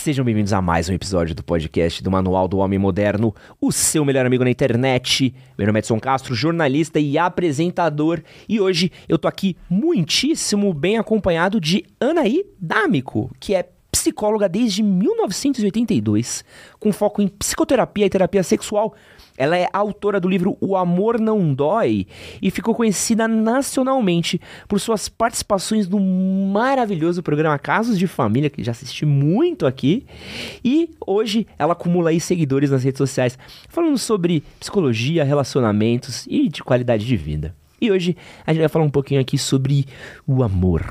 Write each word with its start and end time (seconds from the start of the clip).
Sejam 0.00 0.24
bem-vindos 0.24 0.54
a 0.54 0.62
mais 0.62 0.88
um 0.88 0.94
episódio 0.94 1.34
do 1.34 1.44
podcast 1.44 2.02
do 2.02 2.10
Manual 2.10 2.48
do 2.48 2.56
Homem 2.56 2.78
Moderno, 2.78 3.34
o 3.60 3.70
seu 3.70 4.02
melhor 4.02 4.24
amigo 4.24 4.42
na 4.42 4.50
internet. 4.50 5.34
Meu 5.58 5.66
nome 5.66 5.78
é 5.78 5.80
Edson 5.80 6.00
Castro, 6.00 6.34
jornalista 6.34 6.98
e 6.98 7.18
apresentador, 7.18 8.22
e 8.48 8.58
hoje 8.58 8.90
eu 9.06 9.18
tô 9.18 9.28
aqui 9.28 9.58
muitíssimo 9.68 10.72
bem 10.72 10.96
acompanhado 10.96 11.60
de 11.60 11.84
Anaí 12.00 12.46
D'Amico, 12.58 13.30
que 13.38 13.54
é 13.54 13.68
psicóloga 13.90 14.48
desde 14.48 14.82
1982, 14.82 16.44
com 16.78 16.92
foco 16.92 17.20
em 17.20 17.28
psicoterapia 17.28 18.06
e 18.06 18.10
terapia 18.10 18.42
sexual. 18.42 18.94
Ela 19.36 19.56
é 19.56 19.68
autora 19.72 20.20
do 20.20 20.28
livro 20.28 20.56
O 20.60 20.76
Amor 20.76 21.18
Não 21.18 21.54
Dói 21.54 22.06
e 22.42 22.50
ficou 22.50 22.74
conhecida 22.74 23.26
nacionalmente 23.26 24.38
por 24.68 24.78
suas 24.78 25.08
participações 25.08 25.88
no 25.88 25.98
maravilhoso 25.98 27.22
programa 27.22 27.58
Casos 27.58 27.98
de 27.98 28.06
Família, 28.06 28.50
que 28.50 28.62
já 28.62 28.72
assisti 28.72 29.06
muito 29.06 29.66
aqui. 29.66 30.04
E 30.62 30.90
hoje 31.06 31.46
ela 31.58 31.72
acumula 31.72 32.10
aí 32.10 32.20
seguidores 32.20 32.70
nas 32.70 32.84
redes 32.84 32.98
sociais 32.98 33.38
falando 33.68 33.96
sobre 33.96 34.44
psicologia, 34.58 35.24
relacionamentos 35.24 36.26
e 36.28 36.48
de 36.48 36.62
qualidade 36.62 37.06
de 37.06 37.16
vida. 37.16 37.54
E 37.80 37.90
hoje 37.90 38.14
a 38.46 38.52
gente 38.52 38.60
vai 38.60 38.68
falar 38.68 38.84
um 38.84 38.90
pouquinho 38.90 39.22
aqui 39.22 39.38
sobre 39.38 39.86
o 40.26 40.42
amor. 40.42 40.84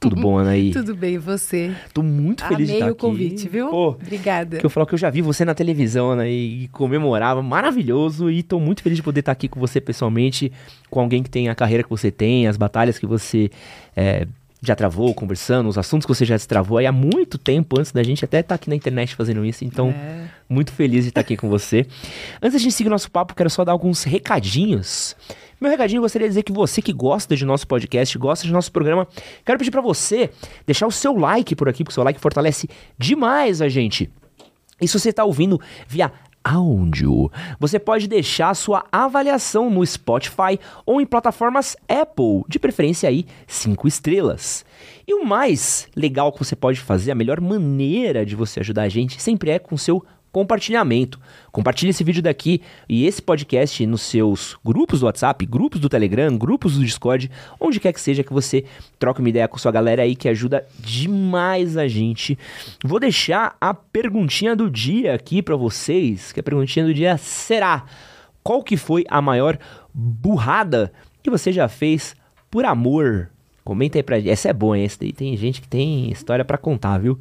Tudo 0.00 0.14
bom, 0.16 0.38
Anaí? 0.38 0.70
Tudo 0.72 0.94
bem, 0.94 1.14
e 1.14 1.18
você? 1.18 1.74
Tô 1.92 2.02
muito 2.02 2.44
feliz 2.46 2.54
Amei 2.56 2.66
de 2.66 2.72
estar 2.74 2.86
o 2.86 2.90
aqui. 2.90 3.00
convite, 3.00 3.48
viu? 3.48 3.68
Pô, 3.68 3.88
Obrigada. 3.90 4.58
que 4.58 4.64
eu 4.66 4.70
falo 4.70 4.86
que 4.86 4.94
eu 4.94 4.98
já 4.98 5.10
vi 5.10 5.20
você 5.22 5.44
na 5.44 5.54
televisão, 5.54 6.14
né? 6.14 6.30
E 6.30 6.68
comemorava, 6.68 7.42
maravilhoso. 7.42 8.30
E 8.30 8.42
tô 8.42 8.60
muito 8.60 8.82
feliz 8.82 8.96
de 8.96 9.02
poder 9.02 9.20
estar 9.20 9.32
aqui 9.32 9.48
com 9.48 9.58
você 9.58 9.80
pessoalmente, 9.80 10.52
com 10.90 11.00
alguém 11.00 11.22
que 11.22 11.30
tem 11.30 11.48
a 11.48 11.54
carreira 11.54 11.82
que 11.82 11.90
você 11.90 12.10
tem, 12.10 12.46
as 12.46 12.56
batalhas 12.56 12.98
que 12.98 13.06
você 13.06 13.50
é, 13.96 14.26
já 14.62 14.74
travou, 14.76 15.12
conversando, 15.14 15.68
os 15.68 15.76
assuntos 15.78 16.06
que 16.06 16.14
você 16.14 16.24
já 16.24 16.36
destravou 16.36 16.78
aí 16.78 16.86
há 16.86 16.92
muito 16.92 17.36
tempo 17.38 17.78
antes 17.78 17.90
da 17.92 18.02
gente 18.02 18.24
até 18.24 18.40
estar 18.40 18.54
aqui 18.54 18.68
na 18.68 18.76
internet 18.76 19.14
fazendo 19.16 19.44
isso. 19.44 19.64
Então, 19.64 19.90
É. 19.90 20.26
muito 20.48 20.70
feliz 20.72 21.04
de 21.04 21.08
estar 21.10 21.20
aqui 21.22 21.36
com 21.36 21.48
você. 21.48 21.86
Antes 22.40 22.52
da 22.54 22.58
gente 22.58 22.72
seguir 22.72 22.88
nosso 22.90 23.10
papo, 23.10 23.34
quero 23.34 23.50
só 23.50 23.64
dar 23.64 23.72
alguns 23.72 24.04
recadinhos. 24.04 25.16
Meu 25.60 25.72
recadinho, 25.72 25.98
eu 25.98 26.02
gostaria 26.02 26.28
de 26.28 26.30
dizer 26.30 26.44
que 26.44 26.52
você 26.52 26.80
que 26.80 26.92
gosta 26.92 27.34
de 27.34 27.44
nosso 27.44 27.66
podcast, 27.66 28.16
gosta 28.16 28.46
de 28.46 28.52
nosso 28.52 28.70
programa, 28.70 29.08
quero 29.44 29.58
pedir 29.58 29.72
pra 29.72 29.80
você 29.80 30.30
deixar 30.64 30.86
o 30.86 30.92
seu 30.92 31.16
like 31.18 31.56
por 31.56 31.68
aqui, 31.68 31.82
porque 31.82 31.90
o 31.90 31.94
seu 31.94 32.04
like 32.04 32.20
fortalece 32.20 32.68
demais 32.96 33.60
a 33.60 33.68
gente. 33.68 34.08
E 34.80 34.86
se 34.86 34.96
você 34.96 35.08
está 35.08 35.24
ouvindo 35.24 35.60
via 35.88 36.12
áudio, 36.44 37.28
você 37.58 37.76
pode 37.76 38.06
deixar 38.06 38.54
sua 38.54 38.84
avaliação 38.92 39.68
no 39.68 39.84
Spotify 39.84 40.60
ou 40.86 41.00
em 41.00 41.06
plataformas 41.06 41.76
Apple, 41.88 42.44
de 42.48 42.60
preferência 42.60 43.08
aí 43.08 43.26
cinco 43.44 43.88
estrelas. 43.88 44.64
E 45.08 45.12
o 45.12 45.24
mais 45.24 45.88
legal 45.96 46.30
que 46.30 46.38
você 46.38 46.54
pode 46.54 46.78
fazer, 46.78 47.10
a 47.10 47.16
melhor 47.16 47.40
maneira 47.40 48.24
de 48.24 48.36
você 48.36 48.60
ajudar 48.60 48.82
a 48.82 48.88
gente, 48.88 49.20
sempre 49.20 49.50
é 49.50 49.58
com 49.58 49.76
seu 49.76 50.04
compartilhamento. 50.38 51.18
Compartilhe 51.50 51.90
esse 51.90 52.04
vídeo 52.04 52.22
daqui 52.22 52.62
e 52.88 53.04
esse 53.04 53.20
podcast 53.20 53.84
nos 53.84 54.02
seus 54.02 54.56
grupos 54.64 55.00
do 55.00 55.06
WhatsApp, 55.06 55.44
grupos 55.44 55.80
do 55.80 55.88
Telegram, 55.88 56.38
grupos 56.38 56.76
do 56.78 56.84
Discord, 56.84 57.28
onde 57.58 57.80
quer 57.80 57.92
que 57.92 58.00
seja 58.00 58.22
que 58.22 58.32
você 58.32 58.64
troque 59.00 59.18
uma 59.18 59.28
ideia 59.28 59.48
com 59.48 59.58
sua 59.58 59.72
galera 59.72 60.02
aí 60.02 60.14
que 60.14 60.28
ajuda 60.28 60.64
demais 60.78 61.76
a 61.76 61.88
gente. 61.88 62.38
Vou 62.84 63.00
deixar 63.00 63.56
a 63.60 63.74
perguntinha 63.74 64.54
do 64.54 64.70
dia 64.70 65.12
aqui 65.12 65.42
pra 65.42 65.56
vocês, 65.56 66.30
que 66.30 66.38
a 66.38 66.42
perguntinha 66.42 66.86
do 66.86 66.94
dia 66.94 67.18
será: 67.18 67.84
qual 68.44 68.62
que 68.62 68.76
foi 68.76 69.04
a 69.08 69.20
maior 69.20 69.58
burrada 69.92 70.92
que 71.20 71.30
você 71.30 71.50
já 71.50 71.66
fez 71.66 72.14
por 72.48 72.64
amor? 72.64 73.28
Comenta 73.64 73.98
aí 73.98 74.04
pra 74.04 74.20
gente. 74.20 74.30
Essa 74.30 74.50
é 74.50 74.52
boa, 74.52 74.78
hein? 74.78 74.84
Essa 74.84 74.98
daí 75.00 75.12
tem 75.12 75.36
gente 75.36 75.60
que 75.60 75.68
tem 75.68 76.12
história 76.12 76.44
pra 76.44 76.56
contar, 76.56 76.98
viu? 76.98 77.18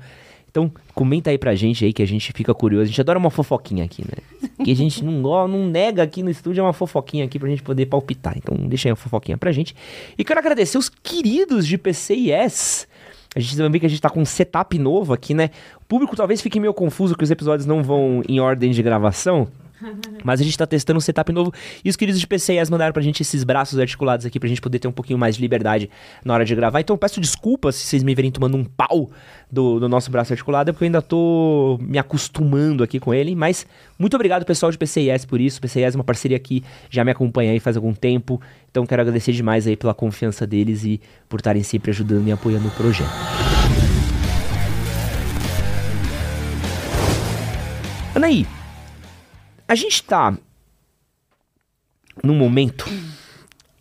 Então, 0.57 0.71
comenta 0.95 1.29
aí 1.29 1.37
pra 1.37 1.53
gente 1.53 1.85
aí 1.85 1.93
que 1.93 2.01
a 2.01 2.07
gente 2.07 2.33
fica 2.33 2.51
curioso. 2.51 2.85
A 2.85 2.87
gente 2.87 2.99
adora 2.99 3.19
uma 3.19 3.29
fofoquinha 3.29 3.85
aqui, 3.85 4.03
né? 4.03 4.49
Que 4.65 4.71
a 4.71 4.75
gente 4.75 5.03
não, 5.03 5.47
não 5.47 5.67
nega 5.67 6.01
aqui 6.01 6.23
no 6.23 6.31
estúdio, 6.31 6.61
é 6.61 6.63
uma 6.63 6.73
fofoquinha 6.73 7.25
aqui 7.25 7.37
pra 7.37 7.47
gente 7.47 7.61
poder 7.61 7.85
palpitar. 7.85 8.35
Então, 8.35 8.57
deixa 8.67 8.87
aí 8.87 8.91
uma 8.91 8.95
fofoquinha 8.95 9.37
pra 9.37 9.51
gente. 9.51 9.75
E 10.17 10.23
quero 10.23 10.39
agradecer 10.39 10.79
os 10.79 10.89
queridos 10.89 11.67
de 11.67 11.77
PCIS. 11.77 12.87
A 13.35 13.39
gente 13.39 13.55
também 13.55 13.79
que 13.79 13.85
a 13.85 13.89
gente 13.89 14.01
tá 14.01 14.09
com 14.09 14.19
um 14.19 14.25
setup 14.25 14.79
novo 14.79 15.13
aqui, 15.13 15.35
né? 15.35 15.51
O 15.79 15.85
público 15.85 16.15
talvez 16.15 16.41
fique 16.41 16.59
meio 16.59 16.73
confuso 16.73 17.15
que 17.15 17.23
os 17.23 17.29
episódios 17.29 17.67
não 17.67 17.83
vão 17.83 18.23
em 18.27 18.39
ordem 18.39 18.71
de 18.71 18.81
gravação. 18.81 19.47
Mas 20.23 20.41
a 20.41 20.43
gente 20.43 20.57
tá 20.57 20.65
testando 20.65 20.97
um 20.97 21.01
setup 21.01 21.31
novo 21.31 21.53
e 21.83 21.89
os 21.89 21.95
queridos 21.95 22.19
de 22.19 22.27
PCIS 22.27 22.69
mandaram 22.69 22.93
pra 22.93 23.01
gente 23.01 23.21
esses 23.21 23.43
braços 23.43 23.79
articulados 23.79 24.25
aqui 24.25 24.39
pra 24.39 24.49
gente 24.49 24.61
poder 24.61 24.79
ter 24.79 24.87
um 24.87 24.91
pouquinho 24.91 25.19
mais 25.19 25.35
de 25.35 25.41
liberdade 25.41 25.89
na 26.23 26.33
hora 26.33 26.45
de 26.45 26.55
gravar. 26.55 26.79
Então 26.79 26.93
eu 26.93 26.97
peço 26.97 27.19
desculpas 27.19 27.75
se 27.75 27.85
vocês 27.85 28.03
me 28.03 28.13
verem 28.15 28.31
tomando 28.31 28.57
um 28.57 28.63
pau 28.63 29.09
do, 29.51 29.79
do 29.79 29.87
nosso 29.87 30.11
braço 30.11 30.33
articulado, 30.33 30.69
é 30.69 30.73
porque 30.73 30.83
eu 30.83 30.87
ainda 30.87 31.01
tô 31.01 31.77
me 31.81 31.97
acostumando 31.97 32.83
aqui 32.83 32.99
com 32.99 33.13
ele. 33.13 33.35
Mas 33.35 33.65
muito 33.97 34.15
obrigado, 34.15 34.45
pessoal 34.45 34.71
de 34.71 34.77
PCIS, 34.77 35.25
por 35.25 35.39
isso. 35.39 35.61
PCIS 35.61 35.93
é 35.93 35.97
uma 35.97 36.03
parceria 36.03 36.39
que 36.39 36.63
já 36.89 37.03
me 37.03 37.11
acompanha 37.11 37.51
aí 37.51 37.59
faz 37.59 37.75
algum 37.75 37.93
tempo. 37.93 38.41
Então 38.69 38.85
quero 38.85 39.01
agradecer 39.01 39.31
demais 39.31 39.65
aí 39.67 39.75
pela 39.75 39.93
confiança 39.93 40.45
deles 40.45 40.83
e 40.83 40.99
por 41.29 41.39
estarem 41.39 41.63
sempre 41.63 41.91
ajudando 41.91 42.27
e 42.27 42.31
apoiando 42.31 42.67
o 42.67 42.71
projeto. 42.71 43.09
Anaí, 48.13 48.47
a 49.67 49.75
gente 49.75 50.03
tá 50.03 50.37
num 52.23 52.35
momento 52.35 52.85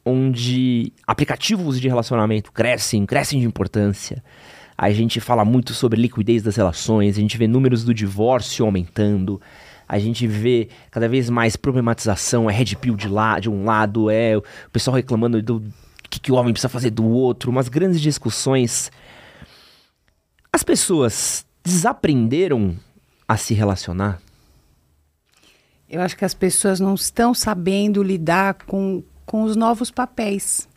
onde 0.04 0.92
aplicativos 1.06 1.80
de 1.80 1.88
relacionamento 1.88 2.52
crescem, 2.52 3.06
crescem 3.06 3.40
de 3.40 3.46
importância. 3.46 4.22
A 4.76 4.90
gente 4.90 5.20
fala 5.20 5.44
muito 5.44 5.72
sobre 5.72 6.00
liquidez 6.00 6.42
das 6.42 6.56
relações, 6.56 7.16
a 7.16 7.20
gente 7.20 7.38
vê 7.38 7.48
números 7.48 7.82
do 7.82 7.94
divórcio 7.94 8.64
aumentando, 8.64 9.40
a 9.88 9.98
gente 9.98 10.26
vê 10.26 10.68
cada 10.90 11.08
vez 11.08 11.30
mais 11.30 11.56
problematização, 11.56 12.50
é 12.50 12.52
red 12.52 12.76
pill 12.76 12.94
de, 12.94 13.08
lá, 13.08 13.40
de 13.40 13.48
um 13.48 13.64
lado, 13.64 14.10
é 14.10 14.36
o 14.36 14.42
pessoal 14.72 14.96
reclamando 14.96 15.40
do 15.40 15.62
que, 16.10 16.20
que 16.20 16.32
o 16.32 16.34
homem 16.34 16.52
precisa 16.52 16.68
fazer 16.68 16.90
do 16.90 17.04
outro, 17.04 17.50
umas 17.50 17.68
grandes 17.68 18.00
discussões. 18.00 18.90
As 20.52 20.62
pessoas 20.62 21.46
desaprenderam 21.64 22.76
a 23.26 23.36
se 23.36 23.54
relacionar? 23.54 24.20
Eu 25.88 26.00
acho 26.00 26.16
que 26.16 26.24
as 26.24 26.34
pessoas 26.34 26.80
não 26.80 26.94
estão 26.94 27.32
sabendo 27.32 28.02
lidar 28.02 28.54
com, 28.66 29.02
com 29.24 29.44
os 29.44 29.54
novos 29.54 29.90
papéis, 29.90 30.68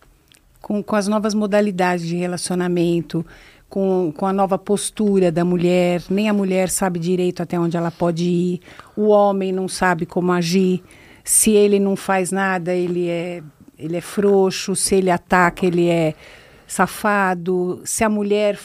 com, 0.61 0.83
com 0.83 0.95
as 0.95 1.07
novas 1.07 1.33
modalidades 1.33 2.05
de 2.05 2.15
relacionamento, 2.15 3.25
com, 3.67 4.13
com 4.15 4.25
a 4.27 4.33
nova 4.33 4.57
postura 4.57 5.31
da 5.31 5.43
mulher. 5.43 6.03
Nem 6.09 6.29
a 6.29 6.33
mulher 6.33 6.69
sabe 6.69 6.99
direito 6.99 7.41
até 7.41 7.59
onde 7.59 7.75
ela 7.75 7.89
pode 7.89 8.23
ir, 8.23 8.61
o 8.95 9.07
homem 9.07 9.51
não 9.51 9.67
sabe 9.67 10.05
como 10.05 10.31
agir. 10.31 10.83
Se 11.23 11.51
ele 11.51 11.79
não 11.79 11.95
faz 11.95 12.31
nada, 12.31 12.73
ele 12.73 13.07
é, 13.07 13.43
ele 13.77 13.97
é 13.97 14.01
frouxo, 14.01 14.75
se 14.75 14.95
ele 14.95 15.09
ataca, 15.09 15.65
ele 15.65 15.87
é 15.87 16.13
safado. 16.67 17.81
Se 17.83 18.03
a 18.03 18.09
mulher 18.09 18.59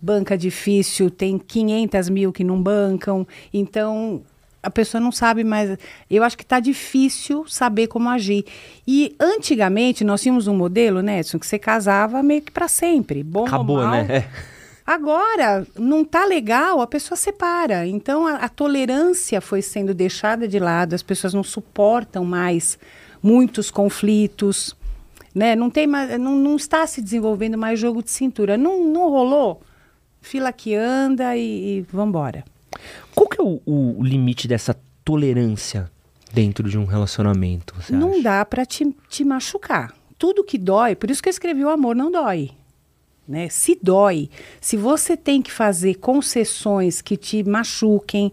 banca 0.00 0.36
difícil, 0.36 1.10
tem 1.10 1.38
500 1.38 2.08
mil 2.08 2.32
que 2.32 2.42
não 2.42 2.60
bancam. 2.60 3.26
Então, 3.52 4.22
a 4.66 4.70
pessoa 4.70 5.00
não 5.00 5.12
sabe 5.12 5.44
mais. 5.44 5.78
Eu 6.10 6.24
acho 6.24 6.36
que 6.36 6.42
está 6.42 6.58
difícil 6.58 7.46
saber 7.46 7.86
como 7.86 8.08
agir. 8.08 8.44
E 8.84 9.14
antigamente 9.20 10.02
nós 10.02 10.20
tínhamos 10.20 10.48
um 10.48 10.56
modelo, 10.56 11.02
né, 11.02 11.20
Edson, 11.20 11.38
que 11.38 11.46
você 11.46 11.56
casava 11.56 12.20
meio 12.20 12.42
que 12.42 12.50
para 12.50 12.66
sempre. 12.66 13.22
Bom 13.22 13.46
Acabou, 13.46 13.76
ou 13.76 13.84
mal. 13.84 13.92
né? 13.92 14.06
É. 14.10 14.56
Agora, 14.84 15.64
não 15.78 16.04
tá 16.04 16.24
legal, 16.24 16.80
a 16.80 16.86
pessoa 16.86 17.16
separa. 17.16 17.86
Então, 17.86 18.26
a, 18.26 18.36
a 18.36 18.48
tolerância 18.48 19.40
foi 19.40 19.62
sendo 19.62 19.94
deixada 19.94 20.48
de 20.48 20.58
lado, 20.58 20.94
as 20.94 21.02
pessoas 21.02 21.32
não 21.32 21.44
suportam 21.44 22.24
mais 22.24 22.76
muitos 23.22 23.70
conflitos, 23.70 24.76
né? 25.32 25.54
Não, 25.54 25.70
tem 25.70 25.86
mais, 25.86 26.18
não, 26.18 26.34
não 26.34 26.56
está 26.56 26.84
se 26.88 27.00
desenvolvendo 27.00 27.56
mais 27.56 27.78
jogo 27.78 28.02
de 28.02 28.10
cintura. 28.10 28.56
Não, 28.56 28.84
não 28.84 29.10
rolou? 29.10 29.60
Fila 30.20 30.52
que 30.52 30.74
anda 30.74 31.36
e, 31.36 31.78
e 31.78 31.80
vambora. 31.82 32.44
Qual 33.16 33.26
que 33.26 33.40
é 33.40 33.44
o, 33.44 33.60
o 33.66 34.04
limite 34.04 34.46
dessa 34.46 34.78
tolerância 35.02 35.90
dentro 36.34 36.68
de 36.68 36.76
um 36.76 36.84
relacionamento? 36.84 37.74
Não 37.88 38.12
acha? 38.12 38.22
dá 38.22 38.44
para 38.44 38.66
te, 38.66 38.94
te 39.08 39.24
machucar. 39.24 39.94
Tudo 40.18 40.44
que 40.44 40.58
dói, 40.58 40.94
por 40.94 41.10
isso 41.10 41.22
que 41.22 41.30
eu 41.30 41.32
escrevi 41.32 41.64
o 41.64 41.70
amor 41.70 41.96
não 41.96 42.12
dói. 42.12 42.50
Né? 43.26 43.48
Se 43.48 43.78
dói, 43.82 44.28
se 44.60 44.76
você 44.76 45.16
tem 45.16 45.40
que 45.40 45.50
fazer 45.50 45.94
concessões 45.94 47.00
que 47.00 47.16
te 47.16 47.42
machuquem, 47.42 48.30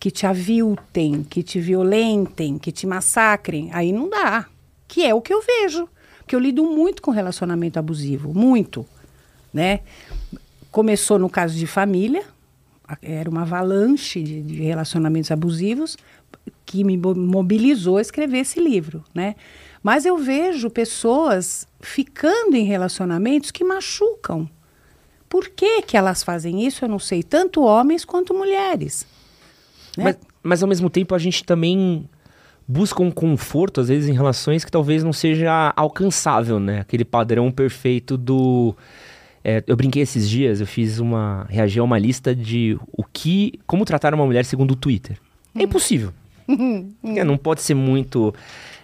que 0.00 0.10
te 0.10 0.26
aviltem, 0.26 1.22
que 1.22 1.42
te 1.42 1.60
violentem, 1.60 2.58
que 2.58 2.72
te 2.72 2.86
massacrem, 2.86 3.70
aí 3.72 3.92
não 3.92 4.08
dá. 4.08 4.46
Que 4.88 5.04
é 5.04 5.14
o 5.14 5.20
que 5.20 5.32
eu 5.32 5.42
vejo. 5.42 5.86
Porque 6.18 6.34
eu 6.34 6.40
lido 6.40 6.64
muito 6.64 7.02
com 7.02 7.10
relacionamento 7.10 7.78
abusivo, 7.78 8.32
muito, 8.32 8.86
né? 9.52 9.80
Começou 10.70 11.18
no 11.18 11.28
caso 11.28 11.54
de 11.54 11.66
família, 11.66 12.24
era 13.00 13.30
uma 13.30 13.42
avalanche 13.42 14.22
de, 14.22 14.42
de 14.42 14.62
relacionamentos 14.62 15.30
abusivos 15.30 15.96
que 16.66 16.82
me 16.84 16.96
mo- 16.96 17.14
mobilizou 17.14 17.96
a 17.98 18.00
escrever 18.00 18.38
esse 18.38 18.60
livro, 18.60 19.04
né? 19.14 19.36
Mas 19.82 20.04
eu 20.04 20.16
vejo 20.16 20.70
pessoas 20.70 21.66
ficando 21.80 22.56
em 22.56 22.64
relacionamentos 22.64 23.50
que 23.50 23.64
machucam. 23.64 24.48
por 25.32 25.48
que, 25.48 25.80
que 25.80 25.96
elas 25.96 26.22
fazem 26.22 26.66
isso, 26.66 26.84
eu 26.84 26.88
não 26.90 26.98
sei, 26.98 27.22
tanto 27.22 27.62
homens 27.62 28.04
quanto 28.04 28.34
mulheres. 28.34 29.06
Né? 29.96 30.04
Mas, 30.04 30.18
mas 30.42 30.62
ao 30.62 30.68
mesmo 30.68 30.90
tempo 30.90 31.14
a 31.14 31.18
gente 31.18 31.42
também 31.42 32.06
busca 32.68 33.02
um 33.02 33.10
conforto, 33.10 33.80
às 33.80 33.88
vezes, 33.88 34.10
em 34.10 34.12
relações 34.12 34.62
que 34.62 34.70
talvez 34.70 35.02
não 35.02 35.12
seja 35.12 35.72
alcançável, 35.74 36.60
né? 36.60 36.80
Aquele 36.80 37.04
padrão 37.04 37.50
perfeito 37.50 38.18
do. 38.18 38.76
É, 39.44 39.62
eu 39.66 39.76
brinquei 39.76 40.02
esses 40.02 40.28
dias, 40.28 40.60
eu 40.60 40.66
fiz 40.66 40.98
uma. 40.98 41.46
reagi 41.48 41.78
a 41.78 41.82
uma 41.82 41.98
lista 41.98 42.34
de 42.34 42.78
o 42.92 43.04
que. 43.04 43.58
como 43.66 43.84
tratar 43.84 44.14
uma 44.14 44.24
mulher 44.24 44.44
segundo 44.44 44.72
o 44.72 44.76
Twitter. 44.76 45.18
É 45.54 45.62
impossível. 45.62 46.12
É, 47.16 47.24
não 47.24 47.36
pode 47.36 47.62
ser 47.62 47.74
muito 47.74 48.34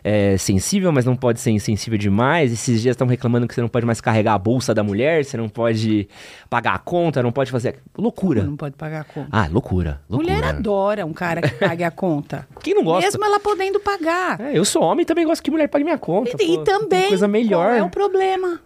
é, 0.02 0.36
sensível, 0.36 0.92
mas 0.92 1.04
não 1.04 1.16
pode 1.16 1.40
ser 1.40 1.50
insensível 1.50 1.98
demais. 1.98 2.52
Esses 2.52 2.82
dias 2.82 2.94
estão 2.94 3.06
reclamando 3.06 3.46
que 3.46 3.54
você 3.54 3.60
não 3.60 3.68
pode 3.68 3.86
mais 3.86 4.00
carregar 4.00 4.34
a 4.34 4.38
bolsa 4.38 4.74
da 4.74 4.82
mulher, 4.82 5.24
você 5.24 5.36
não 5.36 5.48
pode 5.48 6.08
pagar 6.48 6.74
a 6.74 6.78
conta, 6.78 7.22
não 7.22 7.32
pode 7.32 7.50
fazer. 7.50 7.80
Loucura. 7.96 8.42
Não 8.42 8.56
pode 8.56 8.76
pagar 8.76 9.02
a 9.02 9.04
conta. 9.04 9.28
Ah, 9.30 9.48
loucura. 9.50 10.00
loucura. 10.08 10.34
Mulher 10.34 10.48
adora 10.48 11.06
um 11.06 11.12
cara 11.12 11.42
que 11.42 11.54
pague 11.54 11.84
a 11.84 11.90
conta. 11.90 12.46
Quem 12.62 12.74
não 12.74 12.84
gosta? 12.84 13.06
Mesmo 13.06 13.24
ela 13.24 13.40
podendo 13.40 13.80
pagar. 13.80 14.40
É, 14.40 14.58
eu 14.58 14.64
sou 14.64 14.82
homem 14.82 15.02
e 15.02 15.06
também 15.06 15.26
gosto 15.26 15.42
que 15.42 15.50
mulher 15.50 15.68
pague 15.68 15.84
minha 15.84 15.98
conta. 15.98 16.36
E, 16.40 16.54
e 16.54 16.56
pô. 16.56 16.64
também. 16.64 17.00
Tem 17.00 17.08
coisa 17.08 17.28
melhor. 17.28 17.76
É 17.76 17.82
o 17.82 17.90
problema? 17.90 18.60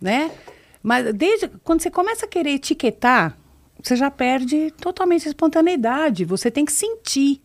Né? 0.00 0.30
Mas 0.82 1.14
desde 1.14 1.48
quando 1.62 1.82
você 1.82 1.90
começa 1.90 2.26
a 2.26 2.28
querer 2.28 2.50
etiquetar, 2.50 3.36
você 3.82 3.96
já 3.96 4.10
perde 4.10 4.70
totalmente 4.72 5.26
a 5.26 5.30
espontaneidade. 5.30 6.24
Você 6.24 6.50
tem 6.50 6.64
que 6.64 6.72
sentir. 6.72 7.40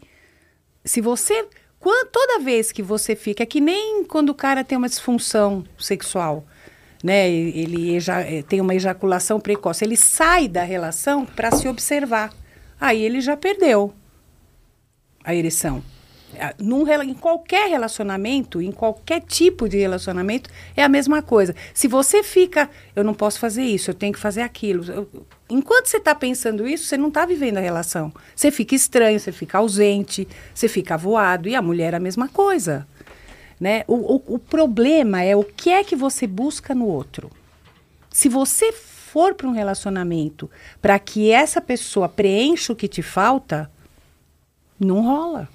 Se 0.84 1.02
você. 1.02 1.48
Quando, 1.80 2.10
toda 2.10 2.40
vez 2.40 2.72
que 2.72 2.82
você 2.82 3.16
fica, 3.16 3.44
é 3.44 3.46
que 3.46 3.62
nem 3.62 4.04
quando 4.04 4.30
o 4.30 4.36
cara 4.36 4.64
tem 4.64 4.78
uma 4.78 4.90
disfunção 4.90 5.64
sexual, 5.78 6.44
né? 7.04 7.30
Ele 7.30 7.96
eja, 7.96 8.22
eh, 8.22 8.42
tem 8.42 8.60
uma 8.60 8.74
ejaculação 8.74 9.40
precoce. 9.40 9.86
Ele 9.86 9.96
sai 9.96 10.48
da 10.48 10.64
relação 10.64 11.26
para 11.26 11.52
se 11.52 11.68
observar. 11.68 12.34
Aí 12.80 13.02
ele 13.02 13.22
já 13.22 13.38
perdeu 13.38 13.94
a 15.24 15.36
ereção. 15.36 15.84
Ah, 16.40 16.54
Num, 16.60 16.86
em 17.04 17.14
qualquer 17.14 17.70
relacionamento, 17.70 18.62
em 18.62 18.72
qualquer 18.72 19.22
tipo 19.22 19.68
de 19.70 19.78
relacionamento, 19.78 20.50
é 20.76 20.84
a 20.84 20.90
mesma 20.90 21.22
coisa. 21.22 21.56
Se 21.74 21.88
você 21.88 22.22
fica, 22.22 22.70
eu 22.96 23.04
não 23.04 23.14
posso 23.14 23.40
fazer 23.40 23.64
isso, 23.64 23.90
eu 23.90 23.94
tenho 23.96 24.14
que 24.14 24.20
fazer 24.20 24.42
aquilo. 24.42 24.84
eu- 24.92 25.10
enquanto 25.50 25.88
você 25.88 25.98
está 25.98 26.14
pensando 26.14 26.68
isso, 26.68 26.84
você 26.86 26.98
não 26.98 27.08
está 27.08 27.26
vivendo 27.26 27.58
a 27.58 27.62
relação. 27.62 28.12
Você 28.36 28.52
fica 28.52 28.76
estranho, 28.76 29.20
você 29.20 29.32
fica 29.32 29.58
ausente, 29.58 30.28
você 30.54 30.68
fica 30.68 30.96
avoado. 30.96 31.48
E 31.48 31.56
a 31.56 31.62
mulher 31.62 31.96
a 31.96 32.00
mesma 32.00 32.28
coisa. 32.28 32.86
Né? 33.60 33.84
O, 33.88 34.16
o, 34.16 34.36
o 34.36 34.40
problema 34.40 35.24
é 35.24 35.36
o 35.36 35.44
que 35.44 35.70
é 35.70 35.84
que 35.84 35.96
você 35.96 36.28
busca 36.28 36.76
no 36.76 36.86
outro. 36.86 37.32
Se 38.12 38.28
você 38.30 38.72
for 38.74 39.34
para 39.34 39.48
um 39.48 39.52
relacionamento 39.54 40.52
para 40.82 41.00
que 41.00 41.32
essa 41.32 41.62
pessoa 41.62 42.10
preencha 42.10 42.74
o 42.74 42.76
que 42.76 42.88
te 42.88 43.02
falta, 43.02 43.72
não 44.80 45.02
rola. 45.02 45.50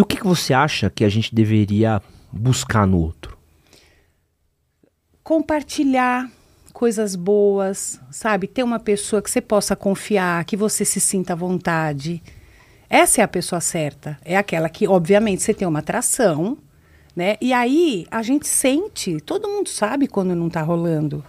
E 0.00 0.02
o 0.02 0.06
que, 0.06 0.16
que 0.16 0.24
você 0.26 0.54
acha 0.54 0.88
que 0.88 1.04
a 1.04 1.10
gente 1.10 1.34
deveria 1.34 2.00
buscar 2.32 2.86
no 2.86 2.98
outro? 2.98 3.38
compartilhar 5.22 6.28
coisas 6.72 7.14
boas, 7.14 8.00
sabe? 8.10 8.48
Ter 8.48 8.64
uma 8.64 8.80
pessoa 8.80 9.22
que 9.22 9.30
você 9.30 9.40
possa 9.40 9.76
confiar, 9.76 10.44
que 10.44 10.56
você 10.56 10.84
se 10.84 10.98
sinta 10.98 11.34
à 11.34 11.36
vontade. 11.36 12.20
Essa 12.88 13.20
é 13.20 13.24
a 13.24 13.28
pessoa 13.28 13.60
certa. 13.60 14.18
É 14.24 14.36
aquela 14.36 14.68
que, 14.68 14.88
obviamente, 14.88 15.42
você 15.42 15.54
tem 15.54 15.68
uma 15.68 15.78
atração, 15.78 16.58
né? 17.14 17.36
E 17.40 17.52
aí 17.52 18.06
a 18.10 18.22
gente 18.22 18.48
sente, 18.48 19.20
todo 19.20 19.48
mundo 19.48 19.68
sabe 19.68 20.08
quando 20.08 20.34
não 20.34 20.50
tá 20.50 20.62
rolando. 20.62 21.22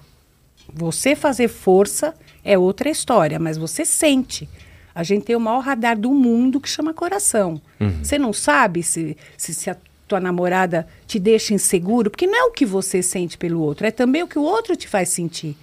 Você 0.73 1.15
fazer 1.15 1.47
força 1.47 2.15
é 2.43 2.57
outra 2.57 2.89
história, 2.89 3.37
mas 3.37 3.55
você 3.55 3.85
sente. 3.85 4.49
A 4.93 5.03
gente 5.03 5.25
tem 5.25 5.35
o 5.35 5.39
maior 5.39 5.59
radar 5.59 5.97
do 5.97 6.11
mundo 6.11 6.59
que 6.59 6.69
chama 6.69 6.93
coração. 6.93 7.61
Você 8.03 8.17
não 8.17 8.33
sabe 8.33 8.83
se, 8.83 9.17
se, 9.37 9.53
se 9.53 9.69
a 9.69 9.77
tua 10.07 10.19
namorada 10.19 10.87
te 11.07 11.17
deixa 11.17 11.53
inseguro, 11.53 12.09
porque 12.09 12.27
não 12.27 12.37
é 12.37 12.43
o 12.43 12.51
que 12.51 12.65
você 12.65 13.01
sente 13.01 13.37
pelo 13.37 13.61
outro, 13.61 13.87
é 13.87 13.91
também 13.91 14.23
o 14.23 14.27
que 14.27 14.37
o 14.37 14.43
outro 14.43 14.75
te 14.75 14.87
faz 14.87 15.09
sentir. 15.09 15.55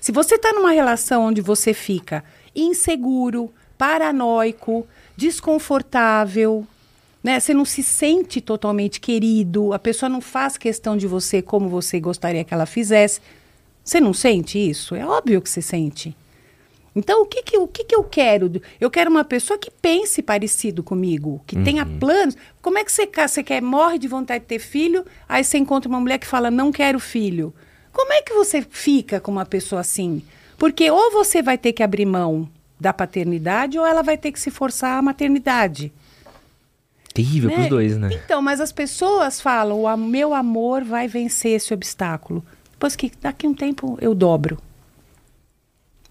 Se 0.00 0.12
você 0.12 0.34
está 0.34 0.52
numa 0.52 0.72
relação 0.72 1.24
onde 1.24 1.40
você 1.40 1.72
fica 1.72 2.22
inseguro, 2.54 3.50
paranoico, 3.78 4.86
desconfortável, 5.16 6.66
né? 7.22 7.40
Você 7.40 7.54
não 7.54 7.64
se 7.64 7.82
sente 7.82 8.42
totalmente 8.42 9.00
querido, 9.00 9.72
a 9.72 9.78
pessoa 9.78 10.10
não 10.10 10.20
faz 10.20 10.58
questão 10.58 10.94
de 10.94 11.06
você 11.06 11.40
como 11.40 11.70
você 11.70 11.98
gostaria 11.98 12.44
que 12.44 12.52
ela 12.52 12.66
fizesse. 12.66 13.20
Você 13.82 13.98
não 13.98 14.12
sente 14.12 14.58
isso? 14.58 14.94
É 14.94 15.06
óbvio 15.06 15.40
que 15.40 15.48
você 15.48 15.62
sente. 15.62 16.14
Então, 16.96 17.22
o 17.22 17.26
que 17.26 17.42
que, 17.42 17.58
o 17.58 17.66
que 17.66 17.84
que 17.84 17.94
eu 17.94 18.04
quero? 18.04 18.50
Eu 18.80 18.88
quero 18.88 19.10
uma 19.10 19.24
pessoa 19.24 19.58
que 19.58 19.70
pense 19.70 20.22
parecido 20.22 20.82
comigo, 20.82 21.42
que 21.44 21.60
tenha 21.62 21.84
planos. 21.84 22.36
Como 22.62 22.78
é 22.78 22.84
que 22.84 22.92
você, 22.92 23.06
você 23.06 23.42
quer, 23.42 23.60
morre 23.60 23.98
de 23.98 24.06
vontade 24.06 24.40
de 24.40 24.46
ter 24.46 24.60
filho, 24.60 25.04
aí 25.28 25.42
você 25.42 25.58
encontra 25.58 25.88
uma 25.88 25.98
mulher 25.98 26.18
que 26.18 26.26
fala, 26.26 26.50
não 26.52 26.70
quero 26.70 27.00
filho. 27.00 27.52
Como 27.92 28.12
é 28.12 28.22
que 28.22 28.32
você 28.32 28.62
fica 28.62 29.20
com 29.20 29.32
uma 29.32 29.44
pessoa 29.44 29.80
assim? 29.80 30.22
Porque 30.56 30.88
ou 30.88 31.10
você 31.10 31.42
vai 31.42 31.58
ter 31.58 31.72
que 31.72 31.82
abrir 31.82 32.06
mão 32.06 32.48
da 32.78 32.92
paternidade, 32.92 33.78
ou 33.78 33.84
ela 33.84 34.02
vai 34.02 34.16
ter 34.16 34.30
que 34.30 34.38
se 34.38 34.50
forçar 34.50 34.98
à 34.98 35.02
maternidade. 35.02 35.92
Terrível 37.12 37.48
né? 37.50 37.56
pros 37.56 37.68
dois, 37.68 37.96
né? 37.96 38.10
Então, 38.12 38.42
mas 38.42 38.60
as 38.60 38.72
pessoas 38.72 39.40
falam, 39.40 39.84
o 39.84 39.96
meu 39.96 40.34
amor 40.34 40.84
vai 40.84 41.08
vencer 41.08 41.52
esse 41.52 41.72
obstáculo. 41.72 42.44
Depois 42.72 42.96
que 42.96 43.10
daqui 43.20 43.46
a 43.46 43.48
um 43.48 43.54
tempo 43.54 43.96
eu 44.00 44.14
dobro. 44.14 44.58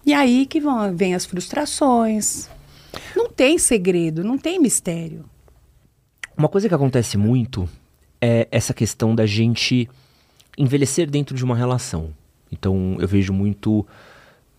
E 0.05 0.13
aí 0.13 0.45
que 0.45 0.59
vão, 0.59 0.95
vem 0.95 1.15
as 1.15 1.25
frustrações. 1.25 2.49
Não 3.15 3.29
tem 3.29 3.57
segredo, 3.57 4.23
não 4.23 4.37
tem 4.37 4.59
mistério. 4.59 5.25
Uma 6.37 6.49
coisa 6.49 6.67
que 6.67 6.75
acontece 6.75 7.17
muito 7.17 7.69
é 8.21 8.47
essa 8.51 8.73
questão 8.73 9.15
da 9.15 9.25
gente 9.25 9.89
envelhecer 10.57 11.09
dentro 11.09 11.35
de 11.35 11.43
uma 11.43 11.55
relação. 11.55 12.09
Então, 12.51 12.97
eu 12.99 13.07
vejo 13.07 13.33
muito 13.33 13.85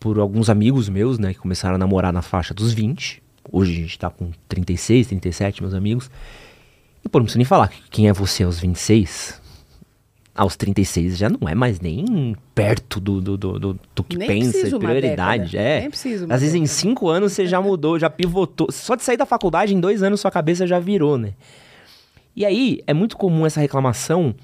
por 0.00 0.18
alguns 0.18 0.50
amigos 0.50 0.88
meus, 0.88 1.18
né, 1.18 1.32
que 1.32 1.38
começaram 1.38 1.76
a 1.76 1.78
namorar 1.78 2.12
na 2.12 2.22
faixa 2.22 2.52
dos 2.52 2.72
20. 2.72 3.22
Hoje 3.50 3.72
a 3.72 3.76
gente 3.76 3.98
tá 3.98 4.10
com 4.10 4.30
36, 4.48 5.06
37, 5.06 5.62
meus 5.62 5.74
amigos. 5.74 6.10
E, 7.04 7.08
pô, 7.08 7.18
não 7.18 7.24
preciso 7.24 7.38
nem 7.38 7.44
falar. 7.44 7.70
Quem 7.90 8.08
é 8.08 8.12
você 8.12 8.42
aos 8.42 8.58
26? 8.58 9.40
Aos 10.34 10.56
36 10.56 11.16
já 11.16 11.28
não 11.28 11.48
é 11.48 11.54
mais 11.54 11.78
nem 11.78 12.36
perto 12.54 12.98
do, 12.98 13.20
do, 13.20 13.36
do, 13.36 13.58
do, 13.58 13.80
do 13.94 14.04
que 14.04 14.16
Nem 14.18 14.26
pensa, 14.26 14.68
de 14.68 14.76
prioridade. 14.76 15.52
década. 15.52 15.68
É. 15.68 15.80
Nem 15.82 15.90
precisa 15.90 16.26
uma 16.26 16.34
Às 16.34 16.40
vezes 16.40 16.56
em 16.56 16.66
cinco 16.66 17.08
anos 17.08 17.32
você 17.32 17.46
já 17.46 17.60
mudou, 17.60 17.98
já 17.98 18.10
pivotou. 18.10 18.66
Só 18.72 18.96
de 18.96 19.04
sair 19.04 19.16
da 19.16 19.24
faculdade, 19.24 19.72
em 19.72 19.78
dois 19.78 20.02
anos 20.02 20.20
sua 20.20 20.32
cabeça 20.32 20.66
já 20.66 20.80
virou, 20.80 21.16
né? 21.16 21.34
E 22.34 22.44
aí, 22.44 22.80
é 22.84 22.92
muito 22.92 23.16
comum 23.16 23.46
essa 23.46 23.60
reclamação 23.60 24.34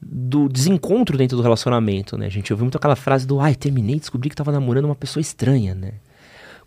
do 0.00 0.46
desencontro 0.48 1.16
dentro 1.16 1.38
do 1.38 1.42
relacionamento, 1.42 2.18
né? 2.18 2.26
A 2.26 2.30
gente 2.30 2.52
ouviu 2.52 2.64
muito 2.64 2.76
aquela 2.76 2.96
frase 2.96 3.26
do 3.26 3.40
ai, 3.40 3.54
terminei, 3.54 3.98
descobri 3.98 4.28
que 4.28 4.36
tava 4.36 4.52
namorando 4.52 4.84
uma 4.86 4.94
pessoa 4.94 5.22
estranha, 5.22 5.74
né? 5.74 5.92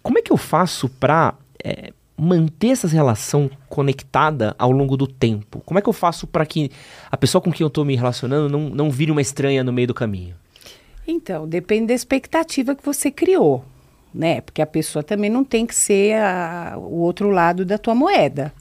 Como 0.01 0.17
é 0.17 0.21
que 0.21 0.31
eu 0.31 0.37
faço 0.37 0.89
pra 0.89 1.35
é, 1.63 1.93
manter 2.17 2.69
essa 2.69 2.87
relação 2.87 3.49
conectada 3.69 4.55
ao 4.57 4.71
longo 4.71 4.95
do 4.95 5.07
tempo? 5.07 5.61
Como 5.65 5.77
é 5.79 5.81
que 5.81 5.89
eu 5.89 5.93
faço 5.93 6.27
pra 6.27 6.45
que 6.45 6.69
a 7.11 7.17
pessoa 7.17 7.41
com 7.41 7.51
quem 7.51 7.63
eu 7.65 7.69
tô 7.69 7.83
me 7.83 7.95
relacionando 7.95 8.49
não, 8.49 8.69
não 8.69 8.89
vire 8.91 9.11
uma 9.11 9.21
estranha 9.21 9.63
no 9.63 9.73
meio 9.73 9.87
do 9.87 9.93
caminho? 9.93 10.35
Então, 11.07 11.47
depende 11.47 11.87
da 11.87 11.93
expectativa 11.93 12.75
que 12.75 12.85
você 12.85 13.11
criou, 13.11 13.65
né? 14.13 14.41
Porque 14.41 14.61
a 14.61 14.65
pessoa 14.65 15.03
também 15.03 15.29
não 15.29 15.43
tem 15.43 15.65
que 15.65 15.75
ser 15.75 16.15
a- 16.15 16.75
o 16.77 16.99
outro 16.99 17.29
lado 17.29 17.65
da 17.65 17.77
tua 17.77 17.93
moeda. 17.95 18.53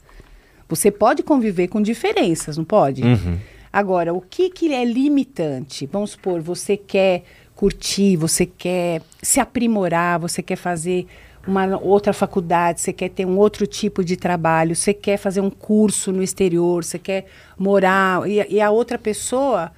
Você 0.67 0.89
pode 0.91 1.21
conviver 1.23 1.67
com 1.67 1.81
diferenças, 1.81 2.57
não 2.57 2.65
pode? 2.65 3.03
Uhum. 3.03 3.37
Agora, 3.71 4.13
o 4.13 4.21
que, 4.21 4.49
que 4.49 4.73
é 4.73 4.83
limitante? 4.83 5.85
Vamos 5.91 6.11
supor, 6.11 6.41
você 6.41 6.75
quer 6.75 7.23
curtir, 7.55 8.17
você 8.17 8.45
quer 8.45 9.01
se 9.21 9.39
aprimorar, 9.39 10.19
você 10.19 10.41
quer 10.43 10.55
fazer 10.55 11.07
uma 11.45 11.77
outra 11.77 12.13
faculdade, 12.13 12.79
você 12.81 12.93
quer 12.93 13.09
ter 13.09 13.25
um 13.25 13.37
outro 13.37 13.67
tipo 13.67 14.03
de 14.03 14.15
trabalho, 14.15 14.75
você 14.75 14.93
quer 14.93 15.17
fazer 15.17 15.41
um 15.41 15.49
curso 15.49 16.11
no 16.11 16.23
exterior, 16.23 16.83
você 16.83 16.97
quer 16.97 17.25
morar, 17.57 18.27
e, 18.29 18.55
e 18.55 18.61
a 18.61 18.71
outra 18.71 18.97
pessoa 18.97 19.71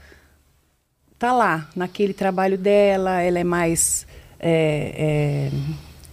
tá 1.17 1.31
lá, 1.31 1.67
naquele 1.75 2.13
trabalho 2.13 2.57
dela, 2.57 3.21
ela 3.21 3.39
é 3.39 3.43
mais 3.43 4.05
é, 4.39 5.49
é, 5.49 5.51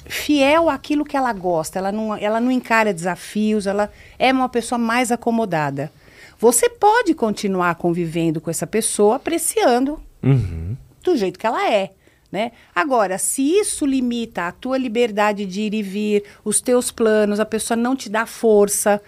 fiel 0.06 0.70
àquilo 0.70 1.04
que 1.04 1.16
ela 1.16 1.32
gosta, 1.32 1.78
ela 1.78 1.92
não, 1.92 2.16
ela 2.16 2.40
não 2.40 2.50
encara 2.50 2.94
desafios, 2.94 3.66
ela 3.66 3.90
é 4.18 4.32
uma 4.32 4.48
pessoa 4.48 4.78
mais 4.78 5.12
acomodada. 5.12 5.92
Você 6.38 6.68
pode 6.68 7.14
continuar 7.14 7.74
convivendo 7.76 8.40
com 8.40 8.50
essa 8.50 8.66
pessoa, 8.66 9.16
apreciando 9.16 10.00
Uhum. 10.22 10.76
do 11.02 11.16
jeito 11.16 11.38
que 11.38 11.46
ela 11.46 11.70
é. 11.70 11.90
Né? 12.32 12.52
Agora, 12.74 13.18
se 13.18 13.42
isso 13.42 13.84
limita 13.84 14.48
a 14.48 14.52
tua 14.52 14.78
liberdade 14.78 15.44
de 15.44 15.60
ir 15.60 15.74
e 15.74 15.82
vir, 15.82 16.24
os 16.42 16.62
teus 16.62 16.90
planos, 16.90 17.38
a 17.38 17.44
pessoa 17.44 17.76
não 17.76 17.94
te 17.94 18.08
dá 18.08 18.24
força, 18.24 19.02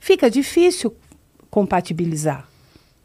fica 0.00 0.30
difícil 0.30 0.96
compatibilizar. 1.50 2.48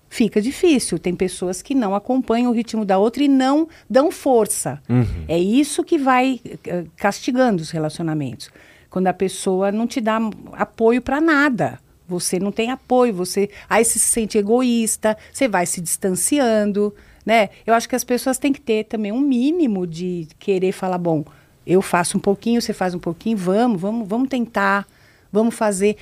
fica 0.09 0.41
difícil. 0.41 0.97
Tem 0.97 1.13
pessoas 1.13 1.61
que 1.61 1.75
não 1.75 1.93
acompanham 1.93 2.49
o 2.49 2.53
ritmo 2.55 2.85
da 2.85 2.97
outra 2.97 3.23
e 3.23 3.27
não 3.27 3.67
dão 3.89 4.09
força. 4.09 4.81
Uhum. 4.87 5.25
É 5.27 5.37
isso 5.37 5.83
que 5.83 5.97
vai 5.97 6.39
eh, 6.65 6.85
castigando 6.95 7.61
os 7.61 7.69
relacionamentos. 7.71 8.49
Quando 8.89 9.07
a 9.07 9.13
pessoa 9.13 9.69
não 9.69 9.85
te 9.85 9.99
dá 9.99 10.17
apoio 10.53 11.01
para 11.01 11.19
nada. 11.19 11.77
Você 12.07 12.39
não 12.39 12.53
tem 12.53 12.71
apoio, 12.71 13.13
você 13.13 13.49
aí 13.69 13.83
se 13.83 13.99
sente 13.99 14.37
egoísta, 14.37 15.17
você 15.29 15.45
vai 15.45 15.65
se 15.65 15.81
distanciando, 15.81 16.95
né? 17.27 17.49
Eu 17.65 17.73
acho 17.73 17.89
que 17.89 17.95
as 17.95 18.05
pessoas 18.05 18.37
têm 18.37 18.53
que 18.53 18.61
ter 18.61 18.85
também 18.85 19.11
um 19.11 19.19
mínimo 19.19 19.85
de 19.85 20.29
querer 20.39 20.71
falar, 20.71 20.97
bom, 20.97 21.25
eu 21.65 21.81
faço 21.81 22.17
um 22.17 22.21
pouquinho, 22.21 22.61
você 22.61 22.71
faz 22.71 22.95
um 22.95 22.99
pouquinho, 22.99 23.35
vamos, 23.35 23.81
vamos, 23.81 24.07
vamos 24.07 24.29
tentar, 24.29 24.87
vamos 25.29 25.53
fazer 25.53 25.97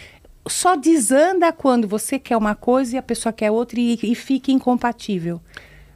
só 0.48 0.76
desanda 0.76 1.52
quando 1.52 1.88
você 1.88 2.20
quer 2.20 2.38
uma 2.38 2.54
coisa 2.54 2.96
e 2.96 3.00
a 3.00 3.02
pessoa 3.02 3.34
quer 3.34 3.50
outra 3.50 3.80
e, 3.80 3.98
e 4.04 4.14
fica 4.14 4.52
incompatível. 4.52 5.42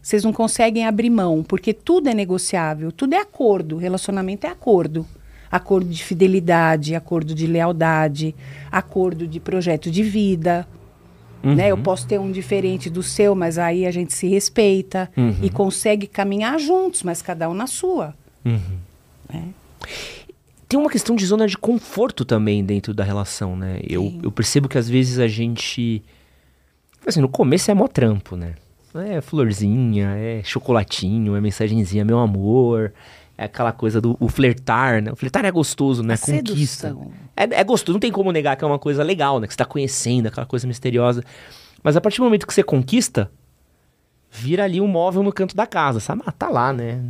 Vocês 0.01 0.23
não 0.23 0.33
conseguem 0.33 0.87
abrir 0.87 1.11
mão, 1.11 1.43
porque 1.43 1.75
tudo 1.75 2.09
é 2.09 2.15
negociável, 2.15 2.91
tudo 2.91 3.13
é 3.13 3.19
acordo, 3.19 3.77
relacionamento 3.77 4.47
é 4.47 4.49
acordo. 4.49 5.05
Acordo 5.51 5.87
de 5.91 6.03
fidelidade, 6.03 6.95
acordo 6.95 7.35
de 7.35 7.45
lealdade, 7.45 8.35
acordo 8.71 9.27
de 9.27 9.39
projeto 9.39 9.91
de 9.91 10.01
vida. 10.01 10.67
Uhum. 11.43 11.55
Né? 11.55 11.69
Eu 11.71 11.77
posso 11.77 12.07
ter 12.07 12.19
um 12.19 12.31
diferente 12.31 12.89
do 12.89 13.01
seu, 13.01 13.33
mas 13.33 13.57
aí 13.57 13.85
a 13.85 13.91
gente 13.91 14.13
se 14.13 14.27
respeita 14.27 15.09
uhum. 15.15 15.35
e 15.41 15.49
consegue 15.49 16.07
caminhar 16.07 16.59
juntos, 16.59 17.03
mas 17.03 17.21
cada 17.21 17.49
um 17.49 17.53
na 17.53 17.67
sua. 17.67 18.13
Uhum. 18.45 18.77
Né? 19.31 19.43
tem 20.69 20.79
uma 20.79 20.89
questão 20.89 21.15
de 21.15 21.25
zona 21.25 21.47
de 21.47 21.57
conforto 21.57 22.23
também 22.23 22.63
dentro 22.63 22.93
da 22.93 23.03
relação, 23.03 23.55
né? 23.55 23.79
Eu, 23.89 24.13
eu 24.21 24.31
percebo 24.31 24.69
que 24.69 24.77
às 24.77 24.87
vezes 24.87 25.17
a 25.17 25.27
gente. 25.27 26.03
Assim, 27.05 27.21
no 27.21 27.27
começo 27.27 27.71
é 27.71 27.73
mó 27.73 27.87
trampo, 27.87 28.35
né? 28.35 28.53
É 28.93 29.19
florzinha, 29.19 30.15
é 30.15 30.43
chocolatinho, 30.43 31.35
é 31.35 31.41
mensagenzinha, 31.41 32.05
meu 32.05 32.19
amor. 32.19 32.93
É 33.41 33.45
aquela 33.45 33.71
coisa 33.71 34.01
do 34.01 34.17
flertar, 34.27 35.01
né? 35.01 35.13
O 35.13 35.15
flertar 35.15 35.45
é 35.45 35.51
gostoso, 35.51 36.03
né? 36.03 36.15
A 36.15 36.17
Conquista. 36.17 36.93
É, 37.37 37.43
é 37.43 37.63
gostoso, 37.63 37.93
não 37.93 37.99
tem 38.01 38.11
como 38.11 38.33
negar 38.33 38.57
que 38.57 38.65
é 38.65 38.67
uma 38.67 38.77
coisa 38.77 39.01
legal, 39.01 39.39
né? 39.39 39.47
Que 39.47 39.53
você 39.53 39.57
tá 39.57 39.63
conhecendo, 39.63 40.27
aquela 40.27 40.45
coisa 40.45 40.67
misteriosa. 40.67 41.23
Mas 41.81 41.95
a 41.95 42.01
partir 42.01 42.17
do 42.17 42.25
momento 42.25 42.45
que 42.45 42.53
você 42.53 42.61
conquista, 42.61 43.31
vira 44.29 44.65
ali 44.65 44.81
um 44.81 44.87
móvel 44.87 45.23
no 45.23 45.31
canto 45.31 45.55
da 45.55 45.65
casa, 45.65 46.01
sabe? 46.01 46.21
Ah, 46.25 46.33
tá 46.33 46.49
lá, 46.49 46.73
né? 46.73 47.01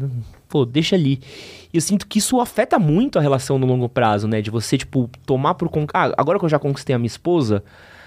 Pô, 0.48 0.68
deixa 0.68 0.96
ali. 0.96 1.20
E 1.74 1.78
eu 1.78 1.82
sinto 1.82 2.06
que 2.06 2.20
isso 2.20 2.40
afeta 2.40 2.78
muito 2.78 3.18
a 3.18 3.24
relação 3.24 3.58
no 3.58 3.66
longo 3.66 3.90
prazo, 3.90 4.28
né? 4.28 4.40
De 4.40 4.52
você, 4.52 4.78
tipo, 4.78 5.10
tomar 5.26 5.56
por... 5.56 5.68
Con... 5.68 5.88
Ah, 5.92 6.14
agora 6.16 6.38
que 6.38 6.46
eu 6.46 6.50
já 6.50 6.60
conquistei 6.60 6.96
a 6.96 7.00
minha 7.00 7.08
esposa, 7.08 7.64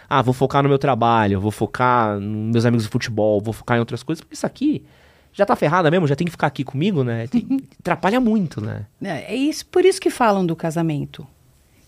ah, 0.09 0.23
vou 0.23 0.33
focar 0.33 0.63
no 0.63 0.69
meu 0.69 0.79
trabalho, 0.79 1.41
vou 1.41 1.51
focar 1.51 2.21
nos 2.21 2.53
meus 2.53 2.65
amigos 2.65 2.85
de 2.85 2.89
futebol, 2.89 3.41
vou 3.41 3.53
focar 3.53 3.79
em 3.79 3.81
outras 3.81 4.05
coisas, 4.05 4.21
porque 4.23 4.35
isso 4.37 4.47
aqui 4.47 4.85
já 5.33 5.47
tá 5.47 5.57
ferrada 5.57 5.91
mesmo, 5.91 6.07
já 6.07 6.15
tem 6.15 6.27
que 6.27 6.31
ficar 6.31 6.47
aqui 6.47 6.63
comigo, 6.63 7.03
né? 7.03 7.27
Tem... 7.27 7.47
atrapalha 7.81 8.21
muito, 8.21 8.61
né? 8.61 8.87
É, 9.03 9.33
é 9.33 9.37
isso, 9.37 9.67
por 9.67 9.85
isso 9.85 10.01
que 10.01 10.11
falam 10.11 10.45
do 10.45 10.55
casamento. 10.55 11.27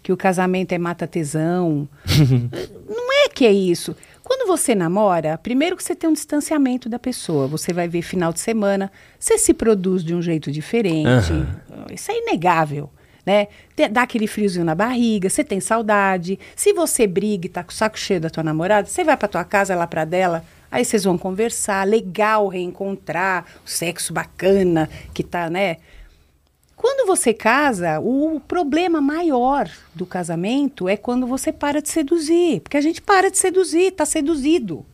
Que 0.03 0.13
o 0.13 0.17
casamento 0.17 0.73
é 0.73 0.79
mata 0.79 1.07
tesão. 1.07 1.89
Não 2.89 3.13
é 3.25 3.29
que 3.29 3.47
é 3.47 3.53
isso. 3.53 3.97
Quando 4.23 4.47
você 4.47 4.75
namora, 4.75 5.37
primeiro 5.37 5.77
que 5.77 5.85
você 5.85 5.95
tem 5.95 6.09
um 6.09 6.13
distanciamento 6.15 6.89
da 6.89 6.99
pessoa. 6.99 7.47
Você 7.47 7.73
vai 7.73 7.87
ver 7.87 8.03
final 8.03 8.33
de 8.33 8.41
semana, 8.41 8.91
você 9.19 9.37
se 9.37 9.53
produz 9.53 10.03
de 10.03 10.15
um 10.15 10.23
jeito 10.23 10.51
diferente. 10.51 11.33
Uhum. 11.33 11.85
Isso 11.93 12.11
é 12.11 12.19
inegável. 12.19 12.91
Né? 13.25 13.49
Dá 13.91 14.03
aquele 14.03 14.27
friozinho 14.27 14.65
na 14.65 14.75
barriga, 14.75 15.31
você 15.31 15.43
tem 15.45 15.61
saudade. 15.61 16.39
Se 16.57 16.73
você 16.73 17.07
briga 17.07 17.47
e 17.47 17.51
tá 17.51 17.63
com 17.63 17.71
o 17.71 17.75
saco 17.75 17.99
cheio 17.99 18.21
da 18.21 18.29
tua 18.29 18.43
namorada, 18.43 18.87
você 18.87 19.05
vai 19.05 19.17
pra 19.17 19.29
tua 19.29 19.45
casa, 19.45 19.73
ela 19.73 19.87
pra 19.87 20.05
dela, 20.05 20.45
aí 20.75 20.85
vocês 20.85 21.04
vão 21.04 21.16
conversar, 21.16 21.87
legal 21.87 22.49
reencontrar, 22.49 23.47
o 23.64 23.71
sexo 23.71 24.12
bacana 24.12 24.90
que 25.14 25.23
tá, 25.23 25.49
né? 25.49 25.76
Quando 26.75 27.07
você 27.07 27.33
casa, 27.33 28.00
o 28.00 28.40
problema 28.40 29.00
maior 29.00 29.71
do 29.95 30.04
casamento 30.04 30.88
é 30.88 30.97
quando 30.97 31.28
você 31.28 31.52
para 31.52 31.81
de 31.81 31.88
seduzir, 31.88 32.61
porque 32.61 32.76
a 32.76 32.81
gente 32.81 33.00
para 33.00 33.31
de 33.31 33.38
seduzir, 33.38 33.93
está 33.93 34.04
seduzido, 34.04 34.85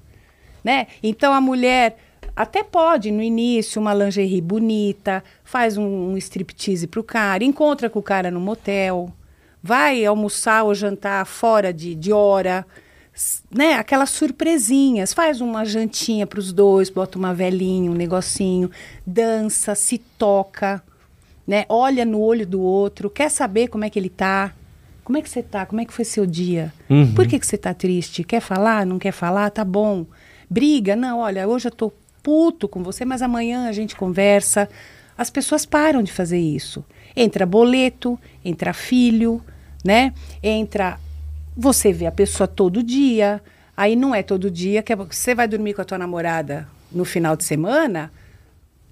né? 0.62 0.86
Então 1.02 1.32
a 1.32 1.40
mulher 1.40 1.96
até 2.36 2.62
pode 2.62 3.10
no 3.10 3.22
início 3.22 3.80
uma 3.80 3.94
lingerie 3.94 4.42
bonita, 4.42 5.24
faz 5.42 5.78
um, 5.78 6.10
um 6.12 6.16
striptease 6.18 6.86
pro 6.86 7.02
cara, 7.02 7.42
encontra 7.42 7.88
com 7.88 8.00
o 8.00 8.02
cara 8.02 8.30
no 8.30 8.38
motel, 8.38 9.10
vai 9.62 10.04
almoçar 10.04 10.62
ou 10.64 10.74
jantar 10.74 11.24
fora 11.24 11.72
de, 11.72 11.94
de 11.94 12.12
hora, 12.12 12.66
né? 13.50 13.74
Aquelas 13.74 14.10
surpresinhas, 14.10 15.12
faz 15.12 15.40
uma 15.40 15.64
jantinha 15.64 16.26
para 16.26 16.40
os 16.40 16.52
dois, 16.52 16.90
bota 16.90 17.18
uma 17.18 17.34
velhinha, 17.34 17.90
um 17.90 17.94
negocinho, 17.94 18.70
dança, 19.06 19.74
se 19.74 19.98
toca 19.98 20.82
né? 21.50 21.64
Olha 21.68 22.04
no 22.04 22.20
olho 22.20 22.46
do 22.46 22.60
outro, 22.60 23.10
quer 23.10 23.28
saber 23.28 23.66
como 23.66 23.84
é 23.84 23.90
que 23.90 23.98
ele 23.98 24.08
tá. 24.08 24.54
Como 25.02 25.18
é 25.18 25.22
que 25.22 25.28
você 25.28 25.42
tá? 25.42 25.66
Como 25.66 25.80
é 25.80 25.84
que 25.84 25.92
foi 25.92 26.04
seu 26.04 26.24
dia? 26.24 26.72
Uhum. 26.88 27.12
Por 27.12 27.26
que, 27.26 27.40
que 27.40 27.44
você 27.44 27.58
tá 27.58 27.74
triste? 27.74 28.22
Quer 28.22 28.40
falar? 28.40 28.86
Não 28.86 29.00
quer 29.00 29.10
falar? 29.10 29.50
Tá 29.50 29.64
bom. 29.64 30.06
Briga? 30.48 30.94
Não, 30.94 31.18
olha, 31.18 31.48
hoje 31.48 31.66
eu 31.66 31.72
tô 31.72 31.92
puto 32.22 32.68
com 32.68 32.84
você, 32.84 33.04
mas 33.04 33.20
amanhã 33.20 33.68
a 33.68 33.72
gente 33.72 33.96
conversa. 33.96 34.68
As 35.18 35.28
pessoas 35.28 35.66
param 35.66 36.04
de 36.04 36.12
fazer 36.12 36.38
isso. 36.38 36.84
Entra 37.16 37.44
boleto, 37.44 38.16
entra 38.44 38.72
filho, 38.72 39.42
né? 39.84 40.14
Entra. 40.40 41.00
Você 41.56 41.92
vê 41.92 42.06
a 42.06 42.12
pessoa 42.12 42.46
todo 42.46 42.82
dia. 42.82 43.42
Aí 43.76 43.96
não 43.96 44.14
é 44.14 44.22
todo 44.22 44.50
dia 44.50 44.82
que 44.82 44.92
é 44.92 44.96
você 44.96 45.34
vai 45.34 45.48
dormir 45.48 45.74
com 45.74 45.82
a 45.82 45.84
tua 45.84 45.98
namorada 45.98 46.68
no 46.92 47.04
final 47.04 47.36
de 47.36 47.44
semana, 47.44 48.12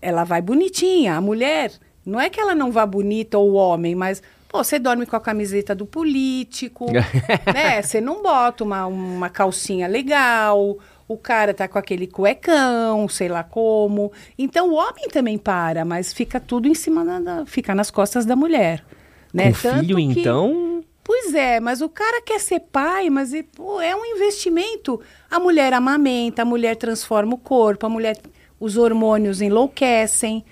ela 0.01 0.25
vai 0.25 0.41
bonitinha. 0.41 1.17
A 1.17 1.21
mulher 1.21 1.73
não 2.05 2.21
é 2.21 2.31
que 2.31 2.41
ela 2.41 2.55
não 2.55 2.71
vá 2.71 2.87
bonita 2.87 3.39
ou 3.39 3.51
o 3.51 3.55
homem, 3.55 3.95
mas 3.95 4.23
pô, 4.49 4.63
você 4.65 4.79
dorme 4.79 5.05
com 5.05 5.17
a 5.17 5.21
camiseta 5.21 5.75
do 5.75 5.85
político, 5.85 6.87
né? 7.53 7.83
Você 7.83 8.01
não 8.01 8.23
bota 8.23 8.65
uma, 8.65 8.87
uma 8.87 9.29
calcinha 9.29 9.87
legal, 9.87 10.79
o 11.07 11.17
cara 11.17 11.53
tá 11.53 11.69
com 11.69 11.79
aquele 11.79 12.07
cuecão, 12.07 13.09
sei 13.09 13.29
lá 13.29 13.43
como. 13.43 14.13
Então 14.39 14.71
o 14.71 14.75
homem 14.75 15.09
também 15.09 15.37
para, 15.37 15.85
mas 15.85 16.13
fica 16.13 16.41
tudo 16.41 16.69
em 16.69 16.75
cima 16.75 17.05
da, 17.21 17.47
fica 17.47 17.75
nas 17.75 17.91
costas 17.91 18.25
da 18.25 18.37
mulher, 18.37 18.85
né? 19.33 19.53
Com 19.53 19.59
Tanto 19.61 19.81
filho 19.81 19.97
que, 19.97 20.21
então? 20.21 20.85
Pois 21.09 21.35
é, 21.35 21.59
mas 21.59 21.81
o 21.81 21.89
cara 21.89 22.23
quer 22.23 22.39
ser 22.39 22.61
pai, 22.61 23.11
mas 23.11 23.33
pô, 23.57 23.81
é 23.81 23.97
um 23.97 24.05
investimento. 24.05 25.01
A 25.29 25.41
mulher 25.41 25.73
amamenta, 25.73 26.43
a 26.43 26.45
mulher 26.45 26.77
transforma 26.77 27.35
o 27.35 27.39
corpo, 27.39 27.85
a 27.85 27.89
mulher 27.89 28.17
os 28.61 28.77
hormônios 28.77 29.41
enlouquecem 29.41 30.45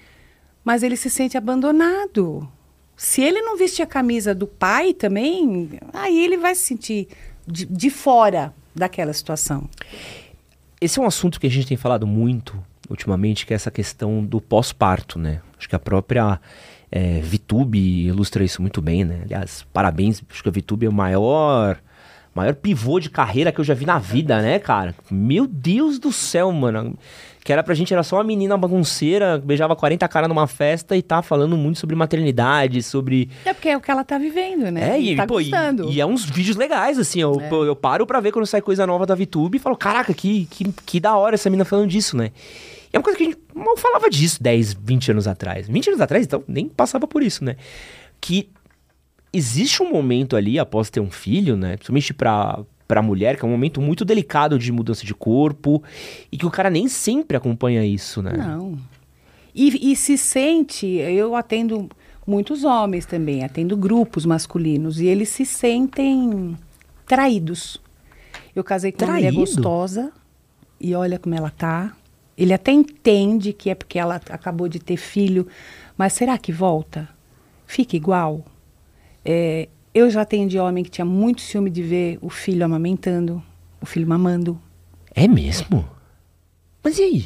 mas 0.67 0.83
ele 0.83 0.97
se 0.97 1.09
sente 1.09 1.39
abandonado. 1.39 2.49
Se 2.97 3.23
ele 3.23 3.41
não 3.41 3.57
vestir 3.57 3.85
a 3.85 3.87
camisa 3.87 4.35
do 4.35 4.49
pai 4.49 4.93
também, 4.93 5.79
aí 5.93 6.25
ele 6.25 6.37
vai 6.37 6.57
se 6.57 6.63
sentir 6.63 7.07
de, 7.47 7.65
de 7.67 7.89
fora 7.89 8.53
daquela 8.75 9.13
situação. 9.13 9.71
Esse 10.81 10.99
é 10.99 11.03
um 11.03 11.07
assunto 11.07 11.39
que 11.39 11.47
a 11.47 11.51
gente 11.51 11.69
tem 11.69 11.77
falado 11.77 12.05
muito 12.05 12.61
ultimamente, 12.91 13.47
que 13.47 13.53
é 13.53 13.55
essa 13.55 13.71
questão 13.71 14.25
do 14.25 14.41
pós-parto, 14.41 15.21
né? 15.21 15.41
Acho 15.57 15.69
que 15.69 15.77
a 15.77 15.79
própria 15.79 16.41
é, 16.91 17.21
Vitube 17.21 18.07
ilustra 18.07 18.45
isso 18.45 18.63
muito 18.63 18.81
bem, 18.81 19.05
né? 19.05 19.21
Aliás, 19.25 19.67
parabéns, 19.73 20.23
acho 20.31 20.43
que 20.43 20.49
a 20.49 20.53
Vitube 20.53 20.87
é 20.87 20.89
o 20.89 20.93
maior 20.93 21.79
maior 22.35 22.55
pivô 22.55 23.01
de 23.01 23.09
carreira 23.09 23.51
que 23.51 23.59
eu 23.59 23.65
já 23.65 23.73
vi 23.73 23.87
na 23.87 23.99
vida, 23.99 24.43
né, 24.43 24.59
cara? 24.59 24.95
Meu 25.11 25.47
Deus 25.47 25.99
do 25.99 26.13
céu, 26.13 26.53
mano. 26.53 26.95
Que 27.43 27.53
era 27.53 27.63
pra 27.63 27.75
gente, 27.75 27.95
era 27.95 28.03
só 28.03 28.17
uma 28.17 28.25
menina 28.25 28.59
bagunceira, 28.59 29.39
beijava 29.39 29.75
40 29.75 30.07
caras 30.09 30.29
numa 30.29 30.47
festa 30.47 30.97
e 30.97 31.01
tá 31.01 31.23
falando 31.23 31.57
muito 31.57 31.79
sobre 31.79 31.95
maternidade, 31.95 32.83
sobre. 32.83 33.31
É 33.45 33.55
porque 33.55 33.69
é 33.69 33.77
o 33.77 33.81
que 33.81 33.91
ela 33.91 34.05
tá 34.05 34.19
vivendo, 34.19 34.71
né? 34.71 34.97
É, 34.97 35.01
e, 35.01 35.17
tá 35.17 35.27
pô, 35.27 35.41
e, 35.41 35.51
e, 35.89 36.01
é 36.01 36.05
uns 36.05 36.25
vídeos 36.25 36.57
legais, 36.57 36.99
assim. 36.99 37.21
Eu, 37.21 37.41
é. 37.41 37.49
eu 37.49 37.77
paro 37.77 38.05
pra 38.05 38.21
ver 38.21 38.33
quando 38.33 38.47
sai 38.47 38.61
coisa 38.61 38.87
nova 38.87 39.07
da 39.07 39.15
VTube 39.15 39.57
e 39.57 39.61
falo, 39.61 39.77
caraca, 39.77 40.13
que, 40.13 40.47
que, 40.51 40.73
que 40.85 41.01
da 41.01 41.17
hora 41.17 41.37
essa 41.37 41.49
menina 41.49 41.65
falando 41.65 41.89
disso, 41.89 42.17
né? 42.17 42.33
E 42.93 42.97
é 42.97 42.99
uma 42.99 43.03
coisa 43.03 43.17
que 43.17 43.25
a 43.25 43.27
gente 43.27 43.39
mal 43.55 43.77
falava 43.77 44.09
disso 44.11 44.43
10, 44.43 44.75
20 44.75 45.11
anos 45.13 45.27
atrás. 45.27 45.69
20 45.69 45.89
anos 45.89 46.01
atrás, 46.01 46.25
então, 46.25 46.43
nem 46.47 46.69
passava 46.69 47.07
por 47.07 47.23
isso, 47.23 47.45
né? 47.45 47.57
Que 48.21 48.49
existe 49.33 49.83
um 49.83 49.91
momento 49.91 50.37
ali 50.37 50.59
após 50.59 50.91
ter 50.91 51.01
um 51.01 51.11
filho, 51.11 51.57
né? 51.57 51.77
Principalmente 51.77 52.15
pra, 52.15 52.61
pra 52.87 53.03
mulher, 53.03 53.37
que 53.37 53.45
é 53.45 53.49
um 53.49 53.51
momento 53.51 53.81
muito 53.81 54.05
delicado 54.05 54.59
de 54.59 54.73
mudança 54.73 55.05
de 55.05 55.15
corpo 55.15 55.83
e 56.31 56.39
que 56.39 56.47
o 56.47 56.51
cara 56.51 56.71
nem 56.71 56.89
sempre 56.89 57.37
acompanha 57.37 57.85
isso, 57.85 58.23
né? 58.23 58.33
Não. 58.37 58.79
E, 59.55 59.93
e 59.93 59.97
se 59.97 60.19
sente, 60.19 60.87
eu 60.87 61.35
atendo 61.35 61.89
muitos 62.27 62.65
homens 62.65 63.07
também, 63.07 63.45
atendo 63.45 63.77
grupos 63.77 64.27
masculinos 64.27 65.01
e 65.01 65.07
eles 65.07 65.29
se 65.29 65.47
sentem 65.47 66.57
traídos. 67.07 67.81
Eu 68.55 68.65
casei 68.65 68.93
com 68.93 68.99
Traído? 68.99 69.13
uma 69.15 69.33
mulher 69.33 69.33
gostosa 69.33 70.13
e 70.81 70.95
olha 70.95 71.19
como 71.19 71.35
ela 71.35 71.51
tá. 71.51 71.95
Ele 72.37 72.53
até 72.53 72.71
entende 72.73 73.53
que 73.53 73.71
é 73.71 73.75
porque 73.75 73.99
ela 73.99 74.17
acabou 74.31 74.69
de 74.69 74.79
ter 74.79 74.97
filho, 74.97 75.47
mas 75.97 76.13
será 76.13 76.37
que 76.37 76.53
volta? 76.53 77.09
Fica 77.67 77.97
igual? 77.97 78.45
É, 79.25 79.69
eu 79.95 80.11
já 80.11 80.23
atendi 80.23 80.59
homem 80.59 80.85
que 80.85 80.91
tinha 80.91 81.05
muito 81.05 81.41
ciúme 81.41 81.71
de 81.71 81.83
ver 81.83 82.19
o 82.21 82.29
filho 82.29 82.65
amamentando, 82.65 83.43
o 83.81 83.87
filho 83.87 84.07
mamando. 84.07 84.61
É 85.15 85.27
mesmo? 85.27 85.89
Mas 86.85 86.99
e 86.99 87.03
aí? 87.03 87.25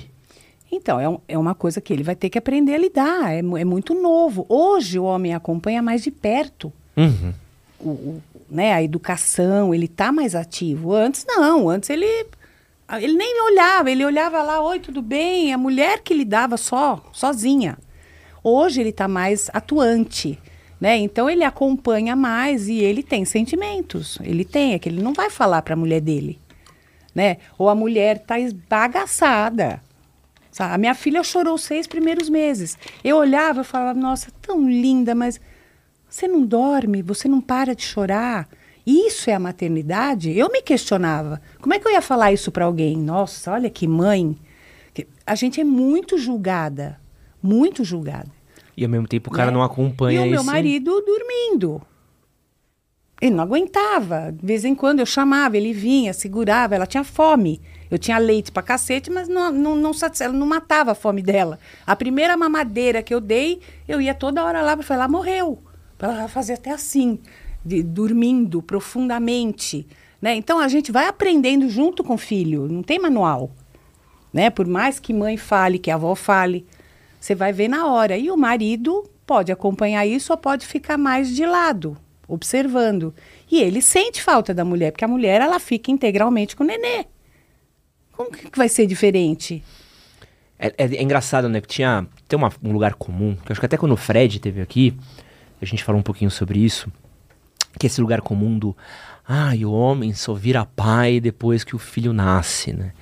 Então, 0.72 1.00
é, 1.00 1.08
um, 1.08 1.18
é 1.26 1.36
uma 1.36 1.54
coisa 1.54 1.80
que 1.80 1.92
ele 1.92 2.04
vai 2.04 2.14
ter 2.14 2.30
que 2.30 2.38
aprender 2.38 2.74
a 2.74 2.78
lidar. 2.78 3.32
É, 3.34 3.38
é 3.40 3.64
muito 3.64 3.92
novo. 4.00 4.46
Hoje 4.48 4.98
o 5.00 5.04
homem 5.04 5.34
acompanha 5.34 5.82
mais 5.82 6.02
de 6.02 6.10
perto 6.12 6.72
Uhum. 6.96 7.32
o, 7.80 7.88
o- 7.88 8.22
né, 8.48 8.72
a 8.72 8.82
educação, 8.82 9.74
ele 9.74 9.86
está 9.86 10.10
mais 10.12 10.34
ativo. 10.36 10.92
Antes 10.94 11.24
não, 11.26 11.68
antes 11.68 11.90
ele 11.90 12.06
ele 12.98 13.14
nem 13.14 13.42
olhava, 13.42 13.90
ele 13.90 14.04
olhava 14.04 14.42
lá, 14.42 14.60
oi, 14.60 14.80
tudo 14.80 15.00
bem? 15.02 15.52
A 15.52 15.58
mulher 15.58 16.00
que 16.00 16.14
lidava 16.14 16.56
só, 16.56 17.04
sozinha. 17.12 17.78
Hoje 18.42 18.80
ele 18.80 18.90
está 18.90 19.06
mais 19.06 19.50
atuante, 19.52 20.38
né? 20.80 20.96
Então 20.96 21.28
ele 21.28 21.44
acompanha 21.44 22.16
mais 22.16 22.68
e 22.68 22.78
ele 22.78 23.02
tem 23.02 23.24
sentimentos. 23.24 24.18
Ele 24.22 24.44
tem, 24.44 24.74
é 24.74 24.78
que 24.78 24.88
ele 24.88 25.02
não 25.02 25.12
vai 25.12 25.30
falar 25.30 25.62
para 25.62 25.74
a 25.74 25.76
mulher 25.76 26.00
dele, 26.00 26.40
né? 27.14 27.36
Ou 27.58 27.68
a 27.68 27.74
mulher 27.74 28.16
está 28.16 28.40
esbagaçada. 28.40 29.80
Sabe? 30.50 30.74
A 30.74 30.78
minha 30.78 30.94
filha 30.94 31.22
chorou 31.22 31.56
seis 31.56 31.86
primeiros 31.86 32.28
meses. 32.28 32.76
Eu 33.04 33.16
olhava 33.18 33.60
e 33.60 33.64
falava, 33.64 33.98
nossa, 33.98 34.32
tão 34.42 34.68
linda, 34.68 35.14
mas 35.14 35.40
você 36.08 36.26
não 36.26 36.44
dorme, 36.44 37.02
você 37.02 37.28
não 37.28 37.40
para 37.40 37.74
de 37.74 37.82
chorar. 37.82 38.48
Isso 38.86 39.30
é 39.30 39.34
a 39.34 39.38
maternidade? 39.40 40.36
Eu 40.36 40.50
me 40.50 40.62
questionava. 40.62 41.40
Como 41.60 41.74
é 41.74 41.78
que 41.78 41.86
eu 41.86 41.92
ia 41.92 42.02
falar 42.02 42.32
isso 42.32 42.50
para 42.50 42.64
alguém? 42.64 42.96
Nossa, 42.96 43.52
olha 43.52 43.70
que 43.70 43.86
mãe. 43.86 44.36
A 45.26 45.34
gente 45.34 45.60
é 45.60 45.64
muito 45.64 46.18
julgada. 46.18 46.98
Muito 47.42 47.84
julgada. 47.84 48.28
E 48.76 48.84
ao 48.84 48.90
mesmo 48.90 49.06
tempo 49.06 49.30
o 49.30 49.32
cara 49.32 49.50
né? 49.50 49.56
não 49.56 49.62
acompanha 49.62 50.20
E 50.20 50.28
o 50.28 50.30
meu 50.30 50.40
esse- 50.40 50.46
marido 50.46 51.00
dormindo. 51.02 51.80
Ele 53.20 53.34
não 53.34 53.44
aguentava. 53.44 54.32
De 54.32 54.44
vez 54.46 54.64
em 54.64 54.74
quando 54.74 55.00
eu 55.00 55.06
chamava, 55.06 55.56
ele 55.56 55.72
vinha, 55.74 56.12
segurava, 56.14 56.74
ela 56.74 56.86
tinha 56.86 57.04
fome. 57.04 57.60
Eu 57.90 57.98
tinha 57.98 58.16
leite 58.18 58.50
pra 58.50 58.62
cacete, 58.62 59.10
mas 59.10 59.28
não, 59.28 59.52
não, 59.52 59.76
não, 59.76 59.90
ela 60.20 60.32
não 60.32 60.46
matava 60.46 60.92
a 60.92 60.94
fome 60.94 61.22
dela. 61.22 61.58
A 61.86 61.94
primeira 61.94 62.36
mamadeira 62.36 63.02
que 63.02 63.12
eu 63.12 63.20
dei, 63.20 63.60
eu 63.86 64.00
ia 64.00 64.14
toda 64.14 64.42
hora 64.44 64.62
lá 64.62 64.74
para 64.76 64.86
falar, 64.86 65.00
ela 65.04 65.08
morreu. 65.12 65.58
Ela 65.98 66.28
fazia 66.28 66.54
até 66.54 66.70
assim, 66.70 67.18
de- 67.64 67.82
dormindo 67.82 68.62
profundamente. 68.62 69.86
Né? 70.20 70.34
Então 70.34 70.58
a 70.58 70.68
gente 70.68 70.92
vai 70.92 71.06
aprendendo 71.06 71.68
junto 71.68 72.04
com 72.04 72.14
o 72.14 72.18
filho, 72.18 72.68
não 72.68 72.82
tem 72.82 72.98
manual 72.98 73.50
né? 74.32 74.48
Por 74.48 74.64
mais 74.64 75.00
que 75.00 75.12
mãe 75.12 75.36
fale, 75.36 75.76
que 75.76 75.90
avó 75.90 76.14
fale, 76.14 76.64
você 77.18 77.34
vai 77.34 77.52
ver 77.52 77.66
na 77.66 77.86
hora. 77.88 78.16
E 78.16 78.30
o 78.30 78.36
marido 78.36 79.02
pode 79.26 79.50
acompanhar 79.50 80.06
isso 80.06 80.32
ou 80.32 80.36
pode 80.38 80.64
ficar 80.64 80.96
mais 80.96 81.34
de 81.34 81.44
lado, 81.44 81.96
observando. 82.28 83.12
E 83.50 83.60
ele 83.60 83.82
sente 83.82 84.22
falta 84.22 84.54
da 84.54 84.64
mulher, 84.64 84.92
porque 84.92 85.04
a 85.04 85.08
mulher 85.08 85.40
ela 85.40 85.58
fica 85.58 85.90
integralmente 85.90 86.54
com 86.54 86.62
o 86.62 86.66
nenê. 86.68 87.06
Como 88.12 88.30
que 88.30 88.56
vai 88.56 88.68
ser 88.68 88.86
diferente? 88.86 89.64
É, 90.56 90.68
é- 90.78 90.96
é 90.96 91.02
engraçado, 91.02 91.48
né? 91.48 91.60
Que 91.60 91.66
tinha 91.66 92.06
tem 92.28 92.36
uma- 92.36 92.52
um 92.62 92.70
lugar 92.72 92.94
comum, 92.94 93.34
que 93.34 93.50
eu 93.50 93.52
acho 93.52 93.58
que 93.60 93.66
até 93.66 93.76
quando 93.76 93.92
o 93.92 93.96
Fred 93.96 94.38
teve 94.38 94.60
aqui, 94.60 94.96
a 95.60 95.64
gente 95.64 95.82
falou 95.82 95.98
um 95.98 96.04
pouquinho 96.04 96.30
sobre 96.30 96.60
isso, 96.60 96.88
que 97.78 97.86
é 97.86 97.88
esse 97.88 98.00
lugar 98.00 98.20
comum 98.20 98.58
do 98.58 98.76
ah, 99.28 99.54
e 99.54 99.64
o 99.64 99.72
homem 99.72 100.12
só 100.12 100.34
vira 100.34 100.64
pai 100.64 101.20
depois 101.20 101.62
que 101.62 101.76
o 101.76 101.78
filho 101.78 102.12
nasce, 102.12 102.72
né? 102.72 102.92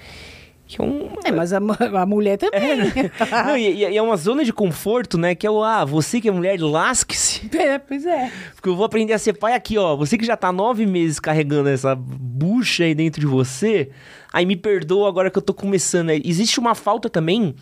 Que 0.67 0.83
é 0.83 0.85
um. 0.85 1.09
É, 1.25 1.33
mas 1.33 1.55
a, 1.55 1.57
a 1.59 2.05
mulher 2.05 2.37
também. 2.37 2.93
Não, 3.47 3.57
e, 3.57 3.77
e- 3.85 3.97
é 3.97 4.03
uma 4.03 4.19
zona 4.19 4.45
de 4.45 4.53
conforto, 4.53 5.17
né? 5.17 5.35
Que 5.35 5.47
é 5.47 5.51
o, 5.51 5.65
ah, 5.65 5.87
você 5.87 6.21
que 6.21 6.29
é 6.29 6.31
mulher, 6.31 6.61
lasque-se. 6.61 7.49
É, 7.57 7.79
pois 7.79 8.05
é. 8.05 8.31
Porque 8.55 8.69
eu 8.69 8.77
vou 8.77 8.85
aprender 8.85 9.15
a 9.15 9.19
ser 9.19 9.33
pai 9.33 9.55
aqui, 9.55 9.79
ó. 9.79 9.97
Você 9.97 10.19
que 10.19 10.27
já 10.27 10.37
tá 10.37 10.53
nove 10.53 10.85
meses 10.85 11.19
carregando 11.19 11.71
essa 11.71 11.95
bucha 11.97 12.85
aí 12.85 12.95
dentro 12.95 13.19
de 13.23 13.27
você, 13.27 13.89
aí 14.31 14.45
me 14.45 14.57
perdoa 14.57 15.09
agora 15.09 15.31
que 15.31 15.39
eu 15.39 15.43
tô 15.43 15.55
começando. 15.55 16.11
Existe 16.11 16.61
uma 16.61 16.75
falta 16.75 17.09
também 17.09 17.55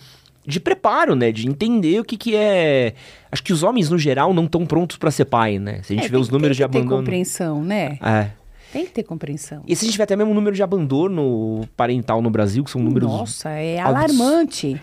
de 0.47 0.61
preparo, 0.61 1.15
né? 1.15 1.33
De 1.33 1.49
entender 1.49 2.01
o 2.01 2.05
que 2.05 2.17
que 2.17 2.37
é... 2.37 2.95
Acho 3.31 3.43
que 3.43 3.53
os 3.53 3.63
homens, 3.63 3.91
no 3.91 3.99
geral, 3.99 4.33
não 4.33 4.45
estão 4.45 4.65
prontos 4.65 4.97
pra 4.97 5.11
ser 5.11 5.25
pai, 5.25 5.59
né? 5.59 5.81
Se 5.83 5.93
a 5.93 5.97
gente 5.97 6.07
É, 6.07 6.09
vê 6.09 6.17
os 6.17 6.29
números 6.29 6.57
de 6.57 6.63
tem 6.63 6.69
que 6.69 6.73
ter 6.73 6.79
abandono... 6.79 7.03
compreensão, 7.03 7.63
né? 7.63 7.99
É. 8.01 8.31
Tem 8.73 8.85
que 8.85 8.93
ter 8.93 9.03
compreensão. 9.03 9.63
E 9.67 9.75
se 9.75 9.85
a 9.85 9.87
gente 9.89 9.97
vê 9.97 10.05
até 10.05 10.15
mesmo 10.15 10.33
o 10.33 10.35
número 10.35 10.55
de 10.55 10.63
abandono 10.63 11.69
parental 11.77 12.23
no 12.23 12.31
Brasil, 12.31 12.63
que 12.63 12.71
são 12.71 12.81
números... 12.81 13.11
Nossa, 13.11 13.51
é 13.51 13.79
alarmante, 13.81 14.81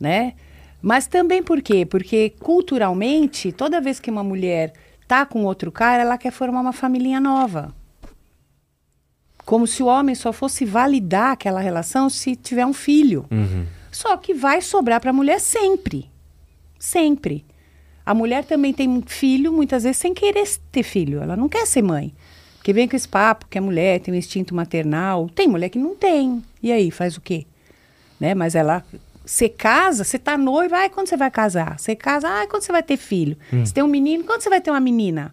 né? 0.00 0.34
Mas 0.80 1.06
também 1.06 1.42
por 1.42 1.62
quê? 1.62 1.86
Porque 1.86 2.30
culturalmente, 2.40 3.52
toda 3.52 3.80
vez 3.80 4.00
que 4.00 4.10
uma 4.10 4.24
mulher 4.24 4.72
tá 5.06 5.24
com 5.24 5.44
outro 5.44 5.70
cara, 5.70 6.02
ela 6.02 6.18
quer 6.18 6.32
formar 6.32 6.60
uma 6.60 6.72
família 6.72 7.20
nova. 7.20 7.72
Como 9.44 9.66
se 9.66 9.82
o 9.82 9.86
homem 9.86 10.14
só 10.14 10.32
fosse 10.32 10.64
validar 10.64 11.32
aquela 11.32 11.60
relação 11.60 12.08
se 12.08 12.34
tiver 12.34 12.64
um 12.66 12.72
filho. 12.72 13.26
Uhum. 13.30 13.64
Só 13.92 14.16
que 14.16 14.32
vai 14.32 14.62
sobrar 14.62 15.00
para 15.00 15.10
a 15.10 15.12
mulher 15.12 15.38
sempre. 15.38 16.10
Sempre. 16.78 17.44
A 18.04 18.14
mulher 18.14 18.44
também 18.44 18.72
tem 18.72 18.88
um 18.88 19.02
filho, 19.02 19.52
muitas 19.52 19.84
vezes, 19.84 19.98
sem 19.98 20.14
querer 20.14 20.48
ter 20.72 20.82
filho. 20.82 21.22
Ela 21.22 21.36
não 21.36 21.48
quer 21.48 21.66
ser 21.66 21.82
mãe. 21.82 22.12
Porque 22.56 22.72
vem 22.72 22.88
com 22.88 22.96
esse 22.96 23.06
papo 23.06 23.46
que 23.48 23.58
a 23.58 23.62
mulher 23.62 24.00
tem 24.00 24.12
um 24.12 24.16
instinto 24.16 24.54
maternal. 24.54 25.28
Tem 25.28 25.46
mulher 25.46 25.68
que 25.68 25.78
não 25.78 25.94
tem. 25.94 26.42
E 26.62 26.72
aí, 26.72 26.90
faz 26.90 27.16
o 27.16 27.20
quê? 27.20 27.46
Né? 28.18 28.34
Mas 28.34 28.54
ela. 28.54 28.82
Você 29.24 29.48
casa, 29.48 30.02
você 30.02 30.18
tá 30.18 30.36
noiva, 30.36 30.78
ai, 30.78 30.90
quando 30.90 31.06
você 31.06 31.16
vai 31.16 31.30
casar? 31.30 31.78
Você 31.78 31.94
casa, 31.94 32.28
ai, 32.28 32.48
quando 32.48 32.62
você 32.62 32.72
vai 32.72 32.82
ter 32.82 32.96
filho? 32.96 33.36
Você 33.64 33.72
tem 33.72 33.84
um 33.84 33.86
menino, 33.88 34.24
quando 34.24 34.40
você 34.42 34.50
vai 34.50 34.60
ter 34.60 34.70
uma 34.70 34.80
menina? 34.80 35.32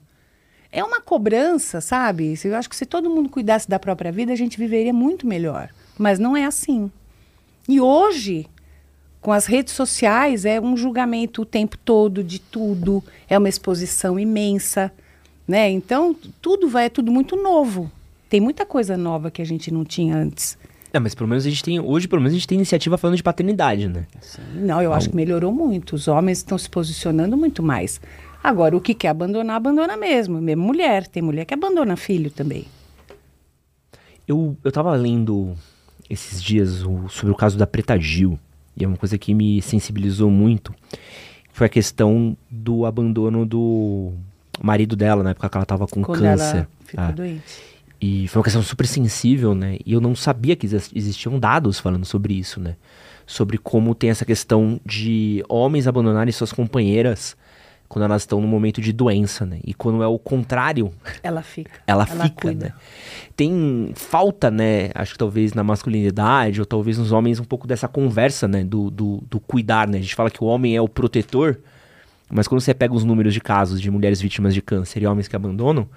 É 0.71 0.83
uma 0.83 1.01
cobrança, 1.01 1.81
sabe? 1.81 2.35
Eu 2.43 2.55
acho 2.55 2.69
que 2.69 2.75
se 2.75 2.85
todo 2.85 3.09
mundo 3.09 3.29
cuidasse 3.29 3.67
da 3.67 3.79
própria 3.79 4.11
vida, 4.11 4.31
a 4.31 4.35
gente 4.35 4.59
viveria 4.59 4.93
muito 4.93 5.25
melhor. 5.25 5.69
Mas 5.97 6.19
não 6.19 6.37
é 6.37 6.45
assim. 6.45 6.91
E 7.69 7.79
hoje, 7.79 8.47
com 9.21 9.31
as 9.31 9.45
redes 9.45 9.75
sociais, 9.75 10.43
é 10.43 10.59
um 10.59 10.75
julgamento 10.75 11.43
o 11.43 11.45
tempo 11.45 11.77
todo 11.77 12.23
de 12.23 12.39
tudo, 12.39 13.03
é 13.29 13.37
uma 13.37 13.47
exposição 13.47 14.19
imensa, 14.19 14.91
né? 15.47 15.69
Então, 15.69 16.15
tudo 16.41 16.67
vai, 16.67 16.85
é 16.85 16.89
tudo 16.89 17.11
muito 17.11 17.35
novo. 17.35 17.91
Tem 18.27 18.41
muita 18.41 18.65
coisa 18.65 18.97
nova 18.97 19.29
que 19.29 19.39
a 19.39 19.45
gente 19.45 19.71
não 19.71 19.85
tinha 19.85 20.17
antes. 20.17 20.57
É, 20.91 20.97
mas 20.97 21.13
pelo 21.13 21.29
menos 21.29 21.45
a 21.45 21.49
gente 21.49 21.63
tem... 21.63 21.79
Hoje, 21.79 22.07
pelo 22.07 22.23
menos, 22.23 22.33
a 22.33 22.37
gente 22.39 22.47
tem 22.47 22.55
iniciativa 22.55 22.97
falando 22.97 23.17
de 23.17 23.21
paternidade, 23.21 23.87
né? 23.87 24.07
Não, 24.55 24.81
eu 24.81 24.91
acho 24.91 25.11
que 25.11 25.15
melhorou 25.15 25.51
muito. 25.51 25.93
Os 25.93 26.07
homens 26.07 26.39
estão 26.39 26.57
se 26.57 26.67
posicionando 26.67 27.37
muito 27.37 27.61
mais. 27.61 28.01
Agora, 28.43 28.75
o 28.75 28.81
que 28.81 28.95
quer 28.95 29.09
abandonar, 29.09 29.57
abandona 29.57 29.95
mesmo. 29.95 30.41
Mesmo 30.41 30.63
mulher. 30.63 31.05
Tem 31.05 31.21
mulher 31.21 31.45
que 31.45 31.53
abandona 31.53 31.95
filho 31.95 32.31
também. 32.31 32.65
Eu, 34.27 34.57
eu 34.63 34.71
tava 34.71 34.95
lendo 34.95 35.55
esses 36.09 36.41
dias 36.41 36.83
o- 36.83 37.07
sobre 37.09 37.31
o 37.31 37.35
caso 37.35 37.57
da 37.57 37.67
Preta 37.67 37.97
Gil, 37.99 38.39
e 38.75 38.83
é 38.83 38.87
uma 38.87 38.97
coisa 38.97 39.17
que 39.17 39.33
me 39.33 39.61
sensibilizou 39.61 40.29
muito. 40.29 40.73
Foi 41.51 41.67
a 41.67 41.69
questão 41.69 42.37
do 42.49 42.85
abandono 42.85 43.45
do 43.45 44.13
marido 44.61 44.95
dela, 44.95 45.23
na 45.23 45.31
época 45.31 45.49
que 45.49 45.57
ela 45.57 45.65
tava 45.65 45.87
com 45.87 46.01
Quando 46.01 46.19
câncer. 46.21 46.55
ela 46.57 46.67
ficou 46.85 47.03
Ah, 47.03 47.11
doente. 47.11 47.69
E 48.01 48.27
foi 48.29 48.39
uma 48.39 48.43
questão 48.45 48.63
super 48.63 48.87
sensível, 48.87 49.53
né? 49.53 49.77
E 49.85 49.91
eu 49.91 49.99
não 49.99 50.15
sabia 50.15 50.55
que 50.55 50.65
exis- 50.65 50.89
existiam 50.95 51.37
dados 51.37 51.79
falando 51.79 52.05
sobre 52.05 52.33
isso, 52.33 52.59
né? 52.59 52.75
Sobre 53.27 53.57
como 53.57 53.93
tem 53.93 54.09
essa 54.09 54.23
questão 54.25 54.79
de 54.85 55.43
homens 55.49 55.85
abandonarem 55.85 56.31
suas 56.31 56.53
companheiras 56.53 57.35
quando 57.89 58.05
elas 58.05 58.21
estão 58.21 58.39
no 58.39 58.47
momento 58.47 58.79
de 58.79 58.93
doença, 58.93 59.45
né? 59.47 59.59
E 59.65 59.73
quando 59.73 60.03
é 60.03 60.07
o 60.07 60.19
contrário, 60.19 60.91
Ela 61.23 61.41
fica. 61.41 61.71
ela, 61.87 62.05
fica, 62.05 62.29
cuida. 62.29 62.65
né? 62.67 62.73
Tem 63.35 63.91
falta, 63.95 64.51
né? 64.51 64.91
Acho 64.93 65.13
que 65.13 65.17
talvez 65.17 65.55
na 65.55 65.63
masculinidade 65.63 66.59
ou 66.59 66.67
talvez 66.67 66.99
nos 66.99 67.11
homens 67.11 67.39
um 67.39 67.43
pouco 67.43 67.67
dessa 67.67 67.87
conversa, 67.87 68.47
né? 68.47 68.63
Do, 68.63 68.91
do, 68.91 69.23
do 69.29 69.39
cuidar, 69.39 69.87
né? 69.87 69.97
A 69.97 70.01
gente 70.01 70.13
fala 70.13 70.29
que 70.29 70.43
o 70.43 70.47
homem 70.47 70.75
é 70.75 70.81
o 70.81 70.87
protetor, 70.87 71.57
mas 72.29 72.47
quando 72.47 72.61
você 72.61 72.75
pega 72.75 72.93
os 72.93 73.03
números 73.03 73.33
de 73.33 73.41
casos 73.41 73.81
de 73.81 73.89
mulheres 73.89 74.21
vítimas 74.21 74.53
de 74.53 74.61
câncer 74.61 75.01
e 75.01 75.07
homens 75.07 75.27
que 75.27 75.35
abandonam, 75.35 75.89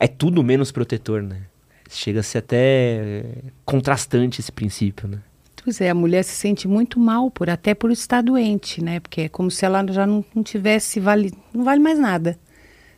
é 0.00 0.08
tudo 0.08 0.42
menos 0.42 0.72
protetor, 0.72 1.22
né? 1.22 1.42
Chega 1.88 2.18
a 2.20 2.22
ser 2.24 2.38
até 2.38 3.22
contrastante 3.64 4.40
esse 4.40 4.50
princípio, 4.50 5.06
né? 5.08 5.18
Pois 5.68 5.82
é, 5.82 5.90
a 5.90 5.94
mulher 5.94 6.22
se 6.22 6.34
sente 6.34 6.66
muito 6.66 6.98
mal 6.98 7.30
por 7.30 7.50
até 7.50 7.74
por 7.74 7.90
estar 7.90 8.22
doente, 8.22 8.82
né? 8.82 9.00
Porque 9.00 9.20
é 9.20 9.28
como 9.28 9.50
se 9.50 9.66
ela 9.66 9.84
já 9.92 10.06
não, 10.06 10.24
não 10.34 10.42
tivesse 10.42 10.98
vale, 10.98 11.30
não 11.52 11.62
vale 11.62 11.78
mais 11.78 11.98
nada, 11.98 12.38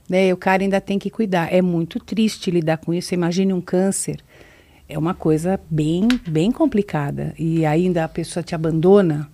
né? 0.08 0.28
E 0.28 0.32
o 0.32 0.36
cara 0.36 0.62
ainda 0.62 0.80
tem 0.80 0.96
que 0.96 1.10
cuidar. 1.10 1.52
É 1.52 1.60
muito 1.60 1.98
triste 1.98 2.48
lidar 2.48 2.76
com 2.76 2.94
isso. 2.94 3.12
Imagine 3.12 3.52
um 3.52 3.60
câncer, 3.60 4.20
é 4.88 4.96
uma 4.96 5.14
coisa 5.14 5.58
bem, 5.68 6.06
bem 6.28 6.52
complicada. 6.52 7.34
E 7.36 7.66
ainda 7.66 8.04
a 8.04 8.08
pessoa 8.08 8.40
te 8.40 8.54
abandona 8.54 9.28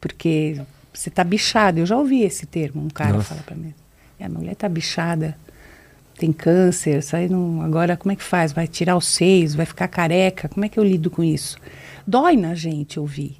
porque 0.00 0.58
você 0.94 1.10
tá 1.10 1.22
bichada. 1.22 1.78
Eu 1.78 1.84
já 1.84 1.98
ouvi 1.98 2.22
esse 2.22 2.46
termo. 2.46 2.82
Um 2.82 2.88
cara 2.88 3.16
Nossa. 3.16 3.34
fala 3.34 3.42
para 3.42 3.54
mim: 3.54 3.74
"É, 4.18 4.24
a 4.24 4.30
mulher 4.30 4.54
tá 4.54 4.66
bichada." 4.66 5.36
Tem 6.16 6.32
câncer, 6.32 7.02
sai 7.02 7.28
não, 7.28 7.60
agora 7.60 7.98
como 7.98 8.12
é 8.12 8.16
que 8.16 8.22
faz? 8.22 8.50
Vai 8.50 8.66
tirar 8.66 8.96
os 8.96 9.06
seios, 9.06 9.54
vai 9.54 9.66
ficar 9.66 9.86
careca? 9.88 10.48
Como 10.48 10.64
é 10.64 10.68
que 10.70 10.80
eu 10.80 10.84
lido 10.84 11.10
com 11.10 11.22
isso? 11.22 11.58
Dói 12.06 12.36
na 12.36 12.54
gente 12.54 12.98
ouvir, 13.00 13.36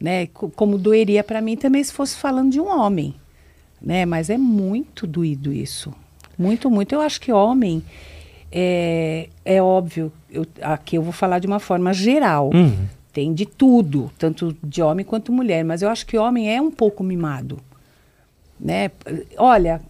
né? 0.00 0.26
Co- 0.26 0.50
Como 0.50 0.76
doeria 0.78 1.24
para 1.24 1.40
mim 1.40 1.56
também 1.56 1.82
se 1.82 1.92
fosse 1.92 2.16
falando 2.16 2.50
de 2.52 2.60
um 2.60 2.66
homem, 2.68 3.14
né? 3.80 4.04
Mas 4.04 4.28
é 4.30 4.36
muito 4.38 5.06
doído 5.06 5.52
isso, 5.52 5.92
muito, 6.38 6.70
muito. 6.70 6.94
Eu 6.94 7.00
acho 7.00 7.20
que 7.20 7.32
homem 7.32 7.82
é, 8.50 9.28
é 9.44 9.62
óbvio. 9.62 10.12
Eu, 10.30 10.46
aqui 10.60 10.96
eu 10.96 11.02
vou 11.02 11.12
falar 11.12 11.38
de 11.38 11.46
uma 11.46 11.58
forma 11.60 11.92
geral. 11.92 12.50
Uhum. 12.52 12.86
Tem 13.12 13.32
de 13.34 13.44
tudo, 13.44 14.10
tanto 14.18 14.56
de 14.64 14.80
homem 14.82 15.04
quanto 15.04 15.30
mulher, 15.32 15.62
mas 15.64 15.82
eu 15.82 15.88
acho 15.90 16.06
que 16.06 16.16
homem 16.16 16.50
é 16.54 16.60
um 16.60 16.70
pouco 16.70 17.02
mimado. 17.04 17.58
Né? 18.58 18.90
Olha, 19.36 19.82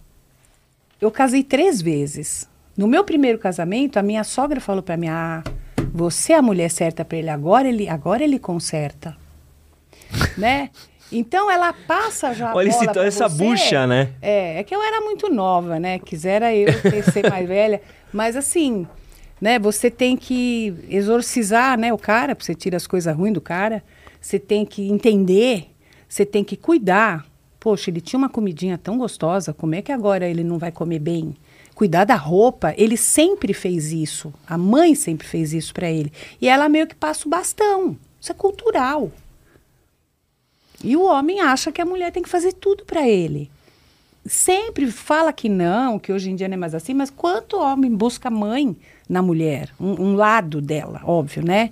eu 0.99 1.09
casei 1.11 1.41
três 1.43 1.81
vezes. 1.81 2.49
No 2.75 2.87
meu 2.87 3.03
primeiro 3.03 3.37
casamento, 3.37 3.97
a 3.97 4.03
minha 4.03 4.23
sogra 4.25 4.59
falou 4.59 4.81
para 4.83 4.97
mim: 4.97 5.07
ah, 5.07 5.41
você 5.93 6.33
é 6.33 6.37
a 6.37 6.41
mulher 6.41 6.71
certa 6.71 7.05
para 7.05 7.19
ele 7.19 7.29
agora, 7.29 7.69
ele 7.69 7.87
agora 7.87 8.23
ele 8.23 8.39
conserta, 8.39 9.15
né? 10.35 10.71
Então 11.11 11.51
ela 11.51 11.71
passa 11.71 12.33
já. 12.33 12.55
Olha 12.55 12.69
esse, 12.69 12.89
essa 12.99 13.29
você. 13.29 13.43
bucha, 13.43 13.85
né? 13.85 14.09
É, 14.19 14.59
é 14.59 14.63
que 14.63 14.75
eu 14.75 14.81
era 14.81 14.99
muito 15.01 15.31
nova, 15.31 15.79
né? 15.79 15.99
Quisera 15.99 16.55
eu 16.55 16.73
ser 17.11 17.29
mais 17.29 17.47
velha, 17.47 17.79
mas 18.11 18.35
assim, 18.35 18.87
né? 19.39 19.59
Você 19.59 19.91
tem 19.91 20.17
que 20.17 20.73
exorcizar, 20.89 21.77
né, 21.77 21.93
o 21.93 21.97
cara, 21.97 22.35
você 22.37 22.55
tira 22.55 22.77
as 22.77 22.87
coisas 22.87 23.15
ruins 23.15 23.33
do 23.33 23.41
cara. 23.41 23.83
Você 24.19 24.39
tem 24.39 24.65
que 24.65 24.89
entender, 24.89 25.67
você 26.09 26.25
tem 26.25 26.43
que 26.43 26.57
cuidar. 26.57 27.25
Poxa, 27.59 27.91
ele 27.91 28.01
tinha 28.01 28.17
uma 28.17 28.29
comidinha 28.29 28.77
tão 28.77 28.97
gostosa, 28.97 29.53
como 29.53 29.75
é 29.75 29.81
que 29.81 29.91
agora 29.91 30.27
ele 30.27 30.43
não 30.43 30.57
vai 30.57 30.71
comer 30.71 30.99
bem? 30.99 31.35
Cuidar 31.75 32.05
da 32.05 32.15
roupa, 32.15 32.73
ele 32.77 32.95
sempre 32.95 33.53
fez 33.53 33.91
isso. 33.91 34.33
A 34.47 34.57
mãe 34.57 34.93
sempre 34.93 35.27
fez 35.27 35.53
isso 35.53 35.73
para 35.73 35.89
ele. 35.89 36.11
E 36.39 36.47
ela 36.47 36.69
meio 36.69 36.87
que 36.87 36.95
passa 36.95 37.27
o 37.27 37.29
bastão. 37.29 37.97
Isso 38.21 38.31
é 38.31 38.35
cultural. 38.35 39.11
E 40.83 40.95
o 40.95 41.03
homem 41.03 41.39
acha 41.39 41.71
que 41.71 41.81
a 41.81 41.85
mulher 41.85 42.11
tem 42.11 42.21
que 42.21 42.29
fazer 42.29 42.53
tudo 42.53 42.85
para 42.85 43.07
ele. 43.07 43.49
Sempre 44.25 44.89
fala 44.91 45.33
que 45.33 45.49
não, 45.49 45.97
que 45.97 46.11
hoje 46.11 46.29
em 46.29 46.35
dia 46.35 46.47
não 46.47 46.55
é 46.55 46.57
mais 46.57 46.75
assim, 46.75 46.93
mas 46.93 47.09
quanto 47.09 47.59
homem 47.59 47.93
busca 47.93 48.29
mãe 48.29 48.75
na 49.09 49.21
mulher? 49.21 49.69
Um, 49.79 50.01
um 50.01 50.15
lado 50.15 50.61
dela, 50.61 51.01
óbvio, 51.03 51.43
né? 51.43 51.71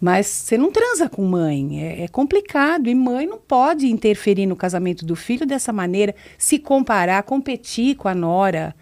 Mas 0.00 0.26
você 0.26 0.58
não 0.58 0.70
transa 0.70 1.08
com 1.08 1.24
mãe, 1.24 1.82
é, 1.82 2.04
é, 2.04 2.08
complicado. 2.08 2.88
E 2.88 2.94
mãe 2.94 3.26
não 3.26 3.38
pode 3.38 3.86
interferir 3.86 4.46
no 4.46 4.56
casamento 4.56 5.04
do 5.04 5.16
filho 5.16 5.46
dessa 5.46 5.72
maneira, 5.72 6.14
se 6.36 6.58
comparar, 6.58 7.22
competir 7.22 7.96
com 7.96 8.08
a 8.08 8.14
nora. 8.14 8.74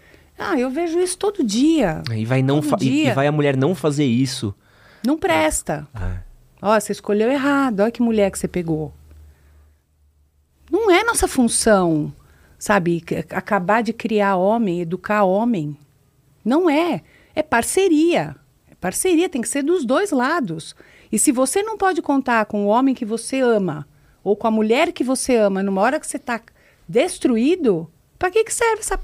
Ah, 0.45 0.59
eu 0.59 0.69
vejo 0.69 0.99
isso 0.99 1.17
todo 1.17 1.43
dia. 1.43 2.03
E 2.11 2.25
vai, 2.25 2.41
não 2.41 2.61
e, 2.81 3.07
e, 3.07 3.11
vai 3.11 3.27
a 3.27 3.31
mulher 3.31 3.55
não 3.55 3.73
fazer 3.73 4.05
isso. 4.05 4.53
Não 5.05 5.17
presta. 5.17 5.87
É. 5.95 6.17
Ó, 6.61 6.79
você 6.79 6.91
escolheu 6.91 7.31
errado, 7.31 7.81
olha 7.81 7.91
que 7.91 8.01
mulher 8.01 8.31
que 8.31 8.37
você 8.37 8.47
pegou. 8.47 8.93
Não 10.71 10.89
é 10.89 11.03
nossa 11.03 11.27
função, 11.27 12.13
sabe, 12.57 13.03
acabar 13.29 13.83
de 13.83 13.93
criar 13.93 14.35
homem, 14.35 14.81
educar 14.81 15.23
homem. 15.23 15.77
Não 16.43 16.69
é. 16.69 17.01
É 17.35 17.43
parceria. 17.43 18.35
É 18.69 18.75
parceria, 18.75 19.29
tem 19.29 19.41
que 19.41 19.49
ser 19.49 19.63
dos 19.63 19.85
dois 19.85 20.11
lados. 20.11 20.75
E 21.11 21.19
se 21.19 21.31
você 21.31 21.61
não 21.61 21.77
pode 21.77 22.01
contar 22.01 22.45
com 22.45 22.65
o 22.65 22.67
homem 22.67 22.95
que 22.95 23.05
você 23.05 23.39
ama, 23.39 23.87
ou 24.23 24.35
com 24.35 24.47
a 24.47 24.51
mulher 24.51 24.91
que 24.91 25.03
você 25.03 25.35
ama, 25.35 25.61
numa 25.61 25.81
hora 25.81 25.99
que 25.99 26.07
você 26.07 26.17
está 26.17 26.41
destruído, 26.87 27.89
para 28.17 28.31
que, 28.31 28.43
que 28.43 28.53
serve 28.53 28.79
essa, 28.79 28.99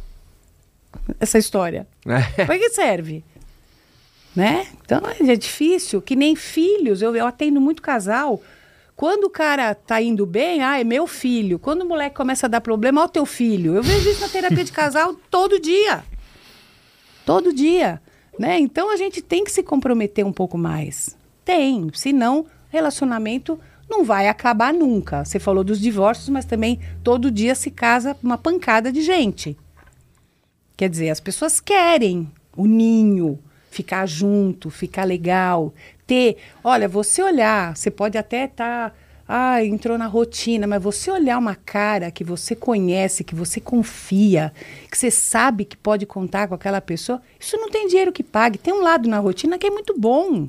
essa 1.19 1.37
história? 1.37 1.87
para 2.45 2.57
que 2.57 2.69
serve? 2.69 3.23
Né? 4.35 4.67
Então 4.83 5.01
é 5.07 5.35
difícil, 5.35 6.01
que 6.01 6.15
nem 6.15 6.35
filhos. 6.35 7.01
Eu, 7.01 7.15
eu 7.15 7.25
atendo 7.25 7.59
muito 7.59 7.81
casal 7.81 8.41
quando 8.99 9.23
o 9.23 9.29
cara 9.29 9.73
tá 9.73 10.01
indo 10.01 10.25
bem, 10.25 10.61
ah, 10.61 10.77
é 10.77 10.83
meu 10.83 11.07
filho. 11.07 11.57
Quando 11.57 11.83
o 11.83 11.87
moleque 11.87 12.17
começa 12.17 12.47
a 12.47 12.49
dar 12.49 12.59
problema, 12.59 13.01
ó, 13.01 13.05
o 13.05 13.07
teu 13.07 13.25
filho. 13.25 13.73
Eu 13.73 13.81
vejo 13.81 14.09
isso 14.09 14.19
na 14.19 14.27
terapia 14.27 14.61
de 14.61 14.73
casal 14.73 15.15
todo 15.31 15.57
dia. 15.57 16.03
Todo 17.25 17.53
dia. 17.53 18.01
Né? 18.37 18.59
Então 18.59 18.91
a 18.91 18.97
gente 18.97 19.21
tem 19.21 19.45
que 19.45 19.53
se 19.53 19.63
comprometer 19.63 20.25
um 20.25 20.33
pouco 20.33 20.57
mais. 20.57 21.17
Tem. 21.45 21.89
Senão, 21.93 22.45
relacionamento 22.67 23.57
não 23.89 24.03
vai 24.03 24.27
acabar 24.27 24.73
nunca. 24.73 25.23
Você 25.23 25.39
falou 25.39 25.63
dos 25.63 25.79
divórcios, 25.79 26.27
mas 26.27 26.43
também 26.43 26.81
todo 27.01 27.31
dia 27.31 27.55
se 27.55 27.71
casa 27.71 28.17
uma 28.21 28.37
pancada 28.37 28.91
de 28.91 29.01
gente. 29.01 29.55
Quer 30.79 30.89
dizer, 30.89 31.09
as 31.09 31.19
pessoas 31.19 31.59
querem 31.59 32.31
o 32.55 32.65
ninho, 32.65 33.37
ficar 33.69 34.05
junto, 34.05 34.69
ficar 34.69 35.03
legal, 35.03 35.73
ter. 36.07 36.37
Olha, 36.63 36.87
você 36.87 37.21
olhar, 37.21 37.75
você 37.75 37.91
pode 37.91 38.17
até 38.17 38.45
estar. 38.45 38.91
Tá, 38.91 38.95
ah, 39.27 39.61
entrou 39.61 39.97
na 39.97 40.07
rotina, 40.07 40.65
mas 40.65 40.81
você 40.81 41.11
olhar 41.11 41.37
uma 41.37 41.53
cara 41.53 42.09
que 42.11 42.23
você 42.23 42.55
conhece, 42.55 43.25
que 43.25 43.35
você 43.35 43.59
confia, 43.59 44.53
que 44.89 44.97
você 44.97 45.11
sabe 45.11 45.65
que 45.65 45.75
pode 45.75 46.05
contar 46.05 46.47
com 46.47 46.55
aquela 46.55 46.79
pessoa, 46.79 47.21
isso 47.37 47.57
não 47.57 47.69
tem 47.69 47.85
dinheiro 47.85 48.13
que 48.13 48.23
pague. 48.23 48.57
Tem 48.57 48.73
um 48.73 48.81
lado 48.81 49.09
na 49.09 49.19
rotina 49.19 49.57
que 49.57 49.67
é 49.67 49.69
muito 49.69 49.99
bom. 49.99 50.47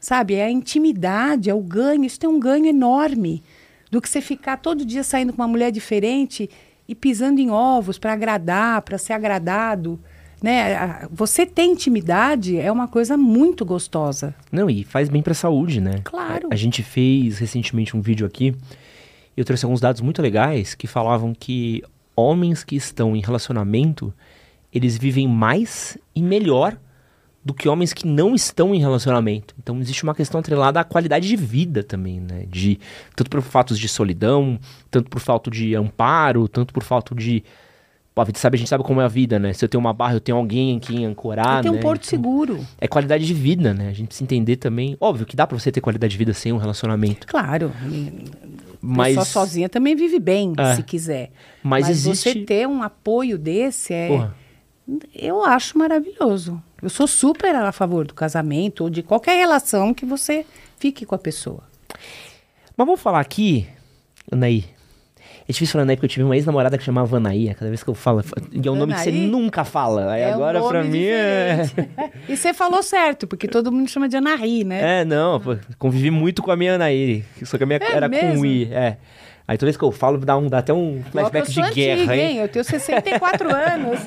Sabe? 0.00 0.34
É 0.34 0.46
a 0.46 0.50
intimidade, 0.50 1.48
é 1.48 1.54
o 1.54 1.62
ganho. 1.62 2.04
Isso 2.04 2.18
tem 2.18 2.28
um 2.28 2.40
ganho 2.40 2.66
enorme 2.66 3.44
do 3.92 4.02
que 4.02 4.08
você 4.08 4.20
ficar 4.20 4.56
todo 4.56 4.84
dia 4.84 5.04
saindo 5.04 5.32
com 5.32 5.40
uma 5.40 5.46
mulher 5.46 5.70
diferente 5.70 6.50
e 6.88 6.94
pisando 6.94 7.40
em 7.40 7.50
ovos 7.50 7.98
para 7.98 8.12
agradar, 8.12 8.82
para 8.82 8.98
ser 8.98 9.12
agradado 9.12 9.98
né? 10.42 11.08
Você 11.10 11.46
ter 11.46 11.64
intimidade 11.64 12.58
é 12.58 12.70
uma 12.70 12.86
coisa 12.86 13.16
muito 13.16 13.64
gostosa. 13.64 14.34
Não, 14.52 14.68
e 14.68 14.84
faz 14.84 15.08
bem 15.08 15.22
para 15.22 15.32
a 15.32 15.34
saúde, 15.34 15.80
né? 15.80 16.00
Claro. 16.04 16.48
A, 16.50 16.54
a, 16.54 16.56
gente 16.56 16.82
fez 16.82 17.38
recentemente 17.38 17.96
um 17.96 18.00
vídeo 18.00 18.26
aqui. 18.26 18.54
Eu 19.36 19.44
trouxe 19.44 19.64
alguns 19.64 19.80
dados 19.80 20.00
muito 20.00 20.20
legais 20.20 20.74
que 20.74 20.86
falavam 20.86 21.34
que 21.34 21.82
homens 22.14 22.64
que 22.64 22.76
estão 22.76 23.14
em 23.16 23.20
relacionamento, 23.20 24.12
eles 24.72 24.96
vivem 24.96 25.28
mais 25.28 25.98
e 26.14 26.22
melhor 26.22 26.78
do 27.46 27.54
que 27.54 27.68
homens 27.68 27.92
que 27.92 28.08
não 28.08 28.34
estão 28.34 28.74
em 28.74 28.80
relacionamento. 28.80 29.54
Então 29.62 29.78
existe 29.78 30.02
uma 30.02 30.16
questão 30.16 30.40
atrelada 30.40 30.80
à 30.80 30.84
qualidade 30.84 31.28
de 31.28 31.36
vida 31.36 31.84
também, 31.84 32.18
né? 32.18 32.44
De 32.48 32.80
tanto 33.14 33.30
por 33.30 33.40
fatos 33.40 33.78
de 33.78 33.88
solidão, 33.88 34.58
tanto 34.90 35.08
por 35.08 35.20
falta 35.20 35.48
de 35.48 35.72
amparo, 35.76 36.48
tanto 36.48 36.74
por 36.74 36.82
falta 36.82 37.14
de 37.14 37.44
Pô, 38.12 38.22
a 38.22 38.24
gente 38.24 38.38
sabe, 38.38 38.56
a 38.56 38.58
gente 38.58 38.68
sabe 38.68 38.82
como 38.82 39.00
é 39.00 39.04
a 39.04 39.08
vida, 39.08 39.38
né? 39.38 39.52
Se 39.52 39.64
eu 39.64 39.68
tenho 39.68 39.78
uma 39.78 39.92
barra, 39.92 40.14
eu 40.14 40.20
tenho 40.20 40.38
alguém 40.38 40.70
em 40.70 40.78
quem 40.80 41.04
ancorar, 41.04 41.62
Tem 41.62 41.70
né? 41.70 41.78
um 41.78 41.80
porto 41.80 42.00
então, 42.00 42.10
seguro. 42.10 42.66
É 42.80 42.88
qualidade 42.88 43.26
de 43.26 43.34
vida, 43.34 43.74
né? 43.74 43.90
A 43.90 43.92
gente 43.92 44.06
precisa 44.08 44.24
entender 44.24 44.56
também. 44.56 44.96
Óbvio 44.98 45.26
que 45.26 45.36
dá 45.36 45.46
pra 45.46 45.56
você 45.56 45.70
ter 45.70 45.82
qualidade 45.82 46.12
de 46.12 46.18
vida 46.18 46.32
sem 46.32 46.50
um 46.50 46.56
relacionamento. 46.56 47.26
Claro. 47.26 47.70
Mas... 48.80 49.16
Pessoa 49.16 49.24
sozinha 49.26 49.68
também 49.68 49.94
vive 49.94 50.18
bem, 50.18 50.54
é. 50.56 50.76
se 50.76 50.82
quiser. 50.82 51.30
Mas, 51.62 51.86
Mas 51.86 51.90
existe... 51.90 52.32
você 52.32 52.40
ter 52.40 52.66
um 52.66 52.82
apoio 52.82 53.38
desse 53.38 53.92
é... 53.92 54.08
Porra. 54.08 54.34
Eu 55.14 55.44
acho 55.44 55.76
maravilhoso. 55.76 56.62
Eu 56.86 56.90
sou 56.90 57.08
super 57.08 57.52
a 57.52 57.72
favor 57.72 58.06
do 58.06 58.14
casamento 58.14 58.84
ou 58.84 58.88
de 58.88 59.02
qualquer 59.02 59.36
relação 59.36 59.92
que 59.92 60.06
você 60.06 60.46
fique 60.78 61.04
com 61.04 61.16
a 61.16 61.18
pessoa. 61.18 61.64
Mas 62.76 62.86
vamos 62.86 63.00
falar 63.00 63.18
aqui, 63.18 63.66
Anaí, 64.30 64.64
é 65.18 65.52
difícil 65.52 65.72
falar, 65.72 65.84
né? 65.84 65.96
Porque 65.96 66.06
eu 66.06 66.10
tive 66.10 66.22
uma 66.22 66.36
ex-namorada 66.36 66.78
que 66.78 66.84
chamava 66.84 67.16
Anaí. 67.16 67.52
Cada 67.54 67.68
vez 67.68 67.82
que 67.82 67.90
eu 67.90 67.94
falo, 67.96 68.20
é 68.20 68.70
um 68.70 68.76
nome 68.76 68.94
que 68.94 69.00
você 69.00 69.10
nunca 69.10 69.64
fala. 69.64 70.12
Aí 70.12 70.22
é 70.22 70.32
agora, 70.32 70.62
um 70.62 70.68
pra 70.68 70.84
mim, 70.84 71.06
é. 71.06 71.62
e 72.28 72.36
você 72.36 72.54
falou 72.54 72.84
certo, 72.84 73.26
porque 73.26 73.48
todo 73.48 73.72
mundo 73.72 73.90
chama 73.90 74.08
de 74.08 74.16
Anaí, 74.16 74.62
né? 74.62 75.00
É, 75.00 75.04
não. 75.04 75.40
Pô, 75.40 75.56
convivi 75.80 76.12
muito 76.12 76.40
com 76.40 76.52
a 76.52 76.56
minha 76.56 76.76
Anaí. 76.76 77.24
Só 77.42 77.58
que 77.58 77.64
a 77.64 77.66
minha 77.66 77.80
é 77.82 77.96
era 77.96 78.08
mesmo? 78.08 78.38
com 78.38 78.46
I. 78.46 78.72
É. 78.72 78.96
Aí 79.48 79.56
toda 79.56 79.66
vez 79.66 79.76
que 79.76 79.84
eu 79.84 79.92
falo, 79.92 80.18
dá, 80.18 80.36
um, 80.36 80.48
dá 80.48 80.58
até 80.58 80.72
um 80.72 81.02
flashback 81.12 81.48
de 81.50 81.62
guerra, 81.72 82.00
antiga, 82.00 82.16
hein? 82.16 82.38
Eu 82.38 82.48
tenho 82.48 82.64
64 82.64 83.48
anos. 83.54 84.00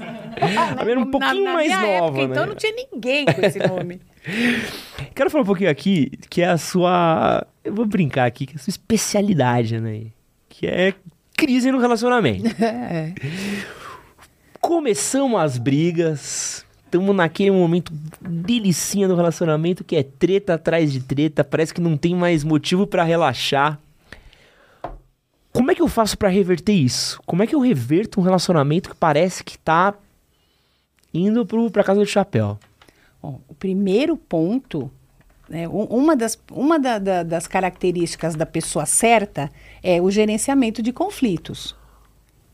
A 0.77 0.83
minha 0.83 0.99
um 0.99 1.09
pouquinho 1.09 1.45
na, 1.45 1.51
na 1.51 1.53
mais 1.53 1.71
nova, 1.71 1.87
época, 1.87 2.17
né? 2.17 2.23
Então 2.25 2.45
não 2.45 2.55
tinha 2.55 2.73
ninguém 2.73 3.25
com 3.25 3.41
esse 3.41 3.59
nome. 3.59 4.01
Quero 5.15 5.29
falar 5.29 5.43
um 5.43 5.47
pouquinho 5.47 5.69
aqui, 5.69 6.11
que 6.29 6.41
é 6.41 6.49
a 6.49 6.57
sua... 6.57 7.45
Eu 7.63 7.73
vou 7.73 7.85
brincar 7.85 8.25
aqui, 8.25 8.45
que 8.45 8.53
é 8.53 8.55
a 8.55 8.59
sua 8.59 8.69
especialidade, 8.71 9.79
né? 9.79 10.07
Que 10.49 10.67
é 10.67 10.93
crise 11.37 11.71
no 11.71 11.79
relacionamento. 11.79 12.43
É. 12.61 13.13
Começamos 14.59 15.39
as 15.39 15.57
brigas. 15.57 16.65
Estamos 16.83 17.15
naquele 17.15 17.51
momento 17.51 17.93
delicinha 18.19 19.07
do 19.07 19.15
relacionamento 19.15 19.83
que 19.83 19.95
é 19.95 20.03
treta 20.03 20.55
atrás 20.55 20.91
de 20.91 20.99
treta, 20.99 21.43
parece 21.43 21.73
que 21.73 21.79
não 21.79 21.95
tem 21.95 22.13
mais 22.13 22.43
motivo 22.43 22.85
para 22.85 23.03
relaxar. 23.03 23.79
Como 25.59 25.71
é 25.71 25.75
que 25.75 25.81
eu 25.81 25.89
faço 25.89 26.17
para 26.17 26.29
reverter 26.29 26.71
isso? 26.71 27.19
Como 27.25 27.43
é 27.43 27.45
que 27.45 27.53
eu 27.53 27.59
reverto 27.59 28.17
um 28.17 28.23
relacionamento 28.23 28.89
que 28.89 28.95
parece 28.95 29.43
que 29.43 29.57
tá 29.57 29.93
indo 31.13 31.45
pro, 31.45 31.69
pra 31.69 31.83
casa 31.83 31.99
do 31.99 32.05
chapéu? 32.05 32.57
Bom, 33.21 33.41
o 33.45 33.53
primeiro 33.53 34.15
ponto 34.15 34.89
né? 35.49 35.67
Uma, 35.67 36.15
das, 36.15 36.39
uma 36.49 36.79
da, 36.79 36.97
da, 36.97 37.23
das 37.23 37.45
características 37.45 38.35
da 38.35 38.45
pessoa 38.45 38.85
certa 38.85 39.51
é 39.83 40.01
o 40.01 40.09
gerenciamento 40.09 40.81
de 40.81 40.93
conflitos 40.93 41.75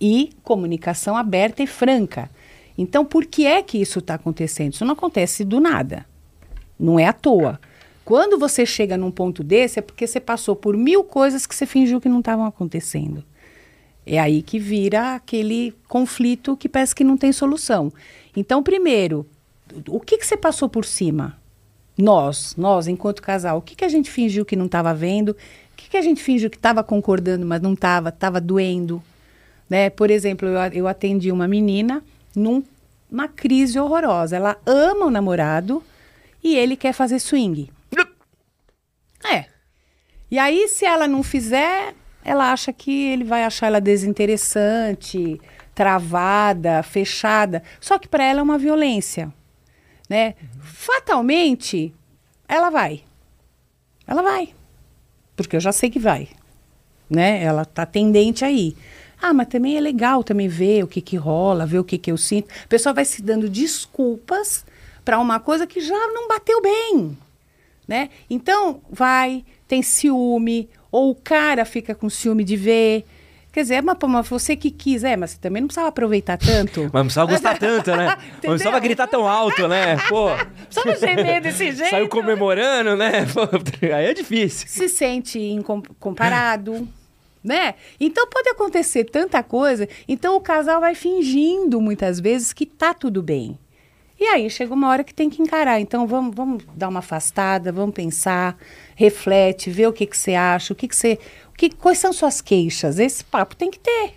e 0.02 0.32
comunicação 0.42 1.16
aberta 1.16 1.62
e 1.62 1.68
franca. 1.68 2.28
Então, 2.76 3.06
por 3.06 3.24
que 3.28 3.46
é 3.46 3.62
que 3.62 3.78
isso 3.78 4.00
está 4.00 4.16
acontecendo? 4.16 4.74
Isso 4.74 4.84
não 4.84 4.94
acontece 4.94 5.46
do 5.46 5.60
nada. 5.60 6.08
Não 6.80 6.98
é 6.98 7.06
à 7.06 7.14
toa. 7.14 7.60
Quando 8.06 8.38
você 8.38 8.68
chega 8.68 8.96
num 8.96 9.10
ponto 9.10 9.44
desse, 9.44 9.80
é 9.80 9.82
porque 9.82 10.06
você 10.06 10.20
passou 10.20 10.56
por 10.56 10.78
mil 10.78 11.04
coisas 11.04 11.48
que 11.48 11.56
você 11.56 11.66
fingiu 11.66 12.00
que 12.00 12.08
não 12.08 12.20
estavam 12.20 12.46
acontecendo. 12.46 13.24
É 14.06 14.20
aí 14.20 14.44
que 14.44 14.60
vira 14.60 15.16
aquele 15.16 15.74
conflito 15.88 16.56
que 16.56 16.70
parece 16.70 16.94
que 16.94 17.04
não 17.04 17.18
tem 17.18 17.34
solução. 17.34 17.92
Então, 18.38 18.62
primeiro, 18.62 19.26
o 19.90 20.00
que, 20.00 20.20
que 20.20 20.26
você 20.28 20.38
passou 20.38 20.70
por 20.70 20.86
cima? 20.86 21.36
Nós, 21.98 22.56
nós, 22.56 22.88
enquanto 22.88 23.24
casal, 23.24 23.58
o 23.58 23.62
que, 23.62 23.76
que 23.76 23.84
a 23.84 23.90
gente 23.90 24.12
fingiu 24.12 24.46
que 24.46 24.56
não 24.56 24.68
estava 24.68 24.94
vendo? 24.94 25.30
O 25.32 25.36
que, 25.76 25.90
que 25.90 25.98
a 25.98 26.02
gente 26.02 26.22
fingiu 26.22 26.52
que 26.52 26.58
estava 26.58 26.84
concordando, 26.84 27.44
mas 27.44 27.60
não 27.60 27.74
estava, 27.74 28.10
estava 28.10 28.40
doendo? 28.40 29.02
Né? 29.68 29.90
Por 29.90 30.12
exemplo, 30.12 30.48
eu, 30.48 30.60
eu 30.74 30.88
atendi 30.88 31.32
uma 31.32 31.48
menina 31.48 32.04
numa 32.36 33.28
crise 33.36 33.80
horrorosa. 33.80 34.36
Ela 34.36 34.58
ama 34.64 35.08
o 35.08 35.10
namorado 35.10 35.82
e 36.44 36.56
ele 36.56 36.76
quer 36.76 36.94
fazer 36.94 37.18
swing. 37.18 37.72
É. 39.30 39.46
E 40.30 40.40
aí, 40.40 40.68
se 40.68 40.86
ela 40.86 41.08
não 41.08 41.24
fizer, 41.24 41.94
ela 42.24 42.52
acha 42.52 42.74
que 42.74 43.10
ele 43.10 43.24
vai 43.24 43.44
achar 43.44 43.68
ela 43.68 43.80
desinteressante, 43.80 45.40
travada, 45.74 46.82
fechada. 46.82 47.62
Só 47.80 48.00
que 48.00 48.08
para 48.08 48.24
ela 48.24 48.40
é 48.40 48.44
uma 48.44 48.58
violência, 48.58 49.32
né? 50.10 50.34
Fatalmente, 50.62 51.94
ela 52.48 52.70
vai. 52.70 53.04
Ela 54.08 54.22
vai. 54.22 54.54
Porque 55.36 55.56
eu 55.56 55.60
já 55.60 55.72
sei 55.72 55.90
que 55.90 56.00
vai, 56.00 56.30
né? 57.10 57.44
Ela 57.44 57.66
tá 57.66 57.86
tendente 57.86 58.46
aí. 58.46 58.76
Ah, 59.22 59.34
mas 59.34 59.48
também 59.48 59.78
é 59.78 59.82
legal 59.82 60.24
também 60.24 60.48
ver 60.48 60.84
o 60.84 60.88
que 60.88 61.02
que 61.02 61.16
rola, 61.16 61.66
ver 61.66 61.80
o 61.80 61.84
que 61.84 61.98
que 61.98 62.12
eu 62.12 62.18
sinto. 62.18 62.48
A 62.64 62.68
pessoa 62.68 62.94
vai 62.94 63.06
se 63.06 63.22
dando 63.22 63.50
desculpas 63.50 64.66
para 65.04 65.20
uma 65.20 65.40
coisa 65.40 65.68
que 65.68 65.82
já 65.82 66.08
não 66.08 66.28
bateu 66.28 66.62
bem, 66.62 67.18
né? 67.88 68.10
Então, 68.30 68.82
vai, 68.90 69.44
tem 69.68 69.82
ciúme, 69.82 70.70
ou 70.92 71.12
o 71.12 71.16
cara 71.16 71.66
fica 71.66 71.94
com 71.94 72.10
ciúme 72.10 72.44
de 72.44 72.56
ver. 72.56 73.06
Quer 73.56 73.62
dizer, 73.62 73.76
é 73.76 73.82
mas, 73.82 73.98
mas 74.06 74.28
você 74.28 74.54
que 74.56 74.70
quis, 74.70 75.04
é, 75.06 75.16
mas 75.16 75.32
você 75.32 75.38
também 75.38 75.62
não 75.62 75.68
precisava 75.68 75.88
aproveitar 75.88 76.38
tanto. 76.38 76.82
Mas 76.84 76.94
não 76.94 77.04
precisava 77.04 77.32
gostar 77.32 77.58
tanto, 77.58 77.96
né? 77.96 78.18
Não 78.44 78.50
precisava 78.52 78.80
gritar 78.82 79.08
tão 79.08 79.26
alto, 79.26 79.66
né? 79.66 79.96
Pô. 80.10 80.28
Precisava 80.66 81.00
gemer 81.00 81.42
desse 81.42 81.72
jeito. 81.72 81.90
Saiu 81.90 82.10
comemorando, 82.10 82.98
né? 82.98 83.26
Pô, 83.34 83.42
aí 83.96 84.08
é 84.08 84.14
difícil. 84.14 84.68
Se 84.68 84.90
sente 84.90 85.40
comparado. 86.00 86.86
Né? 87.42 87.76
Então 88.00 88.28
pode 88.28 88.50
acontecer 88.50 89.06
tanta 89.06 89.42
coisa. 89.42 89.88
Então 90.06 90.36
o 90.36 90.42
casal 90.42 90.82
vai 90.82 90.94
fingindo 90.94 91.80
muitas 91.80 92.20
vezes 92.20 92.52
que 92.52 92.66
tá 92.66 92.94
tudo 92.94 93.24
bem. 93.24 93.58
E 94.20 94.24
aí 94.26 94.50
chega 94.50 94.74
uma 94.74 94.90
hora 94.90 95.04
que 95.04 95.14
tem 95.14 95.30
que 95.30 95.42
encarar. 95.42 95.80
Então 95.80 96.08
vamos, 96.08 96.36
vamos 96.36 96.64
dar 96.74 96.88
uma 96.88 97.00
afastada, 97.00 97.72
vamos 97.72 97.94
pensar, 97.94 98.58
reflete, 98.96 99.70
vê 99.70 99.86
o 99.86 99.94
que, 99.94 100.06
que 100.06 100.18
você 100.18 100.34
acha, 100.36 100.74
o 100.74 100.76
que, 100.76 100.88
que 100.88 100.96
você. 100.96 101.20
O 101.50 101.54
que, 101.58 101.70
quais 101.70 101.98
são 101.98 102.12
suas 102.12 102.42
queixas? 102.42 103.00
Esse 103.00 103.24
papo 103.24 103.56
tem 103.56 103.70
que 103.70 103.80
ter. 103.80 104.14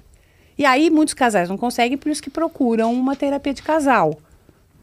E 0.57 0.65
aí 0.65 0.91
muitos 0.91 1.15
casais 1.15 1.49
não 1.49 1.57
conseguem, 1.57 1.97
por 1.97 2.11
isso 2.11 2.23
que 2.23 2.31
procuram 2.31 2.93
uma 2.93 3.15
terapia 3.15 3.55
de 3.55 3.63
casal, 3.63 4.19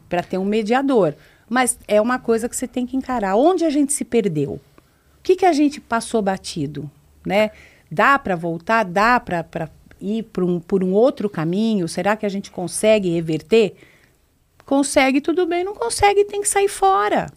para 0.08 0.22
ter 0.22 0.38
um 0.38 0.44
mediador. 0.44 1.14
Mas 1.48 1.78
é 1.86 2.00
uma 2.00 2.18
coisa 2.18 2.48
que 2.48 2.56
você 2.56 2.66
tem 2.66 2.86
que 2.86 2.96
encarar. 2.96 3.36
Onde 3.36 3.64
a 3.64 3.70
gente 3.70 3.92
se 3.92 4.04
perdeu? 4.04 4.52
O 4.52 4.60
que, 5.22 5.36
que 5.36 5.46
a 5.46 5.52
gente 5.52 5.80
passou 5.80 6.22
batido? 6.22 6.90
Né? 7.24 7.50
Dá 7.90 8.18
para 8.18 8.34
voltar? 8.34 8.84
Dá 8.84 9.20
para 9.20 9.68
ir 10.00 10.24
por 10.24 10.42
um, 10.42 10.58
por 10.58 10.82
um 10.82 10.92
outro 10.92 11.28
caminho? 11.28 11.86
Será 11.88 12.16
que 12.16 12.26
a 12.26 12.28
gente 12.28 12.50
consegue 12.50 13.10
reverter? 13.10 13.76
Consegue, 14.66 15.20
tudo 15.20 15.46
bem. 15.46 15.64
Não 15.64 15.74
consegue, 15.74 16.24
tem 16.24 16.42
que 16.42 16.48
sair 16.48 16.68
fora. 16.68 17.30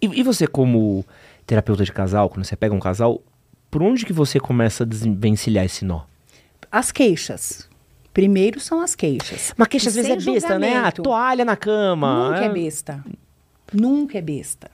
E, 0.00 0.06
e 0.06 0.22
você, 0.22 0.46
como 0.46 1.04
terapeuta 1.44 1.84
de 1.84 1.92
casal, 1.92 2.30
quando 2.30 2.44
você 2.44 2.56
pega 2.56 2.74
um 2.74 2.80
casal, 2.80 3.20
por 3.70 3.82
onde 3.82 4.06
que 4.06 4.12
você 4.12 4.38
começa 4.38 4.84
a 4.84 4.86
desvencilhar 4.86 5.64
esse 5.64 5.84
nó? 5.84 6.02
As 6.70 6.92
queixas. 6.92 7.68
Primeiro 8.14 8.60
são 8.60 8.80
as 8.80 8.94
queixas. 8.94 9.52
Mas 9.56 9.68
queixa 9.68 9.88
às 9.88 9.94
vezes 9.94 10.10
é 10.10 10.16
besta, 10.16 10.58
né? 10.58 10.76
A 10.76 10.92
toalha 10.92 11.44
na 11.44 11.56
cama. 11.56 12.30
Nunca 12.30 12.44
é... 12.44 12.46
é 12.46 12.48
besta. 12.48 13.04
Nunca 13.72 14.18
é 14.18 14.22
besta. 14.22 14.70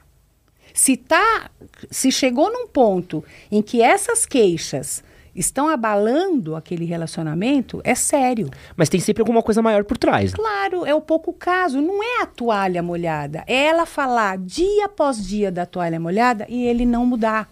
Se 0.74 0.96
tá, 0.96 1.50
se 1.90 2.12
chegou 2.12 2.50
num 2.52 2.66
ponto 2.66 3.24
em 3.50 3.60
que 3.60 3.82
essas 3.82 4.24
queixas 4.24 5.02
estão 5.34 5.68
abalando 5.68 6.54
aquele 6.54 6.84
relacionamento, 6.84 7.80
é 7.84 7.94
sério. 7.94 8.50
Mas 8.76 8.88
tem 8.88 9.00
sempre 9.00 9.22
alguma 9.22 9.42
coisa 9.42 9.62
maior 9.62 9.84
por 9.84 9.96
trás. 9.96 10.32
Né? 10.32 10.36
Claro, 10.36 10.84
é 10.84 10.94
o 10.94 11.00
pouco 11.00 11.32
caso. 11.32 11.80
Não 11.80 12.02
é 12.02 12.22
a 12.22 12.26
toalha 12.26 12.82
molhada. 12.82 13.44
É 13.46 13.66
ela 13.66 13.86
falar 13.86 14.38
dia 14.38 14.86
após 14.86 15.26
dia 15.26 15.50
da 15.50 15.64
toalha 15.64 15.98
molhada 15.98 16.46
e 16.48 16.64
ele 16.64 16.84
não 16.84 17.06
mudar. 17.06 17.50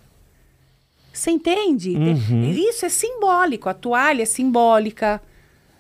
Você 1.13 1.31
entende? 1.31 1.97
Uhum. 1.97 2.51
Isso 2.51 2.87
é 2.87 2.89
simbólico. 2.89 3.69
A 3.69 3.75
toalha 3.75 4.23
é 4.23 4.27
simbólica. 4.27 5.21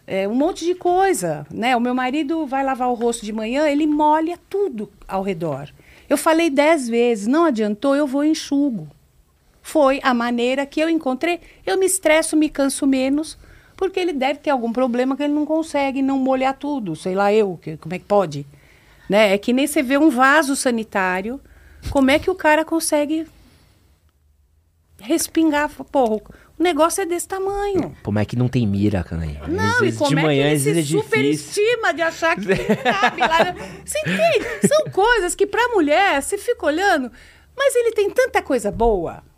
É 0.06 0.26
um 0.26 0.34
monte 0.34 0.64
de 0.64 0.74
coisa, 0.74 1.46
né? 1.50 1.76
O 1.76 1.80
meu 1.80 1.94
marido 1.94 2.44
vai 2.44 2.64
lavar 2.64 2.88
o 2.88 2.94
rosto 2.94 3.24
de 3.24 3.32
manhã, 3.32 3.68
ele 3.68 3.86
molha 3.86 4.36
tudo 4.48 4.90
ao 5.06 5.22
redor. 5.22 5.68
Eu 6.08 6.18
falei 6.18 6.50
dez 6.50 6.88
vezes, 6.88 7.28
não 7.28 7.44
adiantou, 7.44 7.94
eu 7.94 8.08
vou 8.08 8.24
enxugo 8.24 8.88
foi 9.62 10.00
a 10.02 10.14
maneira 10.14 10.66
que 10.66 10.80
eu 10.80 10.88
encontrei. 10.88 11.40
Eu 11.64 11.78
me 11.78 11.86
estresso, 11.86 12.36
me 12.36 12.48
canso 12.48 12.86
menos, 12.86 13.38
porque 13.76 14.00
ele 14.00 14.12
deve 14.12 14.40
ter 14.40 14.50
algum 14.50 14.72
problema 14.72 15.16
que 15.16 15.22
ele 15.22 15.32
não 15.32 15.46
consegue 15.46 16.02
não 16.02 16.18
molhar 16.18 16.54
tudo, 16.56 16.96
sei 16.96 17.14
lá 17.14 17.32
eu, 17.32 17.58
que, 17.62 17.76
como 17.76 17.94
é 17.94 17.98
que 17.98 18.04
pode? 18.04 18.46
Né? 19.08 19.32
É 19.32 19.38
que 19.38 19.52
nem 19.52 19.66
você 19.66 19.82
vê 19.82 19.98
um 19.98 20.10
vaso 20.10 20.54
sanitário, 20.54 21.40
como 21.90 22.10
é 22.10 22.18
que 22.18 22.30
o 22.30 22.34
cara 22.34 22.64
consegue 22.64 23.26
respingar? 25.00 25.70
Porra, 25.90 26.16
o 26.58 26.62
negócio 26.62 27.00
é 27.00 27.06
desse 27.06 27.26
tamanho. 27.26 27.96
Como 28.02 28.18
é 28.18 28.24
que 28.24 28.36
não 28.36 28.48
tem 28.48 28.66
mira, 28.66 29.02
Canaí? 29.02 29.38
Não, 29.48 29.82
e 29.82 29.92
como 29.92 30.10
de 30.10 30.18
é 30.18 30.22
manhã, 30.22 30.42
que 30.44 30.68
ele 30.68 30.82
se 30.82 30.96
é 30.96 31.00
superestima 31.00 31.94
de 31.94 32.02
achar 32.02 32.36
que 32.36 32.44
cabe 32.44 33.20
lá. 33.20 33.54
Você 33.82 33.98
entende? 34.00 34.68
São 34.68 34.92
coisas 34.92 35.34
que 35.34 35.46
pra 35.46 35.68
mulher, 35.68 36.22
você 36.22 36.36
fica 36.36 36.66
olhando, 36.66 37.10
mas 37.56 37.74
ele 37.74 37.92
tem 37.92 38.10
tanta 38.10 38.42
coisa 38.42 38.70
boa 38.70 39.29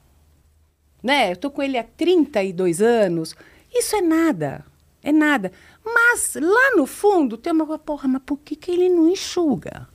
né? 1.02 1.32
Eu 1.32 1.36
tô 1.36 1.50
com 1.50 1.62
ele 1.62 1.76
há 1.76 1.84
32 1.84 2.80
anos. 2.80 3.34
Isso 3.72 3.96
é 3.96 4.00
nada. 4.00 4.64
É 5.02 5.10
nada. 5.10 5.50
Mas 5.84 6.36
lá 6.40 6.76
no 6.76 6.86
fundo 6.86 7.36
tem 7.36 7.52
uma 7.52 7.78
porra, 7.78 8.08
mas 8.08 8.22
por 8.24 8.38
que, 8.38 8.54
que 8.54 8.70
ele 8.70 8.88
não 8.88 9.08
enxuga? 9.08 9.88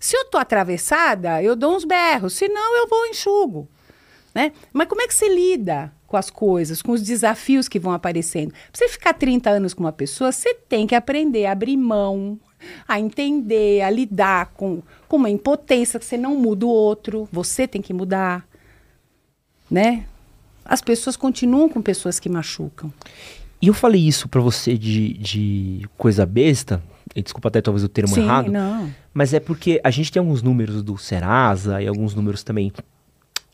Se 0.00 0.16
eu 0.16 0.24
tô 0.24 0.38
atravessada, 0.38 1.42
eu 1.42 1.54
dou 1.54 1.76
uns 1.76 1.84
berros, 1.84 2.34
senão 2.34 2.76
eu 2.76 2.88
vou 2.88 3.06
enxugo. 3.06 3.68
Né? 4.34 4.52
Mas 4.72 4.88
como 4.88 5.02
é 5.02 5.06
que 5.06 5.14
você 5.14 5.28
lida 5.28 5.92
com 6.06 6.16
as 6.16 6.30
coisas, 6.30 6.80
com 6.80 6.92
os 6.92 7.02
desafios 7.02 7.68
que 7.68 7.78
vão 7.78 7.92
aparecendo? 7.92 8.52
Pra 8.52 8.60
você 8.72 8.88
ficar 8.88 9.12
30 9.12 9.50
anos 9.50 9.74
com 9.74 9.82
uma 9.82 9.92
pessoa, 9.92 10.32
você 10.32 10.54
tem 10.54 10.86
que 10.86 10.94
aprender 10.94 11.46
a 11.46 11.52
abrir 11.52 11.76
mão, 11.76 12.38
a 12.86 12.98
entender, 13.00 13.82
a 13.82 13.90
lidar 13.90 14.52
com, 14.54 14.82
com 15.08 15.16
uma 15.16 15.30
impotência 15.30 15.98
que 15.98 16.06
você 16.06 16.16
não 16.16 16.36
muda 16.36 16.64
o 16.64 16.70
outro, 16.70 17.28
você 17.32 17.66
tem 17.66 17.82
que 17.82 17.92
mudar, 17.92 18.46
né? 19.70 20.06
As 20.68 20.82
pessoas 20.82 21.16
continuam 21.16 21.68
com 21.68 21.80
pessoas 21.80 22.20
que 22.20 22.28
machucam. 22.28 22.92
E 23.60 23.68
eu 23.68 23.74
falei 23.74 24.06
isso 24.06 24.28
para 24.28 24.40
você 24.40 24.76
de, 24.76 25.14
de 25.14 25.88
coisa 25.96 26.26
besta, 26.26 26.82
e 27.16 27.22
desculpa 27.22 27.48
até 27.48 27.60
talvez 27.60 27.82
o 27.82 27.88
termo 27.88 28.14
Sim, 28.14 28.22
errado, 28.22 28.52
não. 28.52 28.88
mas 29.12 29.32
é 29.32 29.40
porque 29.40 29.80
a 29.82 29.90
gente 29.90 30.12
tem 30.12 30.20
alguns 30.20 30.42
números 30.42 30.82
do 30.82 30.96
Serasa 30.98 31.82
e 31.82 31.88
alguns 31.88 32.14
números 32.14 32.44
também 32.44 32.70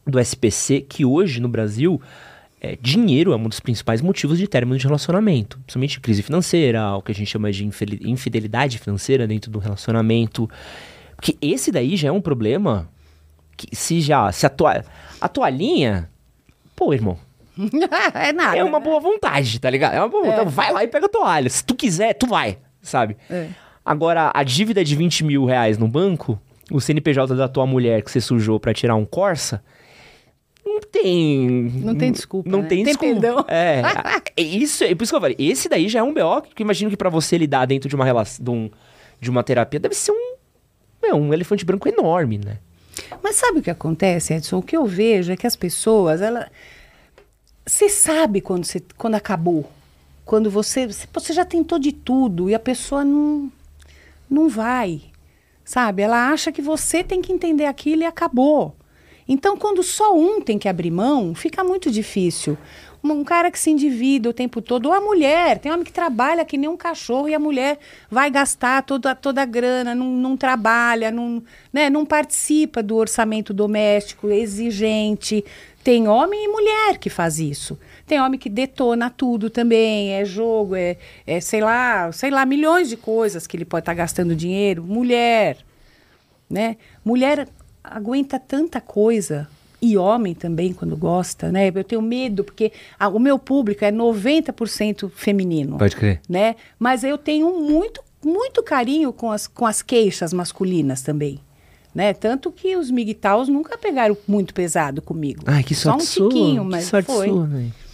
do 0.05 0.19
SPC 0.19 0.83
que 0.83 1.05
hoje 1.05 1.41
no 1.41 1.49
Brasil 1.49 2.01
é, 2.61 2.77
dinheiro 2.81 3.33
é 3.33 3.37
um 3.37 3.45
dos 3.45 3.61
principais 3.61 4.03
motivos 4.03 4.39
de 4.39 4.47
término 4.47 4.77
de 4.77 4.85
relacionamento, 4.85 5.59
principalmente 5.61 6.01
crise 6.01 6.23
financeira, 6.23 6.97
o 6.97 7.01
que 7.01 7.13
a 7.13 7.15
gente 7.15 7.31
chama 7.31 7.51
de 7.51 7.65
infidelidade 7.65 8.79
financeira 8.79 9.27
dentro 9.27 9.51
do 9.51 9.59
relacionamento, 9.59 10.51
porque 11.17 11.39
esse 11.41 11.71
daí 11.71 11.97
já 11.97 12.09
é 12.09 12.13
um 12.13 12.21
problema 12.21 12.91
que 13.57 13.75
se 13.75 14.01
já 14.01 14.31
se 14.33 14.45
a, 14.45 14.51
toalha, 14.51 14.85
a 15.21 15.29
toalhinha 15.29 16.11
Pô, 16.75 16.93
irmão. 16.93 17.19
é 18.15 18.33
nada. 18.33 18.57
É 18.57 18.65
uma 18.65 18.81
boa 18.81 19.01
vontade, 19.01 19.61
tá 19.61 19.71
ligado? 19.71 19.95
É 19.95 20.01
uma 20.01 20.09
boa 20.09 20.25
vontade. 20.25 20.49
É. 20.49 20.51
Vai 20.51 20.73
lá 20.73 20.85
e 20.85 20.89
pega 20.89 21.07
a 21.07 21.09
toalha. 21.09 21.49
Se 21.49 21.65
tu 21.65 21.75
quiser, 21.75 22.15
tu 22.15 22.27
vai, 22.27 22.59
sabe? 22.83 23.17
É. 23.31 23.49
Agora, 23.85 24.33
a 24.35 24.43
dívida 24.43 24.83
de 24.83 24.97
20 24.97 25.25
mil 25.25 25.45
reais 25.45 25.79
no 25.79 25.87
banco, 25.87 26.39
o 26.71 26.81
CNPJ 26.81 27.35
da 27.37 27.49
tua 27.49 27.67
mulher 27.67 28.03
que 28.03 28.11
você 28.11 28.21
sujou 28.21 28.59
para 28.59 28.73
tirar 28.73 28.97
um 28.97 29.05
Corsa, 29.05 29.63
não 30.65 30.81
tem. 30.81 31.71
Não 31.83 31.95
tem 31.95 32.11
desculpa. 32.11 32.51
Não 32.51 32.63
né? 32.63 32.69
tem, 32.69 32.79
tem 32.79 32.93
desculpa. 32.93 33.21
Perdão. 33.21 33.45
É. 33.49 33.83
é 34.37 34.43
isso, 34.43 34.83
é 34.83 34.95
por 34.95 35.05
isso 35.05 35.13
que 35.13 35.17
eu 35.17 35.21
falei. 35.21 35.37
Esse 35.39 35.69
daí 35.69 35.89
já 35.89 36.01
é 36.01 36.03
um 36.03 36.15
BO 36.15 36.43
que 36.55 36.63
eu 36.63 36.65
imagino 36.65 36.91
que 36.91 36.97
para 36.97 37.11
você 37.11 37.37
lidar 37.37 37.67
dentro 37.67 37.89
de 37.89 37.95
uma 37.95 38.05
relação, 38.05 38.43
de, 38.43 38.51
um, 38.51 38.71
de 39.21 39.31
uma 39.31 39.43
terapia, 39.43 39.79
deve 39.79 39.95
ser 39.95 40.13
um. 40.13 40.35
É, 41.03 41.15
um 41.15 41.35
elefante 41.35 41.67
branco 41.67 41.87
enorme, 41.87 42.39
né? 42.39 42.59
Mas 43.23 43.37
sabe 43.37 43.59
o 43.59 43.63
que 43.63 43.71
acontece, 43.71 44.35
Edson? 44.35 44.59
O 44.59 44.63
que 44.63 44.77
eu 44.77 44.87
vejo 44.87 45.33
é 45.33 45.37
que 45.37 45.47
as 45.47 45.57
pessoas, 45.57 46.21
ela. 46.21 46.51
Você 47.67 47.89
sabe 47.89 48.41
quando, 48.41 48.65
você, 48.65 48.83
quando 48.97 49.15
acabou. 49.15 49.71
Quando 50.25 50.51
você, 50.51 50.89
você 51.13 51.33
já 51.33 51.45
tentou 51.45 51.79
de 51.79 51.93
tudo 51.93 52.49
e 52.49 52.55
a 52.55 52.59
pessoa 52.59 53.05
não, 53.05 53.51
não 54.29 54.49
vai. 54.49 55.03
Sabe? 55.65 56.03
Ela 56.03 56.31
acha 56.31 56.53
que 56.53 56.63
você 56.63 57.03
tem 57.03 57.23
que 57.23 57.33
entender 57.33 57.67
aquilo 57.67 58.03
e 58.03 58.07
acabou. 58.07 58.77
Então, 59.27 59.57
quando 59.57 59.83
só 59.83 60.15
um 60.15 60.41
tem 60.41 60.59
que 60.59 60.69
abrir 60.69 60.91
mão, 60.91 61.35
fica 61.35 61.65
muito 61.65 61.91
difícil. 61.91 62.59
Um 63.13 63.23
cara 63.23 63.51
que 63.51 63.59
se 63.59 63.71
endivida 63.71 64.31
o 64.31 64.33
tempo 64.33 64.63
todo, 64.63 64.87
ou 64.87 64.95
a 64.95 65.01
mulher, 65.01 65.59
tem 65.59 65.71
homem 65.71 65.85
que 65.85 65.93
trabalha 65.93 66.43
que 66.43 66.57
nem 66.57 66.71
um 66.71 66.77
cachorro 66.77 67.29
e 67.29 67.35
a 67.35 67.39
mulher 67.39 67.79
vai 68.11 68.31
gastar 68.31 68.83
toda, 68.83 69.15
toda 69.15 69.43
a 69.43 69.45
grana, 69.45 69.95
não, 69.95 70.07
não 70.07 70.39
trabalha, 70.39 71.11
não, 71.11 71.43
né, 71.71 71.91
não 71.91 72.07
participa 72.07 72.83
do 72.83 72.97
orçamento 72.97 73.53
doméstico, 73.53 74.31
exigente. 74.31 75.45
Tem 75.83 76.09
homem 76.09 76.47
e 76.47 76.49
mulher 76.49 76.97
que 76.99 77.11
faz 77.11 77.39
isso. 77.39 77.79
Tem 78.07 78.19
homem 78.19 78.41
que 78.41 78.49
detona 78.49 79.11
tudo 79.11 79.51
também, 79.51 80.15
é 80.15 80.25
jogo, 80.25 80.75
é, 80.75 80.97
é 81.27 81.41
sei 81.43 81.61
lá, 81.61 82.11
sei 82.11 82.31
lá, 82.31 82.47
milhões 82.47 82.89
de 82.89 82.97
coisas 82.97 83.47
que 83.47 83.55
ele 83.55 83.67
pode 83.67 83.83
estar 83.83 83.93
tá 83.93 83.97
gastando 83.99 84.35
dinheiro. 84.35 84.83
Mulher, 84.83 85.59
né? 86.49 86.79
Mulher 87.05 87.49
aguenta 87.83 88.39
tanta 88.39 88.81
coisa 88.81 89.47
e 89.85 89.97
homem 89.97 90.35
também 90.35 90.73
quando 90.73 90.97
gosta, 90.97 91.53
né? 91.53 91.71
Eu 91.75 91.85
tenho 91.85 92.01
medo 92.01 92.43
porque 92.43 92.73
a, 92.99 93.09
o 93.09 93.19
meu 93.19 93.39
público 93.39 93.85
é 93.85 93.93
90% 93.93 95.11
feminino. 95.11 95.79
Pode 95.79 95.97
crer. 95.97 96.21
Né? 96.29 96.57
Mas 96.79 97.05
eu 97.05 97.19
tenho 97.19 97.61
muito 97.61 98.03
muito 98.25 98.63
carinho 98.63 99.13
com 99.13 99.31
as, 99.31 99.47
com 99.47 99.67
as 99.67 99.83
queixas 99.83 100.33
masculinas 100.33 101.03
também 101.03 101.39
né? 101.95 102.13
Tanto 102.13 102.51
que 102.51 102.77
os 102.77 102.91
migtaus 102.91 103.49
nunca 103.49 103.79
pegaram 103.79 104.17
muito 104.27 104.53
pesado 104.53 105.01
comigo. 105.01 105.45
Ai, 105.47 105.63
que 105.63 105.75
sorte 105.75 106.05
Só 106.05 106.25
um 106.25 106.29
tiquinho, 106.29 106.63
sua, 106.63 106.71
mas 106.71 106.85
que 106.85 106.91
sorte 106.91 107.07
foi. 107.07 107.29
Sua, 107.29 107.49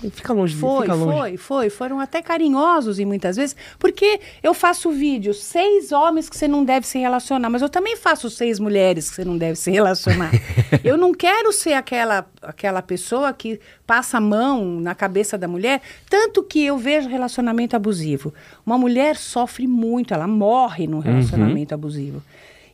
fica 0.09 0.33
longe, 0.33 0.55
foi, 0.55 0.83
fica 0.83 0.95
longe. 0.95 1.19
Foi, 1.19 1.37
foi, 1.37 1.71
foram 1.71 2.01
até 2.01 2.23
carinhosos 2.23 2.99
e 2.99 3.05
muitas 3.05 3.37
vezes, 3.37 3.55
porque 3.79 4.21
eu 4.43 4.55
faço 4.55 4.91
vídeos, 4.91 5.43
seis 5.43 5.93
homens 5.93 6.31
que 6.31 6.37
você 6.37 6.49
não 6.49 6.65
deve 6.65 6.87
se 6.87 6.99
relacionar, 6.99 7.51
mas 7.51 7.61
eu 7.61 7.69
também 7.69 7.97
faço 7.97 8.31
seis 8.31 8.59
mulheres 8.59 9.11
que 9.11 9.17
você 9.17 9.25
não 9.25 9.37
deve 9.37 9.57
se 9.57 9.71
relacionar. 9.71 10.31
eu 10.83 10.97
não 10.97 11.13
quero 11.13 11.53
ser 11.53 11.75
aquela, 11.75 12.27
aquela 12.41 12.81
pessoa 12.81 13.33
que 13.33 13.61
passa 13.87 14.19
a 14.19 14.21
mão 14.21 14.81
na 14.81 14.95
cabeça 14.95 15.37
da 15.37 15.49
mulher, 15.49 15.83
tanto 16.09 16.43
que 16.43 16.65
eu 16.65 16.79
vejo 16.79 17.09
relacionamento 17.09 17.77
abusivo. 17.77 18.33
Uma 18.65 18.79
mulher 18.79 19.17
sofre 19.17 19.67
muito, 19.67 20.15
ela 20.15 20.29
morre 20.29 20.87
num 20.87 20.99
uhum. 20.99 21.03
relacionamento 21.03 21.75
uhum. 21.75 21.79
abusivo. 21.79 22.23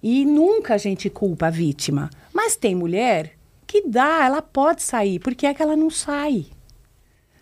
E 0.02 0.24
nunca 0.24 0.74
a 0.74 0.78
gente 0.78 1.10
culpa 1.10 1.46
a 1.46 1.50
vítima. 1.50 2.10
Mas 2.32 2.54
tem 2.54 2.74
mulher 2.74 3.32
que 3.66 3.88
dá, 3.88 4.24
ela 4.24 4.40
pode 4.40 4.82
sair, 4.82 5.18
porque 5.18 5.46
é 5.46 5.54
que 5.54 5.62
ela 5.62 5.74
não 5.74 5.90
sai. 5.90 6.46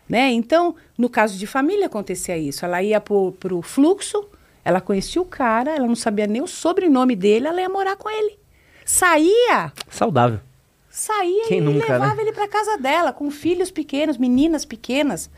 Né? 0.09 0.31
Então, 0.33 0.75
no 0.99 1.09
caso 1.09 1.39
de 1.39 1.47
família 1.47 1.87
acontecia 1.87 2.37
isso. 2.37 2.65
Ela 2.65 2.83
ia 2.83 3.01
para 3.01 3.55
o 3.55 3.63
fluxo, 3.63 4.29
ela 4.65 4.81
conhecia 4.81 5.21
o 5.21 5.25
cara, 5.25 5.75
ela 5.75 5.87
não 5.87 5.97
sabia 5.97 6.27
nem 6.27 6.43
o 6.43 6.47
sobrenome 6.47 7.17
dele, 7.17 7.47
ela 7.47 7.61
ia 7.61 7.69
morar 7.69 7.97
com 7.97 8.11
ele. 8.11 8.39
Saía. 8.85 9.73
Saudável. 9.89 10.41
Saía 10.91 11.49
Quem 11.49 11.59
e 11.59 11.61
nunca, 11.61 11.93
levava 11.93 12.15
né? 12.15 12.23
ele 12.23 12.33
para 12.33 12.47
casa 12.47 12.79
dela, 12.79 13.13
com 13.13 13.31
filhos 13.31 13.71
pequenos, 13.71 14.17
meninas 14.17 14.65
pequenas. 14.65 15.29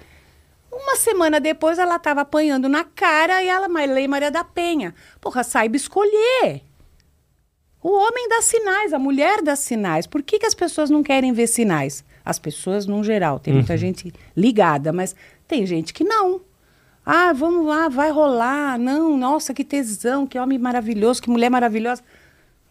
Uma 0.71 0.97
semana 0.97 1.41
depois 1.41 1.79
ela 1.79 1.97
estava 1.97 2.21
apanhando 2.21 2.69
na 2.69 2.85
cara 2.85 3.43
e 3.43 3.49
ela, 3.49 3.69
Maria 3.69 4.31
da 4.31 4.45
Penha. 4.45 4.95
Porra, 5.21 5.43
saiba 5.43 5.77
escolher. 5.77 6.63
O 7.83 7.91
homem 7.91 8.29
dá 8.29 8.43
sinais, 8.43 8.93
a 8.93 8.99
mulher 8.99 9.41
dá 9.43 9.57
sinais. 9.57 10.07
Por 10.07 10.23
que, 10.23 10.41
que 10.41 10.47
as 10.47 10.55
pessoas 10.55 10.91
não 10.91 11.03
querem 11.03 11.33
ver 11.33 11.47
sinais? 11.47 12.05
As 12.27 12.41
pessoas, 12.41 12.87
no 12.87 13.05
geral, 13.05 13.39
tem 13.39 13.55
muita 13.55 13.75
uhum. 13.75 13.79
gente 13.79 14.13
ligada, 14.37 14.93
mas 14.93 15.15
tem 15.47 15.65
gente 15.65 15.95
que 15.95 16.03
não. 16.03 16.41
Ah, 17.05 17.33
vamos 17.33 17.65
lá, 17.65 17.89
vai 17.89 18.11
rolar. 18.11 18.77
Não, 18.77 19.17
nossa, 19.17 19.55
que 19.55 19.65
tesão, 19.65 20.27
que 20.27 20.37
homem 20.37 20.59
maravilhoso, 20.59 21.23
que 21.23 21.31
mulher 21.31 21.49
maravilhosa. 21.49 22.03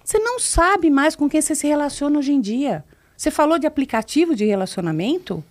Você 0.03 0.19
não 0.19 0.37
sabe 0.37 0.89
mais 0.89 1.15
com 1.15 1.29
quem 1.29 1.41
você 1.41 1.55
se 1.55 1.65
relaciona 1.65 2.19
hoje 2.19 2.33
em 2.33 2.41
dia. 2.41 2.83
Você 3.15 3.31
falou 3.31 3.57
de 3.57 3.65
aplicativo 3.65 4.35
de 4.35 4.43
relacionamento? 4.43 5.41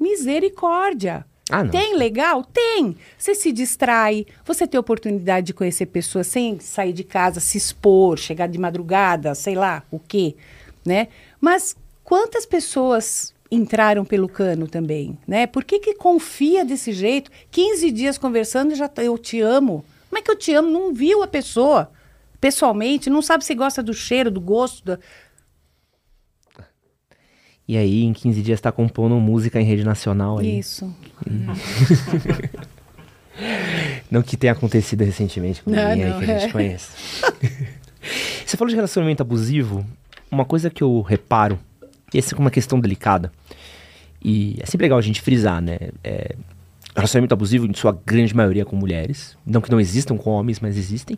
Misericórdia. 0.00 1.26
Ah, 1.50 1.66
tem 1.66 1.96
legal? 1.96 2.42
Tem. 2.44 2.96
Você 3.16 3.34
se 3.34 3.52
distrai, 3.52 4.26
você 4.44 4.66
tem 4.66 4.80
oportunidade 4.80 5.48
de 5.48 5.54
conhecer 5.54 5.86
pessoas 5.86 6.26
sem 6.26 6.58
sair 6.60 6.94
de 6.94 7.04
casa, 7.04 7.40
se 7.40 7.58
expor, 7.58 8.16
chegar 8.16 8.46
de 8.46 8.58
madrugada, 8.58 9.34
sei 9.34 9.54
lá, 9.54 9.82
o 9.90 9.98
quê, 9.98 10.34
né? 10.84 11.08
Mas 11.40 11.76
quantas 12.08 12.46
pessoas 12.46 13.34
entraram 13.50 14.02
pelo 14.02 14.30
cano 14.30 14.66
também, 14.66 15.18
né? 15.26 15.46
Por 15.46 15.62
que 15.62 15.78
que 15.78 15.92
confia 15.92 16.64
desse 16.64 16.90
jeito? 16.90 17.30
15 17.50 17.90
dias 17.90 18.16
conversando 18.16 18.72
e 18.72 18.76
já 18.76 18.90
eu 18.96 19.18
te 19.18 19.42
amo. 19.42 19.84
Como 20.08 20.18
é 20.18 20.22
que 20.22 20.30
eu 20.30 20.36
te 20.36 20.54
amo? 20.54 20.70
Não 20.70 20.94
viu 20.94 21.22
a 21.22 21.26
pessoa 21.26 21.92
pessoalmente, 22.40 23.10
não 23.10 23.20
sabe 23.20 23.44
se 23.44 23.54
gosta 23.54 23.82
do 23.82 23.92
cheiro, 23.92 24.30
do 24.30 24.40
gosto, 24.40 24.82
da, 24.86 24.98
e 27.68 27.76
aí, 27.76 28.04
em 28.04 28.14
15 28.14 28.40
dias, 28.40 28.58
está 28.58 28.72
compondo 28.72 29.14
música 29.16 29.60
em 29.60 29.64
rede 29.64 29.84
nacional 29.84 30.38
aí. 30.38 30.60
Isso. 30.60 30.90
não 34.10 34.22
que 34.22 34.38
tenha 34.38 34.54
acontecido 34.54 35.04
recentemente 35.04 35.62
com 35.62 35.68
ninguém 35.68 36.04
aí 36.04 36.18
que 36.18 36.24
a 36.24 36.38
gente 36.38 36.48
é. 36.48 36.52
conhece. 36.52 36.88
Você 38.46 38.56
falou 38.56 38.70
de 38.70 38.76
relacionamento 38.76 39.22
abusivo. 39.22 39.84
Uma 40.30 40.46
coisa 40.46 40.70
que 40.70 40.82
eu 40.82 41.02
reparo, 41.02 41.58
essa 42.14 42.34
é 42.34 42.38
uma 42.38 42.50
questão 42.50 42.80
delicada, 42.80 43.32
e 44.22 44.56
é 44.60 44.66
sempre 44.66 44.84
legal 44.84 44.98
a 44.98 45.02
gente 45.02 45.20
frisar, 45.20 45.60
né? 45.60 45.78
É, 46.02 46.34
relacionamento 46.94 47.32
abusivo, 47.32 47.66
em 47.66 47.74
sua 47.74 47.96
grande 48.04 48.34
maioria, 48.34 48.64
com 48.64 48.74
mulheres. 48.74 49.36
Não 49.46 49.60
que 49.60 49.70
não 49.70 49.80
existam 49.80 50.16
com 50.16 50.30
homens, 50.30 50.58
mas 50.60 50.76
existem. 50.76 51.16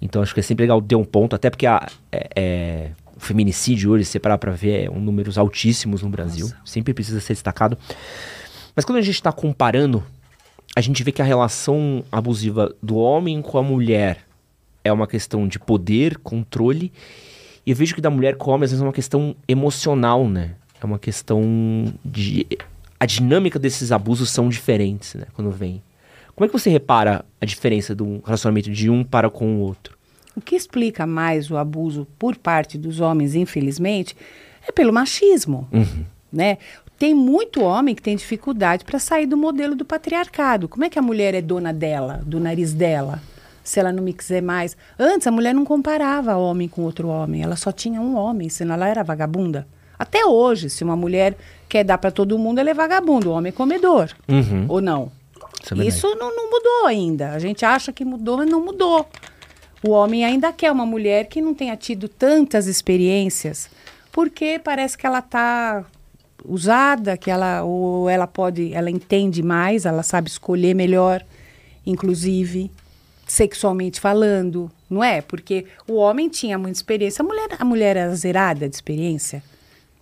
Então 0.00 0.22
acho 0.22 0.32
que 0.32 0.40
é 0.40 0.42
sempre 0.42 0.62
legal 0.62 0.80
ter 0.80 0.94
um 0.94 1.04
ponto, 1.04 1.34
até 1.34 1.50
porque 1.50 1.66
a, 1.66 1.88
é, 2.12 2.28
é 2.36 2.90
o 3.16 3.20
feminicídio 3.20 3.90
hoje, 3.90 4.04
se 4.04 4.12
você 4.12 4.20
parar 4.20 4.38
pra 4.38 4.52
ver, 4.52 4.84
é 4.84 4.90
um 4.90 5.00
números 5.00 5.36
altíssimos 5.36 6.02
no 6.02 6.08
Brasil. 6.08 6.46
Nossa. 6.46 6.60
Sempre 6.64 6.94
precisa 6.94 7.20
ser 7.20 7.32
destacado. 7.32 7.76
Mas 8.76 8.84
quando 8.84 8.98
a 8.98 9.02
gente 9.02 9.16
está 9.16 9.32
comparando, 9.32 10.04
a 10.76 10.80
gente 10.80 11.02
vê 11.02 11.10
que 11.10 11.20
a 11.20 11.24
relação 11.24 12.04
abusiva 12.12 12.72
do 12.80 12.96
homem 12.96 13.42
com 13.42 13.58
a 13.58 13.62
mulher 13.62 14.18
é 14.84 14.92
uma 14.92 15.08
questão 15.08 15.48
de 15.48 15.58
poder, 15.58 16.18
controle. 16.18 16.92
E 17.68 17.70
eu 17.70 17.76
vejo 17.76 17.94
que 17.94 18.00
da 18.00 18.08
mulher 18.08 18.34
com 18.36 18.50
o 18.50 18.54
homem, 18.54 18.64
às 18.64 18.70
vezes, 18.70 18.82
é 18.82 18.86
uma 18.86 18.94
questão 18.94 19.36
emocional, 19.46 20.26
né? 20.26 20.52
É 20.80 20.86
uma 20.86 20.98
questão 20.98 21.42
de. 22.02 22.46
A 22.98 23.04
dinâmica 23.04 23.58
desses 23.58 23.92
abusos 23.92 24.30
são 24.30 24.48
diferentes, 24.48 25.12
né? 25.12 25.26
Quando 25.34 25.50
vem. 25.50 25.82
Como 26.34 26.46
é 26.46 26.48
que 26.48 26.58
você 26.58 26.70
repara 26.70 27.26
a 27.38 27.44
diferença 27.44 27.94
do 27.94 28.22
relacionamento 28.24 28.70
de 28.70 28.88
um 28.88 29.04
para 29.04 29.28
com 29.28 29.56
o 29.56 29.60
outro? 29.60 29.98
O 30.34 30.40
que 30.40 30.56
explica 30.56 31.06
mais 31.06 31.50
o 31.50 31.58
abuso 31.58 32.06
por 32.18 32.36
parte 32.36 32.78
dos 32.78 33.00
homens, 33.00 33.34
infelizmente, 33.34 34.16
é 34.66 34.72
pelo 34.72 34.90
machismo. 34.90 35.68
Uhum. 35.70 36.06
Né? 36.32 36.56
Tem 36.98 37.14
muito 37.14 37.60
homem 37.60 37.94
que 37.94 38.00
tem 38.00 38.16
dificuldade 38.16 38.82
para 38.82 38.98
sair 38.98 39.26
do 39.26 39.36
modelo 39.36 39.76
do 39.76 39.84
patriarcado. 39.84 40.70
Como 40.70 40.86
é 40.86 40.88
que 40.88 40.98
a 40.98 41.02
mulher 41.02 41.34
é 41.34 41.42
dona 41.42 41.74
dela, 41.74 42.22
do 42.24 42.40
nariz 42.40 42.72
dela? 42.72 43.20
Se 43.68 43.78
ela 43.78 43.92
não 43.92 44.02
me 44.02 44.14
quiser 44.14 44.40
mais. 44.40 44.74
Antes 44.98 45.26
a 45.26 45.30
mulher 45.30 45.54
não 45.54 45.62
comparava 45.62 46.34
homem 46.36 46.66
com 46.66 46.82
outro 46.84 47.08
homem, 47.08 47.42
ela 47.42 47.54
só 47.54 47.70
tinha 47.70 48.00
um 48.00 48.16
homem, 48.16 48.48
senão 48.48 48.74
ela 48.74 48.88
era 48.88 49.04
vagabunda. 49.04 49.66
Até 49.98 50.24
hoje, 50.24 50.70
se 50.70 50.82
uma 50.82 50.96
mulher 50.96 51.36
quer 51.68 51.84
dar 51.84 51.98
para 51.98 52.10
todo 52.10 52.38
mundo, 52.38 52.60
ela 52.60 52.70
é 52.70 52.74
vagabundo, 52.74 53.28
o 53.28 53.32
homem 53.34 53.50
é 53.50 53.52
comedor. 53.52 54.08
Uhum. 54.26 54.64
Ou 54.68 54.80
não? 54.80 55.12
Isso, 55.62 55.74
é 55.74 55.84
Isso 55.84 56.06
não, 56.14 56.34
não 56.34 56.50
mudou 56.50 56.86
ainda. 56.86 57.32
A 57.32 57.38
gente 57.38 57.62
acha 57.62 57.92
que 57.92 58.06
mudou, 58.06 58.38
mas 58.38 58.48
não 58.48 58.64
mudou. 58.64 59.06
O 59.82 59.90
homem 59.90 60.24
ainda 60.24 60.50
quer 60.50 60.72
uma 60.72 60.86
mulher 60.86 61.26
que 61.26 61.42
não 61.42 61.52
tenha 61.52 61.76
tido 61.76 62.08
tantas 62.08 62.66
experiências, 62.66 63.68
porque 64.10 64.58
parece 64.58 64.96
que 64.96 65.06
ela 65.06 65.18
está 65.18 65.84
usada, 66.42 67.18
que 67.18 67.30
ela 67.30 67.64
ou 67.64 68.08
ela 68.08 68.26
pode, 68.26 68.72
ela 68.72 68.90
entende 68.90 69.42
mais, 69.42 69.84
ela 69.84 70.02
sabe 70.02 70.30
escolher 70.30 70.74
melhor, 70.74 71.22
inclusive 71.84 72.70
sexualmente 73.32 74.00
falando, 74.00 74.70
não 74.88 75.04
é? 75.04 75.20
Porque 75.20 75.66
o 75.86 75.94
homem 75.94 76.28
tinha 76.28 76.58
muita 76.58 76.78
experiência, 76.78 77.22
a 77.22 77.26
mulher, 77.26 77.48
a 77.58 77.64
mulher 77.64 77.96
era 77.96 78.14
zerada 78.14 78.68
de 78.68 78.74
experiência. 78.74 79.42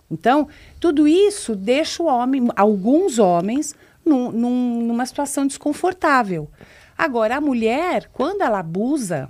Então, 0.09 0.47
tudo 0.79 1.07
isso 1.07 1.55
deixa 1.55 2.01
o 2.01 2.07
homem, 2.07 2.47
alguns 2.55 3.19
homens, 3.19 3.75
num, 4.05 4.31
num, 4.31 4.81
numa 4.83 5.05
situação 5.05 5.45
desconfortável. 5.45 6.49
Agora, 6.97 7.35
a 7.35 7.41
mulher, 7.41 8.09
quando 8.13 8.41
ela 8.41 8.59
abusa, 8.59 9.29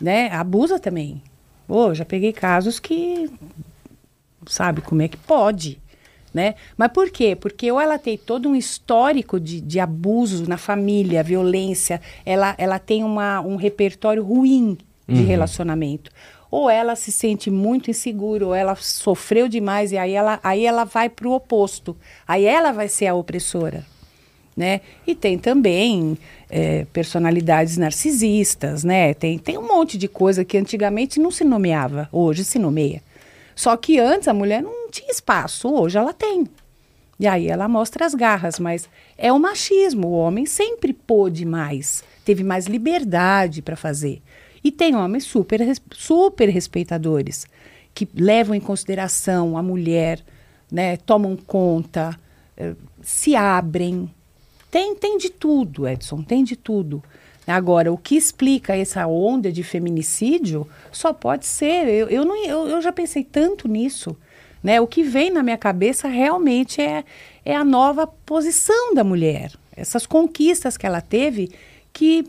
né, 0.00 0.30
abusa 0.32 0.78
também. 0.78 1.20
Oh, 1.68 1.92
já 1.92 2.04
peguei 2.04 2.32
casos 2.32 2.78
que 2.78 3.30
sabe 4.46 4.80
como 4.80 5.02
é 5.02 5.08
que 5.08 5.16
pode, 5.16 5.81
né? 6.32 6.54
Mas 6.76 6.90
por 6.92 7.10
quê? 7.10 7.36
Porque 7.36 7.70
ou 7.70 7.80
ela 7.80 7.98
tem 7.98 8.16
todo 8.16 8.48
um 8.48 8.56
histórico 8.56 9.38
de, 9.38 9.60
de 9.60 9.78
abuso 9.78 10.48
na 10.48 10.56
família, 10.56 11.22
violência, 11.22 12.00
ela, 12.24 12.54
ela 12.58 12.78
tem 12.78 13.04
uma, 13.04 13.40
um 13.40 13.56
repertório 13.56 14.22
ruim 14.22 14.78
de 15.08 15.20
uhum. 15.20 15.26
relacionamento. 15.26 16.10
Ou 16.50 16.68
ela 16.68 16.94
se 16.96 17.10
sente 17.10 17.50
muito 17.50 17.90
insegura, 17.90 18.46
ou 18.46 18.54
ela 18.54 18.74
sofreu 18.76 19.48
demais, 19.48 19.90
e 19.92 19.98
aí 19.98 20.12
ela, 20.12 20.38
aí 20.42 20.66
ela 20.66 20.84
vai 20.84 21.08
para 21.08 21.26
o 21.26 21.32
oposto. 21.32 21.96
Aí 22.28 22.44
ela 22.44 22.72
vai 22.72 22.88
ser 22.88 23.06
a 23.06 23.14
opressora 23.14 23.84
né? 24.56 24.80
E 25.06 25.14
tem 25.14 25.38
também 25.38 26.16
é, 26.50 26.86
personalidades 26.92 27.76
narcisistas, 27.76 28.84
né? 28.84 29.14
Tem, 29.14 29.38
tem 29.38 29.58
um 29.58 29.66
monte 29.66 29.96
de 29.96 30.08
coisa 30.08 30.44
que 30.44 30.58
antigamente 30.58 31.18
não 31.18 31.30
se 31.30 31.44
nomeava, 31.44 32.08
hoje 32.12 32.44
se 32.44 32.58
nomeia. 32.58 33.02
Só 33.54 33.76
que 33.76 33.98
antes 33.98 34.28
a 34.28 34.34
mulher 34.34 34.62
não 34.62 34.81
tinha 34.92 35.10
espaço, 35.10 35.68
hoje 35.68 35.98
ela 35.98 36.12
tem. 36.12 36.46
E 37.18 37.26
aí 37.26 37.48
ela 37.48 37.66
mostra 37.66 38.04
as 38.04 38.14
garras, 38.14 38.58
mas 38.58 38.88
é 39.16 39.32
o 39.32 39.38
machismo. 39.38 40.08
O 40.08 40.12
homem 40.12 40.44
sempre 40.46 40.92
pôde 40.92 41.44
mais, 41.44 42.04
teve 42.24 42.44
mais 42.44 42.66
liberdade 42.66 43.62
para 43.62 43.76
fazer. 43.76 44.22
E 44.62 44.70
tem 44.70 44.94
homens 44.94 45.24
super, 45.24 45.60
super 45.92 46.48
respeitadores, 46.48 47.46
que 47.94 48.08
levam 48.14 48.54
em 48.54 48.60
consideração 48.60 49.56
a 49.56 49.62
mulher, 49.62 50.20
né, 50.70 50.96
tomam 50.96 51.36
conta, 51.36 52.18
eh, 52.56 52.74
se 53.02 53.34
abrem. 53.34 54.08
Tem, 54.70 54.94
tem 54.94 55.18
de 55.18 55.30
tudo, 55.30 55.86
Edson, 55.86 56.22
tem 56.22 56.44
de 56.44 56.56
tudo. 56.56 57.02
Agora, 57.46 57.92
o 57.92 57.98
que 57.98 58.16
explica 58.16 58.76
essa 58.76 59.06
onda 59.06 59.50
de 59.50 59.62
feminicídio 59.62 60.66
só 60.92 61.12
pode 61.12 61.44
ser. 61.46 61.88
Eu, 61.88 62.08
eu, 62.08 62.24
não, 62.24 62.44
eu, 62.44 62.68
eu 62.68 62.80
já 62.80 62.92
pensei 62.92 63.24
tanto 63.24 63.68
nisso. 63.68 64.16
Né? 64.62 64.80
O 64.80 64.86
que 64.86 65.02
vem 65.02 65.30
na 65.30 65.42
minha 65.42 65.58
cabeça 65.58 66.06
realmente 66.08 66.80
é, 66.80 67.04
é 67.44 67.54
a 67.56 67.64
nova 67.64 68.06
posição 68.06 68.94
da 68.94 69.02
mulher. 69.02 69.50
Essas 69.76 70.06
conquistas 70.06 70.76
que 70.76 70.86
ela 70.86 71.00
teve, 71.00 71.50
que 71.92 72.24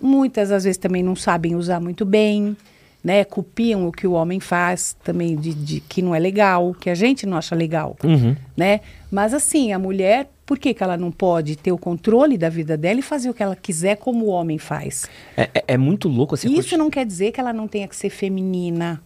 muitas 0.00 0.50
às 0.50 0.64
vezes 0.64 0.78
também 0.78 1.02
não 1.02 1.14
sabem 1.16 1.54
usar 1.54 1.80
muito 1.80 2.04
bem, 2.04 2.56
né? 3.04 3.24
Copiam 3.24 3.86
o 3.86 3.92
que 3.92 4.06
o 4.06 4.12
homem 4.12 4.40
faz 4.40 4.96
também 5.04 5.36
de, 5.36 5.52
de 5.54 5.80
que 5.80 6.00
não 6.02 6.14
é 6.14 6.18
legal, 6.18 6.74
que 6.74 6.88
a 6.90 6.94
gente 6.94 7.26
não 7.26 7.36
acha 7.36 7.54
legal, 7.54 7.96
Uhum. 8.02 8.34
né? 8.56 8.80
Mas 9.10 9.32
assim, 9.34 9.72
a 9.72 9.78
mulher, 9.78 10.28
por 10.44 10.58
que, 10.58 10.72
que 10.74 10.82
ela 10.82 10.96
não 10.96 11.10
pode 11.12 11.56
ter 11.56 11.72
o 11.72 11.78
controle 11.78 12.36
da 12.38 12.48
vida 12.48 12.76
dela 12.76 12.98
e 13.00 13.02
fazer 13.02 13.28
o 13.30 13.34
que 13.34 13.42
ela 13.42 13.54
quiser 13.54 13.96
como 13.96 14.24
o 14.24 14.28
homem 14.28 14.58
faz? 14.58 15.08
É, 15.36 15.50
é- 15.54 15.64
é 15.68 15.76
muito 15.76 16.08
louco 16.08 16.34
assim. 16.34 16.52
Isso 16.58 16.76
não 16.76 16.88
quer 16.90 17.04
dizer 17.06 17.32
que 17.32 17.40
ela 17.40 17.52
não 17.52 17.68
tenha 17.68 17.86
que 17.86 17.94
ser 17.94 18.10
feminina, 18.10 19.00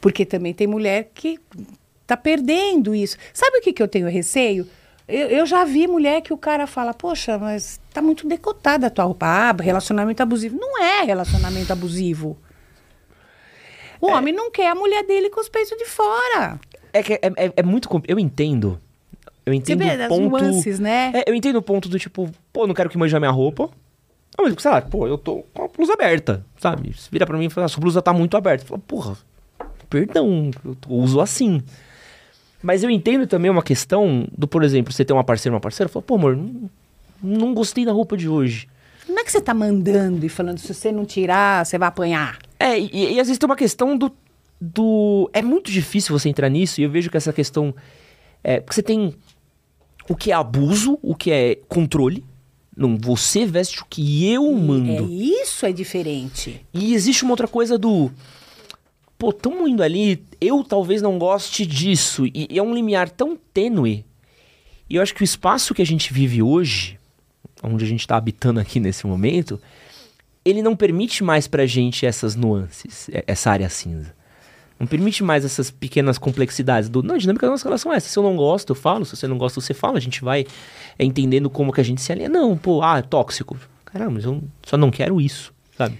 porque 0.00 0.24
também 0.24 0.54
tem 0.54 0.66
mulher 0.66 1.10
que 1.14 1.38
tá 2.06 2.16
perdendo 2.16 2.94
isso. 2.94 3.16
Sabe 3.32 3.58
o 3.58 3.60
que, 3.62 3.72
que 3.72 3.82
eu 3.82 3.88
tenho 3.88 4.08
receio? 4.08 4.66
Eu, 5.06 5.28
eu 5.28 5.46
já 5.46 5.64
vi 5.64 5.86
mulher 5.86 6.22
que 6.22 6.32
o 6.32 6.38
cara 6.38 6.66
fala, 6.66 6.94
poxa, 6.94 7.38
mas 7.38 7.78
tá 7.92 8.00
muito 8.00 8.26
decotada 8.26 8.86
a 8.86 8.90
tua 8.90 9.04
roupa. 9.04 9.26
Ah, 9.26 9.52
relacionamento 9.60 10.22
abusivo. 10.22 10.56
Não 10.58 10.82
é 10.82 11.02
relacionamento 11.02 11.72
abusivo. 11.72 12.38
O 14.00 14.08
homem 14.08 14.34
não 14.34 14.50
quer 14.50 14.68
a 14.70 14.74
mulher 14.74 15.04
dele 15.04 15.30
com 15.30 15.40
os 15.40 15.48
peitos 15.48 15.76
de 15.78 15.86
fora. 15.86 16.58
É 16.92 17.02
que 17.02 17.14
é, 17.14 17.20
é- 17.36 17.52
é 17.56 17.62
muito. 17.62 17.88
Eu 18.06 18.18
entendo. 18.18 18.80
Eu 19.46 19.52
Você 19.52 19.58
entendo 19.58 19.78
vê 19.80 19.96
o 19.96 20.02
as 20.02 20.08
ponto. 20.08 20.28
nuances, 20.30 20.78
né? 20.78 21.12
É, 21.14 21.30
eu 21.30 21.34
entendo 21.34 21.56
o 21.56 21.62
ponto 21.62 21.88
do 21.88 21.98
tipo, 21.98 22.30
pô, 22.52 22.66
não 22.66 22.74
quero 22.74 22.88
que 22.88 22.96
manje 22.96 23.14
a 23.14 23.20
minha 23.20 23.30
roupa. 23.30 23.68
Mas, 24.38 24.54
sei 24.60 24.70
lá, 24.70 24.80
pô, 24.82 25.06
eu 25.06 25.16
tô 25.16 25.44
com 25.54 25.64
a 25.64 25.68
blusa 25.68 25.92
aberta, 25.92 26.44
sabe? 26.58 26.92
Você 26.92 27.08
vira 27.10 27.24
pra 27.26 27.36
mim 27.38 27.46
e 27.46 27.50
fala, 27.50 27.66
ah, 27.66 27.68
sua 27.68 27.80
blusa 27.80 28.00
tá 28.02 28.12
muito 28.12 28.36
aberta. 28.36 28.64
Fala, 28.64 28.80
porra, 28.86 29.16
perdão, 29.88 30.50
eu 30.64 30.76
uso 30.88 31.20
assim. 31.20 31.62
Mas 32.64 32.82
eu 32.82 32.88
entendo 32.88 33.26
também 33.26 33.50
uma 33.50 33.62
questão 33.62 34.26
do, 34.36 34.48
por 34.48 34.64
exemplo, 34.64 34.90
você 34.90 35.04
tem 35.04 35.14
uma 35.14 35.22
parceira, 35.22 35.54
uma 35.54 35.60
parceira, 35.60 35.86
fala, 35.86 36.02
pô, 36.02 36.14
amor, 36.14 36.34
não, 36.34 36.70
não 37.22 37.52
gostei 37.52 37.84
da 37.84 37.92
roupa 37.92 38.16
de 38.16 38.26
hoje. 38.26 38.66
Não 39.06 39.18
é 39.18 39.22
que 39.24 39.30
você 39.30 39.38
tá 39.42 39.52
mandando 39.52 40.24
e 40.24 40.30
falando, 40.30 40.56
se 40.56 40.72
você 40.72 40.90
não 40.90 41.04
tirar, 41.04 41.66
você 41.66 41.76
vai 41.76 41.88
apanhar. 41.88 42.38
É, 42.58 42.78
e, 42.80 43.12
e 43.16 43.20
às 43.20 43.26
vezes 43.26 43.36
tem 43.38 43.46
uma 43.46 43.54
questão 43.54 43.98
do, 43.98 44.10
do. 44.58 45.28
É 45.34 45.42
muito 45.42 45.70
difícil 45.70 46.18
você 46.18 46.30
entrar 46.30 46.48
nisso, 46.48 46.80
e 46.80 46.84
eu 46.84 46.90
vejo 46.90 47.10
que 47.10 47.16
essa 47.18 47.34
questão. 47.34 47.74
É, 48.42 48.60
porque 48.60 48.74
você 48.74 48.82
tem 48.82 49.14
o 50.08 50.16
que 50.16 50.30
é 50.30 50.34
abuso, 50.34 50.98
o 51.02 51.14
que 51.14 51.30
é 51.30 51.56
controle. 51.68 52.24
Não, 52.74 52.96
você 52.96 53.44
veste 53.44 53.82
o 53.82 53.86
que 53.88 54.26
eu 54.26 54.46
É 54.46 54.54
mando. 54.54 55.12
isso 55.12 55.66
é 55.66 55.70
diferente. 55.72 56.64
E 56.72 56.94
existe 56.94 57.24
uma 57.24 57.32
outra 57.34 57.46
coisa 57.46 57.76
do. 57.76 58.10
Pô, 59.18 59.32
tamo 59.32 59.66
indo 59.68 59.82
ali, 59.82 60.22
eu 60.40 60.62
talvez 60.64 61.00
não 61.00 61.18
goste 61.18 61.64
disso. 61.64 62.26
E, 62.26 62.46
e 62.50 62.58
é 62.58 62.62
um 62.62 62.74
limiar 62.74 63.08
tão 63.08 63.36
tênue. 63.52 64.04
E 64.88 64.96
eu 64.96 65.02
acho 65.02 65.14
que 65.14 65.22
o 65.22 65.24
espaço 65.24 65.72
que 65.74 65.82
a 65.82 65.86
gente 65.86 66.12
vive 66.12 66.42
hoje, 66.42 66.98
onde 67.62 67.84
a 67.84 67.88
gente 67.88 68.06
tá 68.06 68.16
habitando 68.16 68.60
aqui 68.60 68.78
nesse 68.80 69.06
momento, 69.06 69.60
ele 70.44 70.60
não 70.62 70.76
permite 70.76 71.24
mais 71.24 71.46
pra 71.48 71.64
gente 71.64 72.04
essas 72.04 72.34
nuances, 72.34 73.08
e- 73.08 73.24
essa 73.26 73.50
área 73.50 73.68
cinza. 73.68 74.14
Não 74.78 74.86
permite 74.88 75.22
mais 75.22 75.44
essas 75.44 75.70
pequenas 75.70 76.18
complexidades 76.18 76.88
do. 76.88 77.00
Não, 77.02 77.14
a 77.14 77.18
dinâmica 77.18 77.46
da 77.46 77.52
nossa 77.52 77.64
relação 77.64 77.92
é 77.92 77.96
essa. 77.96 78.08
Se 78.08 78.18
eu 78.18 78.22
não 78.24 78.36
gosto, 78.36 78.70
eu 78.70 78.74
falo. 78.74 79.04
Se 79.04 79.16
você 79.16 79.26
não 79.28 79.38
gosta, 79.38 79.60
você 79.60 79.72
fala. 79.72 79.96
A 79.96 80.00
gente 80.00 80.22
vai 80.22 80.44
é, 80.98 81.04
entendendo 81.04 81.48
como 81.48 81.72
que 81.72 81.80
a 81.80 81.84
gente 81.84 82.00
se 82.02 82.10
alinha. 82.10 82.28
Não, 82.28 82.56
pô, 82.58 82.82
ah, 82.82 82.98
é 82.98 83.02
tóxico. 83.02 83.56
Caramba, 83.84 84.10
mas 84.10 84.24
eu 84.24 84.42
só 84.66 84.76
não 84.76 84.90
quero 84.90 85.20
isso, 85.20 85.54
sabe? 85.78 85.96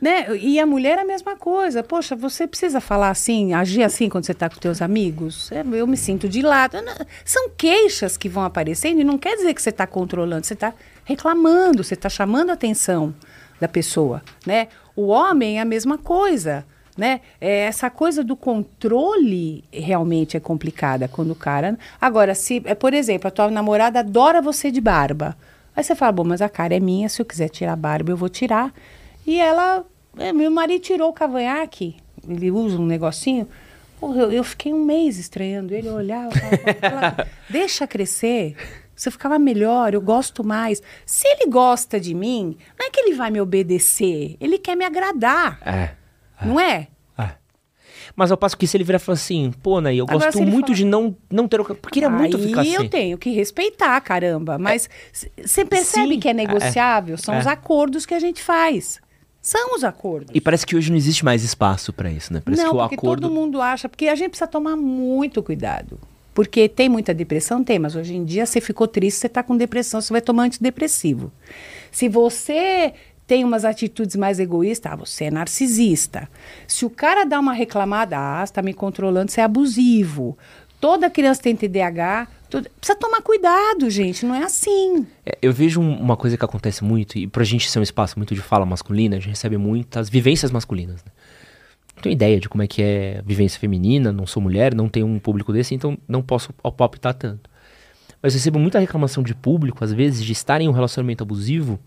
Né? 0.00 0.36
E 0.36 0.60
a 0.60 0.66
mulher 0.66 0.98
é 0.98 1.00
a 1.00 1.04
mesma 1.04 1.36
coisa. 1.36 1.82
Poxa, 1.82 2.14
você 2.14 2.46
precisa 2.46 2.80
falar 2.80 3.10
assim, 3.10 3.52
agir 3.52 3.82
assim 3.82 4.08
quando 4.08 4.24
você 4.24 4.32
está 4.32 4.48
com 4.48 4.56
teus 4.56 4.80
amigos? 4.80 5.50
É, 5.50 5.64
eu 5.72 5.86
me 5.86 5.96
sinto 5.96 6.28
de 6.28 6.40
lado. 6.40 6.76
São 7.24 7.50
queixas 7.50 8.16
que 8.16 8.28
vão 8.28 8.44
aparecendo 8.44 9.00
e 9.00 9.04
não 9.04 9.18
quer 9.18 9.36
dizer 9.36 9.52
que 9.54 9.60
você 9.60 9.70
está 9.70 9.86
controlando, 9.86 10.46
você 10.46 10.54
está 10.54 10.72
reclamando, 11.04 11.82
você 11.82 11.94
está 11.94 12.08
chamando 12.08 12.50
a 12.50 12.52
atenção 12.52 13.12
da 13.60 13.66
pessoa, 13.66 14.22
né? 14.46 14.68
O 14.94 15.08
homem 15.08 15.58
é 15.58 15.62
a 15.62 15.64
mesma 15.64 15.98
coisa, 15.98 16.64
né? 16.96 17.20
É, 17.40 17.66
essa 17.66 17.90
coisa 17.90 18.22
do 18.22 18.36
controle 18.36 19.64
realmente 19.72 20.36
é 20.36 20.40
complicada 20.40 21.08
quando 21.08 21.32
o 21.32 21.34
cara... 21.34 21.76
Agora, 22.00 22.34
se, 22.34 22.62
é, 22.64 22.74
por 22.74 22.94
exemplo, 22.94 23.26
a 23.26 23.30
tua 23.30 23.50
namorada 23.50 23.98
adora 23.98 24.40
você 24.40 24.70
de 24.70 24.80
barba. 24.80 25.36
Aí 25.74 25.82
você 25.82 25.94
fala, 25.94 26.12
bom, 26.12 26.24
mas 26.24 26.42
a 26.42 26.48
cara 26.48 26.74
é 26.74 26.80
minha, 26.80 27.08
se 27.08 27.22
eu 27.22 27.26
quiser 27.26 27.48
tirar 27.48 27.72
a 27.72 27.76
barba, 27.76 28.12
eu 28.12 28.16
vou 28.16 28.28
tirar. 28.28 28.72
E 29.28 29.38
ela, 29.38 29.84
é, 30.16 30.32
meu 30.32 30.50
marido 30.50 30.80
tirou 30.80 31.10
o 31.10 31.12
cavanhaque, 31.12 31.96
ele 32.26 32.50
usa 32.50 32.78
um 32.78 32.86
negocinho. 32.86 33.46
Porra, 34.00 34.22
eu, 34.22 34.32
eu 34.32 34.42
fiquei 34.42 34.72
um 34.72 34.82
mês 34.82 35.18
estranhando 35.18 35.74
ele, 35.74 35.86
eu 35.86 35.94
olhava, 35.94 36.30
falava, 36.80 37.28
deixa 37.50 37.86
crescer, 37.86 38.56
você 38.96 39.10
ficava 39.10 39.38
melhor, 39.38 39.92
eu 39.92 40.00
gosto 40.00 40.42
mais. 40.42 40.80
Se 41.04 41.28
ele 41.28 41.50
gosta 41.50 42.00
de 42.00 42.14
mim, 42.14 42.56
não 42.78 42.86
é 42.86 42.90
que 42.90 43.00
ele 43.00 43.14
vai 43.14 43.30
me 43.30 43.38
obedecer, 43.38 44.34
ele 44.40 44.56
quer 44.56 44.74
me 44.76 44.84
agradar, 44.86 45.60
É. 45.66 45.90
não 46.46 46.58
é? 46.58 46.88
É. 47.18 47.32
Mas 48.16 48.30
ao 48.32 48.38
passo 48.38 48.56
que 48.56 48.66
se 48.66 48.76
ele 48.78 48.84
virar 48.84 48.96
e 48.96 49.00
falar 49.00 49.14
assim, 49.16 49.52
pô, 49.62 49.78
Ney, 49.80 50.00
eu 50.00 50.06
Agora, 50.08 50.24
gosto 50.24 50.40
muito 50.42 50.68
falar- 50.68 50.76
de 50.76 50.84
não, 50.86 51.14
não 51.30 51.46
ter 51.46 51.60
o. 51.60 51.64
Porque 51.66 51.90
queria 52.00 52.08
muito 52.08 52.36
Aí 52.38 52.42
ficar 52.48 52.60
assim. 52.62 52.74
eu 52.74 52.88
tenho 52.88 53.18
que 53.18 53.30
respeitar, 53.30 54.00
caramba. 54.00 54.58
Mas 54.58 54.88
você 55.44 55.64
percebe 55.66 56.14
Sim, 56.14 56.20
que 56.20 56.28
é 56.28 56.32
negociável? 56.32 57.18
São 57.18 57.34
é. 57.34 57.38
os 57.40 57.46
acordos 57.46 58.06
que 58.06 58.14
a 58.14 58.18
gente 58.18 58.42
faz. 58.42 59.00
São 59.48 59.74
os 59.74 59.82
acordos. 59.82 60.30
E 60.34 60.42
parece 60.42 60.66
que 60.66 60.76
hoje 60.76 60.90
não 60.90 60.96
existe 60.98 61.24
mais 61.24 61.42
espaço 61.42 61.90
pra 61.90 62.10
isso, 62.10 62.34
né? 62.34 62.42
Parece 62.44 62.62
não, 62.62 62.72
que 62.72 62.76
o 62.76 62.80
porque 62.80 62.94
acordo. 62.96 63.22
todo 63.22 63.34
mundo 63.34 63.62
acha, 63.62 63.88
porque 63.88 64.06
a 64.06 64.14
gente 64.14 64.28
precisa 64.28 64.46
tomar 64.46 64.76
muito 64.76 65.42
cuidado. 65.42 65.98
Porque 66.34 66.68
tem 66.68 66.86
muita 66.86 67.14
depressão? 67.14 67.64
Tem, 67.64 67.78
mas 67.78 67.96
hoje 67.96 68.14
em 68.14 68.26
dia 68.26 68.44
você 68.44 68.60
ficou 68.60 68.86
triste, 68.86 69.20
você 69.20 69.26
está 69.26 69.42
com 69.42 69.56
depressão, 69.56 70.02
você 70.02 70.12
vai 70.12 70.20
tomar 70.20 70.42
antidepressivo. 70.42 71.32
Se 71.90 72.10
você 72.10 72.92
tem 73.26 73.42
umas 73.42 73.64
atitudes 73.64 74.16
mais 74.16 74.38
egoístas, 74.38 74.92
ah, 74.92 74.96
você 74.96 75.24
é 75.24 75.30
narcisista. 75.30 76.28
Se 76.66 76.84
o 76.84 76.90
cara 76.90 77.24
dá 77.24 77.40
uma 77.40 77.54
reclamada, 77.54 78.18
ah, 78.18 78.44
você 78.44 78.50
está 78.50 78.60
me 78.60 78.74
controlando, 78.74 79.30
você 79.30 79.40
é 79.40 79.44
abusivo. 79.44 80.36
Toda 80.78 81.08
criança 81.08 81.40
tem 81.40 81.56
TDAH, 81.56 82.28
tudo- 82.50 82.68
precisa 82.80 82.98
tomar 82.98 83.20
cuidado, 83.22 83.88
gente, 83.90 84.24
não 84.26 84.34
é 84.34 84.42
assim. 84.42 85.06
É, 85.24 85.38
Eu 85.42 85.52
vejo 85.52 85.80
um- 85.80 85.98
uma 86.00 86.16
coisa 86.16 86.36
que 86.36 86.44
acontece 86.44 86.82
muito, 86.84 87.18
e 87.18 87.26
pra 87.26 87.44
gente 87.44 87.70
ser 87.70 87.78
um 87.78 87.82
espaço 87.82 88.18
muito 88.18 88.34
de 88.34 88.40
fala 88.40 88.64
masculina, 88.66 89.16
a 89.16 89.18
gente 89.18 89.30
recebe 89.30 89.56
muitas 89.56 90.08
vivências 90.08 90.50
masculinas. 90.50 91.04
Né? 91.04 91.12
Não 91.96 92.02
tenho 92.02 92.12
ideia 92.12 92.38
de 92.40 92.48
como 92.48 92.62
é 92.62 92.66
que 92.66 92.80
é 92.82 93.22
vivência 93.26 93.58
feminina, 93.58 94.12
não 94.12 94.26
sou 94.26 94.42
mulher, 94.42 94.74
não 94.74 94.88
tenho 94.88 95.06
um 95.06 95.18
público 95.18 95.52
desse, 95.52 95.74
então 95.74 95.98
não 96.06 96.22
posso 96.22 96.52
palpitar 96.76 97.14
tanto. 97.14 97.50
Mas 98.22 98.32
eu 98.34 98.38
recebo 98.38 98.58
muita 98.58 98.78
reclamação 98.78 99.22
de 99.22 99.34
público, 99.34 99.84
às 99.84 99.92
vezes, 99.92 100.24
de 100.24 100.32
estar 100.32 100.60
em 100.60 100.68
um 100.68 100.72
relacionamento 100.72 101.22
abusivo 101.22 101.78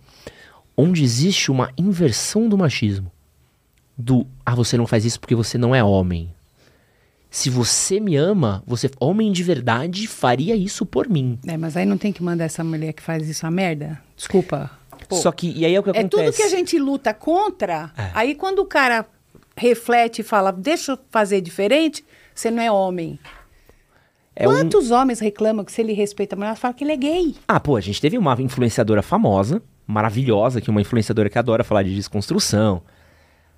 onde 0.78 1.04
existe 1.04 1.52
uma 1.52 1.72
inversão 1.78 2.48
do 2.48 2.58
machismo. 2.58 3.12
Do, 3.98 4.26
ah, 4.46 4.56
você 4.56 4.78
não 4.78 4.88
faz 4.88 5.04
isso 5.06 5.20
porque 5.20 5.36
você 5.36 5.58
não 5.58 5.76
é 5.76 5.84
homem. 5.84 6.34
Se 7.34 7.50
você 7.50 7.98
me 8.02 8.18
ama, 8.18 8.62
você, 8.68 8.92
homem 9.00 9.32
de 9.32 9.42
verdade, 9.42 10.06
faria 10.06 10.54
isso 10.54 10.86
por 10.86 11.08
mim. 11.08 11.40
É, 11.48 11.56
mas 11.56 11.78
aí 11.78 11.86
não 11.86 11.98
tem 11.98 12.12
que 12.12 12.22
mandar 12.22 12.44
essa 12.44 12.62
mulher 12.62 12.92
que 12.92 13.02
faz 13.02 13.28
isso 13.30 13.48
a 13.48 13.50
merda? 13.52 13.98
Desculpa. 14.18 14.70
Pô. 15.08 15.16
Só 15.16 15.32
que, 15.32 15.50
e 15.50 15.66
aí 15.66 15.74
é 15.74 15.80
o 15.80 15.84
que 15.84 15.90
É 15.92 16.00
acontece. 16.02 16.26
tudo 16.26 16.36
que 16.36 16.44
a 16.44 16.50
gente 16.50 16.78
luta 16.78 17.14
contra. 17.14 17.90
É. 17.98 18.12
Aí 18.14 18.36
quando 18.36 18.60
o 18.60 18.66
cara 18.66 19.06
reflete 19.56 20.20
e 20.20 20.24
fala, 20.24 20.52
deixa 20.52 20.92
eu 20.92 21.00
fazer 21.10 21.40
diferente, 21.40 22.04
você 22.36 22.52
não 22.52 22.62
é 22.62 22.70
homem. 22.70 23.18
É 24.36 24.48
um- 24.48 24.52
Quantos 24.52 24.92
homens 24.92 25.20
reclamam 25.22 25.64
que 25.64 25.72
se 25.72 25.82
ele 25.82 25.94
respeita 25.94 26.36
a 26.36 26.38
mulher, 26.38 26.56
fala 26.58 26.74
que 26.74 26.84
ele 26.84 26.92
é 26.92 26.98
gay? 26.98 27.36
Ah, 27.48 27.60
pô, 27.62 27.78
a 27.78 27.82
gente 27.82 28.02
teve 28.02 28.18
uma 28.18 28.40
influenciadora 28.42 29.02
famosa, 29.02 29.62
maravilhosa, 29.88 30.60
que 30.60 30.70
é 30.70 30.72
uma 30.72 30.82
influenciadora 30.82 31.30
que 31.30 31.38
adora 31.40 31.64
falar 31.64 31.84
de 31.84 31.96
desconstrução, 31.96 32.82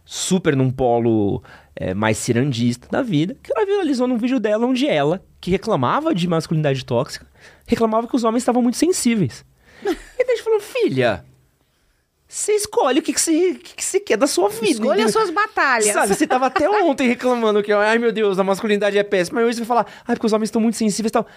super 0.05 0.55
num 0.55 0.69
polo 0.71 1.41
é, 1.75 1.93
mais 1.93 2.17
cirandista 2.17 2.87
da 2.89 3.01
vida, 3.01 3.37
que 3.41 3.51
ela 3.55 3.65
viralizou 3.65 4.07
num 4.07 4.17
vídeo 4.17 4.39
dela 4.39 4.65
onde 4.65 4.87
ela, 4.87 5.23
que 5.41 5.51
reclamava 5.51 6.13
de 6.13 6.27
masculinidade 6.27 6.85
tóxica, 6.85 7.25
reclamava 7.65 8.07
que 8.07 8.15
os 8.15 8.23
homens 8.23 8.41
estavam 8.41 8.61
muito 8.61 8.77
sensíveis. 8.77 9.45
e 9.83 9.85
daí 9.85 10.27
a 10.27 10.35
gente 10.35 10.43
falou, 10.43 10.59
filha, 10.59 11.25
você 12.27 12.53
escolhe 12.53 12.99
o 12.99 13.01
que, 13.03 13.13
que, 13.13 13.21
você, 13.21 13.53
que, 13.53 13.75
que 13.75 13.83
você 13.83 13.99
quer 13.99 14.17
da 14.17 14.25
sua 14.25 14.49
vida. 14.49 14.71
Escolha 14.71 15.01
entendeu? 15.01 15.05
as 15.05 15.11
suas 15.11 15.29
batalhas. 15.29 15.93
Sabe, 15.93 16.15
você 16.15 16.25
tava 16.25 16.47
até 16.47 16.67
ontem 16.81 17.07
reclamando 17.07 17.61
que, 17.61 17.71
ai 17.71 17.99
meu 17.99 18.11
Deus, 18.11 18.39
a 18.39 18.43
masculinidade 18.43 18.97
é 18.97 19.03
péssima. 19.03 19.39
Mas 19.39 19.49
hoje 19.49 19.57
você 19.57 19.61
vai 19.61 19.67
falar, 19.67 19.85
ai, 20.07 20.15
porque 20.15 20.25
os 20.25 20.33
homens 20.33 20.47
estão 20.47 20.59
muito 20.59 20.75
sensíveis 20.75 21.09
e 21.09 21.13
tal. 21.13 21.27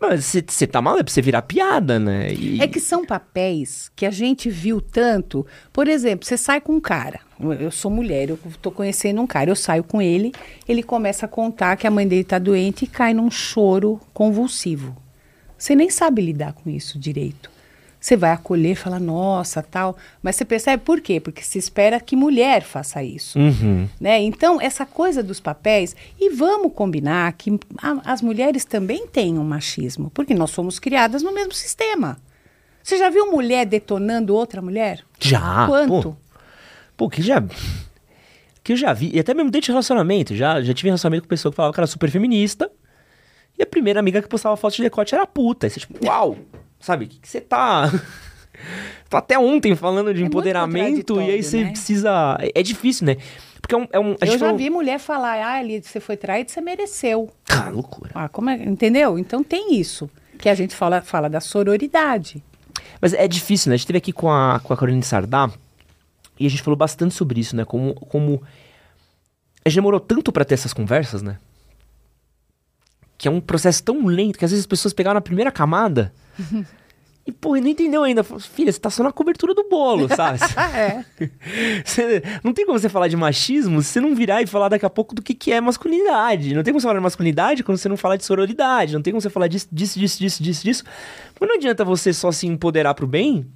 Mas 0.00 0.24
você 0.26 0.66
tá 0.66 0.80
mal 0.80 0.96
é 0.98 1.02
pra 1.02 1.12
você 1.12 1.20
virar 1.20 1.42
piada, 1.42 1.98
né? 1.98 2.32
E- 2.32 2.60
É 2.62 2.68
que 2.68 2.78
são 2.78 3.04
papéis 3.04 3.90
que 3.96 4.06
a 4.06 4.10
gente 4.10 4.48
viu 4.48 4.80
tanto. 4.80 5.44
Por 5.72 5.88
exemplo, 5.88 6.24
você 6.24 6.36
sai 6.36 6.60
com 6.60 6.74
um 6.74 6.80
cara. 6.80 7.18
Eu 7.60 7.70
sou 7.72 7.90
mulher, 7.90 8.28
eu 8.30 8.38
tô 8.62 8.70
conhecendo 8.70 9.20
um 9.20 9.26
cara. 9.26 9.50
Eu 9.50 9.56
saio 9.56 9.82
com 9.82 10.00
ele, 10.00 10.32
ele 10.68 10.82
começa 10.84 11.26
a 11.26 11.28
contar 11.28 11.76
que 11.76 11.86
a 11.86 11.90
mãe 11.90 12.06
dele 12.06 12.22
tá 12.24 12.38
doente 12.38 12.84
e 12.84 12.88
cai 12.88 13.12
num 13.12 13.30
choro 13.30 14.00
convulsivo. 14.14 14.96
Você 15.56 15.74
nem 15.74 15.90
sabe 15.90 16.22
lidar 16.22 16.52
com 16.52 16.70
isso 16.70 16.96
direito. 16.98 17.50
Você 18.08 18.16
vai 18.16 18.30
acolher 18.32 18.70
e 18.72 18.74
fala, 18.74 18.98
nossa, 18.98 19.62
tal. 19.62 19.94
Mas 20.22 20.34
você 20.36 20.42
percebe 20.46 20.82
por 20.82 20.98
quê? 20.98 21.20
Porque 21.20 21.42
se 21.42 21.58
espera 21.58 22.00
que 22.00 22.16
mulher 22.16 22.62
faça 22.62 23.02
isso. 23.02 23.38
Uhum. 23.38 23.86
Né? 24.00 24.18
Então, 24.20 24.58
essa 24.58 24.86
coisa 24.86 25.22
dos 25.22 25.40
papéis, 25.40 25.94
e 26.18 26.30
vamos 26.30 26.72
combinar 26.72 27.30
que 27.34 27.60
a- 27.82 28.00
as 28.10 28.22
mulheres 28.22 28.64
também 28.64 29.06
têm 29.06 29.38
um 29.38 29.44
machismo, 29.44 30.10
porque 30.14 30.32
nós 30.32 30.48
somos 30.52 30.78
criadas 30.78 31.22
no 31.22 31.34
mesmo 31.34 31.52
sistema. 31.52 32.16
Você 32.82 32.96
já 32.96 33.10
viu 33.10 33.30
mulher 33.30 33.66
detonando 33.66 34.34
outra 34.34 34.62
mulher? 34.62 35.04
Já. 35.20 35.66
Quanto? 35.66 36.12
Pô, 36.12 36.16
pô, 36.96 37.10
que 37.10 37.20
já. 37.20 37.44
Que 38.64 38.72
eu 38.72 38.76
já 38.78 38.94
vi. 38.94 39.10
E 39.12 39.20
até 39.20 39.34
mesmo 39.34 39.50
dentro 39.50 39.66
de 39.66 39.72
relacionamento. 39.72 40.34
Já, 40.34 40.62
já 40.62 40.72
tive 40.72 40.88
relacionamento 40.88 41.24
com 41.24 41.28
pessoa 41.28 41.52
que 41.52 41.56
falava 41.56 41.74
que 41.74 41.80
era 41.80 41.86
super 41.86 42.10
feminista. 42.10 42.70
E 43.58 43.62
a 43.62 43.66
primeira 43.66 44.00
amiga 44.00 44.22
que 44.22 44.28
postava 44.28 44.56
foto 44.56 44.76
de 44.76 44.82
decote 44.82 45.14
era 45.14 45.26
puta. 45.26 45.66
Aí 45.66 45.70
você, 45.70 45.80
tipo, 45.80 46.06
uau! 46.06 46.38
Sabe? 46.80 47.04
O 47.06 47.08
que 47.08 47.18
que 47.18 47.28
você 47.28 47.40
tá. 47.40 47.90
Tô 49.08 49.16
até 49.16 49.38
ontem 49.38 49.74
falando 49.76 50.12
de 50.12 50.22
É 50.22 50.26
empoderamento 50.26 51.20
e 51.20 51.30
aí 51.30 51.42
você 51.42 51.64
né? 51.64 51.70
precisa. 51.70 52.36
É, 52.40 52.60
é 52.60 52.62
difícil, 52.62 53.06
né? 53.06 53.16
Porque 53.60 53.74
é 53.74 53.78
um. 53.78 53.86
É 53.92 53.98
um 54.00 54.12
a 54.20 54.24
Eu 54.26 54.32
já 54.32 54.38
falou- 54.38 54.56
vi 54.56 54.68
mulher 54.70 54.98
falar, 54.98 55.36
ah, 55.44 55.58
ali, 55.58 55.80
você 55.82 56.00
foi 56.00 56.16
traído, 56.16 56.50
você 56.50 56.60
mereceu. 56.60 57.30
Ah, 57.50 57.68
loucura. 57.68 58.10
Ah, 58.14 58.28
como 58.28 58.50
é? 58.50 58.54
Entendeu? 58.54 59.18
Então 59.18 59.42
tem 59.44 59.74
isso. 59.74 60.10
Que 60.38 60.48
a 60.48 60.54
gente 60.54 60.74
fala, 60.74 61.00
fala 61.02 61.28
da 61.28 61.40
sororidade. 61.40 62.42
Mas 63.00 63.12
é 63.12 63.26
difícil, 63.28 63.70
né? 63.70 63.74
A 63.74 63.76
gente 63.76 63.84
esteve 63.84 63.98
aqui 63.98 64.12
com 64.12 64.30
a, 64.30 64.60
com 64.60 64.72
a 64.72 64.76
Caroline 64.76 65.02
Sardá 65.02 65.50
e 66.38 66.46
a 66.46 66.50
gente 66.50 66.62
falou 66.62 66.76
bastante 66.76 67.14
sobre 67.14 67.40
isso, 67.40 67.54
né? 67.56 67.64
Como, 67.64 67.94
como 67.94 68.42
a 69.64 69.68
gente 69.68 69.76
demorou 69.76 70.00
tanto 70.00 70.30
pra 70.32 70.44
ter 70.44 70.54
essas 70.54 70.72
conversas, 70.72 71.22
né? 71.22 71.38
Que 73.16 73.26
é 73.28 73.30
um 73.30 73.40
processo 73.40 73.82
tão 73.82 74.06
lento 74.06 74.38
que 74.38 74.44
às 74.44 74.50
vezes 74.50 74.62
as 74.64 74.66
pessoas 74.66 74.92
pegaram 74.94 75.18
a 75.18 75.22
primeira 75.22 75.50
camada 75.50 76.12
e, 77.26 77.32
pô, 77.32 77.56
e 77.56 77.60
não 77.60 77.68
entendeu 77.68 78.02
ainda. 78.04 78.24
Falou, 78.24 78.40
Filha, 78.40 78.72
você 78.72 78.78
tá 78.80 78.88
só 78.88 79.02
na 79.02 79.12
cobertura 79.12 79.54
do 79.54 79.68
bolo, 79.68 80.08
sabe? 80.08 80.38
é. 80.74 81.04
Você- 81.84 82.22
não 82.42 82.52
tem 82.54 82.64
como 82.64 82.78
você 82.78 82.88
falar 82.88 83.08
de 83.08 83.16
machismo 83.16 83.82
se 83.82 83.90
você 83.92 84.00
não 84.00 84.14
virar 84.14 84.40
e 84.42 84.46
falar 84.46 84.68
daqui 84.70 84.86
a 84.86 84.90
pouco 84.90 85.14
do 85.14 85.20
que, 85.22 85.34
que 85.34 85.52
é 85.52 85.60
masculinidade. 85.60 86.54
Não 86.54 86.62
tem 86.62 86.72
como 86.72 86.80
você 86.80 86.86
falar 86.86 86.98
de 86.98 87.02
masculinidade 87.02 87.62
quando 87.62 87.76
você 87.78 87.88
não 87.88 87.96
falar 87.98 88.16
de 88.16 88.24
sororidade. 88.24 88.94
Não 88.94 89.02
tem 89.02 89.12
como 89.12 89.20
você 89.20 89.28
falar 89.30 89.46
disso, 89.48 89.68
disso, 89.70 89.98
disso, 89.98 90.18
disso, 90.18 90.42
disso, 90.42 90.64
disso. 90.64 90.84
Mas 91.38 91.48
não 91.48 91.56
adianta 91.56 91.84
você 91.84 92.12
só 92.12 92.32
se 92.32 92.46
empoderar 92.46 92.94
pro 92.94 93.06
bem 93.06 93.46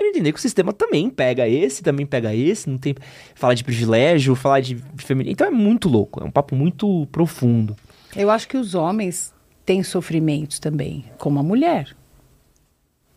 e 0.00 0.08
entender 0.10 0.32
que 0.32 0.38
o 0.40 0.42
sistema 0.42 0.72
também 0.72 1.08
pega 1.08 1.46
esse, 1.48 1.80
também 1.84 2.04
pega 2.04 2.34
esse. 2.34 2.68
Não 2.68 2.78
tem. 2.78 2.96
Falar 3.36 3.54
de 3.54 3.62
privilégio, 3.62 4.34
falar 4.34 4.58
de 4.60 4.76
feminino. 4.96 5.32
Então 5.32 5.46
é 5.46 5.50
muito 5.50 5.88
louco. 5.88 6.20
É 6.20 6.24
um 6.24 6.30
papo 6.32 6.56
muito 6.56 7.06
profundo. 7.12 7.76
Eu 8.16 8.28
acho 8.28 8.48
que 8.48 8.56
os 8.56 8.74
homens 8.74 9.32
têm 9.64 9.84
sofrimentos 9.84 10.58
também, 10.58 11.04
como 11.16 11.38
a 11.38 11.42
mulher. 11.44 11.94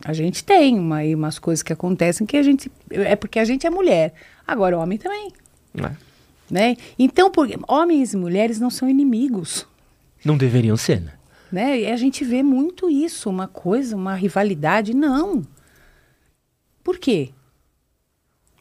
A 0.08 0.14
gente 0.14 0.42
tem 0.42 0.80
uma, 0.80 1.00
aí 1.00 1.14
umas 1.14 1.38
coisas 1.38 1.62
que 1.62 1.74
acontecem 1.74 2.26
que 2.26 2.38
a 2.38 2.42
gente. 2.42 2.72
É 2.90 3.14
porque 3.14 3.40
a 3.40 3.44
gente 3.44 3.68
é 3.68 3.70
mulher. 3.70 4.14
Agora, 4.48 4.78
o 4.78 4.82
homem 4.82 4.98
também. 4.98 5.34
né? 5.74 5.98
Né? 6.50 6.78
Então, 6.98 7.30
por, 7.30 7.46
homens 7.68 8.14
e 8.14 8.18
mulheres 8.18 8.58
não 8.58 8.70
são 8.70 8.90
inimigos. 8.90 9.68
Não 10.24 10.38
deveriam 10.38 10.78
ser, 10.78 11.02
né? 11.02 11.12
Né? 11.52 11.82
E 11.82 11.92
a 11.92 11.98
gente 11.98 12.24
vê 12.24 12.42
muito 12.42 12.90
isso, 12.90 13.30
uma 13.30 13.50
coisa, 13.50 13.98
uma 13.98 14.16
rivalidade. 14.16 14.94
Não. 14.96 15.46
Por 16.82 16.98
quê? 16.98 17.32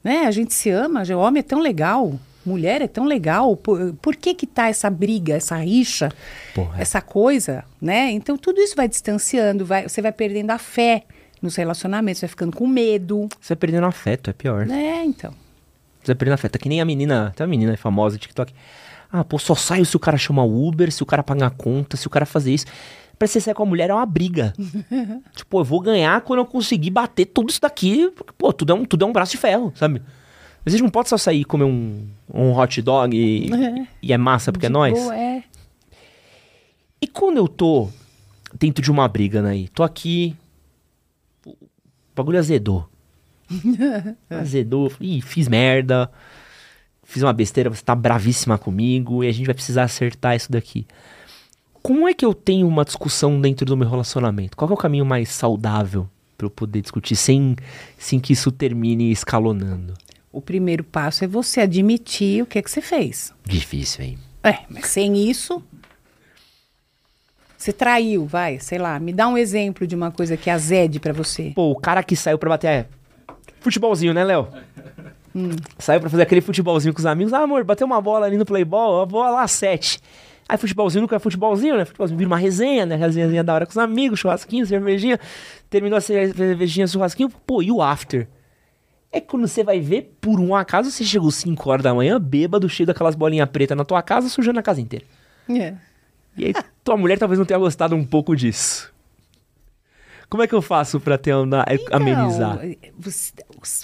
Né? 0.03 0.27
A 0.27 0.33
gente 0.33 0.53
se 0.53 0.69
ama, 0.69 1.05
o 1.09 1.19
homem 1.21 1.39
é 1.39 1.45
tão 1.45 1.61
legal, 1.61 2.19
mulher 2.45 2.83
é 2.83 2.89
tão 2.89 3.05
legal. 3.05 3.57
Por, 3.57 3.95
por 4.03 4.17
que 4.17 4.35
que 4.35 4.49
tá 4.49 4.67
essa 4.67 4.91
briga, 4.91 5.35
essa 5.35 5.55
rixa, 5.59 6.09
Porra. 6.53 6.81
essa 6.81 7.01
coisa, 7.01 7.65
né? 7.81 8.11
Então 8.11 8.37
tudo 8.37 8.61
isso 8.61 8.75
vai 8.75 8.89
distanciando, 8.89 9.65
vai, 9.65 9.89
você 9.89 10.03
vai 10.03 10.11
perdendo 10.11 10.51
a 10.51 10.59
fé 10.59 11.05
nos 11.43 11.55
relacionamentos, 11.57 12.21
vai 12.21 12.29
ficando 12.29 12.57
com 12.57 12.67
medo, 12.67 13.29
Você 13.41 13.55
vai 13.55 13.57
perdendo 13.57 13.87
afeto, 13.87 14.31
é 14.31 14.33
pior. 14.33 14.67
né? 14.67 15.05
Então. 15.05 15.31
Você 16.03 16.09
vai 16.13 16.15
perdendo 16.17 16.35
afeto. 16.35 16.57
É 16.57 16.59
que 16.59 16.69
nem 16.69 16.81
a 16.81 16.85
menina. 16.85 17.33
Tem 17.37 17.45
uma 17.45 17.51
menina 17.51 17.77
famosa 17.77 18.17
TikTok. 18.19 18.53
Ah, 19.13 19.25
pô, 19.25 19.39
só 19.39 19.55
saio 19.55 19.85
se 19.85 19.97
o 19.97 20.01
cara 20.01 20.17
chamar 20.19 20.45
o 20.45 20.67
Uber, 20.69 20.91
se 20.93 21.03
o 21.03 21.07
cara 21.07 21.23
pagar 21.23 21.47
a 21.47 21.51
conta, 21.51 21.97
se 21.97 22.07
o 22.07 22.11
cara 22.11 22.25
fazer 22.27 22.53
isso. 22.55 22.67
Pra 23.19 23.27
você 23.27 23.41
sair 23.41 23.55
com 23.55 23.63
a 23.63 23.67
mulher 23.67 23.91
é 23.91 23.95
uma 23.95 24.05
briga. 24.07 24.53
tipo, 25.35 25.59
eu 25.61 25.65
vou 25.65 25.81
ganhar 25.81 26.21
quando 26.21 26.41
eu 26.41 26.47
conseguir 26.47 26.91
bater 26.91 27.27
tudo 27.27 27.51
isso 27.51 27.61
daqui. 27.61 28.11
Porque, 28.17 28.33
pô, 28.37 28.53
tudo 28.53 28.73
é 28.73 28.75
um, 28.75 28.85
tudo 28.85 29.05
é 29.05 29.09
um 29.09 29.13
braço 29.13 29.33
de 29.33 29.39
ferro, 29.39 29.73
sabe? 29.75 30.03
Mas 30.65 30.75
a 30.75 30.77
gente 30.77 30.83
não 30.85 30.91
pode 30.91 31.09
só 31.09 31.17
sair 31.17 31.41
e 31.41 31.45
comer 31.45 31.65
um, 31.65 32.07
um 32.33 32.53
hot 32.59 32.83
dog 32.83 33.17
e 33.17 33.53
É. 33.53 33.87
e 34.03 34.13
é 34.13 34.19
massa 34.19 34.53
porque 34.53 34.67
é 34.67 34.69
nós. 34.69 34.93
boa, 34.99 35.17
é. 35.17 35.43
E 37.01 37.07
quando 37.07 37.37
eu 37.39 37.47
tô 37.49 37.89
dentro 38.59 38.83
de 38.83 38.91
uma 38.91 39.07
briga, 39.09 39.41
né? 39.43 39.67
Tô 39.75 39.83
aqui. 39.83 40.37
O 42.17 42.23
bagulho 42.23 42.39
azedou. 42.39 42.89
azedou. 44.31 44.91
Ih, 44.99 45.21
fiz 45.21 45.49
merda. 45.49 46.11
Fiz 47.05 47.23
uma 47.23 47.33
besteira, 47.35 47.69
você 47.69 47.83
tá 47.85 47.95
bravíssima 47.95 48.57
comigo 48.57 49.23
e 49.23 49.29
a 49.29 49.33
gente 49.33 49.45
vai 49.45 49.55
precisar 49.55 49.83
acertar 49.83 50.35
isso 50.35 50.51
daqui. 50.51 50.87
Como 51.83 52.09
é 52.09 52.15
que 52.15 52.25
eu 52.25 52.33
tenho 52.33 52.67
uma 52.67 52.87
discussão 52.87 53.39
dentro 53.39 53.67
do 53.67 53.77
meu 53.77 53.89
relacionamento? 53.89 54.57
Qual 54.57 54.69
é 54.71 54.73
o 54.73 54.79
caminho 54.79 55.05
mais 55.05 55.29
saudável 55.29 56.09
pra 56.39 56.47
eu 56.47 56.51
poder 56.51 56.81
discutir 56.81 57.15
sem, 57.15 57.55
sem 57.99 58.19
que 58.19 58.33
isso 58.33 58.51
termine 58.51 59.13
escalonando? 59.13 59.93
O 60.33 60.41
primeiro 60.41 60.83
passo 60.83 61.23
é 61.23 61.29
você 61.29 61.61
admitir 61.61 62.43
o 62.43 62.47
que 62.47 62.59
é 62.59 62.63
que 62.63 62.71
você 62.71 62.81
fez. 62.81 63.33
Difícil, 63.45 64.05
hein? 64.05 64.19
É, 64.43 64.61
mas 64.71 64.87
sem 64.87 65.29
isso. 65.29 65.63
Você 67.67 67.73
traiu, 67.73 68.25
vai, 68.27 68.61
sei 68.61 68.79
lá, 68.79 68.97
me 69.01 69.13
dá 69.13 69.27
um 69.27 69.37
exemplo 69.37 69.89
de 69.89 69.97
uma 69.97 70.13
coisa 70.13 70.37
que 70.37 70.49
azede 70.49 71.01
pra 71.01 71.13
você. 71.13 71.51
Pô, 71.53 71.73
o 71.73 71.75
cara 71.75 72.01
que 72.01 72.15
saiu 72.15 72.39
pra 72.39 72.49
bater. 72.51 72.69
É, 72.69 72.87
futebolzinho, 73.61 74.15
né, 74.15 74.23
Léo? 74.23 74.47
Saiu 75.77 76.01
pra 76.01 76.09
fazer 76.09 76.23
aquele 76.23 76.41
futebolzinho 76.41 76.95
com 76.95 77.01
os 77.01 77.07
amigos. 77.07 77.33
Ah, 77.35 77.41
amor, 77.41 77.65
bateu 77.65 77.85
uma 77.85 78.01
bola 78.01 78.25
ali 78.25 78.37
no 78.37 78.45
Playball, 78.47 79.03
a 79.03 79.07
bola 79.07 79.31
lá, 79.31 79.49
sete. 79.49 79.99
Aí 80.49 80.57
futebolzinho 80.57 81.03
nunca 81.03 81.17
é 81.17 81.19
futebolzinho, 81.19 81.77
né? 81.77 81.85
Futebolzinho 81.85 82.17
vira 82.17 82.29
uma 82.29 82.37
resenha, 82.39 82.87
né? 82.87 82.95
Resenha 82.95 83.43
da 83.43 83.53
hora 83.53 83.67
com 83.67 83.73
os 83.73 83.79
amigos, 83.79 84.21
churrasquinho, 84.21 84.65
cervejinha. 84.65 85.19
Terminou 85.69 85.97
a 85.97 86.01
ce- 86.01 86.33
cervejinha, 86.35 86.87
churrasquinho. 86.87 87.29
Pô, 87.29 87.61
e 87.63 87.73
o 87.73 87.83
after? 87.83 88.29
É 89.11 89.21
que 89.21 89.27
quando 89.27 89.49
você 89.49 89.65
vai 89.65 89.81
ver, 89.81 90.17
por 90.21 90.39
um 90.39 90.55
acaso, 90.55 90.89
você 90.93 91.03
chegou 91.03 91.33
5 91.33 91.69
horas 91.69 91.83
da 91.83 91.93
manhã, 91.93 92.21
bêbado, 92.21 92.69
cheio 92.69 92.87
daquelas 92.87 93.17
bolinhas 93.17 93.49
pretas 93.51 93.77
na 93.77 93.85
tua 93.85 94.03
casa, 94.03 94.29
sujando 94.29 94.61
a 94.61 94.63
casa 94.63 94.81
inteira. 94.81 95.05
É. 95.51 95.75
E 96.37 96.47
aí, 96.47 96.55
tua 96.85 96.97
mulher 96.97 97.19
talvez 97.19 97.39
não 97.39 97.47
tenha 97.47 97.59
gostado 97.59 97.95
um 97.97 98.05
pouco 98.05 98.35
disso. 98.37 98.93
Como 100.29 100.43
é 100.43 100.47
que 100.47 100.55
eu 100.55 100.63
faço 100.63 100.99
pra 100.99 101.17
ter 101.17 101.35
uma, 101.35 101.65
amenizar? 101.93 102.59
Então, 102.65 102.91
você- 102.99 103.33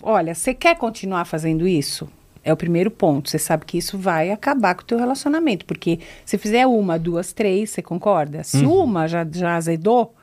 olha, 0.02 0.34
você 0.34 0.52
quer 0.52 0.76
continuar 0.76 1.24
fazendo 1.24 1.66
isso? 1.68 2.08
É 2.44 2.52
o 2.52 2.56
primeiro 2.56 2.90
ponto. 2.90 3.30
Você 3.30 3.38
sabe 3.38 3.64
que 3.64 3.78
isso 3.78 3.96
vai 3.96 4.30
acabar 4.32 4.74
com 4.74 4.82
o 4.82 4.84
teu 4.84 4.98
relacionamento. 4.98 5.64
Porque 5.64 6.00
se 6.24 6.36
fizer 6.36 6.66
uma, 6.66 6.98
duas, 6.98 7.32
três, 7.32 7.70
você 7.70 7.80
concorda? 7.80 8.42
Se 8.42 8.64
Uhum. 8.64 8.82
uma 8.84 9.06
já, 9.06 9.24
já 9.30 9.54
azedou, 9.54 10.14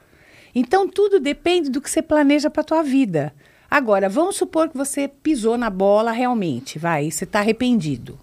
então 0.53 0.89
tudo 0.89 1.19
depende 1.21 1.69
do 1.69 1.79
que 1.79 1.89
você 1.89 2.01
planeja 2.01 2.49
para 2.49 2.63
tua 2.65 2.83
vida. 2.83 3.33
Agora, 3.71 4.09
vamos 4.09 4.35
supor 4.35 4.67
que 4.67 4.75
você 4.77 5.07
pisou 5.07 5.57
na 5.57 5.69
bola 5.69 6.11
realmente, 6.11 6.77
vai, 6.77 7.05
e 7.05 7.11
você 7.11 7.23
está 7.23 7.39
arrependido. 7.39 8.19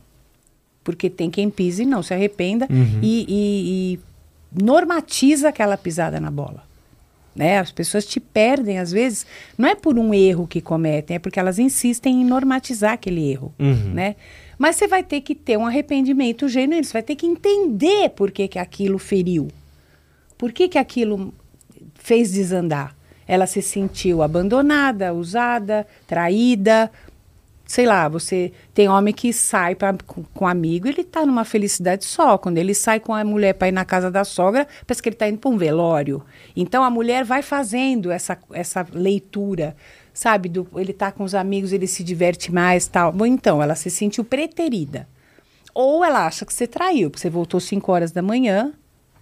Porque 0.86 1.10
tem 1.10 1.28
quem 1.28 1.50
pise 1.50 1.82
e 1.82 1.86
não 1.86 2.00
se 2.00 2.14
arrependa 2.14 2.68
Uhum. 2.70 3.00
e, 3.02 3.26
e- 3.28 3.92
e 3.94 4.62
normatiza 4.62 5.48
aquela 5.48 5.76
pisada 5.76 6.20
na 6.20 6.30
bola. 6.30 6.62
Né? 7.34 7.58
As 7.58 7.72
pessoas 7.72 8.06
te 8.06 8.20
perdem, 8.20 8.78
às 8.78 8.92
vezes, 8.92 9.26
não 9.58 9.68
é 9.68 9.74
por 9.74 9.98
um 9.98 10.14
erro 10.14 10.46
que 10.46 10.60
cometem, 10.60 11.16
é 11.16 11.18
porque 11.18 11.40
elas 11.40 11.58
insistem 11.58 12.22
em 12.22 12.24
normatizar 12.24 12.92
aquele 12.92 13.28
erro. 13.30 13.52
Uhum. 13.58 13.92
Né? 13.92 14.14
Mas 14.56 14.76
você 14.76 14.86
vai 14.86 15.02
ter 15.02 15.20
que 15.20 15.34
ter 15.34 15.58
um 15.58 15.66
arrependimento 15.66 16.48
genuíno, 16.48 16.84
você 16.84 16.92
vai 16.92 17.02
ter 17.02 17.16
que 17.16 17.26
entender 17.26 18.10
por 18.10 18.30
que, 18.30 18.46
que 18.48 18.58
aquilo 18.58 18.98
feriu. 18.98 19.48
Por 20.38 20.52
que, 20.52 20.68
que 20.68 20.78
aquilo 20.78 21.34
fez 21.94 22.30
desandar? 22.32 22.94
Ela 23.28 23.46
se 23.48 23.60
sentiu 23.60 24.22
abandonada, 24.22 25.12
usada, 25.12 25.84
traída. 26.06 26.90
Sei 27.66 27.84
lá, 27.84 28.08
você 28.08 28.52
tem 28.72 28.88
homem 28.88 29.12
que 29.12 29.32
sai 29.32 29.74
pra, 29.74 29.92
com, 30.06 30.22
com 30.22 30.46
amigo, 30.46 30.86
ele 30.86 31.02
tá 31.02 31.26
numa 31.26 31.44
felicidade 31.44 32.04
só. 32.04 32.38
Quando 32.38 32.58
ele 32.58 32.72
sai 32.72 33.00
com 33.00 33.12
a 33.12 33.24
mulher 33.24 33.54
para 33.54 33.66
ir 33.66 33.72
na 33.72 33.84
casa 33.84 34.08
da 34.08 34.22
sogra, 34.22 34.68
parece 34.86 35.02
que 35.02 35.08
ele 35.08 35.16
tá 35.16 35.28
indo 35.28 35.38
para 35.38 35.50
um 35.50 35.56
velório. 35.56 36.22
Então 36.54 36.84
a 36.84 36.90
mulher 36.90 37.24
vai 37.24 37.42
fazendo 37.42 38.12
essa, 38.12 38.38
essa 38.52 38.86
leitura, 38.92 39.76
sabe? 40.14 40.48
Do, 40.48 40.68
ele 40.76 40.92
tá 40.92 41.10
com 41.10 41.24
os 41.24 41.34
amigos, 41.34 41.72
ele 41.72 41.88
se 41.88 42.04
diverte 42.04 42.52
mais 42.52 42.86
tal. 42.86 43.10
Bom, 43.10 43.26
então, 43.26 43.60
ela 43.60 43.74
se 43.74 43.90
sentiu 43.90 44.24
preterida. 44.24 45.08
Ou 45.74 46.04
ela 46.04 46.24
acha 46.24 46.46
que 46.46 46.54
você 46.54 46.68
traiu, 46.68 47.10
porque 47.10 47.20
você 47.20 47.28
voltou 47.28 47.58
5 47.58 47.92
horas 47.92 48.12
da 48.12 48.22
manhã, 48.22 48.72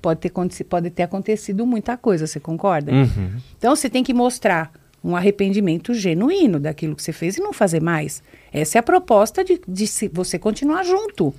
pode 0.03 0.21
ter, 0.21 0.31
pode 0.69 0.91
ter 0.91 1.03
acontecido 1.03 1.67
muita 1.67 1.97
coisa, 1.97 2.27
você 2.27 2.39
concorda? 2.39 2.93
Uhum. 2.93 3.39
Então 3.57 3.75
você 3.75 3.89
tem 3.89 4.05
que 4.05 4.13
mostrar 4.13 4.71
um 5.05 5.15
arrependimento 5.15 5.93
genuíno 5.93 6.59
daquilo 6.59 6.97
que 6.97 7.03
você 7.03 7.13
fez 7.13 7.37
e 7.37 7.41
não 7.41 7.53
fazer 7.53 7.83
mais. 7.83 8.23
Essa 8.53 8.79
é 8.79 8.81
a 8.81 8.83
proposta 8.83 9.45
de, 9.45 9.61
de 9.69 9.87
se 9.87 10.09
você 10.09 10.39
continuar 10.39 10.83
junto. 10.83 11.35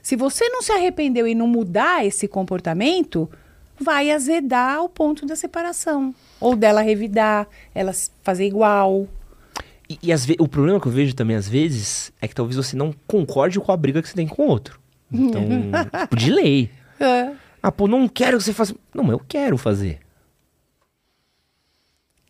Se 0.00 0.14
você 0.16 0.48
não 0.48 0.62
se 0.62 0.70
arrependeu 0.72 1.26
e 1.26 1.34
não 1.34 1.46
mudar 1.48 2.06
esse 2.06 2.28
comportamento, 2.28 3.28
vai 3.78 4.10
azedar 4.10 4.76
ao 4.76 4.88
ponto 4.88 5.26
da 5.26 5.34
separação. 5.34 6.14
Ou 6.40 6.54
dela 6.54 6.80
revidar, 6.80 7.48
ela 7.74 7.92
fazer 8.22 8.46
igual. 8.46 9.08
E, 9.88 9.98
e 10.02 10.14
ve- 10.16 10.36
o 10.38 10.46
problema 10.46 10.80
que 10.80 10.86
eu 10.86 10.92
vejo 10.92 11.14
também, 11.14 11.36
às 11.36 11.48
vezes, 11.48 12.12
é 12.20 12.28
que 12.28 12.34
talvez 12.34 12.56
você 12.56 12.76
não 12.76 12.94
concorde 13.06 13.58
com 13.58 13.72
a 13.72 13.76
briga 13.76 14.00
que 14.00 14.08
você 14.08 14.14
tem 14.14 14.26
com 14.28 14.42
o 14.42 14.46
outro. 14.48 14.80
Então, 15.12 15.42
tipo, 16.02 16.16
de 16.16 16.30
lei. 16.30 16.70
Ah, 17.62 17.70
pô, 17.72 17.86
não 17.88 18.08
quero 18.08 18.38
que 18.38 18.44
você 18.44 18.52
faça. 18.52 18.74
Não, 18.94 19.02
mas 19.04 19.12
eu 19.12 19.22
quero 19.26 19.56
fazer. 19.58 19.98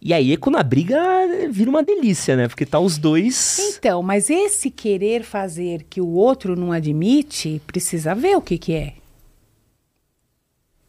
E 0.04 0.12
aí 0.12 0.32
é 0.32 0.36
quando 0.36 0.56
a 0.56 0.62
briga 0.64 0.98
vira 1.48 1.70
uma 1.70 1.82
delícia, 1.82 2.34
né? 2.34 2.48
Porque 2.48 2.66
tá 2.66 2.80
os 2.80 2.98
dois. 2.98 3.76
Então, 3.76 4.02
mas 4.02 4.28
esse 4.28 4.68
querer 4.68 5.22
fazer 5.22 5.86
que 5.88 6.00
o 6.00 6.08
outro 6.08 6.56
não 6.56 6.72
admite, 6.72 7.62
precisa 7.68 8.12
ver 8.12 8.36
o 8.36 8.40
que, 8.40 8.58
que 8.58 8.74
é. 8.74 8.94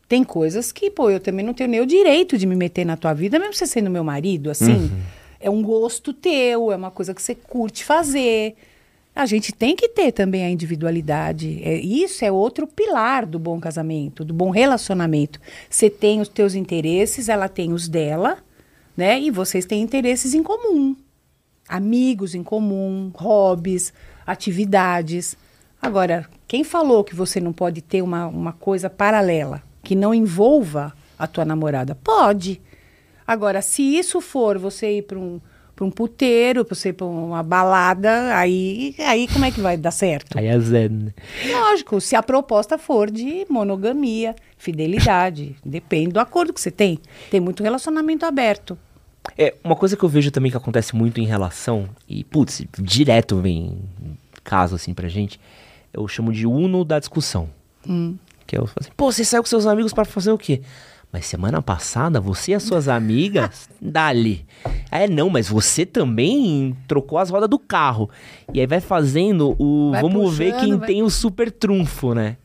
Tem 0.09 0.24
coisas 0.24 0.72
que, 0.72 0.89
pô, 0.89 1.11
eu 1.11 1.20
também 1.20 1.45
não 1.45 1.53
tenho 1.53 1.70
nem 1.70 1.80
o 1.80 1.86
direito 1.86 2.39
de 2.39 2.47
me 2.47 2.55
meter 2.55 2.86
na 2.86 2.97
tua 2.97 3.14
vida, 3.14 3.38
mesmo 3.38 3.53
você 3.53 3.68
sendo 3.68 3.89
meu 3.89 4.03
marido, 4.03 4.49
assim. 4.49 4.91
É 5.39 5.49
um 5.49 5.61
gosto 5.61 6.11
teu, 6.11 6.72
é 6.72 6.76
uma 6.76 6.89
coisa 6.89 7.14
que 7.14 7.22
você 7.22 7.36
curte 7.36 7.84
fazer. 7.84 8.55
A 9.16 9.28
gente 9.28 9.51
tem 9.51 9.76
que 9.76 9.89
ter 9.89 10.11
também 10.11 10.43
a 10.43 10.49
individualidade. 10.49 11.61
É, 11.64 11.76
isso 11.76 12.26
é 12.26 12.32
outro 12.32 12.66
pilar 12.66 13.28
do 13.28 13.38
bom 13.38 13.59
casamento, 13.59 14.26
do 14.26 14.34
bom 14.34 14.49
relacionamento. 14.49 15.39
Você 15.70 15.88
tem 15.88 16.20
os 16.20 16.28
teus 16.28 16.55
interesses, 16.55 17.30
ela 17.30 17.47
tem 17.47 17.74
os 17.74 17.88
dela, 17.88 18.39
né? 18.95 19.19
E 19.19 19.31
vocês 19.31 19.65
têm 19.65 19.81
interesses 19.81 20.33
em 20.33 20.43
comum 20.43 20.95
amigos 21.67 22.35
em 22.35 22.43
comum, 22.43 23.11
hobbies, 23.15 23.93
atividades. 24.25 25.37
Agora, 25.81 26.27
quem 26.47 26.63
falou 26.63 27.03
que 27.03 27.15
você 27.15 27.39
não 27.39 27.53
pode 27.53 27.81
ter 27.81 28.01
uma, 28.01 28.27
uma 28.27 28.53
coisa 28.53 28.89
paralela 28.89 29.61
que 29.81 29.95
não 29.95 30.13
envolva 30.13 30.93
a 31.17 31.27
tua 31.27 31.45
namorada? 31.45 31.95
Pode. 31.95 32.61
Agora, 33.25 33.61
se 33.61 33.81
isso 33.81 34.21
for 34.21 34.57
você 34.57 34.97
ir 34.97 35.03
para 35.03 35.17
um, 35.17 35.39
pra 35.76 35.86
um 35.86 35.91
puteiro, 35.91 36.63
pra 36.63 36.76
você 36.76 36.93
para 36.93 37.05
uma 37.05 37.41
balada, 37.41 38.36
aí, 38.36 38.95
aí 38.99 39.28
como 39.28 39.45
é 39.45 39.51
que 39.51 39.59
vai 39.59 39.76
dar 39.76 39.91
certo? 39.91 40.38
Aí 40.38 40.45
é 40.45 40.59
Zé, 40.59 40.89
né? 40.89 41.11
Lógico, 41.51 41.99
se 41.99 42.15
a 42.15 42.24
proposta 42.24 42.78
for 42.78 43.09
de 43.09 43.45
monogamia, 43.49 44.36
fidelidade, 44.57 45.55
depende 45.65 46.11
do 46.11 46.19
acordo 46.19 46.53
que 46.53 46.61
você 46.61 46.71
tem. 46.71 46.99
Tem 47.32 47.39
muito 47.39 47.63
relacionamento 47.63 48.26
aberto. 48.26 48.78
É, 49.38 49.55
uma 49.63 49.76
coisa 49.76 49.95
que 49.95 50.03
eu 50.03 50.09
vejo 50.09 50.32
também 50.32 50.51
que 50.51 50.57
acontece 50.57 50.95
muito 50.95 51.19
em 51.19 51.26
relação, 51.26 51.89
e 52.07 52.24
putz, 52.24 52.63
direto 52.78 53.39
vem 53.39 53.80
caso 54.43 54.76
assim 54.76 54.93
pra 54.93 55.07
gente, 55.07 55.39
eu 55.93 56.07
chamo 56.07 56.32
de 56.32 56.45
uno 56.45 56.84
da 56.84 56.99
discussão. 56.99 57.49
Que 58.45 58.57
eu 58.57 58.67
falo 58.67 58.78
assim, 58.82 58.91
pô, 58.95 59.11
você 59.11 59.24
saiu 59.24 59.41
com 59.41 59.47
seus 59.47 59.65
amigos 59.65 59.93
pra 59.93 60.03
fazer 60.05 60.32
o 60.32 60.38
quê? 60.38 60.61
Mas 61.14 61.28
semana 61.28 61.61
passada, 61.61 62.20
você 62.20 62.51
e 62.51 62.55
as 62.55 62.64
suas 62.64 62.88
amigas, 62.88 63.70
dali. 63.80 64.47
É, 64.89 65.07
não, 65.07 65.30
mas 65.30 65.47
você 65.47 65.86
também 65.86 66.76
trocou 66.88 67.20
as 67.20 67.30
rodas 67.30 67.47
do 67.47 67.59
carro. 67.59 68.09
E 68.51 68.59
aí 68.59 68.66
vai 68.66 68.82
fazendo 68.82 69.55
o. 69.59 69.91
Vai 69.91 70.01
vamos 70.01 70.36
ver 70.36 70.53
puxando, 70.53 70.59
quem 70.61 70.78
vai- 70.78 70.88
tem 70.88 71.03
o 71.03 71.09
super 71.11 71.51
trunfo, 71.51 72.16
né? 72.16 72.38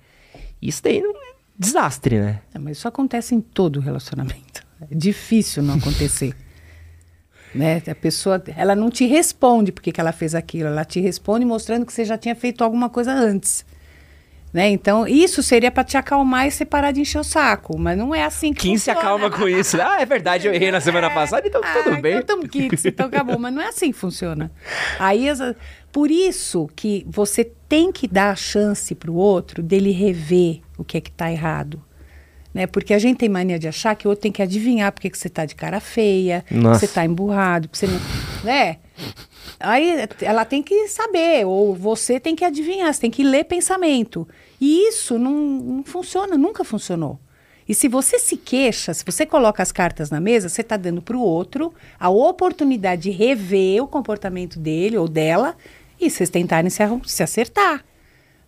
Isso 0.61 0.83
daí 0.83 1.01
não 1.01 1.11
é 1.13 1.33
desastre, 1.59 2.21
né? 2.21 2.41
É, 2.53 2.59
mas 2.59 2.77
isso 2.77 2.87
acontece 2.87 3.35
em 3.35 3.41
todo 3.41 3.81
relacionamento. 3.81 4.69
É 4.81 4.95
difícil 4.95 5.61
não 5.61 5.75
acontecer. 5.75 6.33
né? 7.53 7.83
A 7.91 7.95
pessoa, 7.97 8.41
ela 8.57 8.77
não 8.77 8.91
te 8.91 9.07
responde 9.07 9.73
porque 9.73 9.91
que 9.91 10.01
ela 10.01 10.13
fez 10.13 10.33
aquilo, 10.37 10.69
ela 10.69 10.85
te 10.85 11.01
responde 11.01 11.45
mostrando 11.45 11.85
que 11.85 11.93
você 11.93 12.05
já 12.05 12.17
tinha 12.17 12.37
feito 12.37 12.63
alguma 12.63 12.89
coisa 12.89 13.13
antes. 13.13 13.67
Né? 14.53 14.71
Então, 14.71 15.07
isso 15.07 15.43
seria 15.43 15.71
para 15.71 15.85
te 15.85 15.97
acalmar 15.97 16.47
e 16.47 16.51
você 16.51 16.65
parar 16.65 16.91
de 16.91 17.01
encher 17.01 17.19
o 17.19 17.25
saco, 17.25 17.79
mas 17.79 17.99
não 17.99 18.15
é 18.15 18.25
assim 18.25 18.53
que 18.53 18.63
Quem 18.63 18.79
se 18.79 18.91
acalma 18.91 19.31
com 19.31 19.47
isso? 19.47 19.81
Ah, 19.81 20.01
é 20.01 20.07
verdade, 20.07 20.47
eu 20.47 20.55
errei 20.55 20.71
na 20.71 20.81
semana 20.81 21.11
passada, 21.11 21.47
então 21.47 21.61
Ah, 21.63 21.83
tudo 21.83 22.01
bem. 22.01 22.17
Então 22.17 22.41
quites, 22.43 22.85
então 22.87 23.07
acabou. 23.07 23.39
Mas 23.39 23.53
não 23.53 23.61
é 23.61 23.69
assim 23.69 23.93
que 23.93 23.99
funciona. 23.99 24.51
Aí, 24.99 25.27
por 25.93 26.11
isso 26.11 26.69
que 26.75 27.05
você 27.07 27.45
tem 27.69 27.93
que 27.93 28.09
dar 28.09 28.31
a 28.31 28.37
chance 28.37 28.95
para 28.95 29.11
o 29.11 29.15
outro 29.15 29.63
dele 29.63 29.91
rever 29.91 30.61
o 30.79 30.85
que 30.85 30.97
é 30.97 31.01
que 31.01 31.11
está 31.11 31.31
errado. 31.31 31.83
Né? 32.55 32.67
Porque 32.67 32.95
a 32.95 32.99
gente 32.99 33.19
tem 33.19 33.29
mania 33.29 33.59
de 33.59 33.69
achar 33.69 33.95
que 33.95 34.07
o 34.07 34.11
outro 34.11 34.23
tem 34.23 34.33
que 34.33 34.41
adivinhar 34.41 34.91
porque 34.93 35.11
que 35.11 35.19
você 35.19 35.29
está 35.29 35.45
de 35.45 35.55
cara 35.55 35.81
feia, 35.81 36.45
que 36.49 36.55
você 36.55 36.87
está 36.87 37.05
emburrado, 37.05 37.69
que 37.69 37.77
você 37.77 37.87
não. 37.87 38.01
Né? 38.43 38.79
Aí 39.59 40.09
ela 40.23 40.45
tem 40.45 40.63
que 40.63 40.89
saber, 40.89 41.47
ou 41.47 41.75
você 41.75 42.19
tem 42.19 42.35
que 42.35 42.45
adivinhar, 42.45 42.93
você 42.93 43.01
tem 43.01 43.11
que 43.11 43.23
ler 43.23 43.45
pensamento. 43.45 44.27
E 44.61 44.89
isso 44.89 45.19
não, 45.19 45.33
não 45.33 45.85
funciona, 45.85 46.37
nunca 46.37 46.65
funcionou. 46.65 47.19
E 47.69 47.75
se 47.75 47.87
você 47.87 48.19
se 48.19 48.37
queixa, 48.37 48.95
se 48.95 49.05
você 49.05 49.27
coloca 49.27 49.63
as 49.63 49.71
cartas 49.71 50.11
na 50.11 50.21
mesa, 50.21 50.49
você 50.49 50.63
está 50.63 50.77
dando 50.77 51.03
para 51.03 51.17
o 51.17 51.21
outro 51.21 51.73
a 52.01 52.09
oportunidade 52.09 53.03
de 53.03 53.11
rever 53.11 53.83
o 53.83 53.87
comportamento 53.87 54.59
dele 54.59 54.97
ou 54.97 55.07
dela 55.07 55.55
e 56.01 56.09
vocês 56.09 56.31
tentarem 56.31 56.71
se, 56.71 56.83
se 57.05 57.23
acertar. 57.23 57.85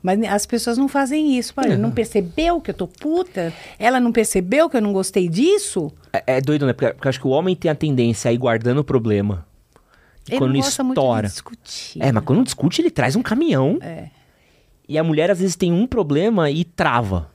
Mas 0.03 0.23
as 0.23 0.47
pessoas 0.47 0.79
não 0.79 0.89
fazem 0.89 1.37
isso. 1.37 1.53
Olha, 1.57 1.77
não 1.77 1.91
percebeu 1.91 2.59
que 2.61 2.71
eu 2.71 2.75
tô 2.75 2.87
puta? 2.87 3.53
Ela 3.79 4.01
não 4.01 4.11
percebeu 4.11 4.71
que 4.71 4.77
eu 4.79 4.81
não 4.81 4.95
gostei 4.95 5.29
disso? 5.29 5.93
É, 6.11 6.39
é 6.39 6.41
doido, 6.41 6.67
né? 6.67 6.73
Porque, 6.73 6.95
porque 6.95 7.07
eu 7.07 7.11
acho 7.11 7.21
que 7.21 7.27
o 7.27 7.31
homem 7.31 7.55
tem 7.55 7.71
a 7.71 7.75
tendência 7.75 8.31
a 8.31 8.33
ir 8.33 8.39
guardando 8.39 8.79
o 8.79 8.85
problema. 8.85 9.47
Ele 10.29 10.39
quando 10.39 10.53
não 10.53 10.61
gosta 10.61 10.85
muito 10.85 10.99
estoura. 10.99 11.27
de 11.27 11.33
discutir. 11.33 12.03
É, 12.03 12.13
mas 12.13 12.25
quando 12.25 12.45
discute, 12.45 12.83
ele 12.83 12.91
traz 12.91 13.17
um 13.17 13.23
caminhão. 13.23 13.79
É. 13.81 14.09
E 14.89 14.99
a 14.99 15.05
mulher, 15.05 15.31
às 15.31 15.41
vezes, 15.41 15.57
tem 15.57 15.73
um 15.73 15.87
problema 15.87 16.51
e 16.51 16.65
trava. 16.65 17.31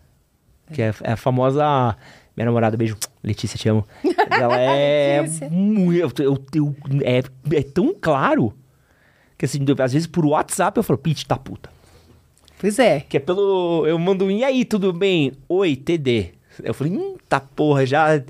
Que 0.72 0.82
é, 0.82 0.94
é 1.04 1.12
a 1.14 1.18
famosa. 1.18 1.96
Minha 2.36 2.46
namorada, 2.46 2.76
beijo. 2.76 2.98
Letícia, 3.24 3.58
te 3.58 3.70
amo. 3.70 3.86
Ela 4.30 4.60
é. 4.60 5.24
Muito. 5.50 6.22
Eu, 6.22 6.38
eu- 6.54 6.76
é, 7.04 7.24
é 7.58 7.64
tão 7.64 7.94
claro. 8.00 8.54
Que 9.38 9.46
assim, 9.46 9.60
às 9.84 9.94
vezes 9.94 10.08
por 10.08 10.26
WhatsApp 10.26 10.78
eu 10.78 10.84
falo, 10.84 10.98
Pete, 10.98 11.26
tá 11.26 11.38
puta. 11.38 11.70
Pois 12.60 12.80
é. 12.80 13.02
Que 13.02 13.18
é 13.18 13.20
pelo. 13.20 13.86
Eu 13.88 13.98
mando 14.00 14.26
um, 14.26 14.32
e 14.32 14.44
aí, 14.44 14.64
tudo 14.66 14.92
bem? 14.94 15.34
Oi, 15.48 15.76
TD. 15.76 16.34
Eu 16.64 16.74
falei, 16.74 16.94
hum, 16.94 17.16
tá 17.28 17.40
porra, 17.40 17.86
já. 17.86 18.22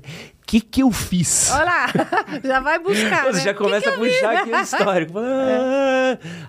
Que 0.46 0.60
que 0.60 0.82
eu 0.82 0.92
fiz? 0.92 1.50
Olha 1.52 1.64
lá, 1.64 1.86
já 2.44 2.60
vai 2.60 2.78
buscar. 2.78 3.24
Você 3.24 3.38
né? 3.38 3.44
já 3.46 3.52
Que 3.52 3.58
começa 3.58 3.82
que 3.82 3.88
a 3.88 3.92
eu 3.92 4.00
vi? 4.00 4.10
puxar 4.10 4.36
aqui 4.36 4.50
o 4.52 4.60
histórico. 4.60 5.12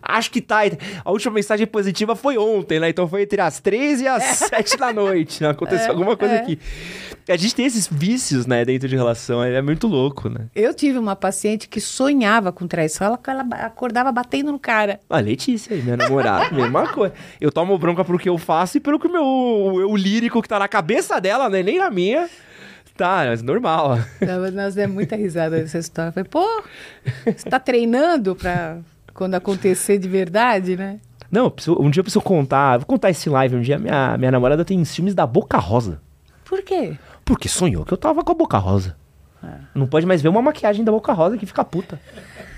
"Ah, 0.04 0.18
Acho 0.18 0.30
que 0.30 0.40
tá. 0.40 0.60
A 1.04 1.12
última 1.12 1.34
mensagem 1.34 1.66
positiva 1.66 2.16
foi 2.16 2.38
ontem, 2.38 2.80
né? 2.80 2.90
Então 2.90 3.08
foi 3.08 3.24
entre 3.24 3.42
as 3.42 3.60
três 3.60 4.00
e 4.00 4.08
as 4.08 4.24
sete 4.24 4.78
da 4.78 4.94
noite. 4.94 5.42
Né? 5.42 5.50
Aconteceu 5.50 5.90
alguma 5.90 6.16
coisa 6.16 6.36
é. 6.36 6.38
aqui. 6.38 6.60
A 7.28 7.36
gente 7.36 7.56
tem 7.56 7.66
esses 7.66 7.90
vícios, 7.92 8.46
né, 8.46 8.64
dentro 8.64 8.88
de 8.88 8.96
relação. 8.96 9.44
É 9.44 9.62
muito 9.62 9.88
louco, 9.88 10.30
né? 10.30 10.46
Eu 10.56 10.74
tive 10.74 10.98
uma 10.98 11.16
paciente 11.16 11.68
que 11.68 11.82
sonhava 11.82 12.52
com 12.54 12.68
traição, 12.68 13.06
ela, 13.08 13.20
ela 13.28 13.42
acordava 13.66 14.12
batendo 14.12 14.52
no 14.52 14.60
cara. 14.60 15.00
A 15.10 15.20
Letícia, 15.20 15.76
minha 15.76 15.98
namorada, 15.98 16.50
mesma 16.56 16.88
coisa. 16.88 17.14
Eu 17.42 17.52
tomo 17.52 17.78
bronca 17.78 18.06
pro 18.06 18.18
que 18.18 18.30
eu 18.30 18.38
faço 18.38 18.78
e 18.78 18.80
pelo 18.80 18.98
que 19.00 19.08
o 19.08 19.12
meu 19.12 19.24
o 19.26 19.82
eu 19.82 19.94
lírico 19.96 20.42
que 20.42 20.48
tá 20.48 20.58
na 20.60 20.68
cabeça 20.68 21.20
dela, 21.20 21.50
né? 21.50 21.62
Nem 21.64 21.80
na 21.80 21.90
minha. 21.90 22.30
Tá, 22.98 23.26
mas 23.28 23.42
normal. 23.42 24.00
Tava- 24.20 24.52
Nós 24.52 24.76
demos 24.76 24.94
muita 24.96 25.16
risada 25.16 25.58
nessa 25.58 25.78
história. 25.78 26.12
Falei, 26.12 26.28
pô, 26.30 26.64
você 27.26 27.50
tá 27.50 27.60
treinando 27.60 28.36
pra 28.36 28.78
quando 29.14 29.36
acontecer 29.36 29.98
de 30.00 30.08
verdade, 30.08 30.76
né? 30.76 31.00
Não, 31.32 31.50
preciso- 31.50 31.78
um 31.82 31.90
dia 31.90 32.00
eu 32.00 32.04
preciso 32.04 32.22
contar. 32.22 32.78
Vou 32.78 32.86
contar 32.86 33.10
esse 33.10 33.30
live 33.30 33.56
um 33.56 33.62
dia. 33.62 33.78
Minha, 33.78 34.18
minha 34.18 34.32
namorada 34.32 34.64
tem 34.66 34.84
ciúmes 34.86 35.14
da 35.14 35.26
Boca 35.28 35.58
Rosa. 35.58 36.02
Por 36.46 36.62
quê? 36.64 36.98
Porque 37.26 37.48
sonhou 37.50 37.84
que 37.86 37.94
eu 37.94 37.98
tava 37.98 38.24
com 38.24 38.32
a 38.32 38.36
Boca 38.36 38.58
Rosa. 38.58 38.96
Não 39.76 39.86
pode 39.88 40.06
mais 40.06 40.22
ver 40.22 40.30
uma 40.30 40.42
maquiagem 40.42 40.84
da 40.84 40.92
Boca 40.92 41.14
Rosa 41.14 41.38
que 41.38 41.46
fica 41.46 41.64
puta. 41.64 42.00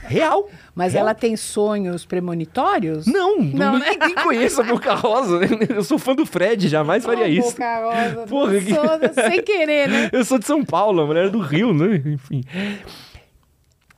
Real. 0.06 0.48
Mas 0.76 0.94
Real. 0.94 1.04
ela 1.06 1.14
tem 1.16 1.36
sonhos 1.36 2.06
premonitórios? 2.06 3.06
Não, 3.06 3.38
Não, 3.40 3.74
não 3.74 3.80
né? 3.80 3.92
ninguém 3.92 4.16
conhece 4.24 4.60
a 4.62 4.64
Boca 4.64 4.94
Rosa. 4.96 5.40
Eu 5.70 5.84
sou 5.84 5.98
fã 6.00 6.16
do 6.16 6.26
Fred, 6.26 6.68
jamais 6.70 7.04
faria 7.04 7.26
Ô, 7.26 7.28
isso. 7.28 7.52
Boca 7.52 7.80
Rosa, 7.82 8.28
Porra, 8.28 8.60
que- 8.62 8.74
sou- 8.74 9.24
sem 9.30 9.44
querer, 9.44 9.90
né? 9.90 10.10
Eu 10.14 10.24
sou 10.24 10.38
de 10.40 10.46
São 10.46 10.64
Paulo, 10.64 11.02
a 11.02 11.06
mulher 11.06 11.26
é 11.26 11.30
do 11.30 11.40
Rio, 11.40 11.74
né? 11.74 12.02
Enfim. 12.06 12.44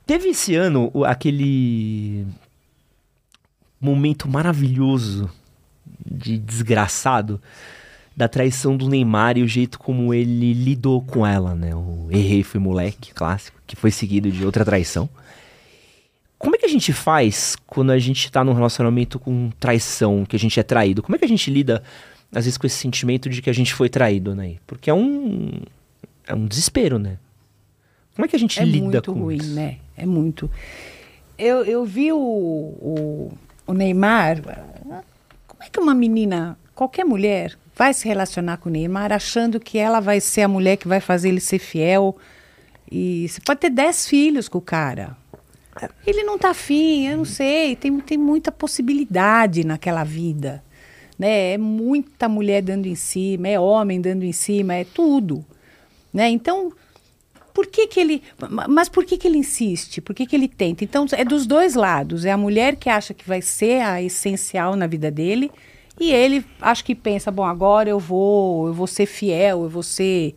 Teve 0.06 0.30
esse 0.30 0.54
ano 0.56 0.90
aquele 1.04 2.26
momento 3.80 4.28
maravilhoso 4.28 5.30
de 6.04 6.38
desgraçado 6.38 7.40
da 8.16 8.28
traição 8.28 8.76
do 8.76 8.88
Neymar 8.88 9.38
e 9.38 9.42
o 9.42 9.48
jeito 9.48 9.78
como 9.78 10.12
ele 10.12 10.52
lidou 10.52 11.00
com 11.02 11.26
ela, 11.26 11.54
né? 11.54 11.74
O 11.74 12.08
errei, 12.10 12.42
fui 12.42 12.60
moleque, 12.60 13.12
clássico, 13.14 13.58
que 13.66 13.74
foi 13.74 13.90
seguido 13.90 14.30
de 14.30 14.44
outra 14.44 14.64
traição. 14.64 15.08
Como 16.42 16.56
é 16.56 16.58
que 16.58 16.66
a 16.66 16.68
gente 16.68 16.92
faz 16.92 17.56
quando 17.66 17.92
a 17.92 17.98
gente 17.98 18.30
tá 18.30 18.42
num 18.42 18.52
relacionamento 18.52 19.18
com 19.18 19.50
traição, 19.60 20.24
que 20.24 20.34
a 20.34 20.38
gente 20.38 20.58
é 20.58 20.62
traído? 20.62 21.02
Como 21.02 21.14
é 21.14 21.18
que 21.18 21.24
a 21.24 21.28
gente 21.28 21.50
lida 21.50 21.82
às 22.34 22.46
vezes, 22.46 22.56
com 22.56 22.66
esse 22.66 22.76
sentimento 22.76 23.28
de 23.28 23.42
que 23.42 23.50
a 23.50 23.52
gente 23.52 23.74
foi 23.74 23.90
traído, 23.90 24.34
né? 24.34 24.56
Porque 24.66 24.88
é 24.88 24.94
um. 24.94 25.60
É 26.26 26.34
um 26.34 26.46
desespero, 26.46 26.98
né? 26.98 27.18
Como 28.14 28.24
é 28.24 28.28
que 28.28 28.36
a 28.36 28.38
gente 28.38 28.58
é 28.58 28.64
lida 28.64 28.86
muito 28.86 29.12
com 29.12 29.20
ruim, 29.20 29.36
isso? 29.36 29.54
né? 29.54 29.76
É 29.96 30.06
muito. 30.06 30.50
Eu, 31.36 31.64
eu 31.64 31.84
vi 31.84 32.10
o, 32.12 32.18
o, 32.18 33.32
o 33.66 33.72
Neymar. 33.74 34.40
Como 35.46 35.62
é 35.62 35.68
que 35.70 35.78
uma 35.78 35.94
menina, 35.94 36.56
qualquer 36.74 37.04
mulher, 37.04 37.58
vai 37.76 37.92
se 37.92 38.08
relacionar 38.08 38.56
com 38.58 38.70
o 38.70 38.72
Neymar 38.72 39.12
achando 39.12 39.60
que 39.60 39.76
ela 39.76 40.00
vai 40.00 40.20
ser 40.20 40.42
a 40.42 40.48
mulher 40.48 40.76
que 40.76 40.88
vai 40.88 41.00
fazer 41.00 41.28
ele 41.28 41.40
ser 41.40 41.58
fiel? 41.58 42.16
E 42.90 43.28
você 43.28 43.40
pode 43.40 43.60
ter 43.60 43.70
dez 43.70 44.06
filhos 44.06 44.48
com 44.48 44.58
o 44.58 44.62
cara. 44.62 45.16
Ele 46.06 46.22
não 46.22 46.38
tá 46.38 46.50
afim, 46.50 47.06
eu 47.08 47.16
não 47.18 47.24
sei. 47.24 47.74
Tem, 47.76 47.98
tem 48.00 48.18
muita 48.18 48.52
possibilidade 48.52 49.64
naquela 49.64 50.04
vida. 50.04 50.62
Né? 51.18 51.52
É 51.52 51.58
muita 51.58 52.28
mulher 52.28 52.62
dando 52.62 52.86
em 52.86 52.94
cima, 52.94 53.48
é 53.48 53.58
homem 53.58 54.00
dando 54.00 54.24
em 54.24 54.32
cima, 54.32 54.74
é 54.74 54.84
tudo. 54.84 55.44
Né? 56.12 56.28
Então, 56.28 56.72
por 57.54 57.66
que, 57.66 57.86
que 57.86 58.00
ele. 58.00 58.22
ma- 58.50 58.68
Mas 58.68 58.88
por 58.88 59.04
que, 59.04 59.16
que 59.16 59.26
ele 59.26 59.38
insiste? 59.38 60.00
Por 60.00 60.14
que, 60.14 60.26
que 60.26 60.36
ele 60.36 60.48
tenta? 60.48 60.84
Então, 60.84 61.06
é 61.12 61.24
dos 61.24 61.46
dois 61.46 61.74
lados. 61.74 62.24
É 62.24 62.30
a 62.32 62.36
mulher 62.36 62.76
que 62.76 62.90
acha 62.90 63.14
que 63.14 63.26
vai 63.26 63.40
ser 63.40 63.82
a 63.82 64.02
essencial 64.02 64.76
na 64.76 64.86
vida 64.86 65.10
dele. 65.10 65.50
E 66.00 66.10
ele 66.10 66.44
acha 66.60 66.82
que 66.82 66.94
pensa, 66.94 67.30
bom, 67.30 67.44
agora 67.44 67.88
eu 67.88 67.98
vou, 67.98 68.66
eu 68.68 68.74
vou 68.74 68.86
ser 68.86 69.06
fiel, 69.06 69.62
eu 69.62 69.68
vou 69.68 69.82
ser, 69.82 70.34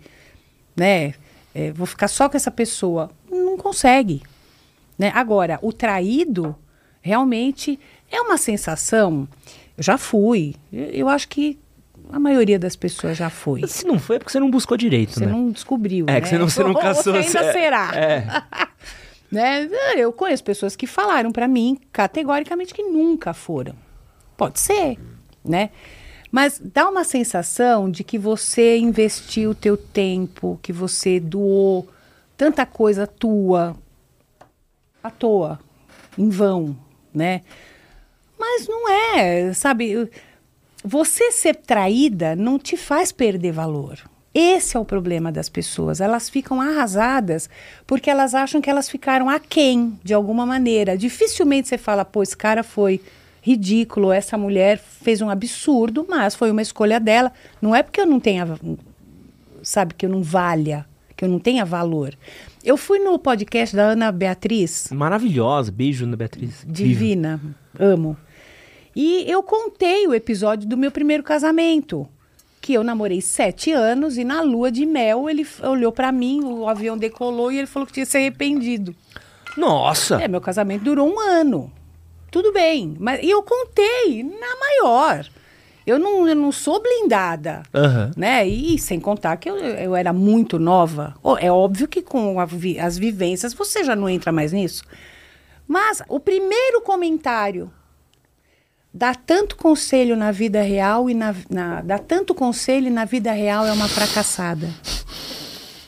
né? 0.75 1.13
é, 1.53 1.71
vou 1.71 1.87
ficar 1.87 2.09
só 2.09 2.27
com 2.27 2.35
essa 2.35 2.51
pessoa. 2.51 3.09
Não 3.31 3.57
consegue. 3.57 4.21
Né? 4.97 5.11
Agora, 5.13 5.59
o 5.61 5.71
traído 5.73 6.55
realmente 7.01 7.79
é 8.11 8.19
uma 8.21 8.37
sensação. 8.37 9.27
Eu 9.77 9.83
já 9.83 9.97
fui. 9.97 10.55
Eu, 10.71 11.09
acho 11.09 11.27
que 11.27 11.59
a 12.11 12.19
maioria 12.19 12.57
das 12.57 12.75
pessoas 12.75 13.17
já 13.17 13.29
foi. 13.29 13.67
Se 13.67 13.85
não 13.85 13.99
foi, 13.99 14.15
é 14.15 14.19
porque 14.19 14.31
você 14.31 14.39
não 14.39 14.49
buscou 14.49 14.77
direito, 14.77 15.13
Você 15.13 15.25
né? 15.25 15.31
não 15.31 15.49
descobriu. 15.51 16.05
É, 16.07 16.13
né? 16.13 16.21
que 16.21 16.29
você 16.29 16.37
não, 16.37 16.49
você 16.49 16.63
não 16.63 16.71
Ou 16.71 16.79
caçou. 16.79 17.13
Você 17.13 17.37
ainda 17.37 17.49
é- 17.49 17.53
será. 17.53 17.91
É. 17.95 18.25
Né? 19.31 19.67
Eu 19.97 20.13
conheço 20.13 20.43
pessoas 20.43 20.75
que 20.77 20.87
falaram 20.87 21.31
para 21.31 21.45
mim 21.47 21.77
categoricamente 21.91 22.73
que 22.73 22.83
nunca 22.83 23.33
foram. 23.33 23.75
Pode 24.37 24.59
ser, 24.59 24.97
né? 25.43 25.71
Mas 26.31 26.61
dá 26.63 26.87
uma 26.87 27.03
sensação 27.03 27.89
de 27.89 28.03
que 28.03 28.17
você 28.17 28.77
investiu 28.77 29.49
o 29.49 29.55
teu 29.55 29.75
tempo, 29.75 30.59
que 30.61 30.71
você 30.71 31.19
doou 31.19 31.89
tanta 32.37 32.65
coisa 32.65 33.07
tua 33.07 33.75
à 35.05 35.09
toa, 35.09 35.59
em 36.17 36.29
vão, 36.29 36.75
né? 37.13 37.41
Mas 38.37 38.67
não 38.67 38.89
é, 38.89 39.53
sabe? 39.53 40.09
Você 40.83 41.31
ser 41.31 41.55
traída 41.55 42.35
não 42.35 42.59
te 42.59 42.77
faz 42.77 43.11
perder 43.11 43.51
valor. 43.51 43.99
Esse 44.33 44.75
é 44.75 44.79
o 44.79 44.83
problema 44.83 45.31
das 45.31 45.47
pessoas. 45.47 46.01
Elas 46.01 46.29
ficam 46.29 46.59
arrasadas 46.59 47.49
porque 47.87 48.09
elas 48.09 48.35
acham 48.35 48.59
que 48.59 48.69
elas 48.69 48.89
ficaram 48.89 49.29
aquém 49.29 49.97
de 50.03 50.13
alguma 50.13 50.45
maneira. 50.45 50.97
Dificilmente 50.97 51.69
você 51.69 51.77
fala, 51.77 52.03
pô, 52.03 52.21
esse 52.21 52.35
cara 52.35 52.61
foi 52.61 53.01
ridículo, 53.41 54.11
essa 54.11 54.37
mulher 54.37 54.77
fez 54.77 55.21
um 55.21 55.29
absurdo, 55.29 56.05
mas 56.09 56.35
foi 56.35 56.51
uma 56.51 56.61
escolha 56.61 56.99
dela. 56.99 57.31
Não 57.61 57.73
é 57.73 57.81
porque 57.81 58.01
eu 58.01 58.05
não 58.05 58.19
tenha, 58.19 58.45
sabe, 59.63 59.93
que 59.93 60.05
eu 60.05 60.09
não 60.09 60.21
valha, 60.21 60.85
que 61.15 61.23
eu 61.23 61.29
não 61.29 61.39
tenha 61.39 61.63
valor. 61.63 62.13
Eu 62.65 62.77
fui 62.77 62.97
no 62.97 63.19
podcast 63.19 63.75
da 63.75 63.89
Ana 63.89 64.11
Beatriz, 64.11 64.89
Maravilhosa. 64.91 65.71
Beijo, 65.71 66.03
Ana 66.03 66.17
Beatriz. 66.17 66.65
Divina, 66.65 67.39
amo. 67.79 68.17
E 68.95 69.23
eu 69.29 69.43
contei 69.43 70.07
o 70.07 70.15
episódio 70.15 70.67
do 70.67 70.75
meu 70.75 70.89
primeiro 70.89 71.21
casamento, 71.21 72.09
que 72.59 72.73
eu 72.73 72.83
namorei 72.83 73.21
sete 73.21 73.71
anos 73.71 74.17
e 74.17 74.23
na 74.23 74.41
lua 74.41 74.71
de 74.71 74.83
mel 74.83 75.29
ele 75.29 75.45
olhou 75.61 75.91
pra 75.91 76.11
mim, 76.11 76.43
o 76.43 76.67
avião 76.67 76.97
decolou 76.97 77.51
e 77.51 77.59
ele 77.59 77.67
falou 77.67 77.85
que 77.85 77.93
tinha 77.93 78.05
se 78.05 78.17
arrependido. 78.17 78.95
Nossa! 79.55 80.19
É, 80.19 80.27
meu 80.27 80.41
casamento 80.41 80.85
durou 80.85 81.07
um 81.07 81.19
ano. 81.19 81.71
Tudo 82.31 82.51
bem, 82.51 82.97
mas 82.99 83.21
e 83.21 83.29
eu 83.29 83.43
contei 83.43 84.23
na 84.23 84.55
maior. 84.59 85.29
Eu 85.85 85.99
não, 85.99 86.27
eu 86.27 86.35
não 86.35 86.51
sou 86.51 86.81
blindada, 86.81 87.61
Aham. 87.73 88.11
né? 88.17 88.47
E 88.47 88.77
sem 88.79 88.99
contar 88.99 89.37
que 89.37 89.49
eu, 89.49 89.55
eu 89.57 89.95
era 89.95 90.11
muito 90.11 90.57
nova. 90.57 91.13
É 91.39 91.51
óbvio 91.51 91.87
que 91.87 92.01
com 92.01 92.43
vi- 92.47 92.79
as 92.79 92.97
vivências 92.97 93.53
você 93.53 93.83
já 93.83 93.95
não 93.95 94.09
entra 94.09 94.31
mais 94.31 94.51
nisso. 94.51 94.83
Mas 95.67 96.01
o 96.07 96.19
primeiro 96.19 96.81
comentário 96.81 97.71
dá 98.93 99.13
tanto 99.13 99.55
conselho 99.57 100.15
na 100.15 100.31
vida 100.31 100.61
real 100.61 101.09
e 101.09 101.13
na, 101.13 101.35
na 101.49 101.81
dá 101.81 101.99
tanto 101.99 102.33
conselho 102.33 102.87
e 102.87 102.91
na 102.91 103.05
vida 103.05 103.31
real 103.31 103.65
é 103.67 103.71
uma 103.71 103.87
fracassada. 103.87 104.67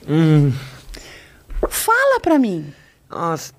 Hum, 0.08 0.52
Fala 1.70 2.20
pra 2.20 2.38
mim. 2.38 2.72
nossa, 3.10 3.52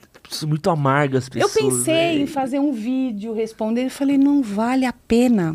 muito 0.43 0.71
amargas 0.71 1.25
as 1.25 1.37
Eu 1.37 1.49
pessoas. 1.49 1.77
pensei 1.79 2.17
né? 2.17 2.23
em 2.23 2.27
fazer 2.27 2.59
um 2.59 2.73
vídeo 2.73 3.33
respondendo, 3.33 3.85
eu 3.87 3.91
falei, 3.91 4.19
não 4.19 4.43
vale 4.43 4.85
a 4.85 4.93
pena. 4.93 5.55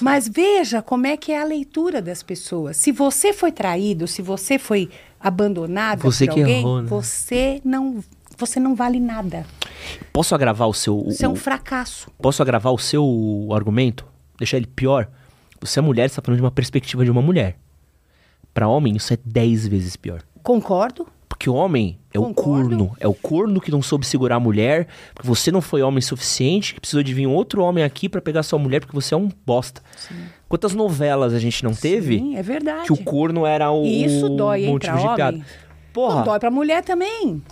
Mas 0.00 0.28
veja 0.28 0.82
como 0.82 1.06
é 1.06 1.16
que 1.16 1.32
é 1.32 1.40
a 1.40 1.44
leitura 1.44 2.00
das 2.02 2.22
pessoas. 2.22 2.76
Se 2.76 2.92
você 2.92 3.32
foi 3.32 3.50
traído, 3.52 4.06
se 4.06 4.22
você 4.22 4.58
foi 4.58 4.90
abandonada 5.20 6.02
Você 6.02 6.26
por 6.26 6.38
alguém, 6.38 6.58
errou, 6.60 6.82
né? 6.82 6.88
você 6.88 7.60
não 7.64 8.02
você 8.36 8.58
não 8.58 8.74
vale 8.74 8.98
nada. 8.98 9.46
Posso 10.12 10.34
agravar 10.34 10.68
o 10.68 10.74
seu. 10.74 11.04
Isso 11.06 11.24
é 11.24 11.28
um 11.28 11.36
fracasso. 11.36 12.10
Posso 12.20 12.42
agravar 12.42 12.72
o 12.72 12.78
seu 12.78 13.48
argumento? 13.52 14.04
Deixar 14.36 14.56
ele 14.56 14.66
pior? 14.66 15.08
Você 15.60 15.78
é 15.78 15.82
mulher, 15.82 16.10
você 16.10 16.16
tá 16.16 16.22
falando 16.22 16.38
de 16.38 16.42
uma 16.44 16.50
perspectiva 16.50 17.04
de 17.04 17.10
uma 17.10 17.22
mulher. 17.22 17.56
Pra 18.52 18.66
homem, 18.66 18.96
isso 18.96 19.12
é 19.14 19.18
10 19.24 19.68
vezes 19.68 19.96
pior. 19.96 20.22
Concordo? 20.42 21.06
Porque 21.42 21.50
o 21.50 21.54
homem 21.54 21.98
é 22.14 22.20
o 22.20 22.22
Concordo. 22.26 22.68
corno. 22.68 22.96
É 23.00 23.08
o 23.08 23.14
corno 23.14 23.60
que 23.60 23.72
não 23.72 23.82
soube 23.82 24.06
segurar 24.06 24.36
a 24.36 24.40
mulher. 24.40 24.86
Porque 25.12 25.26
você 25.26 25.50
não 25.50 25.60
foi 25.60 25.82
homem 25.82 26.00
suficiente. 26.00 26.74
Que 26.74 26.80
precisou 26.80 27.02
de 27.02 27.12
vir 27.12 27.26
um 27.26 27.34
outro 27.34 27.64
homem 27.64 27.82
aqui 27.82 28.08
pra 28.08 28.20
pegar 28.20 28.44
sua 28.44 28.60
mulher. 28.60 28.78
Porque 28.78 28.94
você 28.94 29.12
é 29.12 29.16
um 29.16 29.28
bosta. 29.44 29.82
Quantas 30.48 30.72
novelas 30.72 31.34
a 31.34 31.40
gente 31.40 31.64
não 31.64 31.74
teve? 31.74 32.18
Sim, 32.18 32.36
é 32.36 32.42
verdade. 32.44 32.86
Que 32.86 32.92
o 32.92 32.96
corno 32.96 33.44
era 33.44 33.72
o 33.72 33.84
E 33.84 34.04
isso 34.04 34.28
dói, 34.28 34.66
hein, 34.66 34.78
pra 34.78 34.94
de 34.94 35.02
piada. 35.02 35.40
Porra. 35.92 36.14
Não, 36.18 36.24
dói 36.26 36.38
pra 36.38 36.48
mulher 36.48 36.84
também, 36.84 37.42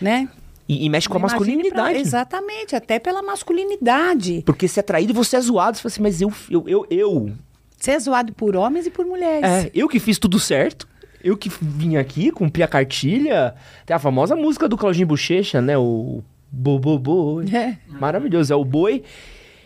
né? 0.00 0.28
E, 0.68 0.86
e 0.86 0.88
mexe 0.88 1.08
com 1.08 1.16
a 1.18 1.20
masculinidade. 1.20 1.74
pra- 1.74 1.98
exatamente, 1.98 2.76
até 2.76 3.00
pela 3.00 3.20
masculinidade. 3.20 4.44
Porque 4.46 4.68
se 4.68 4.78
é 4.78 4.82
traído, 4.84 5.12
você 5.12 5.34
é 5.34 5.40
zoado. 5.40 5.76
Você 5.76 5.82
fala 5.82 5.92
assim, 5.92 6.02
mas 6.02 6.20
eu, 6.22 6.32
eu, 6.48 6.68
eu, 6.68 6.86
eu, 6.88 7.32
Ser 7.80 7.98
zoado 7.98 8.32
por 8.32 8.54
homens 8.54 8.86
e 8.86 8.90
por 8.90 9.04
mulheres. 9.04 9.42
É, 9.42 9.70
eu 9.74 9.88
que 9.88 9.98
fiz 9.98 10.20
tudo 10.20 10.38
certo. 10.38 10.86
Eu 11.22 11.36
que 11.36 11.50
vim 11.60 11.96
aqui, 11.96 12.30
cumpri 12.30 12.62
a 12.62 12.68
cartilha. 12.68 13.54
Tem 13.84 13.94
a 13.94 13.98
famosa 13.98 14.34
música 14.34 14.68
do 14.68 14.76
Claudinho 14.76 15.06
Bochecha, 15.06 15.60
né? 15.60 15.76
O 15.76 16.22
Bobo 16.50 16.98
Boi. 16.98 17.44
É. 17.54 17.76
Maravilhoso, 17.88 18.52
é 18.52 18.56
o 18.56 18.64
boi. 18.64 19.02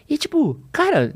E 0.08 0.18
tipo, 0.18 0.60
cara, 0.72 1.14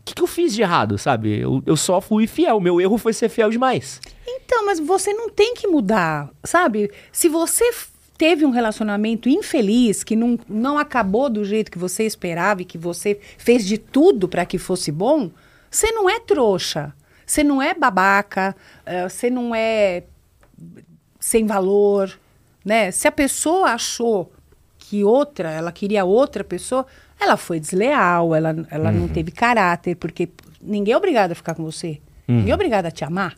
o 0.00 0.04
que, 0.04 0.14
que 0.14 0.22
eu 0.22 0.26
fiz 0.26 0.54
de 0.54 0.62
errado, 0.62 0.96
sabe? 0.98 1.40
Eu, 1.40 1.62
eu 1.66 1.76
só 1.76 2.00
fui 2.00 2.26
fiel. 2.26 2.60
Meu 2.60 2.80
erro 2.80 2.98
foi 2.98 3.12
ser 3.12 3.28
fiel 3.28 3.50
demais. 3.50 4.00
Então, 4.26 4.66
mas 4.66 4.78
você 4.78 5.12
não 5.12 5.28
tem 5.28 5.54
que 5.54 5.66
mudar, 5.66 6.30
sabe? 6.44 6.90
Se 7.10 7.28
você 7.28 7.72
teve 8.16 8.44
um 8.44 8.50
relacionamento 8.50 9.28
infeliz, 9.28 10.02
que 10.02 10.16
não, 10.16 10.38
não 10.48 10.78
acabou 10.78 11.28
do 11.28 11.44
jeito 11.44 11.70
que 11.70 11.78
você 11.78 12.04
esperava 12.04 12.62
e 12.62 12.64
que 12.64 12.78
você 12.78 13.18
fez 13.36 13.66
de 13.66 13.78
tudo 13.78 14.28
para 14.28 14.46
que 14.46 14.58
fosse 14.58 14.90
bom, 14.90 15.30
você 15.70 15.90
não 15.92 16.08
é 16.08 16.18
trouxa. 16.18 16.94
Você 17.26 17.42
não 17.42 17.60
é 17.60 17.74
babaca, 17.74 18.54
eh, 18.84 19.08
você 19.08 19.28
não 19.28 19.54
é 19.54 20.04
sem 21.18 21.44
valor, 21.44 22.16
né? 22.64 22.90
Se 22.92 23.08
a 23.08 23.12
pessoa 23.12 23.70
achou 23.70 24.32
que 24.78 25.02
outra, 25.02 25.50
ela 25.50 25.72
queria 25.72 26.04
outra 26.04 26.44
pessoa, 26.44 26.86
ela 27.20 27.36
foi 27.36 27.58
desleal, 27.58 28.34
ela, 28.34 28.54
ela 28.70 28.92
não 28.92 29.08
teve 29.08 29.32
caráter, 29.32 29.96
porque 29.96 30.28
ninguém 30.62 30.94
é 30.94 30.96
obrigado 30.96 31.32
a 31.32 31.34
ficar 31.34 31.54
com 31.54 31.64
você. 31.64 32.00
Ninguém 32.28 32.52
é 32.52 32.54
obrigado 32.54 32.86
a 32.86 32.90
te 32.90 33.04
amar. 33.04 33.36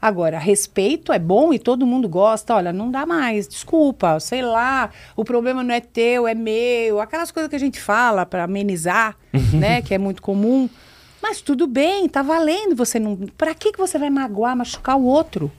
Agora, 0.00 0.38
respeito 0.38 1.14
é 1.14 1.18
bom 1.18 1.54
e 1.54 1.58
todo 1.58 1.86
mundo 1.86 2.06
gosta. 2.06 2.54
Olha, 2.54 2.74
não 2.74 2.90
dá 2.90 3.06
mais, 3.06 3.48
desculpa, 3.48 4.20
sei 4.20 4.42
lá, 4.42 4.90
o 5.16 5.24
problema 5.24 5.62
não 5.62 5.74
é 5.74 5.80
teu, 5.80 6.28
é 6.28 6.34
meu. 6.34 7.00
Aquelas 7.00 7.30
coisas 7.30 7.48
que 7.48 7.56
a 7.56 7.60
gente 7.60 7.80
fala 7.80 8.26
para 8.26 8.44
amenizar, 8.44 9.16
né, 9.54 9.80
que 9.80 9.94
é 9.94 9.98
muito 9.98 10.20
comum. 10.20 10.68
Mas 11.26 11.40
tudo 11.40 11.66
bem, 11.66 12.06
tá 12.06 12.20
valendo. 12.20 12.76
Você 12.76 12.98
não. 13.00 13.16
Para 13.38 13.54
que 13.54 13.72
que 13.72 13.78
você 13.78 13.98
vai 13.98 14.10
magoar, 14.10 14.54
machucar 14.54 14.94
o 14.98 15.04
outro? 15.04 15.50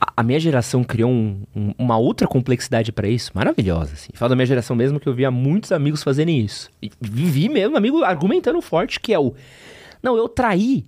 A, 0.00 0.12
a 0.18 0.22
minha 0.22 0.38
geração 0.38 0.84
criou 0.84 1.10
um- 1.10 1.42
um- 1.56 1.74
uma 1.76 1.98
outra 1.98 2.28
complexidade 2.28 2.92
pra 2.92 3.08
isso, 3.08 3.32
maravilhosa, 3.34 3.94
assim. 3.94 4.10
Falo 4.14 4.28
da 4.30 4.36
minha 4.36 4.46
geração 4.46 4.76
mesmo 4.76 5.00
que 5.00 5.08
eu 5.08 5.12
via 5.12 5.28
muitos 5.28 5.72
amigos 5.72 6.04
fazerem 6.04 6.38
isso. 6.38 6.70
E 6.80 6.88
vivi 7.00 7.48
mesmo, 7.48 7.76
amigo, 7.76 8.04
argumentando 8.04 8.60
forte, 8.62 9.00
que 9.00 9.12
é 9.12 9.18
o... 9.18 9.34
Não, 10.00 10.16
eu 10.16 10.28
traí. 10.28 10.86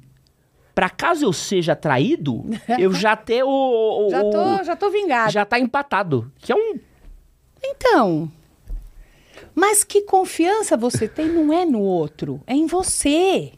Pra 0.77 0.89
caso 0.89 1.25
eu 1.25 1.33
seja 1.33 1.75
traído, 1.75 2.45
eu 2.79 2.93
já 2.95 3.17
ter 3.17 3.43
o... 3.43 3.49
o- 4.07 4.11
Já 4.11 4.21
tô, 4.23 4.65
já 4.65 4.77
tô 4.77 4.91
vingado. 4.91 5.33
já 5.33 5.45
tá 5.45 5.59
empatado. 5.59 6.31
Que 6.39 6.53
é 6.53 6.55
um... 6.55 6.79
Então. 7.65 8.31
Mas 9.57 9.83
que 9.83 10.03
confiança 10.03 10.77
você 10.77 11.09
tem 11.09 11.27
não 11.29 11.53
é 11.53 11.65
no 11.67 11.81
outro, 11.81 12.41
é 12.47 12.55
em 12.55 12.67
você. 12.67 13.51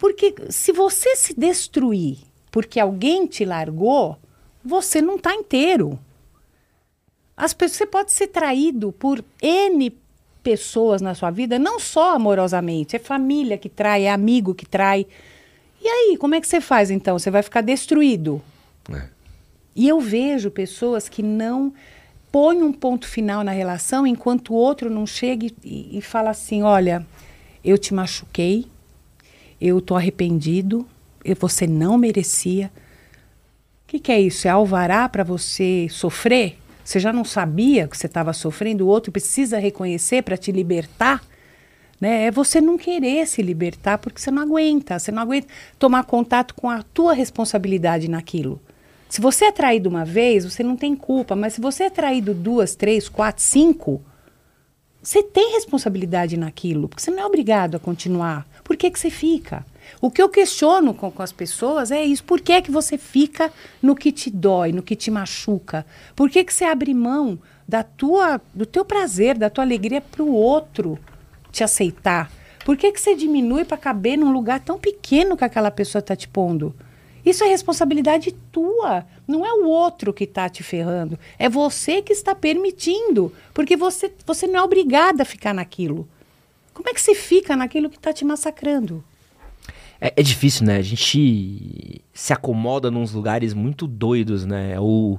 Porque 0.00 0.34
se 0.48 0.72
você 0.72 1.14
se 1.14 1.38
destruir 1.38 2.18
porque 2.50 2.80
alguém 2.80 3.26
te 3.26 3.44
largou, 3.44 4.18
você 4.64 5.00
não 5.00 5.16
está 5.16 5.34
inteiro. 5.34 5.98
As 7.36 7.54
pessoas, 7.54 7.76
você 7.76 7.86
pode 7.86 8.12
ser 8.12 8.26
traído 8.26 8.92
por 8.92 9.24
N 9.40 9.96
pessoas 10.42 11.00
na 11.00 11.14
sua 11.14 11.30
vida, 11.30 11.58
não 11.58 11.78
só 11.78 12.14
amorosamente, 12.14 12.96
é 12.96 12.98
família 12.98 13.56
que 13.56 13.68
trai, 13.68 14.04
é 14.04 14.10
amigo 14.10 14.54
que 14.54 14.66
trai. 14.66 15.06
E 15.80 15.86
aí, 15.86 16.16
como 16.18 16.34
é 16.34 16.40
que 16.40 16.48
você 16.48 16.60
faz 16.60 16.90
então? 16.90 17.18
Você 17.18 17.30
vai 17.30 17.42
ficar 17.42 17.60
destruído. 17.60 18.42
É. 18.92 19.08
E 19.76 19.88
eu 19.88 20.00
vejo 20.00 20.50
pessoas 20.50 21.08
que 21.08 21.22
não 21.22 21.72
põem 22.32 22.62
um 22.62 22.72
ponto 22.72 23.06
final 23.06 23.44
na 23.44 23.52
relação 23.52 24.06
enquanto 24.06 24.50
o 24.50 24.56
outro 24.56 24.90
não 24.90 25.06
chega 25.06 25.46
e, 25.64 25.98
e 25.98 26.02
fala 26.02 26.30
assim: 26.30 26.62
olha, 26.62 27.06
eu 27.64 27.78
te 27.78 27.94
machuquei, 27.94 28.66
eu 29.60 29.80
tô 29.80 29.94
arrependido, 29.94 30.86
você 31.38 31.66
não 31.66 31.98
merecia. 31.98 32.70
O 33.84 33.88
que, 33.88 33.98
que 33.98 34.12
é 34.12 34.20
isso? 34.20 34.48
É 34.48 34.50
alvará 34.50 35.08
para 35.08 35.22
você 35.22 35.86
sofrer? 35.90 36.56
Você 36.84 36.98
já 36.98 37.12
não 37.12 37.24
sabia 37.24 37.86
que 37.86 37.96
você 37.96 38.06
estava 38.06 38.32
sofrendo, 38.32 38.86
o 38.86 38.88
outro 38.88 39.12
precisa 39.12 39.58
reconhecer 39.58 40.22
para 40.22 40.36
te 40.36 40.50
libertar? 40.50 41.22
Né? 42.00 42.24
É 42.24 42.30
você 42.30 42.60
não 42.60 42.78
querer 42.78 43.26
se 43.26 43.42
libertar 43.42 43.98
porque 43.98 44.20
você 44.20 44.30
não 44.30 44.42
aguenta, 44.42 44.98
você 44.98 45.12
não 45.12 45.22
aguenta 45.22 45.48
tomar 45.78 46.04
contato 46.04 46.54
com 46.54 46.70
a 46.70 46.82
tua 46.82 47.12
responsabilidade 47.12 48.08
naquilo. 48.08 48.60
Se 49.08 49.20
você 49.20 49.46
é 49.46 49.52
traído 49.52 49.88
uma 49.88 50.04
vez, 50.04 50.44
você 50.44 50.62
não 50.62 50.76
tem 50.76 50.94
culpa, 50.96 51.36
mas 51.36 51.54
se 51.54 51.60
você 51.60 51.84
é 51.84 51.90
traído 51.90 52.32
duas, 52.32 52.74
três, 52.74 53.08
quatro, 53.08 53.42
cinco, 53.42 54.00
você 55.02 55.22
tem 55.22 55.52
responsabilidade 55.52 56.36
naquilo, 56.36 56.88
porque 56.88 57.02
você 57.02 57.10
não 57.10 57.22
é 57.22 57.26
obrigado 57.26 57.76
a 57.76 57.80
continuar. 57.80 58.46
Por 58.62 58.76
que, 58.76 58.90
que 58.90 58.98
você 58.98 59.08
fica? 59.08 59.64
O 60.00 60.10
que 60.10 60.20
eu 60.20 60.28
questiono 60.28 60.92
com, 60.92 61.10
com, 61.10 61.22
as 61.22 61.32
pessoas 61.32 61.90
é 61.90 62.04
isso. 62.04 62.22
Por 62.22 62.40
que 62.40 62.60
que 62.62 62.70
você 62.70 62.98
fica 62.98 63.50
no 63.82 63.96
que 63.96 64.12
te 64.12 64.30
dói, 64.30 64.72
no 64.72 64.82
que 64.82 64.94
te 64.94 65.10
machuca? 65.10 65.86
Por 66.14 66.28
que, 66.28 66.44
que 66.44 66.52
você 66.52 66.64
abre 66.64 66.92
mão 66.92 67.38
da 67.66 67.82
tua, 67.82 68.40
do 68.54 68.66
teu 68.66 68.84
prazer, 68.84 69.38
da 69.38 69.48
tua 69.48 69.64
alegria 69.64 70.00
para 70.00 70.22
o 70.22 70.32
outro 70.32 70.98
te 71.50 71.64
aceitar? 71.64 72.30
Por 72.64 72.76
que, 72.76 72.92
que 72.92 73.00
você 73.00 73.14
diminui 73.14 73.64
para 73.64 73.78
caber 73.78 74.18
num 74.18 74.30
lugar 74.30 74.60
tão 74.60 74.78
pequeno 74.78 75.36
que 75.36 75.44
aquela 75.44 75.70
pessoa 75.70 76.00
está 76.00 76.14
te 76.14 76.28
pondo? 76.28 76.74
Isso 77.24 77.44
é 77.44 77.48
responsabilidade 77.48 78.32
tua. 78.52 79.04
Não 79.26 79.44
é 79.44 79.52
o 79.52 79.66
outro 79.66 80.12
que 80.12 80.24
está 80.24 80.48
te 80.48 80.62
ferrando. 80.62 81.18
É 81.38 81.48
você 81.48 82.02
que 82.02 82.12
está 82.12 82.34
permitindo. 82.34 83.32
Porque 83.52 83.76
você, 83.76 84.12
você 84.26 84.46
não 84.46 84.60
é 84.60 84.62
obrigada 84.62 85.22
a 85.22 85.26
ficar 85.26 85.54
naquilo. 85.54 86.08
Como 86.72 86.88
é 86.88 86.94
que 86.94 87.00
você 87.00 87.14
fica 87.14 87.54
naquilo 87.54 87.90
que 87.90 87.96
está 87.96 88.12
te 88.12 88.24
massacrando? 88.24 89.04
É, 90.00 90.14
é, 90.16 90.22
difícil, 90.22 90.64
né? 90.66 90.76
A 90.76 90.82
gente 90.82 92.00
se 92.14 92.32
acomoda 92.32 92.90
nos 92.90 93.12
lugares 93.12 93.52
muito 93.52 93.86
doidos, 93.86 94.46
né? 94.46 94.80
O. 94.80 95.18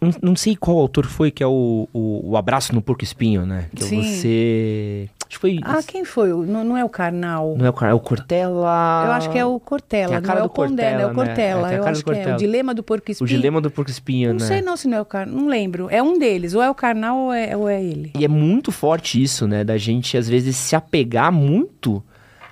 Não, 0.00 0.10
não 0.22 0.36
sei 0.36 0.54
qual 0.54 0.78
autor 0.78 1.06
foi, 1.06 1.30
que 1.30 1.42
é 1.42 1.46
o, 1.46 1.88
o, 1.92 2.30
o 2.30 2.36
Abraço 2.36 2.74
no 2.74 2.82
Porco 2.82 3.02
Espinho, 3.02 3.46
né? 3.46 3.66
Que 3.74 3.82
é 3.82 3.86
Sim. 3.86 4.02
você. 4.02 5.10
Acho 5.26 5.38
que 5.38 5.38
foi. 5.38 5.60
Ah, 5.62 5.82
quem 5.82 6.04
foi? 6.04 6.28
Não, 6.30 6.64
não 6.64 6.76
é 6.76 6.84
o 6.84 6.88
Karnal. 6.88 7.54
Não 7.56 7.64
é 7.64 7.70
o 7.70 7.72
Karnal, 7.72 7.96
é 7.96 8.00
o 8.00 8.00
Cortella. 8.00 9.04
Eu 9.06 9.12
acho 9.12 9.30
que 9.30 9.38
é 9.38 9.44
o 9.44 9.60
Cortella. 9.60 10.20
não 10.20 10.34
é 10.34 10.42
o 10.42 10.48
Condé, 10.48 10.82
Cortella, 10.82 11.02
é 11.02 11.06
o 11.06 11.14
Cortella. 11.14 11.68
Né? 11.68 11.74
É, 11.74 11.78
eu 11.78 11.86
acho 11.86 12.04
que 12.04 12.10
é 12.10 12.34
o 12.34 12.36
Dilema 12.36 12.74
do 12.74 12.82
Porco 12.82 13.10
Espinho. 13.10 13.24
O 13.24 13.28
Dilema 13.28 13.60
do 13.60 13.70
Porco 13.70 13.90
Espinho, 13.90 14.30
não 14.30 14.34
né? 14.34 14.40
Não 14.40 14.46
sei 14.46 14.62
não 14.62 14.76
se 14.76 14.88
não 14.88 14.98
é 14.98 15.00
o 15.00 15.04
Karnal. 15.04 15.36
Não 15.36 15.48
lembro. 15.48 15.88
É 15.88 16.02
um 16.02 16.18
deles. 16.18 16.52
Ou 16.54 16.62
é 16.62 16.68
o 16.68 16.74
Karnal 16.74 17.16
ou 17.16 17.32
é, 17.32 17.56
ou 17.56 17.68
é 17.68 17.82
ele. 17.82 18.10
E 18.18 18.24
é 18.24 18.28
muito 18.28 18.72
forte 18.72 19.22
isso, 19.22 19.46
né? 19.46 19.62
Da 19.62 19.78
gente, 19.78 20.16
às 20.16 20.28
vezes, 20.28 20.56
se 20.56 20.74
apegar 20.74 21.32
muito 21.32 22.02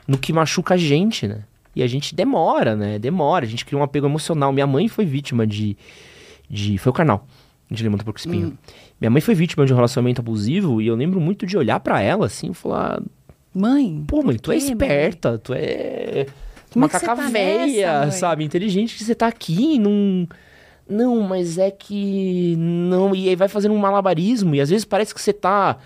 no 0.06 0.16
que 0.16 0.32
machuca 0.32 0.74
a 0.74 0.78
gente, 0.78 1.26
né? 1.26 1.40
E 1.74 1.82
a 1.82 1.86
gente 1.86 2.14
demora, 2.14 2.74
né? 2.74 2.98
Demora. 2.98 3.44
A 3.44 3.48
gente 3.48 3.64
cria 3.64 3.78
um 3.78 3.82
apego 3.82 4.06
emocional. 4.06 4.52
Minha 4.52 4.66
mãe 4.66 4.88
foi 4.88 5.04
vítima 5.04 5.46
de. 5.46 5.76
De 6.48 6.78
foi 6.78 6.90
o 6.90 6.94
canal 6.94 7.26
de 7.70 7.88
do 7.88 8.04
Porco 8.04 8.18
Espinho. 8.18 8.48
Hum. 8.48 8.56
Minha 9.00 9.10
mãe 9.10 9.20
foi 9.20 9.34
vítima 9.34 9.66
de 9.66 9.72
um 9.72 9.76
relacionamento 9.76 10.20
abusivo 10.20 10.80
e 10.80 10.86
eu 10.86 10.94
lembro 10.94 11.20
muito 11.20 11.46
de 11.46 11.56
olhar 11.56 11.78
para 11.80 12.00
ela 12.00 12.26
assim 12.26 12.50
e 12.50 12.54
falar. 12.54 13.02
Mãe. 13.54 14.04
Pô, 14.06 14.22
mãe, 14.22 14.36
tu 14.36 14.52
é 14.52 14.56
esperta, 14.56 15.30
mãe? 15.30 15.40
tu 15.42 15.52
é. 15.54 16.26
Como 16.72 16.84
macaca 16.84 17.04
é 17.04 17.08
tá 17.08 17.28
velha, 17.28 18.00
nessa, 18.00 18.18
sabe? 18.18 18.44
Inteligente 18.44 18.96
que 18.96 19.04
você 19.04 19.14
tá 19.14 19.26
aqui 19.26 19.78
num. 19.78 20.26
Não, 20.88 21.20
mas 21.22 21.58
é 21.58 21.70
que. 21.70 22.56
Não. 22.56 23.14
E 23.14 23.28
aí 23.28 23.36
vai 23.36 23.48
fazendo 23.48 23.74
um 23.74 23.78
malabarismo 23.78 24.54
e 24.54 24.60
às 24.60 24.70
vezes 24.70 24.84
parece 24.84 25.14
que 25.14 25.20
você 25.20 25.32
tá. 25.32 25.78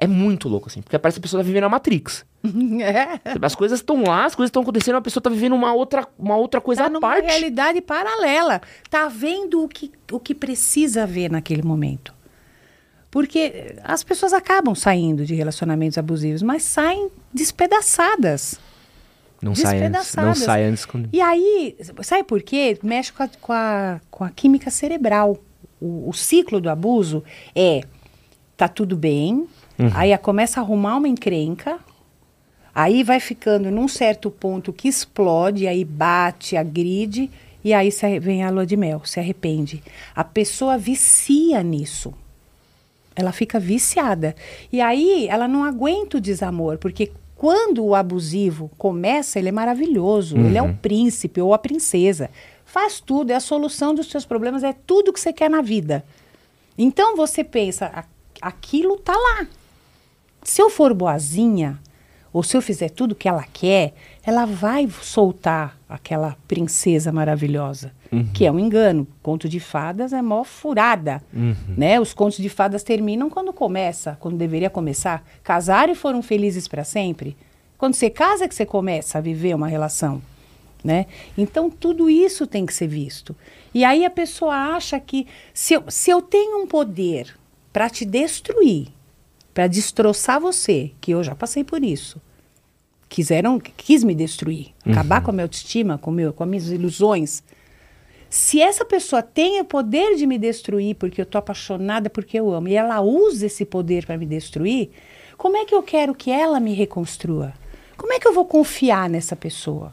É 0.00 0.06
muito 0.06 0.48
louco, 0.48 0.68
assim, 0.68 0.80
porque 0.80 0.96
parece 0.96 1.18
que 1.18 1.22
a 1.22 1.22
pessoa 1.22 1.42
tá 1.42 1.46
vivendo 1.46 1.64
a 1.64 1.68
Matrix. 1.68 2.24
É. 2.80 3.20
As 3.42 3.56
coisas 3.56 3.80
estão 3.80 4.04
lá, 4.04 4.24
as 4.24 4.34
coisas 4.34 4.48
estão 4.48 4.62
acontecendo, 4.62 4.94
a 4.94 5.00
pessoa 5.00 5.20
tá 5.20 5.28
vivendo 5.28 5.54
uma 5.54 5.74
outra, 5.74 6.06
uma 6.16 6.36
outra 6.36 6.60
coisa 6.60 6.88
tá 6.88 6.96
à 6.96 7.00
parte. 7.00 7.26
realidade 7.26 7.80
paralela. 7.80 8.62
Tá 8.88 9.08
vendo 9.08 9.64
o 9.64 9.68
que, 9.68 9.90
o 10.12 10.20
que 10.20 10.34
precisa 10.34 11.04
ver 11.04 11.30
naquele 11.30 11.62
momento. 11.62 12.14
Porque 13.10 13.74
as 13.82 14.04
pessoas 14.04 14.32
acabam 14.32 14.74
saindo 14.74 15.26
de 15.26 15.34
relacionamentos 15.34 15.98
abusivos, 15.98 16.42
mas 16.42 16.62
saem 16.62 17.10
despedaçadas. 17.34 18.60
Não 19.42 19.54
sai 19.54 19.82
antes. 19.82 20.14
Não 20.14 20.34
sai 20.34 20.64
antes. 20.64 20.84
Com... 20.84 21.04
E 21.12 21.20
aí, 21.20 21.76
sabe 22.02 22.22
por 22.24 22.42
quê? 22.42 22.78
Mexe 22.82 23.12
com 23.12 23.22
a, 23.22 23.28
com 23.40 23.52
a, 23.52 24.00
com 24.10 24.24
a 24.24 24.30
química 24.30 24.70
cerebral. 24.70 25.38
O, 25.80 26.08
o 26.08 26.12
ciclo 26.12 26.60
do 26.60 26.68
abuso 26.68 27.24
é, 27.54 27.82
tá 28.56 28.68
tudo 28.68 28.96
bem, 28.96 29.48
uhum. 29.78 29.90
aí 29.94 30.16
começa 30.18 30.60
a 30.60 30.62
arrumar 30.62 30.96
uma 30.96 31.08
encrenca, 31.08 31.78
Aí 32.78 33.02
vai 33.02 33.18
ficando 33.18 33.72
num 33.72 33.88
certo 33.88 34.30
ponto 34.30 34.72
que 34.72 34.86
explode, 34.86 35.66
aí 35.66 35.84
bate, 35.84 36.56
agride, 36.56 37.28
e 37.64 37.74
aí 37.74 37.90
vem 38.20 38.44
a 38.44 38.50
lua 38.50 38.64
de 38.64 38.76
mel, 38.76 39.02
se 39.04 39.18
arrepende. 39.18 39.82
A 40.14 40.22
pessoa 40.22 40.78
vicia 40.78 41.60
nisso. 41.60 42.14
Ela 43.16 43.32
fica 43.32 43.58
viciada. 43.58 44.36
E 44.72 44.80
aí 44.80 45.26
ela 45.28 45.48
não 45.48 45.64
aguenta 45.64 46.18
o 46.18 46.20
desamor, 46.20 46.78
porque 46.78 47.10
quando 47.34 47.84
o 47.84 47.96
abusivo 47.96 48.70
começa, 48.78 49.40
ele 49.40 49.48
é 49.48 49.52
maravilhoso. 49.52 50.36
Uhum. 50.36 50.46
Ele 50.46 50.58
é 50.58 50.62
o 50.62 50.72
príncipe 50.72 51.40
ou 51.40 51.52
a 51.52 51.58
princesa. 51.58 52.30
Faz 52.64 53.00
tudo, 53.00 53.32
é 53.32 53.34
a 53.34 53.40
solução 53.40 53.92
dos 53.92 54.08
seus 54.08 54.24
problemas, 54.24 54.62
é 54.62 54.72
tudo 54.72 55.12
que 55.12 55.18
você 55.18 55.32
quer 55.32 55.50
na 55.50 55.62
vida. 55.62 56.04
Então 56.78 57.16
você 57.16 57.42
pensa, 57.42 58.04
aquilo 58.40 58.98
tá 58.98 59.16
lá. 59.16 59.48
Se 60.42 60.62
eu 60.62 60.70
for 60.70 60.94
boazinha, 60.94 61.78
ou 62.32 62.42
se 62.42 62.56
eu 62.56 62.62
fizer 62.62 62.90
tudo 62.90 63.14
que 63.14 63.28
ela 63.28 63.44
quer, 63.52 63.94
ela 64.22 64.44
vai 64.44 64.88
soltar 65.02 65.78
aquela 65.88 66.36
princesa 66.46 67.10
maravilhosa. 67.10 67.92
Uhum. 68.12 68.28
Que 68.32 68.46
é 68.46 68.52
um 68.52 68.58
engano. 68.58 69.06
Conto 69.22 69.48
de 69.48 69.58
fadas 69.58 70.12
é 70.12 70.22
mó 70.22 70.44
furada. 70.44 71.22
Uhum. 71.32 71.54
Né? 71.76 71.98
Os 71.98 72.12
contos 72.12 72.38
de 72.38 72.48
fadas 72.48 72.82
terminam 72.82 73.30
quando 73.30 73.52
começa, 73.52 74.16
quando 74.20 74.36
deveria 74.36 74.70
começar. 74.70 75.24
Casaram 75.42 75.92
e 75.92 75.96
foram 75.96 76.22
felizes 76.22 76.68
para 76.68 76.84
sempre. 76.84 77.36
Quando 77.76 77.94
você 77.94 78.10
casa 78.10 78.44
é 78.44 78.48
que 78.48 78.54
você 78.54 78.66
começa 78.66 79.18
a 79.18 79.20
viver 79.20 79.54
uma 79.54 79.68
relação. 79.68 80.20
Né? 80.84 81.06
Então 81.36 81.68
tudo 81.70 82.08
isso 82.08 82.46
tem 82.46 82.64
que 82.64 82.74
ser 82.74 82.86
visto. 82.86 83.34
E 83.74 83.84
aí 83.84 84.04
a 84.04 84.10
pessoa 84.10 84.54
acha 84.54 85.00
que 85.00 85.26
se 85.52 85.74
eu, 85.74 85.84
se 85.88 86.10
eu 86.10 86.22
tenho 86.22 86.62
um 86.62 86.66
poder 86.66 87.34
para 87.72 87.90
te 87.90 88.04
destruir, 88.04 88.88
para 89.58 89.66
destroçar 89.66 90.40
você, 90.40 90.92
que 91.00 91.10
eu 91.10 91.24
já 91.24 91.34
passei 91.34 91.64
por 91.64 91.82
isso. 91.82 92.22
Quiseram, 93.08 93.58
quis 93.58 94.04
me 94.04 94.14
destruir, 94.14 94.68
uhum. 94.86 94.92
acabar 94.92 95.20
com 95.20 95.32
a 95.32 95.34
minha 95.34 95.46
autoestima, 95.46 95.98
com, 95.98 96.12
meu, 96.12 96.32
com 96.32 96.44
as 96.44 96.48
minhas 96.48 96.68
ilusões. 96.68 97.42
Se 98.30 98.60
essa 98.60 98.84
pessoa 98.84 99.20
tem 99.20 99.60
o 99.60 99.64
poder 99.64 100.14
de 100.14 100.28
me 100.28 100.38
destruir 100.38 100.94
porque 100.94 101.20
eu 101.20 101.26
tô 101.26 101.38
apaixonada, 101.38 102.08
porque 102.08 102.38
eu 102.38 102.52
amo, 102.52 102.68
e 102.68 102.76
ela 102.76 103.00
usa 103.00 103.46
esse 103.46 103.64
poder 103.64 104.06
para 104.06 104.16
me 104.16 104.26
destruir, 104.26 104.90
como 105.36 105.56
é 105.56 105.64
que 105.64 105.74
eu 105.74 105.82
quero 105.82 106.14
que 106.14 106.30
ela 106.30 106.60
me 106.60 106.72
reconstrua? 106.72 107.52
Como 107.96 108.12
é 108.12 108.20
que 108.20 108.28
eu 108.28 108.32
vou 108.32 108.44
confiar 108.44 109.10
nessa 109.10 109.34
pessoa 109.34 109.92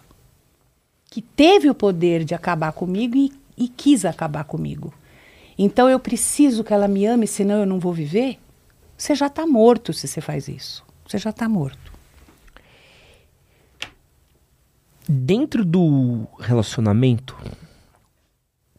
que 1.09 1.23
teve 1.23 1.71
o 1.71 1.73
poder 1.73 2.23
de 2.23 2.35
acabar 2.35 2.71
comigo 2.71 3.17
e, 3.17 3.31
e 3.57 3.67
quis 3.67 4.05
acabar 4.05 4.43
comigo? 4.43 4.93
Então 5.57 5.89
eu 5.89 5.99
preciso 5.99 6.63
que 6.63 6.71
ela 6.71 6.87
me 6.87 7.07
ame, 7.07 7.25
senão 7.25 7.61
eu 7.61 7.65
não 7.65 7.79
vou 7.79 7.91
viver? 7.91 8.37
Você 8.97 9.13
já 9.15 9.27
está 9.27 9.45
morto 9.45 9.93
se 9.93 10.07
você 10.07 10.21
faz 10.21 10.47
isso. 10.47 10.85
Você 11.05 11.17
já 11.17 11.29
está 11.29 11.47
morto. 11.47 11.93
Dentro 15.07 15.63
do 15.63 16.25
relacionamento, 16.39 17.37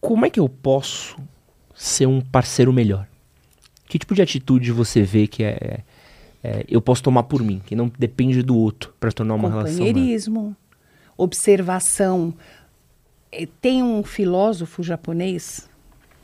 como 0.01 0.27
é 0.27 0.31
que 0.31 0.41
eu 0.41 0.49
posso 0.49 1.17
ser 1.75 2.07
um 2.07 2.21
parceiro 2.21 2.73
melhor? 2.73 3.07
Que 3.87 3.99
tipo 3.99 4.15
de 4.15 4.23
atitude 4.23 4.73
você 4.73 5.03
vê 5.03 5.29
que 5.29 5.45
é, 5.45 5.85
é 6.43 6.65
eu 6.69 6.81
posso 6.81 7.03
tomar 7.03 7.25
por 7.25 7.43
mim, 7.43 7.63
que 7.65 7.77
não 7.77 7.91
depende 7.97 8.43
do 8.43 8.57
outro 8.57 8.93
para 8.99 9.13
tornar 9.13 9.35
uma 9.35 9.49
relação? 9.49 9.87
Companheirismo, 9.87 10.57
observação. 11.17 12.35
É, 13.31 13.47
tem 13.61 13.83
um 13.83 14.03
filósofo 14.03 14.83
japonês 14.83 15.69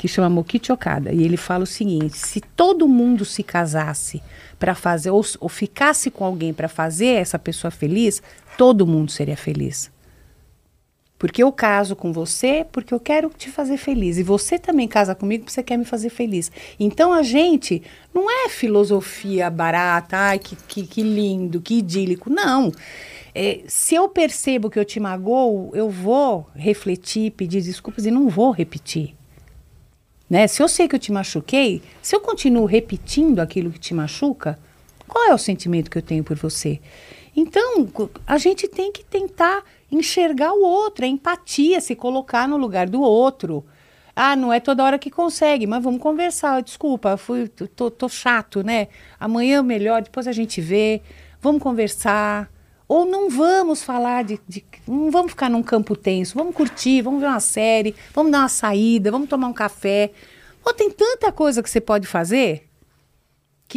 que 0.03 0.09
chama 0.09 0.29
Mokichi 0.29 0.73
Okada. 0.73 1.13
E 1.13 1.23
ele 1.23 1.37
fala 1.37 1.63
o 1.63 1.67
seguinte: 1.67 2.19
se 2.19 2.41
todo 2.41 2.89
mundo 2.89 3.25
se 3.25 3.41
casasse 3.45 4.21
para 4.59 4.75
fazer, 4.75 5.11
ou, 5.11 5.25
ou 5.39 5.49
ficasse 5.49 6.11
com 6.11 6.25
alguém 6.25 6.53
para 6.53 6.69
fazer 6.69 7.21
essa 7.21 7.39
pessoa 7.39 7.71
feliz, 7.71 8.21
todo 8.59 8.85
mundo 8.85 9.13
seria 9.13 9.37
feliz. 9.37 9.93
Porque 11.17 11.41
eu 11.41 11.53
caso 11.53 11.95
com 11.95 12.13
você 12.13 12.67
porque 12.73 12.93
eu 12.93 12.99
quero 12.99 13.31
te 13.31 13.49
fazer 13.49 13.77
feliz. 13.77 14.19
E 14.19 14.25
você 14.25 14.59
também 14.59 14.89
casa 14.89 15.15
comigo 15.15 15.45
porque 15.45 15.55
você 15.55 15.63
quer 15.63 15.77
me 15.77 15.85
fazer 15.85 16.11
feliz. 16.11 16.51
Então 16.81 17.13
a 17.13 17.23
gente 17.23 17.81
não 18.13 18.29
é 18.29 18.49
filosofia 18.49 19.49
barata, 19.49 20.17
ai, 20.17 20.41
que, 20.41 20.57
que, 20.57 20.85
que 20.85 21.03
lindo, 21.05 21.61
que 21.61 21.79
idílico. 21.79 22.29
Não. 22.29 22.73
É, 23.33 23.61
se 23.69 23.95
eu 23.95 24.09
percebo 24.09 24.69
que 24.69 24.81
eu 24.81 24.85
te 24.85 24.99
magoo, 24.99 25.71
eu 25.77 25.89
vou 25.89 26.49
refletir, 26.57 27.31
pedir 27.31 27.63
desculpas 27.63 28.05
e 28.05 28.11
não 28.11 28.29
vou 28.29 28.51
repetir. 28.51 29.15
Né? 30.33 30.47
Se 30.47 30.63
eu 30.63 30.67
sei 30.67 30.89
que 30.89 30.95
eu 30.95 30.99
te 30.99 31.13
machuquei, 31.13 31.83
se 32.01 32.17
eu 32.17 32.21
continuo 32.23 32.65
repetindo 32.65 33.39
aquilo 33.39 33.71
que 33.71 33.79
te 33.79 33.93
machuca, 33.93 34.59
qual 35.07 35.29
é 35.29 35.35
o 35.35 35.37
sentimento 35.37 35.91
que 35.91 35.99
eu 35.99 36.03
tenho 36.03 36.25
por 36.25 36.39
você? 36.39 36.81
Então, 37.37 37.87
a 38.27 38.39
gente 38.39 38.67
tem 38.67 38.91
que 38.91 39.05
tentar 39.05 39.63
enxergar 39.91 40.55
o 40.55 40.63
outro, 40.63 41.05
é 41.05 41.09
empatia, 41.09 41.83
se 41.83 41.95
colocar 41.95 42.49
no 42.49 42.57
lugar 42.57 42.89
do 42.89 43.03
outro. 43.03 43.63
Ah, 44.17 44.35
não 44.35 44.51
é 44.51 44.59
toda 44.59 44.83
hora 44.83 44.99
que 44.99 45.11
consegue, 45.11 45.67
mas 45.67 45.85
vamos 45.85 46.01
conversar. 46.01 46.63
Desculpa, 46.63 47.19
fui, 47.19 47.47
tô, 47.49 47.91
tô 47.91 48.09
chato, 48.09 48.63
né? 48.63 48.89
Amanhã 49.21 49.59
é 49.59 49.63
melhor, 49.63 50.01
depois 50.01 50.27
a 50.27 50.33
gente 50.33 50.63
vê. 50.63 51.03
Vamos 51.43 51.63
conversar. 51.63 52.51
Ou 52.89 53.07
não 53.07 53.31
vamos 53.31 53.83
falar 53.83 54.25
de, 54.25 54.41
de, 54.49 54.65
Não 54.87 55.11
vamos 55.11 55.33
ficar 55.33 55.49
num 55.49 55.63
campo 55.63 55.97
tenso. 55.97 56.35
Vamos 56.35 56.55
curtir, 56.55 57.03
vamos 57.03 57.21
ver 57.21 57.27
uma 57.27 57.41
série, 57.41 57.95
vamos 58.15 58.33
dar 58.33 58.41
uma 58.41 58.49
saída, 58.49 59.11
vamos 59.11 59.29
tomar 59.29 59.49
um 59.49 59.53
café. 59.53 60.11
Pô, 60.63 60.73
tem 60.73 60.91
tanta 60.91 61.33
coisa 61.33 61.63
que 61.63 61.71
você 61.71 61.81
pode 61.81 62.07
fazer 62.07 62.69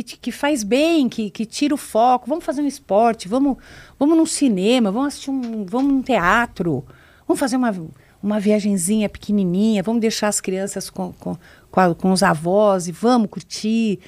que, 0.03 0.17
que 0.17 0.31
faz 0.31 0.63
bem, 0.63 1.07
que, 1.07 1.29
que 1.29 1.45
tira 1.45 1.73
o 1.73 1.77
foco. 1.77 2.27
Vamos 2.27 2.43
fazer 2.43 2.61
um 2.61 2.67
esporte, 2.67 3.27
vamos, 3.27 3.57
vamos 3.97 4.17
num 4.17 4.25
cinema, 4.25 4.91
vamos 4.91 5.09
assistir 5.09 5.31
um. 5.31 5.65
Vamos 5.65 5.93
num 5.93 6.01
teatro, 6.01 6.83
vamos 7.27 7.39
fazer 7.39 7.55
uma, 7.55 7.73
uma 8.21 8.39
viagenzinha 8.39 9.07
pequenininha, 9.07 9.83
vamos 9.83 10.01
deixar 10.01 10.27
as 10.27 10.41
crianças 10.41 10.89
com, 10.89 11.13
com, 11.13 11.37
com, 11.71 11.79
a, 11.79 11.95
com 11.95 12.11
os 12.11 12.23
avós 12.23 12.87
e 12.87 12.91
vamos 12.91 13.29
curtir. 13.29 13.99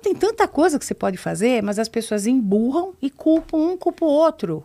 Tem 0.00 0.14
tanta 0.14 0.48
coisa 0.48 0.78
que 0.78 0.84
você 0.84 0.94
pode 0.94 1.16
fazer, 1.16 1.62
mas 1.62 1.78
as 1.78 1.88
pessoas 1.88 2.26
emburram 2.26 2.94
e 3.00 3.10
culpam 3.10 3.58
um, 3.58 3.76
culpam 3.76 4.06
o 4.06 4.10
outro. 4.10 4.64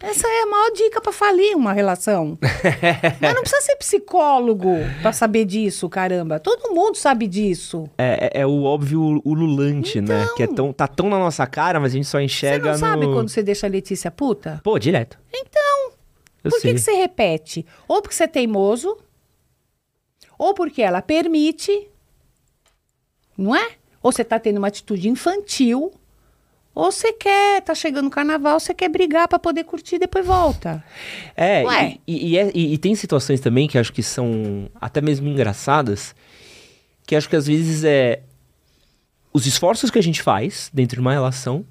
Essa 0.00 0.28
é 0.28 0.42
a 0.42 0.46
maior 0.46 0.70
dica 0.70 1.00
para 1.00 1.12
falir 1.12 1.56
uma 1.56 1.72
relação. 1.72 2.38
Mas 3.20 3.34
não 3.34 3.40
precisa 3.40 3.62
ser 3.62 3.76
psicólogo 3.76 4.68
para 5.02 5.12
saber 5.12 5.44
disso, 5.44 5.88
caramba. 5.88 6.38
Todo 6.38 6.72
mundo 6.72 6.96
sabe 6.96 7.26
disso. 7.26 7.90
É, 7.98 8.30
é, 8.32 8.42
é 8.42 8.46
o 8.46 8.62
óbvio 8.62 9.20
ululante, 9.24 9.98
então, 9.98 10.16
né? 10.16 10.28
Que 10.36 10.44
é 10.44 10.46
tão, 10.46 10.72
tá 10.72 10.86
tão 10.86 11.10
na 11.10 11.18
nossa 11.18 11.44
cara, 11.48 11.80
mas 11.80 11.92
a 11.92 11.96
gente 11.96 12.06
só 12.06 12.20
enxerga 12.20 12.76
Você 12.76 12.80
não 12.80 12.90
no... 12.90 13.00
sabe 13.00 13.12
quando 13.12 13.28
você 13.28 13.42
deixa 13.42 13.66
a 13.66 13.70
Letícia 13.70 14.08
puta? 14.08 14.60
Pô, 14.62 14.78
direto. 14.78 15.18
Então, 15.34 15.90
Eu 16.44 16.52
por 16.52 16.60
que, 16.60 16.74
que 16.74 16.78
você 16.78 16.92
repete? 16.92 17.66
Ou 17.88 18.00
porque 18.00 18.14
você 18.14 18.22
é 18.22 18.28
teimoso, 18.28 18.96
ou 20.38 20.54
porque 20.54 20.80
ela 20.80 21.02
permite, 21.02 21.88
não 23.38 23.54
é? 23.54 23.70
Ou 24.02 24.10
você 24.12 24.24
tá 24.24 24.38
tendo 24.38 24.58
uma 24.58 24.66
atitude 24.68 25.08
infantil, 25.08 25.92
ou 26.74 26.92
você 26.92 27.12
quer, 27.12 27.62
tá 27.62 27.74
chegando 27.74 28.06
o 28.06 28.10
carnaval, 28.10 28.58
você 28.60 28.74
quer 28.74 28.88
brigar 28.88 29.26
para 29.28 29.38
poder 29.38 29.64
curtir 29.64 29.96
e 29.96 29.98
depois 30.00 30.26
volta. 30.26 30.84
É, 31.36 31.64
Ué. 31.64 31.98
e, 32.06 32.30
e, 32.32 32.38
é- 32.38 32.50
e- 32.54 32.74
e 32.74 32.78
tem 32.78 32.94
situações 32.94 33.40
também 33.40 33.66
que 33.66 33.78
acho 33.78 33.92
que 33.92 34.02
são 34.02 34.68
até 34.80 35.00
mesmo 35.00 35.28
engraçadas, 35.28 36.14
que 37.06 37.16
acho 37.16 37.28
que 37.28 37.36
às 37.36 37.46
vezes 37.46 37.82
é 37.84 38.22
os 39.32 39.46
esforços 39.46 39.90
que 39.90 39.98
a 39.98 40.02
gente 40.02 40.22
faz 40.22 40.70
dentro 40.72 40.96
de 40.96 41.00
uma 41.00 41.12
relação 41.12 41.64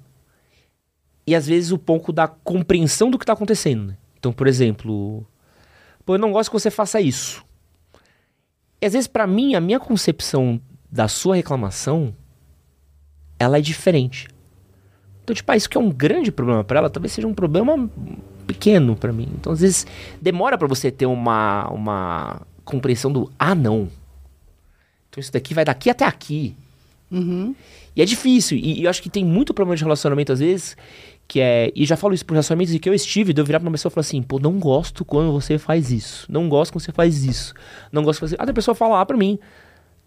e 1.26 1.34
às 1.34 1.46
vezes 1.46 1.70
o 1.72 1.78
pouco 1.78 2.12
da 2.12 2.26
compreensão 2.28 3.10
do 3.10 3.18
que 3.18 3.26
tá 3.26 3.32
acontecendo, 3.34 3.88
né? 3.88 3.96
Então, 4.18 4.32
por 4.32 4.46
exemplo, 4.46 5.26
pô, 6.04 6.14
eu 6.14 6.18
não 6.18 6.32
gosto 6.32 6.50
que 6.50 6.58
você 6.58 6.70
faça 6.70 7.00
isso. 7.00 7.44
E 8.80 8.86
às 8.86 8.92
vezes 8.92 9.06
pra 9.08 9.26
mim, 9.26 9.54
a 9.54 9.60
minha 9.60 9.78
concepção 9.80 10.60
da 10.90 11.08
sua 11.08 11.36
reclamação, 11.36 12.14
ela 13.38 13.58
é 13.58 13.60
diferente. 13.60 14.28
Então, 15.22 15.34
tipo, 15.34 15.52
ah, 15.52 15.56
isso 15.56 15.68
que 15.68 15.76
é 15.76 15.80
um 15.80 15.90
grande 15.90 16.32
problema 16.32 16.64
pra 16.64 16.78
ela, 16.78 16.90
talvez 16.90 17.12
seja 17.12 17.28
um 17.28 17.34
problema 17.34 17.88
pequeno 18.46 18.96
pra 18.96 19.12
mim. 19.12 19.28
Então, 19.34 19.52
às 19.52 19.60
vezes, 19.60 19.86
demora 20.20 20.56
pra 20.56 20.66
você 20.66 20.90
ter 20.90 21.06
uma, 21.06 21.68
uma 21.68 22.40
compreensão 22.64 23.12
do, 23.12 23.30
ah, 23.38 23.54
não. 23.54 23.88
Então, 25.08 25.20
isso 25.20 25.32
daqui 25.32 25.52
vai 25.52 25.64
daqui 25.64 25.90
até 25.90 26.04
aqui. 26.04 26.56
Uhum. 27.10 27.54
E 27.94 28.02
é 28.02 28.04
difícil. 28.04 28.56
E, 28.56 28.80
e 28.80 28.84
eu 28.84 28.90
acho 28.90 29.02
que 29.02 29.10
tem 29.10 29.24
muito 29.24 29.52
problema 29.52 29.76
de 29.76 29.82
relacionamento, 29.82 30.32
às 30.32 30.40
vezes, 30.40 30.76
que 31.26 31.40
é. 31.40 31.70
E 31.74 31.84
já 31.84 31.96
falo 31.96 32.14
isso 32.14 32.24
por 32.24 32.32
relacionamentos 32.32 32.72
em 32.74 32.78
que 32.78 32.88
eu 32.88 32.94
estive, 32.94 33.32
de 33.32 33.40
eu 33.40 33.44
virar 33.44 33.60
pra 33.60 33.68
uma 33.68 33.72
pessoa 33.72 33.90
e 33.90 33.94
falar 33.94 34.00
assim, 34.00 34.22
pô, 34.22 34.38
não 34.38 34.58
gosto 34.58 35.04
quando 35.04 35.30
você 35.32 35.58
faz 35.58 35.90
isso. 35.90 36.26
Não 36.30 36.48
gosto 36.48 36.72
quando 36.72 36.82
você 36.82 36.92
faz 36.92 37.24
isso. 37.24 37.52
Não 37.92 38.02
gosto 38.02 38.20
quando 38.20 38.30
você. 38.30 38.36
Até 38.38 38.50
a 38.50 38.54
pessoa 38.54 38.74
falar 38.74 39.04
pra 39.04 39.16
mim, 39.16 39.38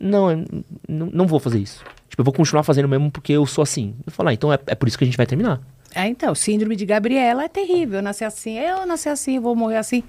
não, 0.02 0.45
não, 0.88 1.06
não 1.08 1.28
vou 1.28 1.39
fazer 1.39 1.60
isso. 1.60 1.84
Tipo, 2.10 2.22
eu 2.22 2.26
vou 2.26 2.34
continuar 2.34 2.64
fazendo 2.64 2.88
mesmo 2.88 3.10
porque 3.12 3.32
eu 3.34 3.45
sou 3.45 3.62
assim. 3.62 3.95
Eu 4.06 4.12
falo, 4.12 4.30
ah, 4.30 4.34
então 4.34 4.52
é, 4.52 4.60
é 4.68 4.76
por 4.76 4.88
isso 4.88 4.97
que 4.97 5.04
a 5.04 5.08
gente 5.08 5.18
vai 5.18 5.26
terminar. 5.26 5.62
É, 5.93 6.08
então, 6.08 6.34
síndrome 6.34 6.76
de 6.76 6.86
Gabriela 6.86 7.43
é 7.43 7.47
terrível. 7.47 7.99
Eu 7.99 8.04
nasci 8.04 8.24
assim, 8.24 8.58
eu 8.58 8.86
nasci 8.86 9.08
assim, 9.10 9.39
vou 9.39 9.56
morrer 9.56 9.78
assim. 9.78 10.04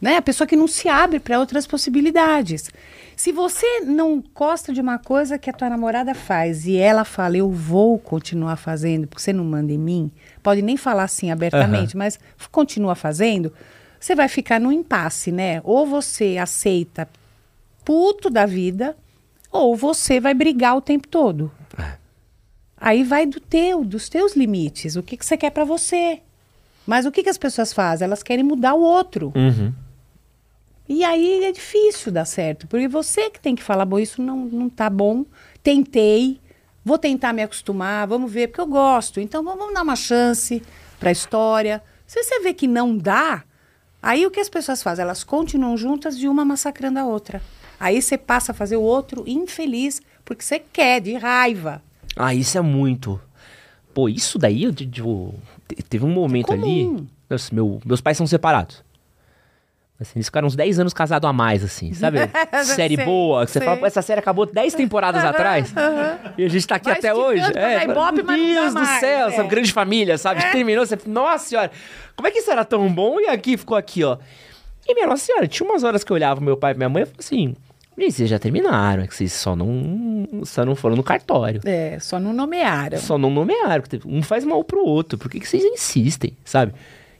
Né? 0.00 0.16
A 0.16 0.22
pessoa 0.22 0.46
que 0.46 0.56
não 0.56 0.66
se 0.66 0.88
abre 0.88 1.20
para 1.20 1.38
outras 1.38 1.66
possibilidades. 1.66 2.70
Se 3.16 3.32
você 3.32 3.80
não 3.80 4.24
gosta 4.34 4.72
de 4.72 4.80
uma 4.80 4.98
coisa 4.98 5.38
que 5.38 5.50
a 5.50 5.52
tua 5.52 5.68
namorada 5.68 6.14
faz 6.14 6.66
e 6.66 6.76
ela 6.78 7.04
fala, 7.04 7.36
eu 7.36 7.50
vou 7.50 7.98
continuar 7.98 8.56
fazendo, 8.56 9.06
porque 9.06 9.22
você 9.22 9.32
não 9.32 9.44
manda 9.44 9.70
em 9.72 9.78
mim, 9.78 10.10
pode 10.42 10.62
nem 10.62 10.76
falar 10.78 11.02
assim 11.04 11.30
abertamente, 11.30 11.96
mas 11.98 12.14
f- 12.38 12.48
continua 12.50 12.94
fazendo, 12.94 13.52
você 13.98 14.14
vai 14.14 14.26
ficar 14.26 14.58
num 14.58 14.72
impasse, 14.72 15.30
né? 15.30 15.60
Ou 15.64 15.86
você 15.86 16.38
aceita 16.40 17.06
puto 17.84 18.30
da 18.30 18.46
vida, 18.46 18.96
ou 19.50 19.76
você 19.76 20.20
vai 20.20 20.34
brigar 20.34 20.76
o 20.76 20.80
tempo 20.80 21.08
todo. 21.08 21.50
Aí 22.76 23.04
vai 23.04 23.26
do 23.26 23.38
teu, 23.38 23.84
dos 23.84 24.08
teus 24.08 24.34
limites. 24.34 24.96
O 24.96 25.02
que, 25.02 25.16
que 25.16 25.26
você 25.26 25.36
quer 25.36 25.50
pra 25.50 25.64
você? 25.64 26.22
Mas 26.86 27.04
o 27.04 27.12
que, 27.12 27.22
que 27.22 27.28
as 27.28 27.36
pessoas 27.36 27.72
fazem? 27.72 28.06
Elas 28.06 28.22
querem 28.22 28.44
mudar 28.44 28.74
o 28.74 28.80
outro. 28.80 29.32
Uhum. 29.36 29.72
E 30.88 31.04
aí 31.04 31.44
é 31.44 31.52
difícil 31.52 32.10
dar 32.10 32.24
certo. 32.24 32.66
Porque 32.66 32.88
você 32.88 33.28
que 33.28 33.38
tem 33.38 33.54
que 33.54 33.62
falar, 33.62 33.84
bom, 33.84 33.98
isso 33.98 34.22
não, 34.22 34.38
não 34.46 34.68
tá 34.70 34.88
bom. 34.88 35.24
Tentei, 35.62 36.40
vou 36.82 36.96
tentar 36.98 37.32
me 37.32 37.42
acostumar, 37.42 38.06
vamos 38.06 38.32
ver, 38.32 38.48
porque 38.48 38.62
eu 38.62 38.66
gosto. 38.66 39.20
Então 39.20 39.44
vamos, 39.44 39.74
dar 39.74 39.82
uma 39.82 39.94
chance 39.94 40.62
pra 40.98 41.12
história. 41.12 41.82
Se 42.06 42.22
você 42.22 42.40
vê 42.40 42.54
que 42.54 42.66
não 42.66 42.96
dá, 42.96 43.44
aí 44.02 44.26
o 44.26 44.30
que 44.30 44.40
as 44.40 44.48
pessoas 44.48 44.82
fazem? 44.82 45.02
Elas 45.02 45.22
continuam 45.22 45.76
juntas 45.76 46.18
de 46.18 46.26
uma 46.26 46.44
massacrando 46.46 46.98
a 46.98 47.04
outra. 47.04 47.42
Aí 47.80 48.00
você 48.02 48.18
passa 48.18 48.52
a 48.52 48.54
fazer 48.54 48.76
o 48.76 48.82
outro 48.82 49.24
infeliz, 49.26 50.00
porque 50.24 50.44
você 50.44 50.58
quer, 50.58 51.00
de 51.00 51.14
raiva. 51.16 51.82
Ah, 52.14 52.34
isso 52.34 52.58
é 52.58 52.60
muito. 52.60 53.18
Pô, 53.94 54.08
isso 54.08 54.38
daí, 54.38 54.64
eu, 54.64 54.72
tipo, 54.74 55.34
te- 55.66 55.82
teve 55.82 56.04
um 56.04 56.10
momento 56.10 56.52
ali. 56.52 56.60
comum. 56.84 57.06
Nossa, 57.28 57.54
meu- 57.54 57.80
meus 57.84 58.00
pais 58.02 58.16
são 58.18 58.26
separados. 58.26 58.84
Assim, 59.98 60.12
eles 60.16 60.26
ficaram 60.26 60.46
uns 60.48 60.56
10 60.56 60.78
anos 60.80 60.94
casados 60.94 61.28
a 61.28 61.32
mais, 61.32 61.62
assim, 61.62 61.92
sabe? 61.92 62.18
série 62.64 62.96
Sei, 62.96 63.04
boa, 63.04 63.44
que 63.44 63.52
você 63.52 63.58
sei. 63.58 63.66
fala, 63.68 63.78
pô, 63.80 63.86
essa 63.86 64.00
série 64.00 64.18
acabou 64.18 64.46
10 64.46 64.72
temporadas 64.74 65.22
atrás. 65.26 65.74
E 66.38 66.44
a 66.44 66.48
gente 66.48 66.66
tá 66.66 66.76
aqui 66.76 66.86
Vai 66.88 66.98
até 66.98 67.14
hoje. 67.14 67.52
dar 67.52 67.84
ibope, 67.84 68.22
meu 68.22 68.24
mas 68.24 68.40
Deus 68.40 68.74
do 68.74 68.80
mais, 68.80 69.00
céu, 69.00 69.28
é. 69.28 69.32
essa 69.32 69.42
grande 69.42 69.72
família, 69.72 70.16
sabe? 70.16 70.40
Terminou, 70.52 70.86
você. 70.86 70.98
Nossa 71.06 71.48
senhora, 71.48 71.70
como 72.16 72.26
é 72.26 72.30
que 72.30 72.38
isso 72.38 72.50
era 72.50 72.64
tão 72.64 72.90
bom? 72.92 73.20
E 73.20 73.26
aqui 73.28 73.58
ficou 73.58 73.76
aqui, 73.76 74.02
ó. 74.02 74.16
E 74.88 74.94
minha 74.94 75.06
nossa 75.06 75.24
senhora, 75.26 75.46
tinha 75.46 75.68
umas 75.68 75.84
horas 75.84 76.02
que 76.02 76.10
eu 76.10 76.14
olhava 76.14 76.40
meu 76.40 76.56
pai 76.56 76.72
e 76.72 76.76
minha 76.76 76.88
mãe 76.88 77.02
e 77.02 77.06
falava 77.06 77.20
assim. 77.20 77.54
Gente, 77.98 78.12
vocês 78.12 78.30
já 78.30 78.38
terminaram, 78.38 79.02
é 79.02 79.06
que 79.06 79.14
vocês 79.14 79.32
só 79.32 79.54
não, 79.54 80.26
só 80.44 80.64
não 80.64 80.74
foram 80.74 80.96
no 80.96 81.02
cartório. 81.02 81.60
É, 81.64 81.98
só 82.00 82.18
não 82.18 82.32
nomearam. 82.32 82.98
Só 82.98 83.18
não 83.18 83.30
nomearam. 83.30 83.84
Um 84.06 84.22
faz 84.22 84.44
mal 84.44 84.64
pro 84.64 84.84
outro. 84.84 85.18
Por 85.18 85.30
que, 85.30 85.38
que 85.40 85.46
vocês 85.48 85.62
insistem, 85.64 86.32
sabe? 86.44 86.72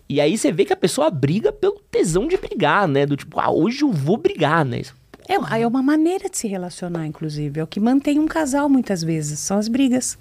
E 0.09 0.21
aí 0.21 0.37
você 0.39 0.51
vê 0.51 0.64
que 0.64 0.73
a 0.73 0.77
pessoa 0.77 1.11
briga 1.11 1.53
pelo 1.53 1.81
tesão 1.91 2.27
de 2.27 2.37
brigar, 2.37 2.89
né? 2.89 3.05
Do 3.05 3.16
tipo, 3.16 3.39
ah, 3.39 3.51
hoje 3.51 3.83
eu 3.83 3.93
vou 3.93 4.16
brigar, 4.16 4.64
né? 4.64 4.81
Isso- 4.81 4.95
É, 5.29 5.61
é 5.61 5.66
uma 5.66 5.83
maneira 5.83 6.29
de 6.31 6.37
se 6.39 6.49
relacionar, 6.49 7.07
inclusive. 7.07 7.61
É 7.61 7.62
o 7.62 7.66
que 7.66 7.79
mantém 7.79 8.18
um 8.18 8.27
casal 8.27 8.68
muitas 8.68 9.03
vezes, 9.05 9.39
são 9.39 9.59
as 9.59 9.68
brigas. 9.68 10.16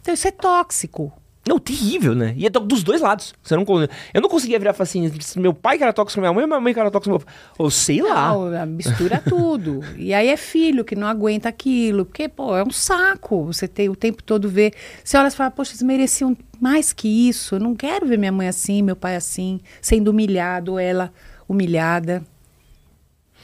Então 0.00 0.14
isso 0.14 0.26
é 0.26 0.30
tóxico. 0.32 1.12
Não, 1.48 1.58
terrível, 1.58 2.14
né? 2.14 2.34
E 2.36 2.46
é 2.46 2.50
do- 2.50 2.60
dos 2.60 2.84
dois 2.84 3.00
lados. 3.00 3.34
Você 3.42 3.56
não, 3.56 3.64
eu 4.14 4.20
não 4.20 4.28
conseguia 4.28 4.58
virar 4.60 4.70
e 4.70 4.74
falar 4.74 4.84
assim, 4.84 5.10
meu 5.36 5.52
pai 5.52 5.76
que 5.76 5.82
era 5.82 5.92
tóxico 5.92 6.16
com 6.16 6.20
minha 6.20 6.32
mãe, 6.32 6.46
minha 6.46 6.60
mãe 6.60 6.72
que 6.72 6.78
era 6.78 6.88
tóxico 6.90 7.16
com 7.16 7.18
meu 7.18 7.26
pai. 7.26 7.34
Ou 7.58 7.68
sei 7.68 8.00
lá. 8.00 8.28
Não, 8.32 8.66
mistura 8.66 9.20
tudo. 9.28 9.80
E 9.96 10.14
aí 10.14 10.28
é 10.28 10.36
filho 10.36 10.84
que 10.84 10.94
não 10.94 11.08
aguenta 11.08 11.48
aquilo. 11.48 12.04
Porque, 12.04 12.28
pô, 12.28 12.56
é 12.56 12.62
um 12.62 12.70
saco. 12.70 13.46
Você 13.46 13.66
tem 13.66 13.88
o 13.88 13.96
tempo 13.96 14.22
todo 14.22 14.48
ver. 14.48 14.72
Você 15.02 15.16
olha 15.16 15.26
e 15.26 15.30
fala, 15.32 15.50
poxa, 15.50 15.72
eles 15.72 15.82
mereciam 15.82 16.36
mais 16.60 16.92
que 16.92 17.08
isso. 17.28 17.56
Eu 17.56 17.60
não 17.60 17.74
quero 17.74 18.06
ver 18.06 18.16
minha 18.18 18.30
mãe 18.30 18.46
assim, 18.46 18.80
meu 18.80 18.94
pai 18.94 19.16
assim, 19.16 19.58
sendo 19.80 20.12
humilhado, 20.12 20.72
ou 20.72 20.78
ela 20.78 21.12
humilhada. 21.48 22.22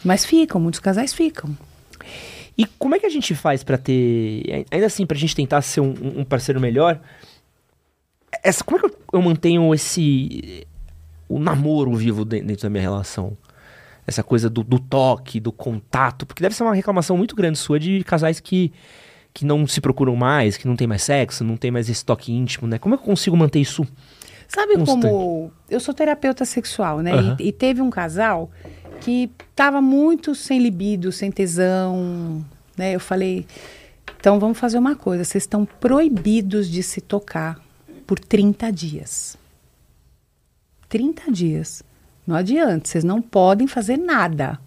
Mas 0.05 0.25
ficam, 0.25 0.61
muitos 0.61 0.79
casais 0.79 1.13
ficam. 1.13 1.51
E 2.57 2.65
como 2.79 2.95
é 2.95 3.01
que 3.01 3.07
a 3.07 3.11
gente 3.11 3.35
faz 3.35 3.65
pra 3.65 3.77
ter. 3.77 4.65
Ainda 4.71 4.87
assim, 4.87 5.05
pra 5.05 5.17
gente 5.17 5.35
tentar 5.35 5.63
ser 5.63 5.81
um, 5.81 5.95
um 6.19 6.25
parceiro 6.25 6.61
melhor? 6.61 7.01
Essa, 8.43 8.63
como 8.65 8.79
é 8.79 8.89
que 8.89 8.97
eu, 9.13 9.23
mantenho 9.23 9.75
esse. 9.75 10.67
O 11.29 11.39
namoro 11.39 11.95
vivo 11.95 12.25
de- 12.25 12.41
dentro 12.43 12.63
da 12.63 12.71
minha 12.71 12.83
relação? 12.83 13.37
Essa 14.07 14.23
coisa 14.23 14.49
do, 14.49 14.63
do 14.65 14.79
toque, 14.79 15.39
do 15.39 15.53
contato. 15.53 16.25
Porque 16.25 16.43
deve 16.43 16.55
ser 16.55 16.63
uma 16.63 16.75
reclamação 16.75 17.17
muito 17.17 17.37
grande 17.37 17.59
sua 17.59 17.79
de 17.79 18.03
casais 18.05 18.41
que, 18.41 18.73
que 19.35 19.45
não 19.45 19.67
se 19.67 19.81
procuram 19.81 20.17
mais, 20.17 20.57
que 20.57 20.67
não 20.67 20.77
tem 20.77 20.87
mais 20.87 21.03
sexo, 21.03 21.45
não 21.45 21.57
tem 21.57 21.71
mais 21.71 21.89
esse 21.91 22.05
toque 22.05 22.33
íntimo, 22.33 22.67
né? 22.67 22.79
Como 22.79 22.95
é 22.95 22.99
que 22.99 23.03
eu 23.03 23.07
consigo 23.07 23.37
manter 23.37 23.61
isso? 23.61 23.87
Sabe 24.47 24.75
Constante. 24.79 25.03
como. 25.03 25.53
Eu 25.69 25.79
sou 25.81 25.93
terapeuta 25.93 26.45
sexual, 26.47 27.01
né? 27.01 27.13
Aham. 27.13 27.37
E, 27.39 27.49
e 27.49 27.53
teve 27.53 27.83
um 27.83 27.91
casal 27.91 28.51
que 29.03 29.31
tava 29.55 29.83
muito 29.83 30.35
sem 30.35 30.59
libido, 30.59 31.13
sem 31.13 31.31
tesão, 31.31 32.43
né? 32.79 32.95
Eu 32.95 33.01
falei, 33.01 33.47
então 34.19 34.41
vamos 34.41 34.59
fazer 34.59 34.79
uma 34.79 34.97
coisa, 34.97 35.23
vocês 35.23 35.43
estão 35.45 35.67
proibidos 35.67 36.67
de 36.71 36.83
se 36.83 37.03
tocar 37.03 37.61
por 38.09 38.19
30 38.19 38.73
dias. 38.73 39.37
30 40.89 41.31
dias. 41.31 41.83
Não 42.27 42.35
adianta, 42.35 42.89
vocês 42.89 43.05
não 43.05 43.21
podem 43.21 43.67
fazer 43.67 43.99
nada. 43.99 44.59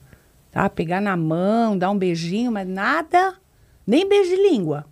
Tá? 0.51 0.69
Pegar 0.69 1.01
na 1.01 1.17
mão, 1.17 1.75
dar 1.75 1.89
um 1.89 1.97
beijinho, 1.97 2.51
mas 2.51 2.67
nada, 2.67 3.33
nem 3.85 4.07
beijo 4.07 4.29
de 4.29 4.35
língua. 4.35 4.85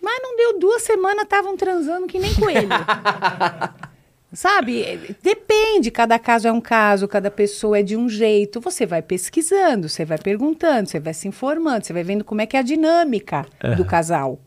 Mas 0.00 0.20
não 0.22 0.36
deu 0.36 0.60
duas 0.60 0.82
semanas, 0.82 1.24
estavam 1.24 1.56
transando 1.56 2.06
que 2.06 2.20
nem 2.20 2.32
coelho. 2.36 2.68
Sabe? 4.32 4.82
É, 4.84 4.96
Depende, 5.20 5.90
cada 5.90 6.20
caso 6.20 6.46
é 6.46 6.52
um 6.52 6.60
caso, 6.60 7.08
cada 7.08 7.32
pessoa 7.32 7.80
é 7.80 7.82
de 7.82 7.96
um 7.96 8.08
jeito. 8.08 8.60
Você 8.60 8.86
vai 8.86 9.02
pesquisando, 9.02 9.88
você 9.88 10.04
vai 10.04 10.18
perguntando, 10.18 10.88
você 10.88 11.00
vai 11.00 11.14
se 11.14 11.26
informando, 11.26 11.84
você 11.84 11.92
vai 11.92 12.04
vendo 12.04 12.22
como 12.22 12.40
é 12.40 12.46
que 12.46 12.56
é 12.56 12.60
a 12.60 12.62
dinâmica 12.62 13.44
do 13.76 13.84
casal, 13.84 14.38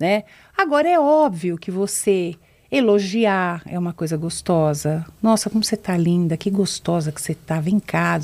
né? 0.00 0.24
Agora 0.58 0.88
é 0.88 0.98
óbvio 0.98 1.56
que 1.56 1.70
você 1.70 2.34
elogiar 2.70 3.62
é 3.64 3.78
uma 3.78 3.94
coisa 3.94 4.16
gostosa. 4.16 5.06
Nossa, 5.22 5.48
como 5.48 5.64
você 5.64 5.76
tá 5.76 5.96
linda, 5.96 6.36
que 6.36 6.50
gostosa 6.50 7.10
que 7.12 7.22
você 7.22 7.34
tá, 7.34 7.60
vem 7.60 7.80
cá. 7.80 8.20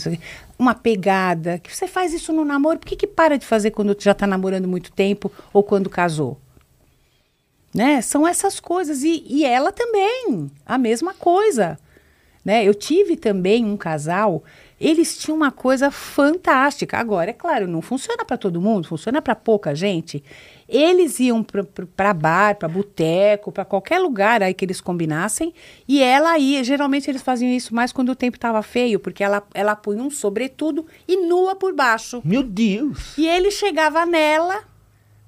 Uma 0.59 0.74
pegada, 0.74 1.59
que 1.59 1.74
você 1.74 1.87
faz 1.87 2.12
isso 2.12 2.32
no 2.32 2.45
namoro, 2.45 2.78
por 2.78 2.87
que 2.87 2.97
que 2.97 3.07
para 3.07 3.39
de 3.39 3.47
fazer 3.47 3.70
quando 3.70 3.97
já 3.99 4.12
tá 4.12 4.26
namorando 4.26 4.68
muito 4.68 4.93
tempo 4.93 5.32
ou 5.53 5.62
quando 5.62 5.89
casou? 5.89 6.39
né? 7.74 8.01
São 8.01 8.26
essas 8.26 8.61
coisas 8.61 9.03
e, 9.03 9.24
e 9.26 9.45
ela 9.45 9.72
também, 9.72 10.49
a 10.64 10.78
mesma 10.78 11.12
coisa, 11.12 11.76
né? 12.45 12.64
Eu 12.64 12.72
tive 12.72 13.16
também 13.16 13.64
um 13.64 13.76
casal, 13.76 14.45
eles 14.80 15.18
tinham 15.18 15.37
uma 15.37 15.51
coisa 15.51 15.91
fantástica. 15.91 16.97
Agora, 16.97 17.30
é 17.30 17.32
claro, 17.32 17.66
não 17.66 17.82
funciona 17.82 18.24
para 18.24 18.39
todo 18.39 18.61
mundo, 18.61 18.87
funciona 18.87 19.20
para 19.20 19.35
pouca 19.35 19.74
gente. 19.74 20.22
Eles 20.69 21.21
iam 21.21 21.45
para 21.97 22.15
bar, 22.15 22.57
para 22.57 22.69
boteco, 22.69 23.53
para 23.53 23.65
qualquer 23.65 23.99
lugar 23.99 24.43
aí 24.43 24.55
que 24.55 24.65
eles 24.65 24.81
combinassem, 24.81 25.53
e 25.87 26.03
ela 26.03 26.39
ia. 26.39 26.65
Geralmente 26.65 27.11
eles 27.11 27.23
faziam 27.23 27.51
isso 27.51 27.75
mais 27.75 27.93
quando 27.93 28.11
o 28.11 28.17
tempo 28.17 28.37
estava 28.37 28.62
feio, 28.62 28.99
porque 28.99 29.23
ela, 29.23 29.43
ela 29.53 29.77
punha 29.77 30.03
um 30.03 30.11
sobretudo 30.11 30.87
e 31.07 31.17
nua 31.27 31.55
por 31.55 31.75
baixo. 31.75 32.23
Meu 32.25 32.43
Deus! 32.43 33.17
E 33.19 33.27
ele 33.27 33.51
chegava 33.51 34.07
nela, 34.07 34.65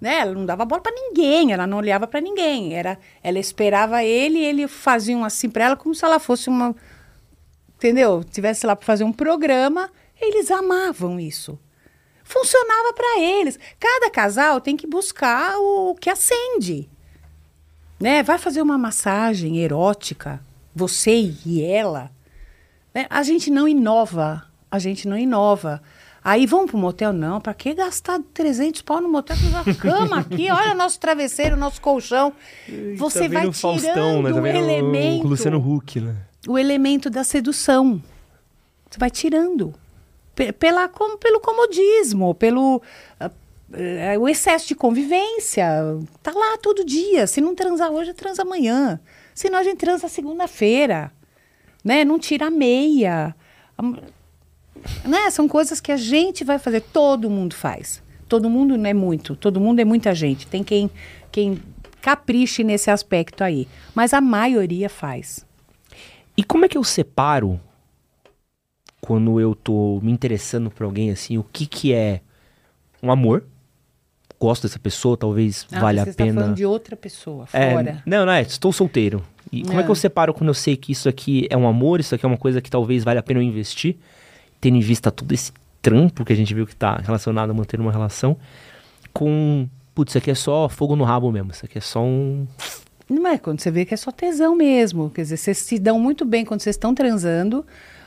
né? 0.01 0.21
Ela 0.21 0.33
não 0.33 0.47
dava 0.47 0.65
bola 0.65 0.81
pra 0.81 0.93
ninguém, 0.93 1.53
ela 1.53 1.67
não 1.67 1.79
olhava 1.79 2.07
pra 2.07 2.21
ninguém. 2.21 2.75
Era, 2.75 2.99
ela 3.23 3.39
esperava 3.39 4.03
ele 4.03 4.39
e 4.39 4.45
ele 4.45 4.69
fazia 4.69 5.17
um 5.17 5.25
assim 5.25 5.51
pra 5.51 5.65
ela 5.67 5.77
como 5.77 5.95
se 5.95 6.05
ela 6.05 6.19
fosse 6.19 6.49
uma, 6.49 6.75
entendeu? 7.77 8.25
Tivesse 8.25 8.67
lá 8.67 8.75
pra 8.75 8.87
fazer 8.87 9.05
um 9.05 9.13
programa. 9.13 9.91
Eles 10.19 10.51
amavam 10.51 11.21
isso. 11.21 11.59
Funcionava 12.27 12.93
pra 12.93 13.21
eles. 13.21 13.59
Cada 13.79 14.11
casal 14.11 14.61
tem 14.61 14.77
que 14.77 14.87
buscar 14.87 15.57
o 15.59 15.95
que 15.95 16.11
acende. 16.11 16.91
Né? 17.99 18.23
Vai 18.23 18.37
fazer 18.37 18.61
uma 18.61 18.77
massagem 18.77 19.59
erótica, 19.59 20.41
você 20.75 21.33
e 21.47 21.63
ela. 21.63 22.11
né? 22.93 23.07
A 23.09 23.23
gente 23.23 23.49
não 23.51 23.67
inova, 23.67 24.45
a 24.71 24.79
gente 24.79 25.09
não 25.09 25.17
inova. 25.17 25.81
Aí 26.23 26.45
vamos 26.45 26.73
pro 26.73 26.77
motel? 26.79 27.13
Não, 27.13 27.41
pra 27.41 27.55
que 27.55 27.73
gastar 27.73 28.21
300 28.35 28.83
pau 28.83 29.01
no 29.01 29.09
motel? 29.09 29.37
Tem 29.37 29.49
uma 29.49 29.75
cama 29.77 30.19
aqui, 30.19 30.51
olha 30.51 30.73
o 30.73 30.77
nosso 30.77 30.99
travesseiro, 30.99 31.57
nosso 31.57 31.81
colchão. 31.81 32.33
Você 32.97 33.29
vai 33.29 33.49
tirando 33.51 34.25
o 34.43 34.47
elemento, 34.47 35.23
né? 35.25 35.31
Luciano 35.31 35.59
Huck, 35.59 36.01
né? 36.01 36.17
o 36.49 36.59
elemento 36.59 37.09
da 37.09 37.23
sedução. 37.23 38.03
Você 38.91 38.99
vai 38.99 39.11
tirando. 39.11 39.73
Pe- 40.37 40.53
Pela, 40.53 40.89
com- 40.89 41.17
pelo 41.17 41.41
comodismo, 41.41 42.33
pelo 42.37 42.81
eh, 43.73 44.17
o 44.17 44.29
excesso 44.29 44.69
de 44.69 44.77
convivência. 44.77 45.67
Tá 46.23 46.31
lá 46.33 46.57
todo 46.59 46.85
dia. 46.85 47.27
Se 47.27 47.41
não 47.41 47.55
transar 47.57 47.91
hoje, 47.91 48.15
transa 48.15 48.43
amanhã. 48.43 49.01
Senão 49.35 49.59
a 49.59 49.65
gente 49.65 49.79
transa 49.79 50.07
segunda-feira. 50.09 51.11
Né? 51.85 52.05
Não 52.05 52.19
tira 52.19 52.47
a 52.47 52.51
meia. 52.51 53.35
Né? 55.05 55.31
São 55.31 55.49
coisas 55.49 55.81
que 55.81 55.91
a 55.91 55.97
gente 55.97 56.45
vai 56.45 56.59
fazer. 56.59 56.81
Todo 56.81 57.31
mundo 57.31 57.55
faz. 57.55 58.03
Todo 58.29 58.51
mundo 58.51 58.77
não 58.77 58.87
é 58.87 58.95
muito. 58.95 59.35
Todo 59.37 59.61
mundo 59.61 59.81
é 59.81 59.85
muita 59.85 60.15
gente. 60.15 60.47
Tem 60.47 60.63
quem, 60.63 60.91
quem 61.33 61.63
capriche 62.03 62.63
nesse 62.65 62.91
aspecto 62.91 63.43
aí. 63.43 63.67
Mas 63.95 64.13
a 64.13 64.21
maioria 64.21 64.89
faz. 64.89 65.45
E 66.37 66.45
como 66.45 66.65
é 66.65 66.69
que 66.69 66.77
eu 66.79 66.85
separo 66.85 67.61
quando 69.07 69.41
eu 69.41 69.55
tô 69.55 70.01
me 70.03 70.11
interessando 70.11 70.71
por 70.71 70.85
alguém 70.85 71.11
assim, 71.11 71.39
o 71.39 71.45
que 71.45 71.67
que 71.67 71.93
é 71.93 72.21
um 73.03 73.11
amor? 73.11 73.45
Gosto 74.39 74.65
dessa 74.67 74.79
pessoa, 74.79 75.17
talvez 75.17 75.67
Ah, 75.73 75.81
valha 75.81 76.03
a 76.03 76.07
pena. 76.07 76.35
falando 76.41 76.57
de 76.57 76.67
outra 76.67 76.97
pessoa, 76.97 77.47
É, 77.53 77.73
fora. 77.73 78.03
não, 78.05 78.27
não 78.27 78.33
é, 78.33 78.43
estou 78.43 78.73
solteiro. 78.73 79.23
E 79.53 79.63
como 79.63 79.79
é 79.79 79.83
que 79.83 79.89
eu 79.89 79.93
Ah. 79.93 79.97
separo 79.97 80.35
quando 80.35 80.49
eu 80.49 80.55
sei 80.55 80.77
que 80.77 80.91
isso 80.93 81.09
aqui 81.09 81.47
é 81.49 81.57
um 81.57 81.67
amor, 81.69 82.01
isso 82.01 82.15
aqui 82.15 82.27
é 82.27 82.29
uma 82.29 82.37
coisa 82.37 82.61
que 82.61 82.69
talvez 82.69 83.05
valha 83.05 83.21
a 83.21 83.23
pena 83.23 83.39
eu 83.41 83.45
investir, 83.45 83.97
tendo 84.61 84.77
em 84.77 84.81
vista 84.81 85.11
todo 85.11 85.31
esse 85.33 85.53
trampo 85.81 86.25
que 86.25 86.33
a 86.33 86.37
gente 86.37 86.53
viu 86.53 86.67
que 86.67 86.75
tá 86.75 86.97
relacionado 86.97 87.51
a 87.51 87.55
manter 87.55 87.81
uma 87.81 87.93
relação, 87.93 88.37
com, 89.13 89.69
putz, 89.95 90.11
isso 90.13 90.19
aqui 90.19 90.31
é 90.31 90.35
só 90.35 90.69
fogo 90.69 90.97
no 90.97 91.05
rabo 91.05 91.31
mesmo, 91.31 91.53
isso 91.53 91.65
aqui 91.65 91.79
é 91.79 91.81
só 91.81 92.03
um... 92.03 92.47
Não 93.09 93.25
é 93.29 93.39
quando 93.39 93.61
você 93.61 93.71
vê 93.71 93.85
que 93.85 93.95
é 93.95 93.97
só 93.97 94.11
tesão 94.11 94.57
mesmo. 94.57 95.11
Quer 95.11 95.23
dizer, 95.23 95.37
vocês 95.37 95.59
se 95.59 95.79
dão 95.79 95.97
muito 96.01 96.25
bem 96.25 96.45
quando 96.45 96.61
vocês 96.61 96.75
estão 96.75 96.93
transando, 96.93 97.65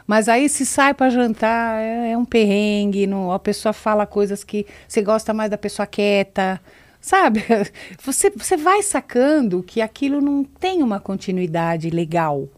mas 0.10 0.28
aí 0.28 0.50
se 0.50 0.66
sai 0.66 0.92
para 0.92 1.12
jantar, 1.12 1.80
é, 1.80 2.14
é 2.14 2.18
um 2.18 2.26
perrengue, 2.26 3.06
não, 3.06 3.32
a 3.32 3.38
pessoa 3.38 3.72
fala 3.72 4.08
coisas 4.08 4.44
que 4.44 4.66
você 4.88 5.04
gosta 5.04 5.36
mais 5.36 5.52
da 5.52 5.58
pessoa 5.58 5.86
quieta. 5.86 6.60
Sabe? 7.00 7.44
Você, 8.04 8.32
você 8.32 8.58
vai 8.58 8.82
sacando 8.82 9.62
que 9.62 9.82
aquilo 9.82 10.20
não 10.20 10.44
tem 10.44 10.82
uma 10.82 11.00
continuidade 11.00 11.92
legal. 11.92 12.50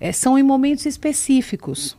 É, 0.00 0.10
são 0.10 0.36
em 0.36 0.42
momentos 0.42 0.84
específicos. 0.84 1.96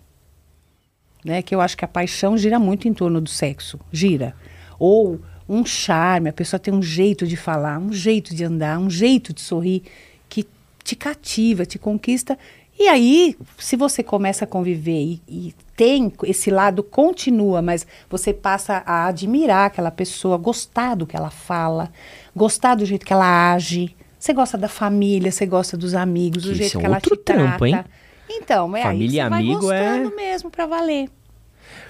Né? 1.23 1.41
Que 1.41 1.55
eu 1.55 1.61
acho 1.61 1.77
que 1.77 1.85
a 1.85 1.87
paixão 1.87 2.37
gira 2.37 2.59
muito 2.59 2.85
em 2.85 2.93
torno 2.93 3.21
do 3.21 3.29
sexo. 3.29 3.79
Gira. 3.93 4.35
Ou 4.77 5.21
um 5.47 5.65
charme, 5.65 6.29
a 6.29 6.33
pessoa 6.33 6.59
tem 6.59 6.73
um 6.73 6.83
jeito 6.83 7.25
de 7.25 7.37
falar, 7.37 7.79
um 7.79 7.93
jeito 7.93 8.35
de 8.35 8.43
andar, 8.43 8.77
um 8.77 8.89
jeito 8.89 9.33
de 9.33 9.39
sorrir 9.39 9.83
que 10.27 10.45
te 10.83 10.97
cativa, 10.97 11.65
te 11.65 11.79
conquista. 11.79 12.37
E 12.77 12.87
aí, 12.89 13.37
se 13.57 13.75
você 13.77 14.03
começa 14.03 14.43
a 14.43 14.47
conviver 14.47 14.91
e, 15.01 15.21
e 15.27 15.55
tem 15.77 16.11
esse 16.23 16.51
lado, 16.51 16.83
continua, 16.83 17.61
mas 17.61 17.87
você 18.09 18.33
passa 18.33 18.83
a 18.85 19.05
admirar 19.07 19.67
aquela 19.67 19.91
pessoa, 19.91 20.37
gostar 20.37 20.95
do 20.95 21.07
que 21.07 21.15
ela 21.15 21.29
fala, 21.29 21.89
gostar 22.35 22.75
do 22.75 22.85
jeito 22.85 23.05
que 23.05 23.13
ela 23.13 23.53
age. 23.53 23.95
Você 24.19 24.33
gosta 24.33 24.57
da 24.57 24.67
família, 24.67 25.31
você 25.31 25.45
gosta 25.45 25.77
dos 25.77 25.93
amigos, 25.93 26.43
do 26.43 26.49
Que 26.49 26.55
jeito 26.55 26.77
é 26.77 26.79
que 26.81 26.85
ela 26.85 26.95
outro 26.97 27.15
te 27.15 27.23
trata. 27.23 27.41
trampo, 27.43 27.65
hein? 27.65 27.83
Então, 28.29 28.75
é 28.75 28.81
Família 28.81 29.17
e 29.17 29.19
aí 29.21 29.29
que 29.29 29.35
você 29.35 29.41
amigo 29.43 29.67
vai 29.67 29.77
é- 29.77 29.89
gostando 29.99 30.15
mesmo 30.15 30.49
pra 30.49 30.65
valer. 30.65 31.09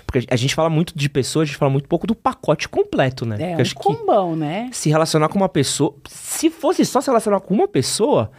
Porque 0.05 0.25
a 0.29 0.35
gente 0.35 0.53
fala 0.53 0.69
muito 0.69 0.95
de 0.95 1.09
pessoa, 1.09 1.43
a 1.43 1.45
gente 1.45 1.57
fala 1.57 1.71
muito 1.71 1.87
pouco 1.89 2.05
do 2.05 2.13
pacote 2.13 2.69
completo, 2.69 3.25
né? 3.25 3.35
É 3.35 3.39
Porque 3.39 3.55
um 3.55 3.61
acho 3.61 3.75
que 3.75 3.81
combão, 3.83 4.35
né? 4.35 4.69
se 4.71 4.89
relacionar 4.89 5.29
com 5.29 5.37
uma 5.37 5.49
pessoa. 5.49 5.95
Se 6.07 6.49
fosse 6.49 6.85
só 6.85 7.01
se 7.01 7.07
relacionar 7.07 7.39
com 7.39 7.53
uma 7.53 7.67
pessoa, 7.67 8.31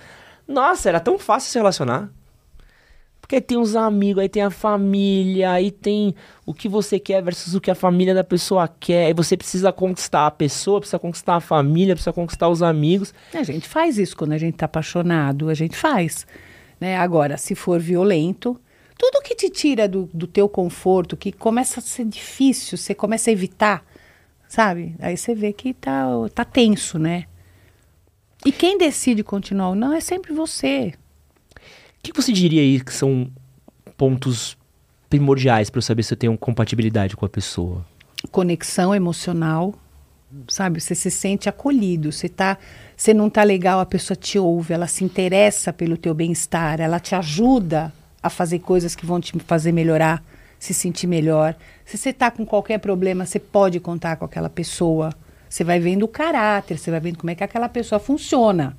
nossa, 0.47 0.89
era 0.89 1.01
tão 1.01 1.19
fácil 1.19 1.51
se 1.51 1.59
relacionar. 1.59 2.09
Porque 3.27 3.41
tem 3.41 3.59
os 3.59 3.75
amigos, 3.75 4.23
aí 4.23 4.29
tem 4.29 4.45
a 4.45 4.51
família, 4.51 5.51
aí 5.51 5.73
tem 5.73 6.15
o 6.47 6.55
que 6.55 6.69
você 6.69 6.97
quer 6.97 7.21
versus 7.21 7.57
o 7.57 7.61
que 7.61 7.73
a 7.73 7.75
família 7.75 8.15
da 8.15 8.23
pessoa 8.23 8.69
quer. 8.69 9.07
Aí 9.07 9.13
você 9.13 9.37
precisa 9.37 9.73
conquistar 9.73 10.29
a 10.29 10.31
pessoa, 10.31 10.79
precisa 10.79 11.01
conquistar 11.01 11.35
a 11.35 11.41
família, 11.41 11.97
precisa 11.97 12.13
conquistar 12.13 12.49
os 12.49 12.63
amigos. 12.63 13.13
A 13.35 13.43
gente 13.43 13.67
faz 13.67 13.99
isso 13.99 14.17
quando 14.17 14.31
a 14.31 14.39
gente 14.39 14.55
tá 14.55 14.67
apaixonado, 14.67 15.49
a 15.49 15.55
gente 15.55 15.77
faz. 15.77 16.25
Né? 16.81 16.97
Agora, 16.97 17.37
se 17.37 17.57
for 17.57 17.81
violento, 17.81 18.57
tudo 18.97 19.21
que 19.21 19.35
te 19.35 19.51
tira 19.51 19.89
do, 19.89 20.09
do 20.15 20.29
teu 20.29 20.49
conforto, 20.49 21.17
que 21.17 21.33
começa 21.33 21.81
a 21.81 21.83
ser 21.83 22.05
difícil, 22.05 22.79
você 22.79 22.95
começa 22.95 23.29
a 23.29 23.33
evitar, 23.33 23.85
sabe? 24.47 24.95
Aí 25.01 25.17
você 25.17 25.35
vê 25.35 25.53
que 25.53 25.75
tá, 25.75 26.07
tá 26.33 26.45
tenso, 26.45 26.97
né? 26.97 27.25
E 28.45 28.53
quem 28.53 28.79
decide 28.79 29.25
continuar 29.25 29.71
ou 29.71 29.75
não 29.75 29.93
é 29.93 30.01
sempre 30.01 30.33
você. 30.33 30.95
Que 32.13 32.23
você 32.23 32.33
diria 32.33 32.63
aí 32.63 32.81
que 32.81 32.95
são 32.95 33.29
pontos 33.97 34.57
primordiais 35.11 35.69
para 35.69 35.79
eu 35.79 35.83
saber 35.83 36.05
se 36.05 36.15
eu 36.15 36.17
tenho 36.17 36.39
compatibilidade 36.39 37.17
com 37.17 37.27
a 37.27 37.29
pessoa? 37.29 37.85
Conexão 38.31 38.95
emocional, 38.95 39.75
sabe? 40.47 40.81
Você 40.81 40.95
se 40.95 41.11
sente 41.11 41.49
acolhido, 41.49 42.13
você 42.13 42.29
tá, 42.29 42.59
você 42.97 43.13
não 43.13 43.29
tá 43.29 43.43
legal, 43.43 43.81
a 43.81 43.87
pessoa 43.87 44.17
te 44.17 44.39
ouve, 44.39 44.73
ela 44.73 44.87
se 44.87 45.05
interessa 45.05 45.73
pelo 45.73 45.97
teu 45.97 46.15
bem-estar, 46.15 46.81
ela 46.81 47.01
te 47.01 47.15
ajuda 47.15 47.93
a 48.23 48.31
fazer 48.31 48.61
coisas 48.61 48.95
que 48.95 49.05
vão 49.05 49.21
te 49.21 49.37
fazer 49.41 49.73
melhorar, 49.73 50.23
se 50.61 50.73
sentir 50.73 51.09
melhor. 51.09 51.57
Se 51.85 51.99
você 51.99 52.13
tá 52.13 52.31
com 52.31 52.47
qualquer 52.47 52.79
problema, 52.79 53.27
você 53.27 53.41
pode 53.41 53.81
contar 53.81 54.17
com 54.17 54.25
aquela 54.25 54.49
pessoa. 54.49 55.13
Você 55.49 55.65
vai 55.65 55.81
vendo 55.81 56.05
o 56.05 56.09
caráter, 56.09 56.79
você 56.79 56.89
vai 56.89 57.01
vendo 57.01 57.19
como 57.19 57.31
é 57.31 57.35
que 57.35 57.43
aquela 57.43 57.69
pessoa 57.69 57.99
funciona 57.99 58.77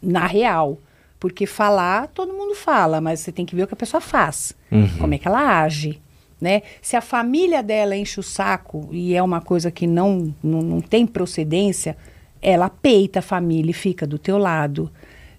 na 0.00 0.26
real. 0.28 0.78
Porque 1.22 1.46
falar, 1.46 2.08
todo 2.08 2.32
mundo 2.32 2.52
fala, 2.56 3.00
mas 3.00 3.20
você 3.20 3.30
tem 3.30 3.46
que 3.46 3.54
ver 3.54 3.62
o 3.62 3.66
que 3.68 3.74
a 3.74 3.76
pessoa 3.76 4.00
faz, 4.00 4.56
Uhum. 4.72 4.88
como 4.98 5.14
é 5.14 5.18
que 5.18 5.28
ela 5.28 5.62
age. 5.62 6.02
Né? 6.40 6.62
Se 6.82 6.96
a 6.96 7.00
família 7.00 7.62
dela 7.62 7.94
enche 7.96 8.18
o 8.18 8.24
saco 8.24 8.88
e 8.90 9.14
é 9.14 9.22
uma 9.22 9.40
coisa 9.40 9.70
que 9.70 9.86
não, 9.86 10.34
não, 10.42 10.60
não 10.60 10.80
tem 10.80 11.06
procedência, 11.06 11.96
ela 12.42 12.68
peita 12.68 13.20
a 13.20 13.22
família 13.22 13.70
e 13.70 13.72
fica 13.72 14.04
do 14.04 14.18
teu 14.18 14.36
lado. 14.36 14.90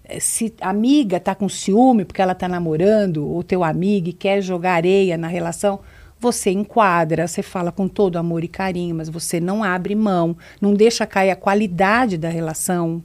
Eh, 0.08 0.18
Se 0.20 0.54
a 0.58 0.70
amiga 0.70 1.20
tá 1.20 1.34
com 1.34 1.50
ciúme 1.50 2.06
porque 2.06 2.22
ela 2.22 2.34
tá 2.34 2.48
namorando, 2.48 3.28
ou 3.28 3.42
teu 3.42 3.62
amigo 3.62 4.08
e 4.08 4.14
quer 4.14 4.40
jogar 4.40 4.72
areia 4.76 5.18
na 5.18 5.28
relação, 5.28 5.80
você 6.18 6.50
enquadra, 6.50 7.28
você 7.28 7.42
fala 7.42 7.70
com 7.70 7.86
todo 7.86 8.16
amor 8.16 8.42
e 8.42 8.48
carinho, 8.48 8.94
mas 8.96 9.10
você 9.10 9.38
não 9.38 9.62
abre 9.62 9.94
mão, 9.94 10.34
não 10.62 10.72
deixa 10.72 11.04
cair 11.04 11.30
a 11.30 11.36
qualidade 11.36 12.16
da 12.16 12.30
relação. 12.30 13.02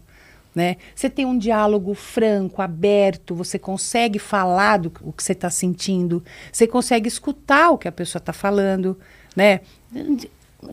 Né? 0.54 0.78
Você 0.96 1.10
tem 1.10 1.26
um 1.26 1.38
diálogo 1.38 1.94
franco, 1.94 2.62
aberto, 2.62 3.36
você 3.36 3.60
consegue 3.60 4.18
falar 4.18 4.78
do 4.78 4.92
o 5.02 5.14
que 5.14 5.24
você 5.24 5.34
está 5.34 5.50
sentindo, 5.50 6.24
você 6.52 6.66
consegue 6.66 7.08
escutar 7.08 7.70
o 7.70 7.78
que 7.78 7.88
a 7.88 7.92
pessoa 7.92 8.20
está 8.20 8.34
falando, 8.34 8.98
né? 9.36 9.62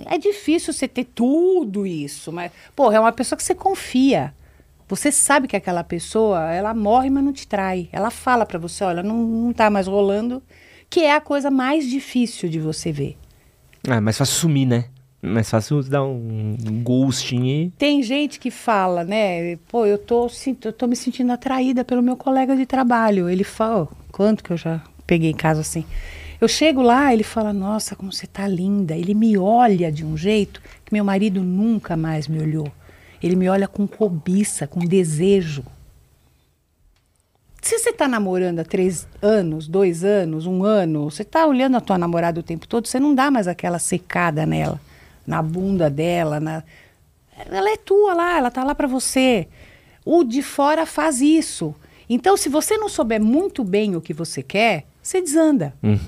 É 0.07 0.19
difícil 0.19 0.73
você 0.73 0.89
ter 0.89 1.05
tudo 1.05 1.87
isso, 1.87 2.33
mas, 2.33 2.51
porra, 2.75 2.97
é 2.97 3.01
uma 3.01 3.13
pessoa 3.13 3.37
que 3.37 3.45
você 3.45 3.55
confia. 3.55 4.35
Você 4.89 5.11
sabe 5.13 5.49
que 5.49 5.57
aquela 5.57 5.85
pessoa, 5.85 6.53
ela 6.53 6.73
morre, 6.73 7.11
mas 7.11 7.25
não 7.25 7.33
te 7.33 7.47
trai. 7.47 7.89
Ela 7.93 8.11
fala 8.11 8.47
para 8.47 8.59
você, 8.59 8.85
olha, 8.85 9.03
não, 9.03 9.17
não 9.17 9.53
tá 9.53 9.69
mais 9.69 9.87
rolando, 9.87 10.43
que 10.89 11.01
é 11.01 11.15
a 11.15 11.21
coisa 11.21 11.51
mais 11.51 11.89
difícil 11.89 12.49
de 12.49 12.61
você 12.61 12.93
ver. 12.93 13.17
Ah, 13.89 14.01
mais 14.01 14.17
fácil 14.17 14.35
sumir, 14.35 14.67
né? 14.67 14.87
Mais 15.27 15.51
fácil 15.51 15.83
dar 15.83 16.05
um 16.05 16.57
ghosting 16.83 17.45
e. 17.47 17.71
Tem 17.79 18.03
gente 18.03 18.39
que 18.39 18.51
fala, 18.51 19.05
né? 19.05 19.57
Pô, 19.69 19.85
eu 19.87 19.99
tô, 19.99 20.29
eu 20.65 20.73
tô 20.73 20.87
me 20.87 20.97
sentindo 20.97 21.33
atraída 21.33 21.85
pelo 21.85 22.03
meu 22.03 22.17
colega 22.17 22.57
de 22.57 22.65
trabalho. 22.65 23.29
Ele 23.29 23.45
fala, 23.45 23.89
"Oh, 23.91 23.97
quanto 24.13 24.43
que 24.45 24.53
eu 24.53 24.57
já 24.57 24.83
peguei 25.07 25.33
caso 25.33 25.61
assim. 25.61 25.85
Eu 26.41 26.49
chego 26.49 26.83
lá, 26.83 27.13
ele 27.15 27.23
fala, 27.23 27.53
nossa, 27.53 27.97
como 27.97 28.13
você 28.13 28.27
tá 28.27 28.47
linda. 28.47 28.95
Ele 28.95 29.15
me 29.15 29.39
olha 29.39 29.91
de 29.91 30.05
um 30.05 30.17
jeito 30.17 30.61
que 30.85 30.93
meu 30.93 31.05
marido 31.05 31.43
nunca 31.43 31.97
mais 31.97 32.29
me 32.29 32.39
olhou. 32.39 32.71
Ele 33.23 33.37
me 33.37 33.49
olha 33.49 33.67
com 33.67 33.87
cobiça, 33.87 34.67
com 34.67 34.81
desejo. 34.81 35.65
Se 37.63 37.79
você 37.79 37.93
tá 37.93 38.07
namorando 38.07 38.61
há 38.61 38.65
três 38.65 39.09
anos, 39.23 39.67
dois 39.67 40.05
anos, 40.05 40.47
um 40.47 40.63
ano, 40.63 41.11
você 41.11 41.25
tá 41.25 41.47
olhando 41.47 41.77
a 41.77 41.81
tua 41.81 41.99
namorada 41.99 42.39
o 42.39 42.43
tempo 42.43 42.69
todo, 42.69 42.87
você 42.87 43.01
não 43.01 43.15
dá 43.15 43.31
mais 43.31 43.49
aquela 43.49 43.79
secada 43.79 44.47
nela, 44.47 44.81
na 45.27 45.43
bunda 45.43 45.91
dela, 45.91 46.41
na... 46.41 46.63
Ela 47.51 47.71
é 47.71 47.77
tua 47.77 48.15
lá, 48.15 48.39
ela 48.39 48.51
tá 48.51 48.65
lá 48.65 48.75
para 48.75 48.87
você. 48.87 49.47
O 50.05 50.25
de 50.25 50.43
fora 50.43 50.87
faz 50.87 51.21
isso. 51.21 51.75
Então, 52.09 52.37
se 52.37 52.49
você 52.49 52.79
não 52.79 52.89
souber 52.89 53.21
muito 53.21 53.63
bem 53.65 53.97
o 53.97 54.01
que 54.01 54.15
você 54.15 54.43
quer, 54.43 54.87
você 55.03 55.21
desanda. 55.21 55.75
Hum. 55.83 55.99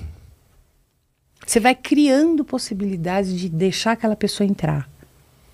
Você 1.45 1.59
vai 1.59 1.75
criando 1.75 2.43
possibilidades 2.43 3.37
de 3.37 3.49
deixar 3.49 3.91
aquela 3.91 4.15
pessoa 4.15 4.47
entrar 4.47 4.89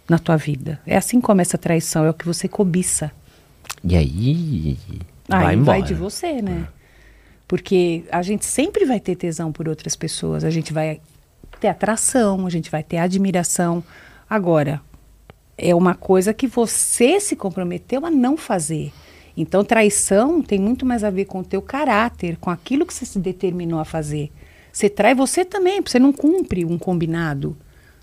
na 0.07 0.19
tua 0.19 0.37
vida. 0.37 0.79
É 0.85 0.95
assim 0.95 1.19
como 1.19 1.41
essa 1.41 1.57
traição, 1.57 2.05
é 2.05 2.09
o 2.09 2.13
que 2.13 2.25
você 2.25 2.47
cobiça. 2.47 3.11
E 3.83 3.95
aí. 3.95 4.77
Aí 5.29 5.43
vai 5.43 5.55
embora. 5.55 5.79
vai 5.79 5.81
de 5.81 5.93
você, 5.93 6.41
né? 6.41 6.67
Porque 7.47 8.03
a 8.11 8.21
gente 8.21 8.45
sempre 8.45 8.85
vai 8.85 8.99
ter 8.99 9.15
tesão 9.15 9.51
por 9.51 9.67
outras 9.67 9.95
pessoas, 9.95 10.43
a 10.43 10.49
gente 10.49 10.73
vai 10.73 10.99
ter 11.57 11.67
atração, 11.67 12.45
a 12.45 12.49
gente 12.49 12.69
vai 12.69 12.83
ter 12.83 12.97
admiração. 12.97 13.83
Agora, 14.29 14.81
é 15.57 15.73
uma 15.73 15.95
coisa 15.95 16.33
que 16.33 16.47
você 16.47 17.19
se 17.19 17.35
comprometeu 17.35 18.05
a 18.05 18.11
não 18.11 18.35
fazer. 18.35 18.91
Então, 19.37 19.63
traição 19.63 20.41
tem 20.41 20.59
muito 20.59 20.85
mais 20.85 21.03
a 21.03 21.09
ver 21.09 21.25
com 21.25 21.39
o 21.39 21.43
teu 21.43 21.61
caráter, 21.61 22.37
com 22.37 22.49
aquilo 22.49 22.85
que 22.85 22.93
você 22.93 23.05
se 23.05 23.19
determinou 23.19 23.79
a 23.79 23.85
fazer. 23.85 24.31
Você 24.71 24.89
trai 24.89 25.13
você 25.13 25.43
também, 25.43 25.81
porque 25.81 25.91
você 25.91 25.99
não 25.99 26.11
cumpre 26.11 26.65
um 26.65 26.77
combinado, 26.77 27.55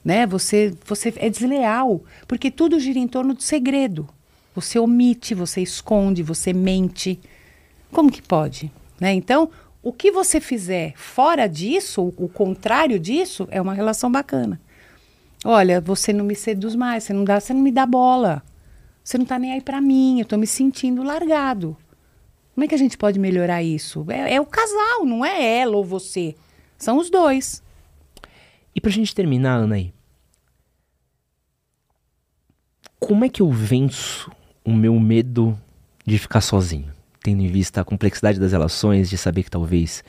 né? 0.05 0.27
Você, 0.27 0.75
você 0.87 1.13
é 1.17 1.29
desleal, 1.29 2.03
porque 2.27 2.51
tudo 2.51 2.81
gira 2.81 2.99
em 2.99 3.09
torno 3.09 3.35
do 3.35 3.43
segredo. 3.43 4.09
Você 4.55 4.79
omite, 4.79 5.35
você 5.35 5.63
esconde, 5.63 6.23
você 6.23 6.53
mente. 6.53 7.19
Como 7.91 8.13
que 8.13 8.23
pode? 8.23 8.71
Né? 9.01 9.15
Então, 9.15 9.51
o 9.83 9.93
que 9.93 10.13
você 10.13 10.41
fizer 10.41 10.95
fora 10.97 11.49
disso, 11.49 12.15
o, 12.17 12.29
contrário 12.29 13.01
disso, 13.01 13.49
é 13.51 13.61
uma 13.61 13.75
relação 13.75 14.11
bacana. 14.11 14.61
Olha, 15.45 15.81
você 15.81 16.13
não 16.13 16.25
me 16.25 16.37
seduz 16.37 16.77
mais, 16.77 17.03
você 17.03 17.13
não, 17.13 17.25
dá, 17.25 17.41
você 17.41 17.53
não 17.53 17.61
me 17.61 17.73
dá 17.73 17.85
bola. 17.85 18.43
Você 19.03 19.19
não 19.19 19.25
tá 19.25 19.39
nem 19.39 19.53
aí 19.53 19.61
pra 19.61 19.81
mim, 19.81 20.21
eu 20.21 20.25
tô 20.25 20.37
me 20.39 20.47
sentindo 20.47 21.03
largado. 21.03 21.77
Como 22.55 22.65
é 22.65 22.69
que 22.69 22.75
a 22.75 22.79
gente 22.79 22.97
pode 22.97 23.19
melhorar 23.19 23.61
isso? 23.63 24.07
É, 24.09 24.35
é 24.35 24.41
o 24.41 24.47
casal, 24.47 25.05
não 25.05 25.25
é 25.25 25.59
ela 25.59 25.77
ou 25.77 25.85
você. 25.85 26.37
São 26.79 26.99
os 26.99 27.11
dois. 27.11 27.61
E 28.75 28.81
pra 28.81 28.91
gente 28.91 29.15
terminar, 29.15 29.57
Ana 29.57 29.75
aí. 29.75 29.93
Como 33.01 33.25
é 33.25 33.29
que 33.29 33.43
eu 33.43 33.51
venço 33.51 34.31
o 34.65 34.71
meu 34.73 34.99
medo 35.01 35.59
de 36.07 36.19
ficar 36.19 36.41
sozinho? 36.41 36.92
Tendo 37.23 37.43
em 37.43 37.49
vista 37.49 37.81
a 37.81 37.85
complexidade 37.85 38.41
das 38.41 38.53
relações, 38.53 39.09
de 39.09 39.17
saber 39.17 39.45
que 39.45 39.51
talvez 39.51 40.03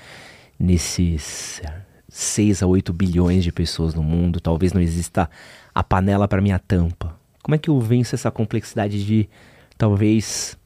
nesses 0.59 1.61
6 2.09 2.63
a 2.63 2.67
8 2.67 2.93
bilhões 2.93 3.43
de 3.43 3.51
pessoas 3.51 3.93
no 3.93 4.03
mundo, 4.03 4.39
talvez 4.39 4.73
não 4.73 4.81
exista 4.81 5.29
a 5.73 5.83
panela 5.83 6.27
para 6.27 6.41
minha 6.41 6.59
tampa. 6.59 7.17
Como 7.41 7.55
é 7.55 7.57
que 7.57 7.69
eu 7.69 7.79
venço 7.79 8.15
essa 8.15 8.31
complexidade 8.31 9.05
de 9.05 9.29
talvez 9.77 10.57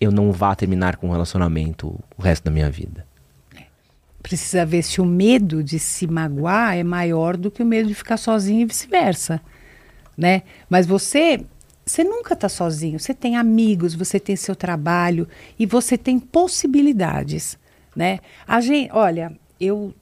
eu 0.00 0.10
não 0.10 0.32
vá 0.32 0.54
terminar 0.54 0.96
com 0.96 1.08
um 1.08 1.12
relacionamento 1.12 1.98
o 2.16 2.22
resto 2.22 2.44
da 2.44 2.50
minha 2.50 2.70
vida? 2.70 3.06
Precisa 4.22 4.64
ver 4.64 4.82
se 4.82 5.00
o 5.00 5.04
medo 5.04 5.62
de 5.62 5.78
se 5.78 6.06
magoar 6.06 6.76
é 6.76 6.82
maior 6.82 7.36
do 7.36 7.50
que 7.50 7.62
o 7.62 7.66
medo 7.66 7.88
de 7.88 7.94
ficar 7.94 8.16
sozinho 8.16 8.62
e 8.62 8.64
vice-versa, 8.64 9.40
né? 10.16 10.42
Mas 10.68 10.86
você, 10.86 11.44
você 11.88 12.04
nunca 12.04 12.34
está 12.34 12.48
sozinho. 12.48 12.98
Você 12.98 13.14
tem 13.14 13.36
amigos, 13.36 13.94
você 13.94 14.20
tem 14.20 14.36
seu 14.36 14.54
trabalho 14.54 15.26
e 15.58 15.64
você 15.64 15.96
tem 15.96 16.18
possibilidades, 16.18 17.58
né? 17.96 18.20
A 18.46 18.60
gente, 18.60 18.90
olha, 18.92 19.32
eu 19.58 19.94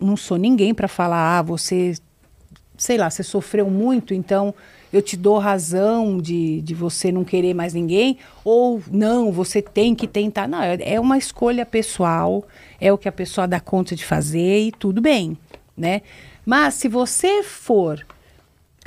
não 0.00 0.16
sou 0.16 0.36
ninguém 0.36 0.74
para 0.74 0.88
falar, 0.88 1.38
ah, 1.38 1.42
você, 1.42 1.94
sei 2.76 2.96
lá, 2.96 3.08
você 3.08 3.22
sofreu 3.22 3.70
muito, 3.70 4.12
então 4.12 4.54
eu 4.92 5.00
te 5.00 5.16
dou 5.16 5.38
razão 5.38 6.18
de, 6.18 6.60
de 6.62 6.74
você 6.74 7.12
não 7.12 7.24
querer 7.24 7.54
mais 7.54 7.72
ninguém, 7.72 8.18
ou 8.44 8.82
não, 8.90 9.30
você 9.30 9.62
tem 9.62 9.94
que 9.94 10.08
tentar. 10.08 10.48
Não, 10.48 10.62
é, 10.62 10.76
é 10.80 11.00
uma 11.00 11.18
escolha 11.18 11.64
pessoal, 11.64 12.46
é 12.80 12.92
o 12.92 12.98
que 12.98 13.08
a 13.08 13.12
pessoa 13.12 13.46
dá 13.46 13.60
conta 13.60 13.94
de 13.94 14.04
fazer 14.04 14.66
e 14.66 14.72
tudo 14.72 15.00
bem, 15.00 15.38
né? 15.76 16.02
Mas 16.44 16.74
se 16.74 16.88
você 16.88 17.42
for 17.42 18.04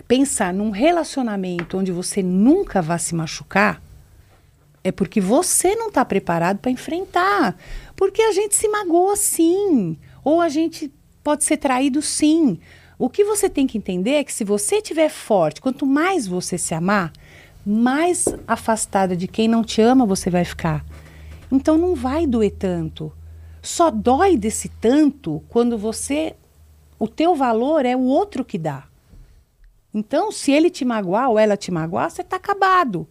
pensar 0.08 0.54
num 0.54 0.70
relacionamento 0.70 1.78
onde 1.78 1.92
você 1.92 2.22
nunca 2.22 2.82
vai 2.82 3.00
se 3.00 3.16
machucar, 3.16 3.82
é 4.84 4.92
porque 4.92 5.22
você 5.22 5.76
não 5.76 5.90
está 5.90 6.04
preparado 6.04 6.60
para 6.60 6.72
enfrentar. 6.72 7.56
Porque 7.96 8.22
a 8.22 8.32
gente 8.32 8.56
se 8.56 8.68
magoa 8.68 9.16
sim, 9.16 9.98
ou 10.24 10.42
a 10.42 10.50
gente 10.50 10.92
pode 11.24 11.44
ser 11.44 11.58
traído 11.58 12.02
sim. 12.02 12.60
O 12.98 13.10
que 13.10 13.24
você 13.24 13.50
tem 13.50 13.66
que 13.66 13.78
entender 13.78 14.12
é 14.12 14.24
que 14.24 14.34
se 14.34 14.44
você 14.44 14.78
estiver 14.78 15.10
forte, 15.10 15.62
quanto 15.62 15.86
mais 15.86 16.28
você 16.28 16.58
se 16.58 16.74
amar, 16.74 17.12
mais 17.66 18.26
afastada 18.48 19.16
de 19.16 19.28
quem 19.28 19.48
não 19.48 19.64
te 19.64 19.82
ama 19.82 20.06
você 20.06 20.30
vai 20.30 20.46
ficar. 20.46 20.84
Então 21.52 21.78
não 21.78 21.96
vai 21.96 22.26
doer 22.26 22.52
tanto. 22.52 23.12
Só 23.62 23.92
dói 23.92 24.36
desse 24.38 24.70
tanto 24.70 25.44
quando 25.50 25.78
você 25.78 26.36
o 26.98 27.08
teu 27.08 27.36
valor 27.36 27.86
é 27.86 27.96
o 27.96 28.02
outro 28.02 28.46
que 28.46 28.58
dá. 28.60 28.84
Então, 29.94 30.32
se 30.32 30.52
ele 30.52 30.70
te 30.70 30.86
magoar 30.86 31.30
ou 31.30 31.38
ela 31.38 31.58
te 31.58 31.72
magoar, 31.72 32.10
você 32.10 32.22
está 32.22 32.38
acabado. 32.38 33.08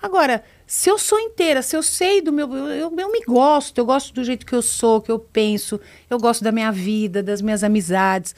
Agora, 0.00 0.44
se 0.66 0.90
eu 0.90 0.98
sou 0.98 1.18
inteira, 1.18 1.62
se 1.62 1.76
eu 1.76 1.82
sei 1.82 2.20
do 2.20 2.32
meu. 2.32 2.52
Eu, 2.54 2.94
eu, 2.94 3.10
me 3.12 3.20
gosto, 3.24 3.78
eu 3.78 3.86
gosto 3.86 4.12
do 4.12 4.22
jeito 4.22 4.44
que 4.44 4.54
eu 4.54 4.60
sou, 4.60 5.00
que 5.00 5.10
eu 5.10 5.18
penso, 5.18 5.80
eu 6.10 6.18
gosto 6.18 6.44
da 6.44 6.52
minha 6.52 6.70
vida, 6.70 7.22
das 7.22 7.40
minhas 7.40 7.64
amizades, 7.64 8.34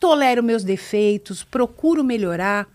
tolero 0.00 0.42
meus 0.42 0.64
defeitos, 0.64 1.44
procuro 1.44 2.02
melhorar. 2.02 2.66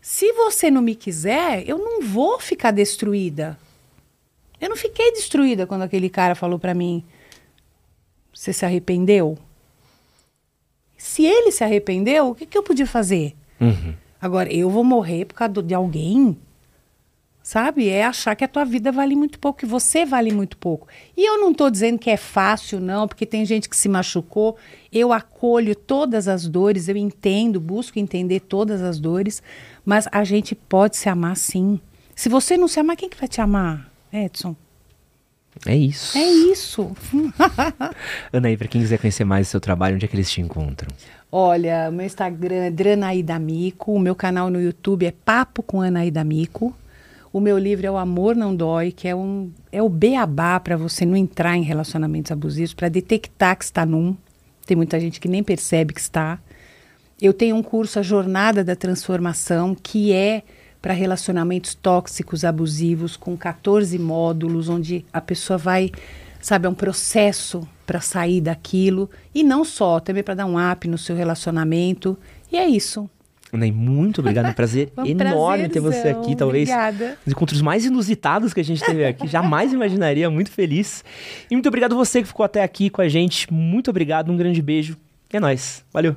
Se 0.00 0.32
você 0.32 0.70
não 0.70 0.80
me 0.80 0.94
quiser, 0.94 1.68
eu 1.68 1.78
não 1.78 2.02
vou 2.02 2.38
ficar 2.38 2.70
destruída. 2.70 3.58
Eu 4.60 4.68
não 4.68 4.76
fiquei 4.76 5.10
destruída 5.12 5.66
quando 5.66 5.82
aquele 5.82 6.08
cara 6.08 6.36
falou 6.36 6.58
para 6.60 6.74
mim: 6.74 7.04
Você 8.32 8.52
se 8.52 8.64
arrependeu? 8.64 9.36
Se 10.96 11.24
ele 11.24 11.50
se 11.50 11.64
arrependeu, 11.64 12.28
o 12.28 12.34
que, 12.34 12.46
que 12.46 12.56
eu 12.56 12.62
podia 12.62 12.86
fazer? 12.86 13.34
Uhum. 13.62 13.94
Agora, 14.20 14.52
eu 14.52 14.68
vou 14.68 14.84
morrer 14.84 15.24
por 15.24 15.34
causa 15.34 15.62
de 15.62 15.74
alguém? 15.74 16.36
Sabe? 17.42 17.88
É 17.88 18.04
achar 18.04 18.36
que 18.36 18.44
a 18.44 18.48
tua 18.48 18.64
vida 18.64 18.92
vale 18.92 19.16
muito 19.16 19.38
pouco, 19.38 19.58
que 19.58 19.66
você 19.66 20.04
vale 20.04 20.32
muito 20.32 20.56
pouco. 20.56 20.86
E 21.16 21.28
eu 21.28 21.40
não 21.40 21.50
estou 21.50 21.68
dizendo 21.68 21.98
que 21.98 22.08
é 22.08 22.16
fácil, 22.16 22.78
não, 22.78 23.08
porque 23.08 23.26
tem 23.26 23.44
gente 23.44 23.68
que 23.68 23.76
se 23.76 23.88
machucou. 23.88 24.56
Eu 24.92 25.12
acolho 25.12 25.74
todas 25.74 26.28
as 26.28 26.46
dores, 26.46 26.88
eu 26.88 26.96
entendo, 26.96 27.58
busco 27.58 27.98
entender 27.98 28.40
todas 28.40 28.80
as 28.80 29.00
dores, 29.00 29.42
mas 29.84 30.06
a 30.12 30.22
gente 30.22 30.54
pode 30.54 30.96
se 30.96 31.08
amar 31.08 31.36
sim. 31.36 31.80
Se 32.14 32.28
você 32.28 32.56
não 32.56 32.68
se 32.68 32.78
amar, 32.78 32.96
quem 32.96 33.08
que 33.08 33.18
vai 33.18 33.28
te 33.28 33.40
amar, 33.40 33.90
Edson? 34.12 34.54
É 35.66 35.76
isso. 35.76 36.16
É 36.16 36.24
isso. 36.24 36.92
Anaí, 38.32 38.56
pra 38.56 38.68
quem 38.68 38.80
quiser 38.80 38.98
conhecer 38.98 39.24
mais 39.24 39.48
o 39.48 39.50
seu 39.50 39.60
trabalho, 39.60 39.96
onde 39.96 40.04
é 40.04 40.08
que 40.08 40.14
eles 40.14 40.30
te 40.30 40.40
encontram? 40.40 40.88
Olha, 41.34 41.90
meu 41.90 42.04
Instagram 42.04 42.56
é 42.56 42.70
Dranaída 42.70 43.38
Mico, 43.38 43.94
o 43.94 43.98
meu 43.98 44.14
canal 44.14 44.50
no 44.50 44.60
YouTube 44.60 45.06
é 45.06 45.10
Papo 45.10 45.62
com 45.62 45.80
Anaída 45.80 46.22
Mico. 46.22 46.76
O 47.32 47.40
meu 47.40 47.56
livro 47.58 47.86
é 47.86 47.90
O 47.90 47.96
Amor 47.96 48.36
Não 48.36 48.54
Dói, 48.54 48.92
que 48.92 49.08
é, 49.08 49.16
um, 49.16 49.50
é 49.72 49.82
o 49.82 49.88
beabá 49.88 50.60
para 50.60 50.76
você 50.76 51.06
não 51.06 51.16
entrar 51.16 51.56
em 51.56 51.62
relacionamentos 51.62 52.30
abusivos, 52.30 52.74
para 52.74 52.90
detectar 52.90 53.56
que 53.56 53.64
está 53.64 53.86
num. 53.86 54.14
Tem 54.66 54.76
muita 54.76 55.00
gente 55.00 55.18
que 55.18 55.26
nem 55.26 55.42
percebe 55.42 55.94
que 55.94 56.00
está. 56.02 56.38
Eu 57.18 57.32
tenho 57.32 57.56
um 57.56 57.62
curso, 57.62 57.98
A 57.98 58.02
Jornada 58.02 58.62
da 58.62 58.76
Transformação, 58.76 59.74
que 59.74 60.12
é 60.12 60.42
para 60.82 60.92
relacionamentos 60.92 61.74
tóxicos, 61.74 62.44
abusivos, 62.44 63.16
com 63.16 63.38
14 63.38 63.98
módulos, 63.98 64.68
onde 64.68 65.06
a 65.10 65.20
pessoa 65.22 65.56
vai, 65.56 65.90
sabe, 66.42 66.66
é 66.66 66.68
um 66.68 66.74
processo 66.74 67.66
para 67.86 68.00
sair 68.00 68.42
daquilo. 68.42 69.08
E 69.34 69.42
não 69.42 69.64
só, 69.64 69.98
também 70.00 70.22
para 70.22 70.34
dar 70.34 70.46
um 70.46 70.56
up 70.70 70.86
no 70.88 70.98
seu 70.98 71.16
relacionamento. 71.16 72.18
E 72.52 72.56
é 72.58 72.66
isso. 72.66 73.08
Anaí, 73.52 73.70
muito 73.70 74.20
obrigado. 74.20 74.46
É 74.46 74.50
um 74.50 74.54
prazer 74.54 74.90
Um 74.96 75.04
enorme 75.06 75.68
ter 75.68 75.80
você 75.80 76.00
prazerzão. 76.00 76.22
aqui. 76.22 76.36
Talvez 76.36 76.68
Obrigada. 76.68 77.18
os 77.26 77.32
encontros 77.32 77.60
mais 77.60 77.84
inusitados 77.84 78.52
que 78.54 78.60
a 78.60 78.64
gente 78.64 78.82
teve 78.82 79.04
aqui. 79.04 79.26
Jamais 79.28 79.72
imaginaria. 79.74 80.28
Muito 80.30 80.50
feliz. 80.50 81.04
E 81.50 81.54
muito 81.54 81.68
obrigado 81.68 81.94
você 81.94 82.22
que 82.22 82.28
ficou 82.28 82.44
até 82.44 82.62
aqui 82.62 82.90
com 82.90 83.02
a 83.02 83.08
gente. 83.08 83.52
Muito 83.52 83.90
obrigado. 83.90 84.32
Um 84.32 84.36
grande 84.36 84.60
beijo. 84.62 84.96
E 85.32 85.36
é 85.36 85.40
nóis. 85.40 85.84
Valeu. 85.92 86.14